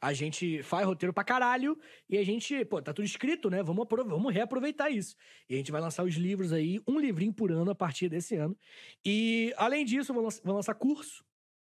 A 0.00 0.12
gente 0.12 0.62
faz 0.62 0.86
roteiro 0.86 1.12
pra 1.12 1.24
caralho 1.24 1.78
e 2.08 2.18
a 2.18 2.24
gente, 2.24 2.64
pô, 2.66 2.82
tá 2.82 2.92
tudo 2.92 3.04
escrito, 3.04 3.48
né? 3.48 3.62
Vamos, 3.62 3.86
vamos 3.88 4.32
reaproveitar 4.34 4.90
isso. 4.90 5.16
E 5.48 5.54
a 5.54 5.56
gente 5.56 5.72
vai 5.72 5.80
lançar 5.80 6.04
os 6.04 6.14
livros 6.14 6.52
aí, 6.52 6.80
um 6.86 6.98
livrinho 7.00 7.32
por 7.32 7.50
ano 7.50 7.70
a 7.70 7.74
partir 7.74 8.08
desse 8.08 8.36
ano. 8.36 8.56
E, 9.04 9.52
além 9.56 9.84
disso, 9.84 10.10
eu 10.10 10.14
vou, 10.14 10.24
lanç- 10.24 10.40
vou 10.44 10.54
lançar 10.54 10.74
curso 10.74 11.24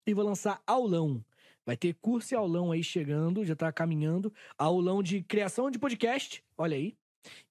e 0.06 0.14
vou 0.14 0.26
lançar 0.26 0.62
aulão. 0.68 1.24
Vai 1.66 1.78
ter 1.78 1.94
curso 2.02 2.34
e 2.34 2.36
aulão 2.36 2.72
aí 2.72 2.84
chegando, 2.84 3.46
já 3.46 3.56
tá 3.56 3.72
caminhando. 3.72 4.34
Aulão 4.58 5.02
de 5.04 5.22
criação 5.22 5.70
de 5.70 5.78
podcast, 5.80 6.44
olha 6.58 6.76
aí. 6.76 6.98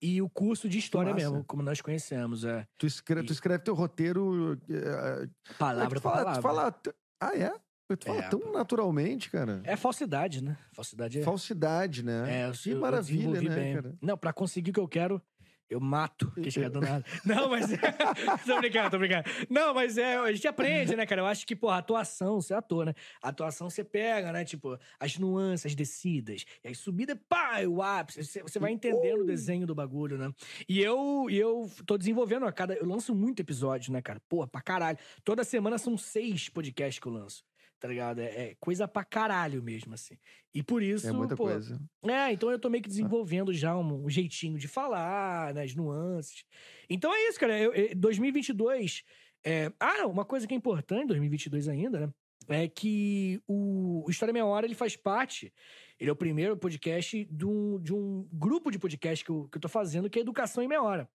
E 0.03 0.21
o 0.21 0.29
curso 0.29 0.69
de 0.69 0.79
história 0.79 1.13
massa. 1.15 1.31
mesmo, 1.31 1.45
como 1.45 1.63
nós 1.63 1.81
conhecemos. 1.81 2.45
É 2.45 2.67
Tu, 2.77 2.87
escreve, 2.89 3.27
tu 3.29 3.33
escreve 3.33 3.63
teu 3.63 3.73
roteiro. 3.73 4.61
eh, 4.69 5.29
palavra 5.57 6.01
tu 6.01 6.03
por 6.03 6.11
fala, 6.11 6.41
palavra. 6.43 6.73
Tu 6.73 6.91
fala, 6.91 6.97
ah, 7.21 7.37
é? 7.39 7.53
Tu 7.97 8.07
fala 8.07 8.21
É, 8.25 8.29
tão 8.29 8.53
naturalmente, 8.53 9.31
cara. 9.31 9.61
É 9.65 9.77
falsidade, 9.77 10.43
né? 10.43 10.57
Falsidade 10.73 11.21
é. 11.21 11.23
Falsidade, 11.23 12.03
né? 12.05 12.43
É, 12.43 12.49
eu, 12.49 12.53
que 12.53 12.71
eu- 12.71 12.75
eu 12.75 12.81
maravilha, 12.81 13.17
desenvolvi 13.19 13.49
né, 13.49 13.55
bem. 13.55 13.75
cara? 13.75 13.95
Não, 14.01 14.17
pra 14.19 14.33
conseguir 14.33 14.71
o 14.71 14.75
que 14.75 14.81
eu 14.81 14.89
quero, 14.89 15.23
eu 15.69 15.79
mato 15.81 16.33
quem 16.33 16.51
chegar 16.51 16.69
do 16.69 16.81
nada. 16.81 17.05
Não, 17.25 17.49
mas. 17.49 17.67
tô 18.45 18.59
brincando, 18.59 18.91
tô 18.91 18.99
brincando. 18.99 19.23
Não, 19.49 19.73
mas 19.73 19.97
é, 19.97 20.17
a 20.17 20.33
gente 20.33 20.49
aprende, 20.49 20.97
né, 20.97 21.07
cara? 21.07 21.21
Eu 21.21 21.27
acho 21.27 21.47
que, 21.47 21.55
porra, 21.55 21.77
atuação, 21.79 22.41
você 22.41 22.53
é 22.53 22.57
ator, 22.57 22.87
né? 22.87 22.95
A 23.23 23.29
atuação 23.29 23.71
você 23.71 23.85
pega, 23.85 24.33
né? 24.33 24.45
Tipo, 24.45 24.77
as 24.99 25.17
nuances, 25.17 25.67
as 25.67 25.75
descidas. 25.77 26.45
E 26.65 26.69
aí 26.69 26.75
subida, 26.75 27.15
pá, 27.29 27.61
o 27.69 27.81
ápice. 27.83 28.25
Você, 28.25 28.43
você 28.43 28.59
vai 28.59 28.73
entendendo 28.73 29.21
o 29.21 29.25
desenho 29.27 29.65
do 29.65 29.73
bagulho, 29.75 30.19
né? 30.19 30.33
E 30.69 30.81
eu, 30.83 31.27
e 31.31 31.37
eu 31.39 31.71
tô 31.87 31.97
desenvolvendo 31.97 32.47
a 32.47 32.53
cada. 32.53 32.75
Eu 32.75 32.87
lanço 32.87 33.15
muito 33.15 33.39
episódio, 33.41 33.93
né, 33.93 34.03
cara? 34.03 34.21
Porra, 34.29 34.49
pra 34.49 34.61
caralho. 34.61 34.99
Toda 35.23 35.45
semana 35.45 35.79
são 35.79 35.97
seis 35.97 36.49
podcasts 36.49 36.99
que 36.99 37.07
eu 37.07 37.13
lanço. 37.13 37.45
Tá 37.81 37.89
ligado? 37.89 38.21
É, 38.21 38.51
é 38.51 38.57
coisa 38.61 38.87
pra 38.87 39.03
caralho 39.05 39.63
mesmo, 39.63 39.95
assim. 39.95 40.17
E 40.55 40.63
por 40.63 40.83
isso, 40.83 41.09
É 41.09 41.13
muita 41.13 41.35
pô, 41.35 41.45
coisa. 41.45 41.81
é, 42.05 42.33
então 42.33 42.51
eu 42.51 42.59
tô 42.59 42.69
meio 42.69 42.83
que 42.83 42.89
desenvolvendo 42.89 43.53
já 43.53 43.77
um, 43.77 44.05
um 44.05 44.11
jeitinho 44.11 44.59
de 44.59 44.69
falar, 44.69 45.55
né, 45.55 45.63
as 45.63 45.75
nuances. 45.75 46.45
Então 46.89 47.13
é 47.15 47.29
isso, 47.29 47.41
cara. 47.41 47.59
Eu, 47.59 47.73
eu- 47.73 47.97
2022. 47.97 49.03
é- 49.45 49.73
Ah, 49.81 49.95
não, 49.99 50.11
uma 50.11 50.25
coisa 50.25 50.47
que 50.47 50.53
é 50.55 50.57
importante 50.57 51.05
em 51.05 51.07
2022 51.07 51.69
ainda, 51.69 52.01
né? 52.07 52.13
É 52.49 52.69
que 52.69 53.41
o, 53.47 54.05
o 54.07 54.11
História 54.11 54.33
Meia 54.33 54.45
Hora 54.45 54.67
ele 54.67 54.75
faz 54.75 54.97
parte. 54.97 55.53
Ele 55.99 56.11
é 56.11 56.13
o 56.13 56.17
primeiro 56.17 56.57
podcast 56.57 57.25
de 57.31 57.47
um, 57.47 57.79
de 57.81 57.95
um 57.95 58.27
grupo 58.33 58.71
de 58.71 58.79
podcast 58.79 59.25
que 59.25 59.31
eu, 59.31 59.49
que 59.49 59.57
eu 59.59 59.61
tô 59.61 59.69
fazendo, 59.69 60.09
que 60.11 60.19
é 60.19 60.23
Educação 60.23 60.63
em 60.63 60.69
Meia 60.69 60.83
Hora. 60.83 61.09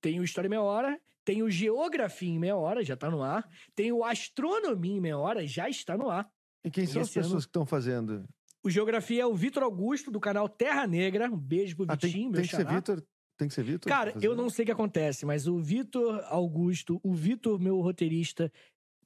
Tem 0.00 0.18
o 0.18 0.24
História 0.24 0.48
Meia 0.48 0.62
Hora, 0.62 0.98
tem 1.28 1.42
o 1.42 1.50
Geografia 1.50 2.30
em 2.30 2.38
Meia 2.38 2.56
Hora, 2.56 2.82
já 2.82 2.96
tá 2.96 3.10
no 3.10 3.22
ar. 3.22 3.46
Tem 3.74 3.92
o 3.92 4.02
Astronomia 4.02 4.96
em 4.96 5.00
Meia 5.00 5.18
Hora, 5.18 5.46
já 5.46 5.68
está 5.68 5.94
no 5.94 6.08
ar. 6.08 6.26
E 6.64 6.70
quem 6.70 6.86
são 6.86 7.02
as 7.02 7.08
Esse 7.08 7.18
ano- 7.18 7.26
pessoas 7.26 7.44
que 7.44 7.50
estão 7.50 7.66
fazendo? 7.66 8.24
O 8.64 8.70
Geografia 8.70 9.22
é 9.22 9.26
o 9.26 9.34
Vitor 9.34 9.62
Augusto, 9.62 10.10
do 10.10 10.18
canal 10.18 10.48
Terra 10.48 10.86
Negra. 10.86 11.30
Um 11.30 11.36
beijo 11.36 11.76
pro 11.76 11.84
Ah, 11.86 11.98
tem, 11.98 12.08
Vitinho, 12.10 12.32
tem 12.32 12.40
meu 12.40 12.48
que 12.48 12.56
ser. 12.56 12.66
Vitor? 12.66 13.04
Tem 13.36 13.46
que 13.46 13.52
ser 13.54 13.62
Vitor? 13.62 13.90
Cara, 13.92 14.12
fazer? 14.12 14.26
eu 14.26 14.34
não 14.34 14.48
sei 14.48 14.62
o 14.62 14.66
que 14.66 14.72
acontece, 14.72 15.26
mas 15.26 15.46
o 15.46 15.58
Vitor 15.58 16.18
Augusto, 16.30 16.98
o 17.04 17.12
Vitor, 17.12 17.60
meu 17.60 17.78
roteirista, 17.82 18.50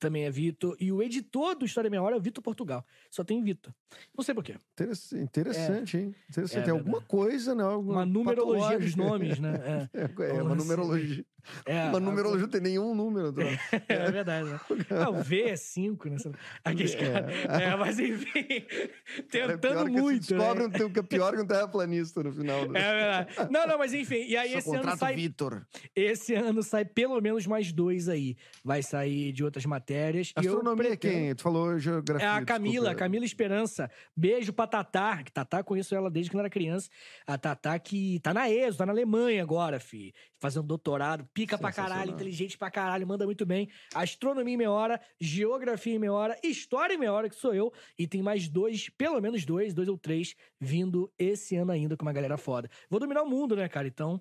também 0.03 0.25
é 0.25 0.31
Vitor. 0.31 0.77
E 0.81 0.91
o 0.93 1.01
editor 1.03 1.55
do 1.55 1.65
História 1.65 1.89
Meia 1.89 2.03
Hora 2.03 2.17
é 2.17 2.19
o 2.19 2.21
Vitor 2.21 2.43
Portugal. 2.43 2.85
Só 3.11 3.23
tem 3.23 3.43
Vitor. 3.43 3.73
Não 4.17 4.25
sei 4.25 4.35
por 4.35 4.43
quê. 4.43 4.57
Interess- 4.75 5.13
Interessante, 5.13 5.97
hein? 5.97 6.15
Interessante. 6.29 6.61
É 6.61 6.63
Tem 6.65 6.73
alguma 6.73 7.01
coisa, 7.01 7.55
né? 7.55 7.63
Alguma 7.63 7.95
Uma 7.99 8.07
numerologia 8.07 8.79
dos 8.79 8.95
nomes, 8.97 9.39
né? 9.39 9.53
É, 9.95 10.31
é 10.31 10.43
Um 10.43 10.47
uma 10.47 10.55
numerologia. 10.55 11.25
É, 11.67 11.89
uma 11.89 11.99
é, 11.99 12.01
numerologia 12.01 12.43
não 12.43 12.49
tem 12.49 12.61
nenhum 12.61 12.95
número. 12.95 13.33
do- 13.33 13.41
É 13.43 14.11
verdade, 14.11 14.49
né? 14.49 14.61
Ah, 14.91 15.11
o 15.11 15.23
V 15.23 15.43
é 15.43 15.57
5, 15.57 16.09
né? 16.09 16.17
Aqueles 16.65 16.95
É. 16.95 16.99
caras. 16.99 17.35
É, 17.63 17.77
mas 17.77 17.99
enfim, 17.99 18.47
É 18.49 19.27
tentando 19.29 19.91
muito. 19.91 20.33
Né? 20.35 20.39
descobre 20.39 20.65
um 20.65 20.71
teu- 20.71 20.91
que 20.91 21.01
é 21.01 21.03
pior 21.03 21.35
que 21.35 21.41
um 21.43 21.47
terraplanista 21.47 22.23
no 22.23 22.33
final. 22.33 22.67
Do... 22.67 22.77
É 22.77 23.25
verdade. 23.27 23.53
Não, 23.53 23.67
não, 23.67 23.79
mas 23.79 23.93
enfim. 23.93 24.25
E 24.27 24.37
aí 24.37 24.53
Só 24.53 24.59
esse 24.59 24.69
ano 24.71 24.79
contrato 24.79 24.99
sai 25.01 25.15
Vitor. 25.17 25.67
Esse 25.95 26.35
ano 26.35 26.63
sai 26.63 26.85
pelo 26.85 27.21
menos 27.21 27.47
mais 27.47 27.73
dois 27.73 28.09
aí. 28.09 28.37
Vai 28.65 28.83
sair 28.83 29.33
de 29.33 29.43
outras 29.45 29.67
matérias. 29.67 29.92
E 29.93 30.45
eu 30.47 30.53
Astronomia 30.53 30.85
é 30.85 30.89
pretendo- 30.91 31.15
quem? 31.15 31.35
Tu 31.35 31.43
falou 31.43 31.79
geografia. 31.79 32.27
É 32.27 32.31
a 32.31 32.45
Camila, 32.45 32.73
desculpa. 32.73 32.95
Camila 32.95 33.25
Esperança. 33.25 33.91
Beijo 34.17 34.53
pra 34.53 34.67
Tatá, 34.67 35.23
que 35.23 35.33
Tatá 35.33 35.63
conheço 35.63 35.95
ela 35.95 36.11
desde 36.11 36.31
quando 36.31 36.41
era 36.41 36.51
criança. 36.51 36.89
A 37.27 37.37
Tatá 37.39 37.79
que 37.79 38.19
tá 38.21 38.33
na 38.35 38.51
ESO, 38.51 38.79
tá 38.79 38.87
na 38.87 38.93
Alemanha 38.93 39.43
agora, 39.43 39.79
fi. 39.81 40.13
Fazendo 40.41 40.67
doutorado, 40.67 41.25
pica 41.33 41.57
pra 41.57 41.71
caralho, 41.73 42.11
inteligente 42.13 42.59
pra 42.59 42.71
caralho, 42.71 43.07
manda 43.07 43.25
muito 43.25 43.47
bem. 43.47 43.69
Astronomia 43.95 44.55
em 44.55 44.57
meia 44.57 44.71
hora, 44.71 45.01
geografia 45.21 45.95
em 45.95 45.99
meia 45.99 46.13
hora, 46.13 46.37
história 46.43 46.95
em 46.95 46.99
meia 46.99 47.13
hora, 47.13 47.29
que 47.29 47.37
sou 47.37 47.55
eu. 47.55 47.73
E 47.99 48.07
tem 48.07 48.23
mais 48.23 48.49
dois, 48.49 48.89
pelo 48.91 49.21
menos 49.21 49.45
dois, 49.45 49.73
dois 49.73 49.89
ou 49.89 49.97
três, 49.97 50.35
vindo 50.61 51.13
esse 51.19 51.55
ano 51.57 51.71
ainda 51.73 51.97
com 51.97 52.05
uma 52.05 52.13
galera 52.13 52.37
foda. 52.37 52.69
Vou 52.91 52.99
dominar 52.99 53.23
o 53.23 53.29
mundo, 53.29 53.55
né, 53.57 53.69
cara? 53.69 53.87
Então, 53.87 54.21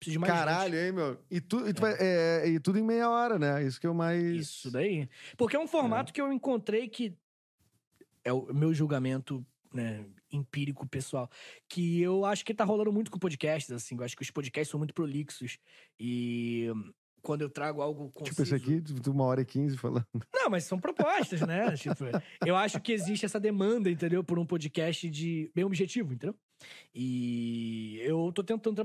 preciso 0.00 0.14
de 0.14 0.18
mais 0.18 0.32
Caralho, 0.32 0.76
hein, 0.78 0.92
meu? 0.92 1.18
E, 1.30 1.40
tu, 1.40 1.68
e, 1.68 1.74
tu 1.74 1.82
vai- 1.82 1.94
é, 2.00 2.48
e 2.48 2.58
tudo 2.58 2.78
em 2.78 2.82
meia 2.82 3.08
hora, 3.08 3.38
né? 3.38 3.62
Isso 3.62 3.78
que 3.78 3.86
é 3.86 3.90
o 3.90 3.94
mais. 3.94 4.22
Isso 4.24 4.70
daí. 4.70 5.08
Porque 5.36 5.54
é 5.54 5.60
um 5.60 5.68
formato 5.68 6.12
que 6.12 6.20
eu 6.20 6.32
encontrei 6.32 6.88
que 6.88 7.14
é 8.24 8.32
o 8.32 8.52
meu 8.52 8.72
julgamento 8.74 9.44
né, 9.72 10.04
empírico 10.32 10.86
pessoal, 10.86 11.30
que 11.68 12.00
eu 12.00 12.24
acho 12.24 12.44
que 12.44 12.52
tá 12.54 12.64
rolando 12.64 12.92
muito 12.92 13.10
com 13.10 13.18
podcasts, 13.18 13.70
assim. 13.70 13.96
Eu 13.96 14.02
acho 14.04 14.16
que 14.16 14.22
os 14.22 14.30
podcasts 14.30 14.70
são 14.70 14.78
muito 14.78 14.94
prolixos. 14.94 15.58
E 15.98 16.68
quando 17.22 17.42
eu 17.42 17.50
trago 17.50 17.80
algo 17.82 18.10
conciso... 18.10 18.30
Tipo 18.30 18.42
esse 18.42 18.54
aqui, 18.54 18.80
de 18.80 19.10
uma 19.10 19.24
hora 19.24 19.42
e 19.42 19.44
quinze 19.44 19.76
falando. 19.76 20.06
Não, 20.34 20.50
mas 20.50 20.64
são 20.64 20.78
propostas, 20.78 21.40
né? 21.42 21.74
tipo, 21.76 22.04
eu 22.44 22.56
acho 22.56 22.80
que 22.80 22.92
existe 22.92 23.24
essa 23.26 23.40
demanda, 23.40 23.90
entendeu? 23.90 24.24
Por 24.24 24.38
um 24.38 24.46
podcast 24.46 25.08
de 25.08 25.50
bem 25.54 25.64
objetivo, 25.64 26.12
entendeu? 26.12 26.34
E 26.94 27.98
eu 28.02 28.30
tô 28.32 28.42
tentando 28.42 28.84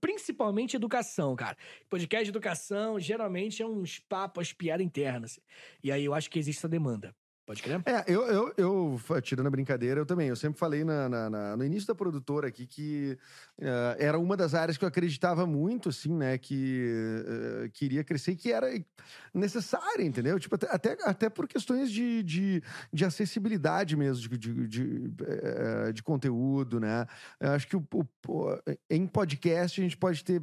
principalmente 0.00 0.76
educação, 0.76 1.34
cara. 1.34 1.56
Podcast 1.88 2.24
de 2.24 2.30
educação 2.30 3.00
geralmente 3.00 3.62
é 3.62 3.66
uns 3.66 3.98
papos, 3.98 4.52
piada 4.52 4.82
interna. 4.82 5.26
assim. 5.26 5.40
E 5.82 5.90
aí 5.90 6.04
eu 6.04 6.14
acho 6.14 6.30
que 6.30 6.38
existe 6.38 6.58
essa 6.58 6.68
demanda. 6.68 7.14
Pode 7.48 7.62
crer? 7.62 7.80
É, 7.86 8.04
eu, 8.06 8.26
eu, 8.26 8.54
eu, 8.58 9.00
tirando 9.22 9.46
a 9.46 9.50
brincadeira, 9.50 9.98
eu 9.98 10.04
também. 10.04 10.28
Eu 10.28 10.36
sempre 10.36 10.58
falei 10.58 10.84
na, 10.84 11.08
na- 11.08 11.30
na- 11.30 11.56
no 11.56 11.64
início 11.64 11.88
da 11.88 11.94
produtora 11.94 12.46
aqui 12.48 12.66
que 12.66 13.16
eh, 13.58 13.96
era 13.98 14.18
uma 14.18 14.36
das 14.36 14.52
áreas 14.52 14.76
que 14.76 14.84
eu 14.84 14.88
acreditava 14.88 15.46
muito, 15.46 15.88
assim, 15.88 16.12
né? 16.14 16.36
Que 16.36 17.24
eh, 17.64 17.70
queria 17.72 18.04
crescer 18.04 18.32
e 18.32 18.36
que 18.36 18.52
era 18.52 18.68
necessária, 19.32 20.02
entendeu? 20.04 20.38
Tipo, 20.38 20.56
até, 20.56 20.98
até, 21.02 21.30
por 21.30 21.48
questões 21.48 21.90
de, 21.90 22.22
de, 22.22 22.62
de 22.92 23.04
acessibilidade 23.06 23.96
mesmo, 23.96 24.28
de, 24.28 24.36
de, 24.36 24.66
de, 24.68 25.10
eh, 25.26 25.92
de 25.94 26.02
conteúdo, 26.02 26.78
né? 26.78 27.06
Eu 27.40 27.52
acho 27.52 27.66
que 27.66 27.76
o- 27.76 27.88
o- 28.28 28.58
em 28.90 29.06
podcast 29.06 29.80
a 29.80 29.84
gente 29.84 29.96
pode 29.96 30.22
ter. 30.22 30.42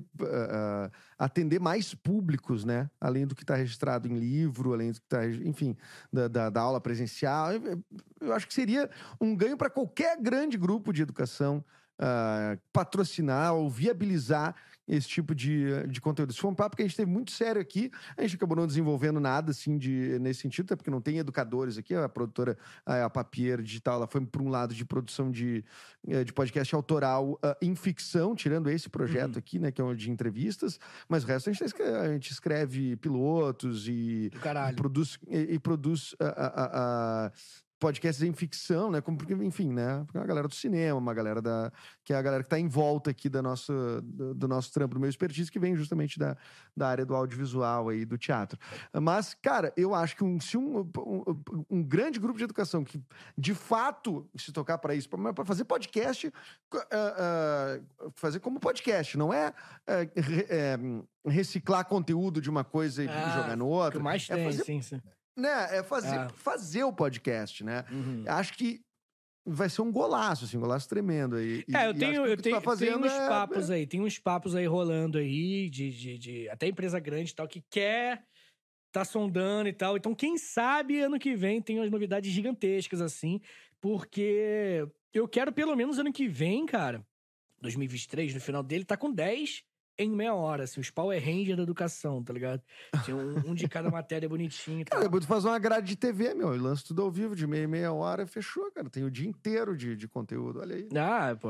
Atender 1.18 1.60
mais 1.60 1.94
públicos, 1.94 2.66
né? 2.66 2.90
Além 3.00 3.26
do 3.26 3.36
que 3.36 3.44
está 3.44 3.56
registrado 3.56 4.08
em 4.08 4.18
livro, 4.18 4.74
além 4.74 4.92
do 4.92 5.00
que 5.00 5.06
está, 5.06 5.26
enfim, 5.26 5.76
da, 6.12 6.28
da, 6.28 6.50
da 6.50 6.62
aula 6.62 6.82
presencial. 6.82 7.52
Eu, 8.20 8.34
acho 8.34 8.48
que 8.48 8.54
seria 8.54 8.90
um 9.20 9.36
ganho 9.36 9.58
para 9.58 9.70
qualquer 9.70 10.20
grande 10.22 10.58
grupo 10.58 10.92
de 10.92 11.02
educação 11.02 11.64
ah, 11.98 12.58
patrocinar 12.74 13.54
ou 13.54 13.70
viabilizar 13.70 14.56
esse 14.88 15.08
tipo 15.08 15.34
de, 15.34 15.86
de 15.88 16.00
conteúdo. 16.00 16.32
Isso 16.32 16.42
foi 16.42 16.52
um 16.52 16.56
papo 16.56 16.76
que 16.76 16.84
a 16.84 16.86
gente 16.86 16.96
teve 16.98 17.10
muito 17.10 17.32
sério 17.32 17.62
aqui. 17.62 17.92
A 18.18 18.22
gente 18.22 18.36
acabou 18.36 18.56
não 18.56 18.68
desenvolvendo 18.68 19.20
nada 19.20 19.52
assim 19.52 19.78
de, 19.78 20.18
nesse 20.20 20.42
sentido, 20.42 20.66
até 20.66 20.76
porque 20.76 20.92
não 20.92 21.02
tem 21.02 21.18
educadores 21.18 21.78
aqui. 21.78 21.94
A 21.96 22.08
produtora, 22.08 22.58
a 22.86 23.10
Papier 23.10 23.62
Digital, 23.62 23.96
ela 23.96 24.08
foi 24.08 24.24
para 24.26 24.42
um 24.42 24.50
lado 24.50 24.74
de 24.74 24.86
produção 24.86 25.32
de, 25.32 25.64
eh, 26.08 26.24
de 26.24 26.32
podcast 26.34 26.74
autoral 26.76 27.40
ah, 27.42 27.58
em 27.62 27.76
ficção, 27.76 28.36
tirando 28.36 28.70
esse 28.70 28.90
projeto 28.90 29.34
Uhum. 29.34 29.40
aqui, 29.40 29.60
né, 29.60 29.72
que 29.72 29.82
é 29.82 29.84
o 29.84 29.96
de 29.96 30.12
entrevistas. 30.12 30.80
Mas 31.10 31.24
o 31.24 31.28
resto 31.28 31.50
a 31.50 31.54
gente, 31.54 31.60
tá 31.60 31.66
escre- 31.66 31.84
a 31.84 32.08
gente 32.12 32.32
escreve 32.32 32.96
pilotos 32.98 33.88
e, 33.88 34.30
e 34.34 34.76
produz, 34.76 35.18
e, 35.28 35.38
e 35.56 35.60
produz 35.60 36.16
ah, 36.20 36.54
ah, 36.56 37.32
podcasts 37.80 38.24
em 38.24 38.34
ficção, 38.34 38.90
né? 38.90 39.02
Como 39.02 39.18
porque, 39.18 39.34
enfim, 39.34 39.72
né? 39.72 40.04
Porque 40.06 40.18
é 40.18 40.22
uma 40.22 40.28
galera 40.28 40.48
do 40.48 40.56
cinema, 40.56 40.98
uma 40.98 41.14
galera 41.14 41.42
da. 41.42 41.72
que 42.04 42.14
é 42.14 42.16
a 42.16 42.22
galera 42.22 42.44
que 42.44 42.48
está 42.48 42.60
em 42.60 42.68
volta 42.68 43.12
aqui 43.12 43.30
da 43.30 43.42
nossa, 43.42 44.02
do, 44.02 44.34
do 44.34 44.48
nosso 44.48 44.72
trampo, 44.72 44.96
do 44.96 45.00
meu 45.00 45.10
expertise, 45.10 45.52
que 45.52 45.60
vem 45.60 45.76
justamente 45.76 46.18
da, 46.18 46.38
da 46.76 46.88
área 46.88 47.06
do 47.06 47.16
audiovisual 47.16 47.90
aí, 47.90 48.06
do 48.06 48.18
teatro. 48.18 48.58
Mas, 49.02 49.34
cara, 49.34 49.74
eu 49.76 49.94
acho 49.94 50.16
que 50.16 50.24
um, 50.24 50.40
se 50.40 50.58
um, 50.58 50.80
um, 50.98 51.44
um 51.70 51.84
grande 51.84 52.20
grupo 52.20 52.38
de 52.38 52.44
educação 52.44 52.84
que 52.84 53.02
de 53.38 53.54
fato 53.54 54.28
se 54.36 54.52
tocar 54.52 54.78
para 54.78 54.96
isso, 54.96 55.10
para 55.10 55.46
fazer 55.46 55.66
podcast, 55.66 56.32
ah, 56.74 56.88
ah, 56.92 57.80
fazer 58.14 58.40
como 58.40 58.60
podcast, 58.60 59.18
não 59.18 59.34
é, 59.34 59.54
é, 59.88 60.78
reciclar 61.26 61.86
conteúdo 61.86 62.42
de 62.42 62.50
uma 62.50 62.64
coisa 62.64 63.04
e 63.04 63.08
Ah, 63.08 63.36
jogar 63.36 63.58
no 63.58 63.68
outro. 63.68 64.02
mais 64.02 64.30
é 64.30 64.36
tem, 64.36 64.46
fazer 64.46 64.64
sim, 64.64 64.82
sim. 64.82 65.02
Né, 65.36 65.78
é 65.78 65.84
fazer, 65.84 66.18
Ah. 66.18 66.30
fazer 66.36 66.84
o 66.84 66.94
podcast, 66.94 67.64
né? 67.64 67.84
Uhum. 67.92 68.24
Acho 68.28 68.54
que 68.54 68.82
vai 69.46 69.70
ser 69.70 69.82
um 69.82 69.92
golaço, 69.92 70.46
assim, 70.46 70.58
um 70.58 70.62
golaço 70.62 70.90
tremendo 70.90 71.36
aí. 71.36 71.64
E- 71.68 71.76
É, 71.76 71.88
eu 71.88 71.94
tenho, 71.94 72.26
eu 72.26 72.36
tenho, 72.38 72.60
tá 72.62 72.76
tenho 72.76 72.98
uns 73.00 73.12
é- 73.12 73.28
papos 73.30 73.70
aí, 73.70 73.86
tem 73.86 74.02
uns 74.02 74.18
papos 74.18 74.56
aí 74.56 74.66
rolando 74.66 75.18
aí, 75.20 75.70
de, 75.70 75.92
de, 75.92 76.18
de- 76.18 76.50
até 76.50 76.68
empresa 76.68 77.00
grande 77.00 77.32
e 77.32 77.36
tal, 77.36 77.48
que 77.48 77.62
quer 77.70 78.26
tá 78.92 79.04
sondando 79.06 79.68
e 79.70 79.74
tal. 79.74 79.98
Então, 79.98 80.16
quem 80.16 80.38
sabe 80.38 81.02
ano 81.02 81.20
que 81.20 81.36
vem 81.36 81.62
tem 81.62 81.78
umas 81.80 81.92
novidades 81.92 82.32
gigantescas, 82.32 83.02
assim, 83.02 83.42
porque 83.82 84.88
eu 85.14 85.28
quero 85.28 85.52
pelo 85.52 85.76
menos 85.76 86.00
ano 86.00 86.12
que 86.14 86.28
vem, 86.28 86.66
cara, 86.66 87.06
2023, 87.62 88.34
no 88.34 88.40
final 88.40 88.64
dele, 88.64 88.86
tá 88.86 88.96
com 88.98 89.12
10 89.12 89.64
em 89.98 90.10
meia 90.10 90.34
hora, 90.34 90.64
assim, 90.64 90.80
os 90.80 90.90
Power 90.90 91.20
Ranger 91.24 91.56
da 91.56 91.64
educação, 91.64 92.24
tá 92.24 92.34
ligado? 92.34 92.62
Tem 93.06 93.14
um, 93.14 93.52
um 93.52 93.54
de 93.56 93.68
cada 93.68 93.90
matéria 93.90 94.28
bonitinho 94.28 94.84
tal. 94.86 94.98
Cara, 94.98 95.04
depois 95.10 95.26
tu 95.26 95.28
faz 95.28 95.46
uma 95.46 95.58
grade 95.58 95.88
de 95.88 95.96
TV, 95.96 96.34
meu, 96.34 96.56
e 96.56 96.58
lança 96.58 96.84
tudo 96.86 97.02
ao 97.02 97.12
vivo, 97.12 97.36
de 97.36 97.48
meia 97.48 97.64
e 97.64 97.68
meia 97.68 97.94
hora, 97.94 98.26
fechou, 98.28 98.72
cara. 98.72 98.90
Tem 98.90 99.04
o 99.04 99.12
dia 99.12 99.28
inteiro 99.28 99.76
de, 99.76 99.96
de 99.96 100.08
conteúdo, 100.08 100.60
olha 100.60 100.76
aí. 100.76 100.88
Ah, 100.96 101.36
pô, 101.40 101.50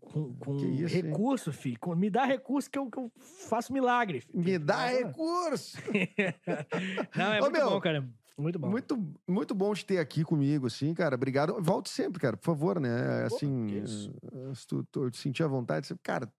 com, 0.00 0.34
com 0.34 0.56
isso, 0.56 0.96
hein? 0.96 1.02
recurso, 1.02 1.52
filho. 1.52 1.78
Com- 1.80 1.94
me 1.94 2.10
dá 2.10 2.24
recurso 2.24 2.70
que 2.70 2.78
eu, 2.78 2.90
que 2.90 2.98
eu 2.98 3.10
faço 3.48 3.72
milagre. 3.72 4.20
filho. 4.20 4.38
Me 4.44 4.58
dá 4.58 4.76
Nossa, 4.82 4.88
recurso! 5.06 5.78
Não, 7.16 7.32
é 7.32 7.38
Ô, 7.38 7.42
muito 7.44 7.52
meu, 7.52 7.70
bom, 7.70 7.80
cara. 7.80 8.08
Muito 8.36 8.56
bom. 8.56 8.68
Muito, 8.68 9.12
muito 9.26 9.52
bom 9.52 9.74
te 9.74 9.84
ter 9.84 9.98
aqui 9.98 10.22
comigo, 10.22 10.68
assim, 10.68 10.94
cara. 10.94 11.16
Obrigado. 11.16 11.60
Volte 11.60 11.90
sempre, 11.90 12.20
cara, 12.20 12.36
por 12.36 12.44
favor, 12.44 12.78
né? 12.78 13.26
Pô, 13.28 13.34
Assim, 13.34 13.66
isso. 13.82 14.12
eh, 14.32 14.54
se 14.54 14.64
tu, 14.64 14.84
tu 14.84 15.16
sentir 15.16 15.42
a 15.42 15.48
vontade, 15.48 15.88
você, 15.88 15.96
cara, 16.00 16.32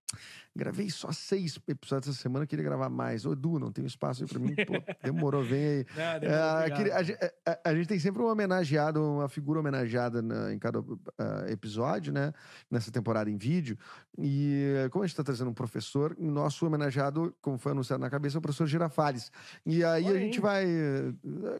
gravei 0.54 0.90
só 0.90 1.12
seis 1.12 1.58
episódios 1.68 2.12
essa 2.14 2.22
semana, 2.22 2.46
queria 2.46 2.64
gravar 2.64 2.88
mais. 2.88 3.24
Ô, 3.24 3.32
Edu, 3.32 3.58
não 3.58 3.70
tem 3.70 3.84
espaço 3.86 4.22
aí 4.24 4.28
pra 4.28 4.38
mim? 4.38 4.54
Pô, 4.54 4.74
demorou, 5.02 5.42
vem 5.44 5.64
aí. 5.64 5.86
Ah, 5.96 6.00
É, 6.16 6.18
demorou, 6.20 6.56
obrigado. 6.56 6.76
queria- 6.76 7.34
a, 7.46 7.50
a- 7.52 7.60
a- 7.70 7.74
gente 7.74 7.86
tem 7.88 7.98
sempre 7.98 8.20
um 8.22 8.26
homenageado, 8.26 9.00
uma 9.02 9.28
figura 9.28 9.60
homenageada 9.60 10.20
na- 10.20 10.52
em 10.52 10.58
cada 10.58 10.80
ah, 11.18 11.44
episódio, 11.48 12.12
né? 12.12 12.32
Nessa 12.70 12.90
temporada 12.90 13.30
em 13.30 13.36
vídeo. 13.36 13.78
E 14.18 14.88
como 14.90 15.04
a 15.04 15.06
gente 15.06 15.12
está 15.14 15.22
trazendo 15.24 15.50
um 15.50 15.54
professor, 15.54 16.16
nosso 16.18 16.66
homenageado, 16.66 17.34
como 17.40 17.56
foi 17.58 17.72
anunciado 17.72 18.00
na 18.02 18.10
cabeça, 18.10 18.36
é 18.36 18.38
o 18.38 18.42
professor 18.42 18.66
Girafales. 18.66 19.30
E 19.64 19.84
aí 19.84 20.06
a 20.06 20.18
gente 20.18 20.40
vai 20.40 20.64
eh, 20.66 21.12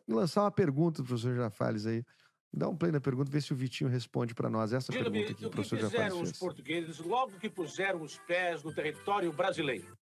lançar 0.09 0.43
uma 0.43 0.51
pergunta 0.51 0.97
pro 1.03 1.05
professor 1.11 1.33
Girafales 1.33 1.87
aí. 1.87 2.05
Dá 2.53 2.69
um 2.69 2.77
play 2.77 2.91
na 2.91 3.01
pergunta, 3.01 3.31
vê 3.31 3.41
se 3.41 3.53
o 3.53 3.57
Vitinho 3.57 3.89
responde 3.89 4.35
para 4.35 4.51
nós 4.51 4.73
essa 4.73 4.91
Diga-me, 4.91 5.21
pergunta 5.21 5.35
que 5.35 5.45
o 5.45 5.47
o 5.47 5.51
que 5.51 5.55
professor 5.57 5.79
já 5.79 5.89
fizeram 5.91 6.21
os 6.21 6.33
portugueses 6.39 6.99
logo 6.99 7.39
que 7.39 7.49
puseram 7.49 8.03
os 8.03 8.19
pés 8.19 8.63
no 8.65 8.75
território 8.75 9.33
brasileiro? 9.33 9.97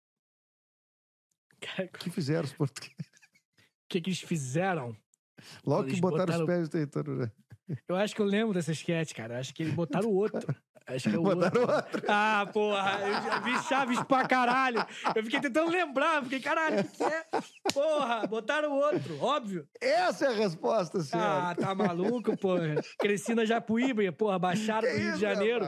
O 1.95 1.99
que 1.99 2.11
fizeram 2.11 2.45
os 2.45 2.53
portugueses? 2.53 2.97
O 2.97 3.89
que, 3.89 4.01
que 4.01 4.11
eles 4.11 4.21
fizeram? 4.21 4.97
Logo 5.65 5.85
Eles 5.85 5.95
que 5.97 6.01
botaram, 6.01 6.25
botaram- 6.27 6.45
os 6.45 6.47
pés 6.47 6.63
no 6.63 6.69
território. 6.69 7.33
Eu 7.87 7.97
acho 7.97 8.15
que 8.15 8.23
eu 8.23 8.27
lembro 8.27 8.55
dessa 8.55 8.73
sketch, 8.73 9.13
cara. 9.13 9.35
Eu 9.35 9.41
acho 9.41 9.55
que 9.55 9.63
eles 9.63 9.75
botaram 9.75 10.09
outro. 10.13 10.55
Acho 10.89 11.11
que 11.11 11.17
é 11.17 11.19
o 11.19 11.23
Botaram 11.23 11.61
outro. 11.61 11.75
outro. 11.77 12.03
Ah, 12.09 12.47
porra, 12.53 12.99
eu 13.03 13.13
já 13.13 13.39
vi 13.41 13.63
Chaves 13.65 14.03
pra 14.05 14.27
caralho. 14.27 14.85
Eu 15.15 15.23
fiquei 15.23 15.41
tentando 15.41 15.71
lembrar, 15.71 16.23
fiquei, 16.23 16.41
caralho, 16.41 16.81
o 16.81 16.85
que 16.85 17.03
é? 17.05 17.25
Porra, 17.73 18.27
botaram 18.27 18.73
outro, 18.73 19.19
óbvio. 19.21 19.67
Essa 19.81 20.27
é 20.27 20.29
a 20.29 20.33
resposta, 20.33 20.99
Ah, 20.99 21.03
senhora. 21.03 21.55
tá 21.57 21.75
maluco, 21.75 22.37
porra. 22.37 22.77
Cresci 22.99 23.35
na 23.35 23.45
Japuíba, 23.45 24.01
porra, 24.13 24.39
baixaram 24.39 24.89
pro 24.89 24.99
Rio 24.99 25.13
de 25.15 25.21
Janeiro, 25.21 25.65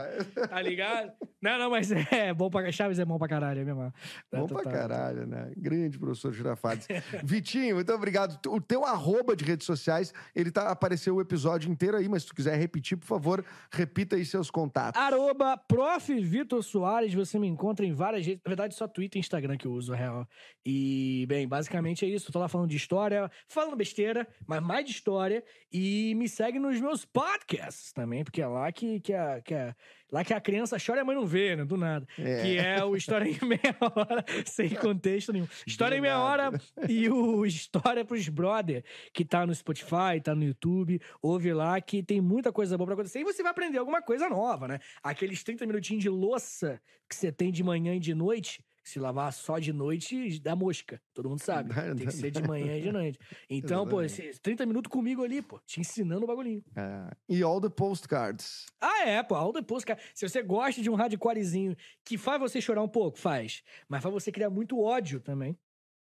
tá 0.49 0.61
ligado? 0.63 1.13
Não, 1.43 1.59
não, 1.59 1.71
mas 1.71 1.91
é 1.91 2.33
bom 2.35 2.51
pra 2.51 2.71
Chaves 2.73 2.99
é 2.99 3.05
bom 3.05 3.19
pra 3.19 3.29
caralho, 3.29 3.61
é 3.61 3.65
mesmo. 3.65 3.93
Bom 4.33 4.47
Tá, 4.47 4.55
pra 4.55 4.63
tá, 4.65 4.71
tá. 4.71 4.77
caralho, 4.77 5.27
né? 5.27 5.53
Grande 5.57 5.99
professor 5.99 6.33
Girafales. 6.33 6.87
Vitinho, 7.25 7.77
muito 7.77 7.93
obrigado. 7.93 8.39
O 8.49 8.61
teu 8.61 8.85
arroba 8.85 9.35
de 9.37 9.45
redes 9.45 9.67
sociais, 9.67 10.13
ele 10.35 10.51
tá, 10.51 10.71
apareceu 10.71 11.15
o 11.17 11.21
episódio 11.21 11.71
inteiro 11.71 11.97
aí, 11.97 12.09
mas 12.09 12.23
se 12.23 12.29
tu 12.29 12.35
quiser 12.35 12.57
repetir, 12.59 12.97
por 12.97 13.07
favor, 13.07 13.45
repita 13.71 14.17
aí 14.17 14.25
seus 14.25 14.51
contatos. 14.51 15.01
Arroba 15.17 15.57
Prof. 15.57 16.21
Vitor 16.21 16.63
Soares, 16.63 17.15
você 17.15 17.39
me 17.39 17.47
encontra 17.47 17.85
em 17.85 17.93
várias 17.93 18.27
redes. 18.27 18.43
Na 18.45 18.51
verdade, 18.51 18.75
só 18.75 18.87
Twitter 18.87 19.19
e 19.19 19.21
Instagram 19.21 19.57
que 19.57 19.67
eu 19.67 19.73
uso, 19.73 19.93
real. 19.93 20.27
E, 20.65 21.25
bem, 21.29 21.47
basicamente 21.47 22.05
é 22.05 22.09
isso. 22.09 22.33
Tô 22.33 22.39
lá 22.39 22.49
falando 22.49 22.69
de 22.71 22.77
história, 22.77 23.31
falando 23.49 23.77
besteira, 23.77 24.27
mas 24.47 24.63
mais 24.63 24.85
de 24.85 24.93
história. 24.93 25.45
E 25.73 26.15
me 26.15 26.29
segue 26.29 26.59
nos 26.59 26.81
meus 26.81 27.05
podcasts 27.05 27.93
também, 27.93 28.25
porque 28.25 28.43
é 28.43 28.47
lá 28.47 28.71
que, 28.73 29.01
que, 29.01 29.13
a, 29.13 29.41
que, 29.41 29.55
a, 29.55 29.75
lá 30.11 30.25
que 30.25 30.35
a 30.35 30.41
criança 30.41 30.77
chora 30.85 31.01
e 31.01 31.03
a 31.03 31.05
mãe 31.05 31.17
não 31.17 31.27
vê, 31.27 31.57
né? 31.57 31.65
Do 31.65 31.77
nada. 31.77 32.07
É. 32.19 32.43
Que 32.43 32.59
é 32.59 32.85
o 32.85 32.97
História 32.97 33.29
em 33.29 33.47
Meia 33.47 33.77
Hora, 33.81 34.25
sem 34.47 34.71
contexto 34.71 35.33
nenhum. 35.33 35.49
História 35.67 35.97
em 35.97 36.01
Meia 36.01 36.19
Hora 36.19 36.51
e 36.89 37.09
o 37.09 37.45
História 37.47 38.05
pros 38.05 38.29
Brother, 38.29 38.85
que 39.13 39.25
tá 39.25 39.47
no 39.47 39.55
Spotify, 39.55 40.21
tá 40.23 40.35
no 40.35 40.45
YouTube. 40.45 41.01
Ouve 41.23 41.53
lá 41.53 41.81
que 41.81 42.03
tem 42.03 42.21
muita 42.21 42.53
coisa 42.53 42.77
boa 42.77 42.87
pra 42.87 42.95
acontecer. 42.95 43.21
E 43.21 43.25
você 43.25 43.43
vai 43.43 43.53
aprender 43.53 43.79
alguma 43.79 44.03
coisa 44.03 44.29
nova, 44.29 44.69
né? 44.69 44.79
Aqueles 45.03 45.43
30 45.43 45.67
minutinhos 45.67 46.03
de 46.03 46.09
louça 46.09 46.81
que 47.09 47.17
você 47.17 47.33
tem 47.33 47.51
de 47.51 47.63
manhã 47.63 47.95
e 47.95 48.01
de 48.01 48.15
noite. 48.15 48.65
Se 48.91 48.99
lavar 48.99 49.33
só 49.33 49.59
de 49.61 49.73
noite, 49.73 50.41
dá 50.41 50.57
mosca. 50.57 51.01
Todo 51.15 51.29
mundo 51.29 51.41
sabe. 51.41 51.73
Dá- 51.73 51.83
Tem 51.95 51.95
dá- 51.95 52.05
que 52.07 52.13
ser 52.13 52.31
de 52.33 52.43
manhã 52.43 52.77
e 52.77 52.83
de 52.83 52.91
noite. 52.91 53.19
Então, 53.49 53.87
pô, 53.87 54.01
Exatamente. 54.03 54.29
esses 54.31 54.41
30 54.41 54.67
minutos 54.67 54.91
comigo 54.91 55.23
ali, 55.23 55.41
pô, 55.41 55.61
te 55.65 55.81
ensinando 55.81 56.25
o 56.25 56.27
bagulhinho. 56.27 56.65
É, 56.75 57.11
e 57.29 57.41
all 57.43 57.61
the 57.61 57.69
postcards. 57.69 58.67
Ah, 58.81 59.07
é, 59.07 59.23
pô. 59.23 59.35
All 59.37 59.53
depois, 59.53 59.85
cara. 59.85 60.01
Se 60.15 60.29
você 60.29 60.43
gosta 60.43 60.83
de 60.83 60.91
um 60.91 60.95
hardcorezinho 60.97 61.77
que 62.05 62.19
faz 62.19 62.41
você 62.41 62.61
chorar 62.61 62.83
um 62.83 62.89
pouco, 62.89 63.17
faz. 63.19 63.63
Mas 63.89 64.03
faz 64.03 64.13
você 64.13 64.33
criar 64.33 64.51
muito 64.51 64.81
ódio 64.81 65.21
também. 65.21 65.57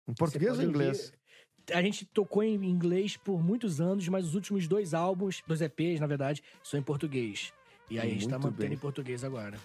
Em 0.08 0.14
português 0.16 0.58
ou 0.58 0.64
em 0.64 0.68
inglês? 0.68 1.14
ouvir- 1.68 1.74
A 1.78 1.82
gente 1.84 2.06
tocou 2.08 2.42
em 2.42 2.56
inglês 2.66 3.16
por 3.18 3.40
muitos 3.44 3.80
anos, 3.80 4.08
mas 4.08 4.26
os 4.26 4.34
últimos 4.34 4.68
dois 4.68 4.96
álbuns, 4.96 5.44
dois 5.46 5.62
EPs, 5.62 6.00
na 6.00 6.08
verdade, 6.08 6.42
são 6.64 6.80
em 6.80 6.84
português. 6.84 7.54
E 7.88 8.00
aí 8.00 8.08
a 8.08 8.12
gente 8.14 8.28
tá 8.28 8.40
Muito 8.40 8.46
mantendo 8.54 8.70
bem. 8.70 8.74
em 8.76 8.80
português 8.80 9.24
agora. 9.24 9.60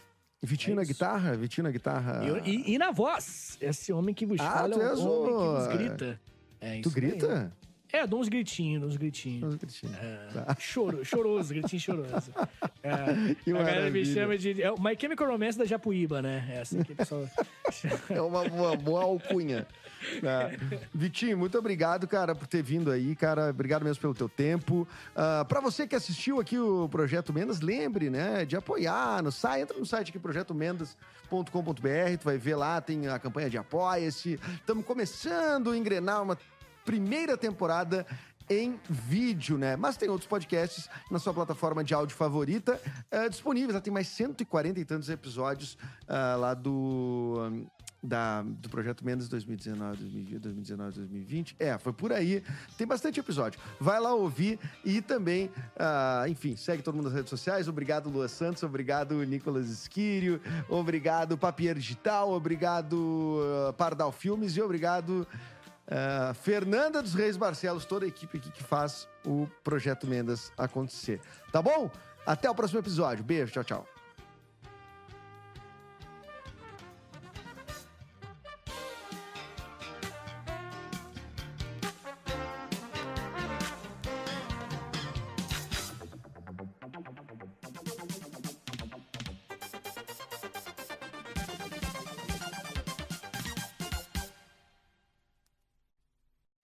Vitinho 0.45 0.75
É 0.75 0.77
na 0.77 0.85
guitarra? 0.85 1.37
Vitinho 1.37 1.65
na 1.65 1.71
guitarra. 1.71 2.25
E, 2.25 2.29
eu- 2.29 2.39
e- 2.45 2.75
e 2.75 2.79
na 2.79 2.91
voz. 2.91 3.57
Esse 3.61 3.93
homem 3.93 4.15
que 4.15 4.25
vos 4.27 4.41
Ah, 4.41 4.51
fala 4.51 4.75
é 4.75 4.95
o 4.95 5.07
homem 5.09 5.35
que 5.37 5.45
vos 5.47 5.67
grita. 5.79 6.21
É 6.61 6.81
tu 6.81 6.91
grita? 6.91 7.53
É, 7.97 8.07
dou 8.09 8.21
uns 8.21 8.29
gritinhos, 8.29 8.81
dou 8.81 8.91
uns 8.91 8.97
gritinhos. 8.97 9.43
Não, 9.43 9.51
Vitinho. 9.51 9.95
É, 9.95 10.29
Tá. 10.33 10.57
choro, 10.59 11.05
choroso, 11.05 11.55
gritinho 11.55 11.81
choroso. 11.81 12.33
É, 12.83 13.35
Que 13.45 13.51
a 13.51 13.55
galera 13.63 13.91
me 13.91 14.05
chama 14.05 14.37
de. 14.37 14.63
É 14.63 14.71
o 14.71 14.79
My 14.79 14.95
Chemical 15.01 15.27
Romance 15.27 15.57
da 15.57 15.65
Japuíba, 15.65 16.21
né? 16.21 16.47
É 16.53 16.61
assim 16.61 16.83
que 16.83 16.93
o 16.93 16.97
pessoal. 16.97 17.27
É 18.11 18.21
uma 18.21 18.47
boa, 18.47 18.77
boa 18.77 19.03
alcunha. 19.05 19.67
É. 20.23 20.59
Vitinho, 20.93 21.39
muito 21.39 21.57
obrigado, 21.57 22.07
cara, 22.07 22.35
por 22.35 22.47
ter 22.47 22.63
vindo 22.63 22.91
aí, 22.91 23.17
cara. 23.17 23.49
Obrigado 23.49 23.85
mesmo 23.85 24.03
pelo 24.03 24.15
teu 24.15 24.29
tempo. 24.29 24.87
Ah, 25.17 25.47
pra 25.49 25.61
você 25.61 25.87
que 25.87 25.95
assistiu 25.97 26.39
aqui 26.41 26.59
o 26.59 26.87
Projeto 26.91 27.33
Mendas, 27.33 27.63
lembre, 27.63 28.11
né, 28.11 28.45
de 28.45 28.55
apoiar 28.55 29.23
no 29.23 29.33
site. 29.33 29.63
Entra 29.63 29.79
no 29.79 29.87
site 29.87 30.11
aqui, 30.11 30.19
projetomendas.com.br. 30.19 32.19
Tu 32.21 32.25
vai 32.25 32.37
ver 32.37 32.57
lá, 32.57 32.83
tem 32.83 33.09
a 33.09 33.19
campanha 33.19 33.49
de 33.49 33.57
apoia-se. 33.57 34.39
Estamos 34.57 34.85
começando 34.85 35.71
a 35.71 35.79
engrenar 35.79 36.23
uma 36.23 36.37
primeira 36.85 37.37
temporada 37.37 38.07
em 38.49 38.79
vídeo, 38.89 39.57
né? 39.57 39.77
Mas 39.77 39.97
tem 39.97 40.09
outros 40.09 40.29
podcasts 40.29 40.89
na 41.11 41.19
sua 41.19 41.33
plataforma 41.33 41.83
de 41.83 41.95
áudio 41.95 42.15
favorita 42.15 42.81
eh, 43.11 43.29
disponíveis. 43.29 43.75
Lá 43.75 43.81
tem 43.81 43.93
mais 43.93 44.09
140 44.09 44.81
e 44.81 44.85
tantos 44.85 45.09
episódios 45.09 45.79
ah, 46.07 46.37
lá 46.37 46.53
do, 46.55 47.37
hum, 47.39 47.67
da, 48.03 48.43
do 48.43 48.69
Projeto 48.69 49.05
Mendes 49.05 49.29
2019, 49.29 49.97
2020, 49.97 50.39
2019, 50.39 50.93
2020. 50.93 51.57
É, 51.59 51.79
foi 51.79 51.93
por 51.93 52.13
aí. 52.13 52.43
Tem 52.77 52.87
bastante 52.87 53.19
episódio. 53.19 53.59
Vai 53.81 53.99
lá 53.99 54.13
ouvir 54.13 54.59
e 54.85 55.01
também, 55.01 55.51
ah, 55.79 56.25
enfim, 56.29 56.55
segue 56.55 56.83
todo 56.83 56.95
mundo 56.95 57.05
nas 57.07 57.15
redes 57.15 57.31
sociais. 57.31 57.67
Obrigado, 57.67 58.11
Lua 58.11 58.29
Santos. 58.29 58.63
Obrigado, 58.63 59.25
Nicolas 59.25 59.71
Esquírio. 59.71 60.39
Obrigado, 60.69 61.39
Papier 61.39 61.77
Digital. 61.77 62.31
Obrigado, 62.31 63.41
ah, 63.69 63.73
Pardal 63.73 64.13
Filmes. 64.13 64.55
E 64.57 64.61
obrigado... 64.61 65.27
Uh, 65.87 66.33
Fernanda 66.35 67.03
dos 67.03 67.15
Reis 67.15 67.37
Barcelos, 67.37 67.85
toda 67.85 68.07
a 68.07 68.09
equipe 68.09 68.39
aqui 68.39 68.51
que 68.51 68.63
faz 68.63 69.09
o 69.25 69.47
Projeto 69.63 70.07
Mendas 70.07 70.51
acontecer. 70.57 71.21
Tá 71.53 71.61
bom? 71.61 71.91
Até 72.27 72.49
o 72.49 72.55
próximo 72.55 72.81
episódio. 72.81 73.23
Beijo, 73.23 73.53
tchau, 73.53 73.65
tchau. 73.65 73.94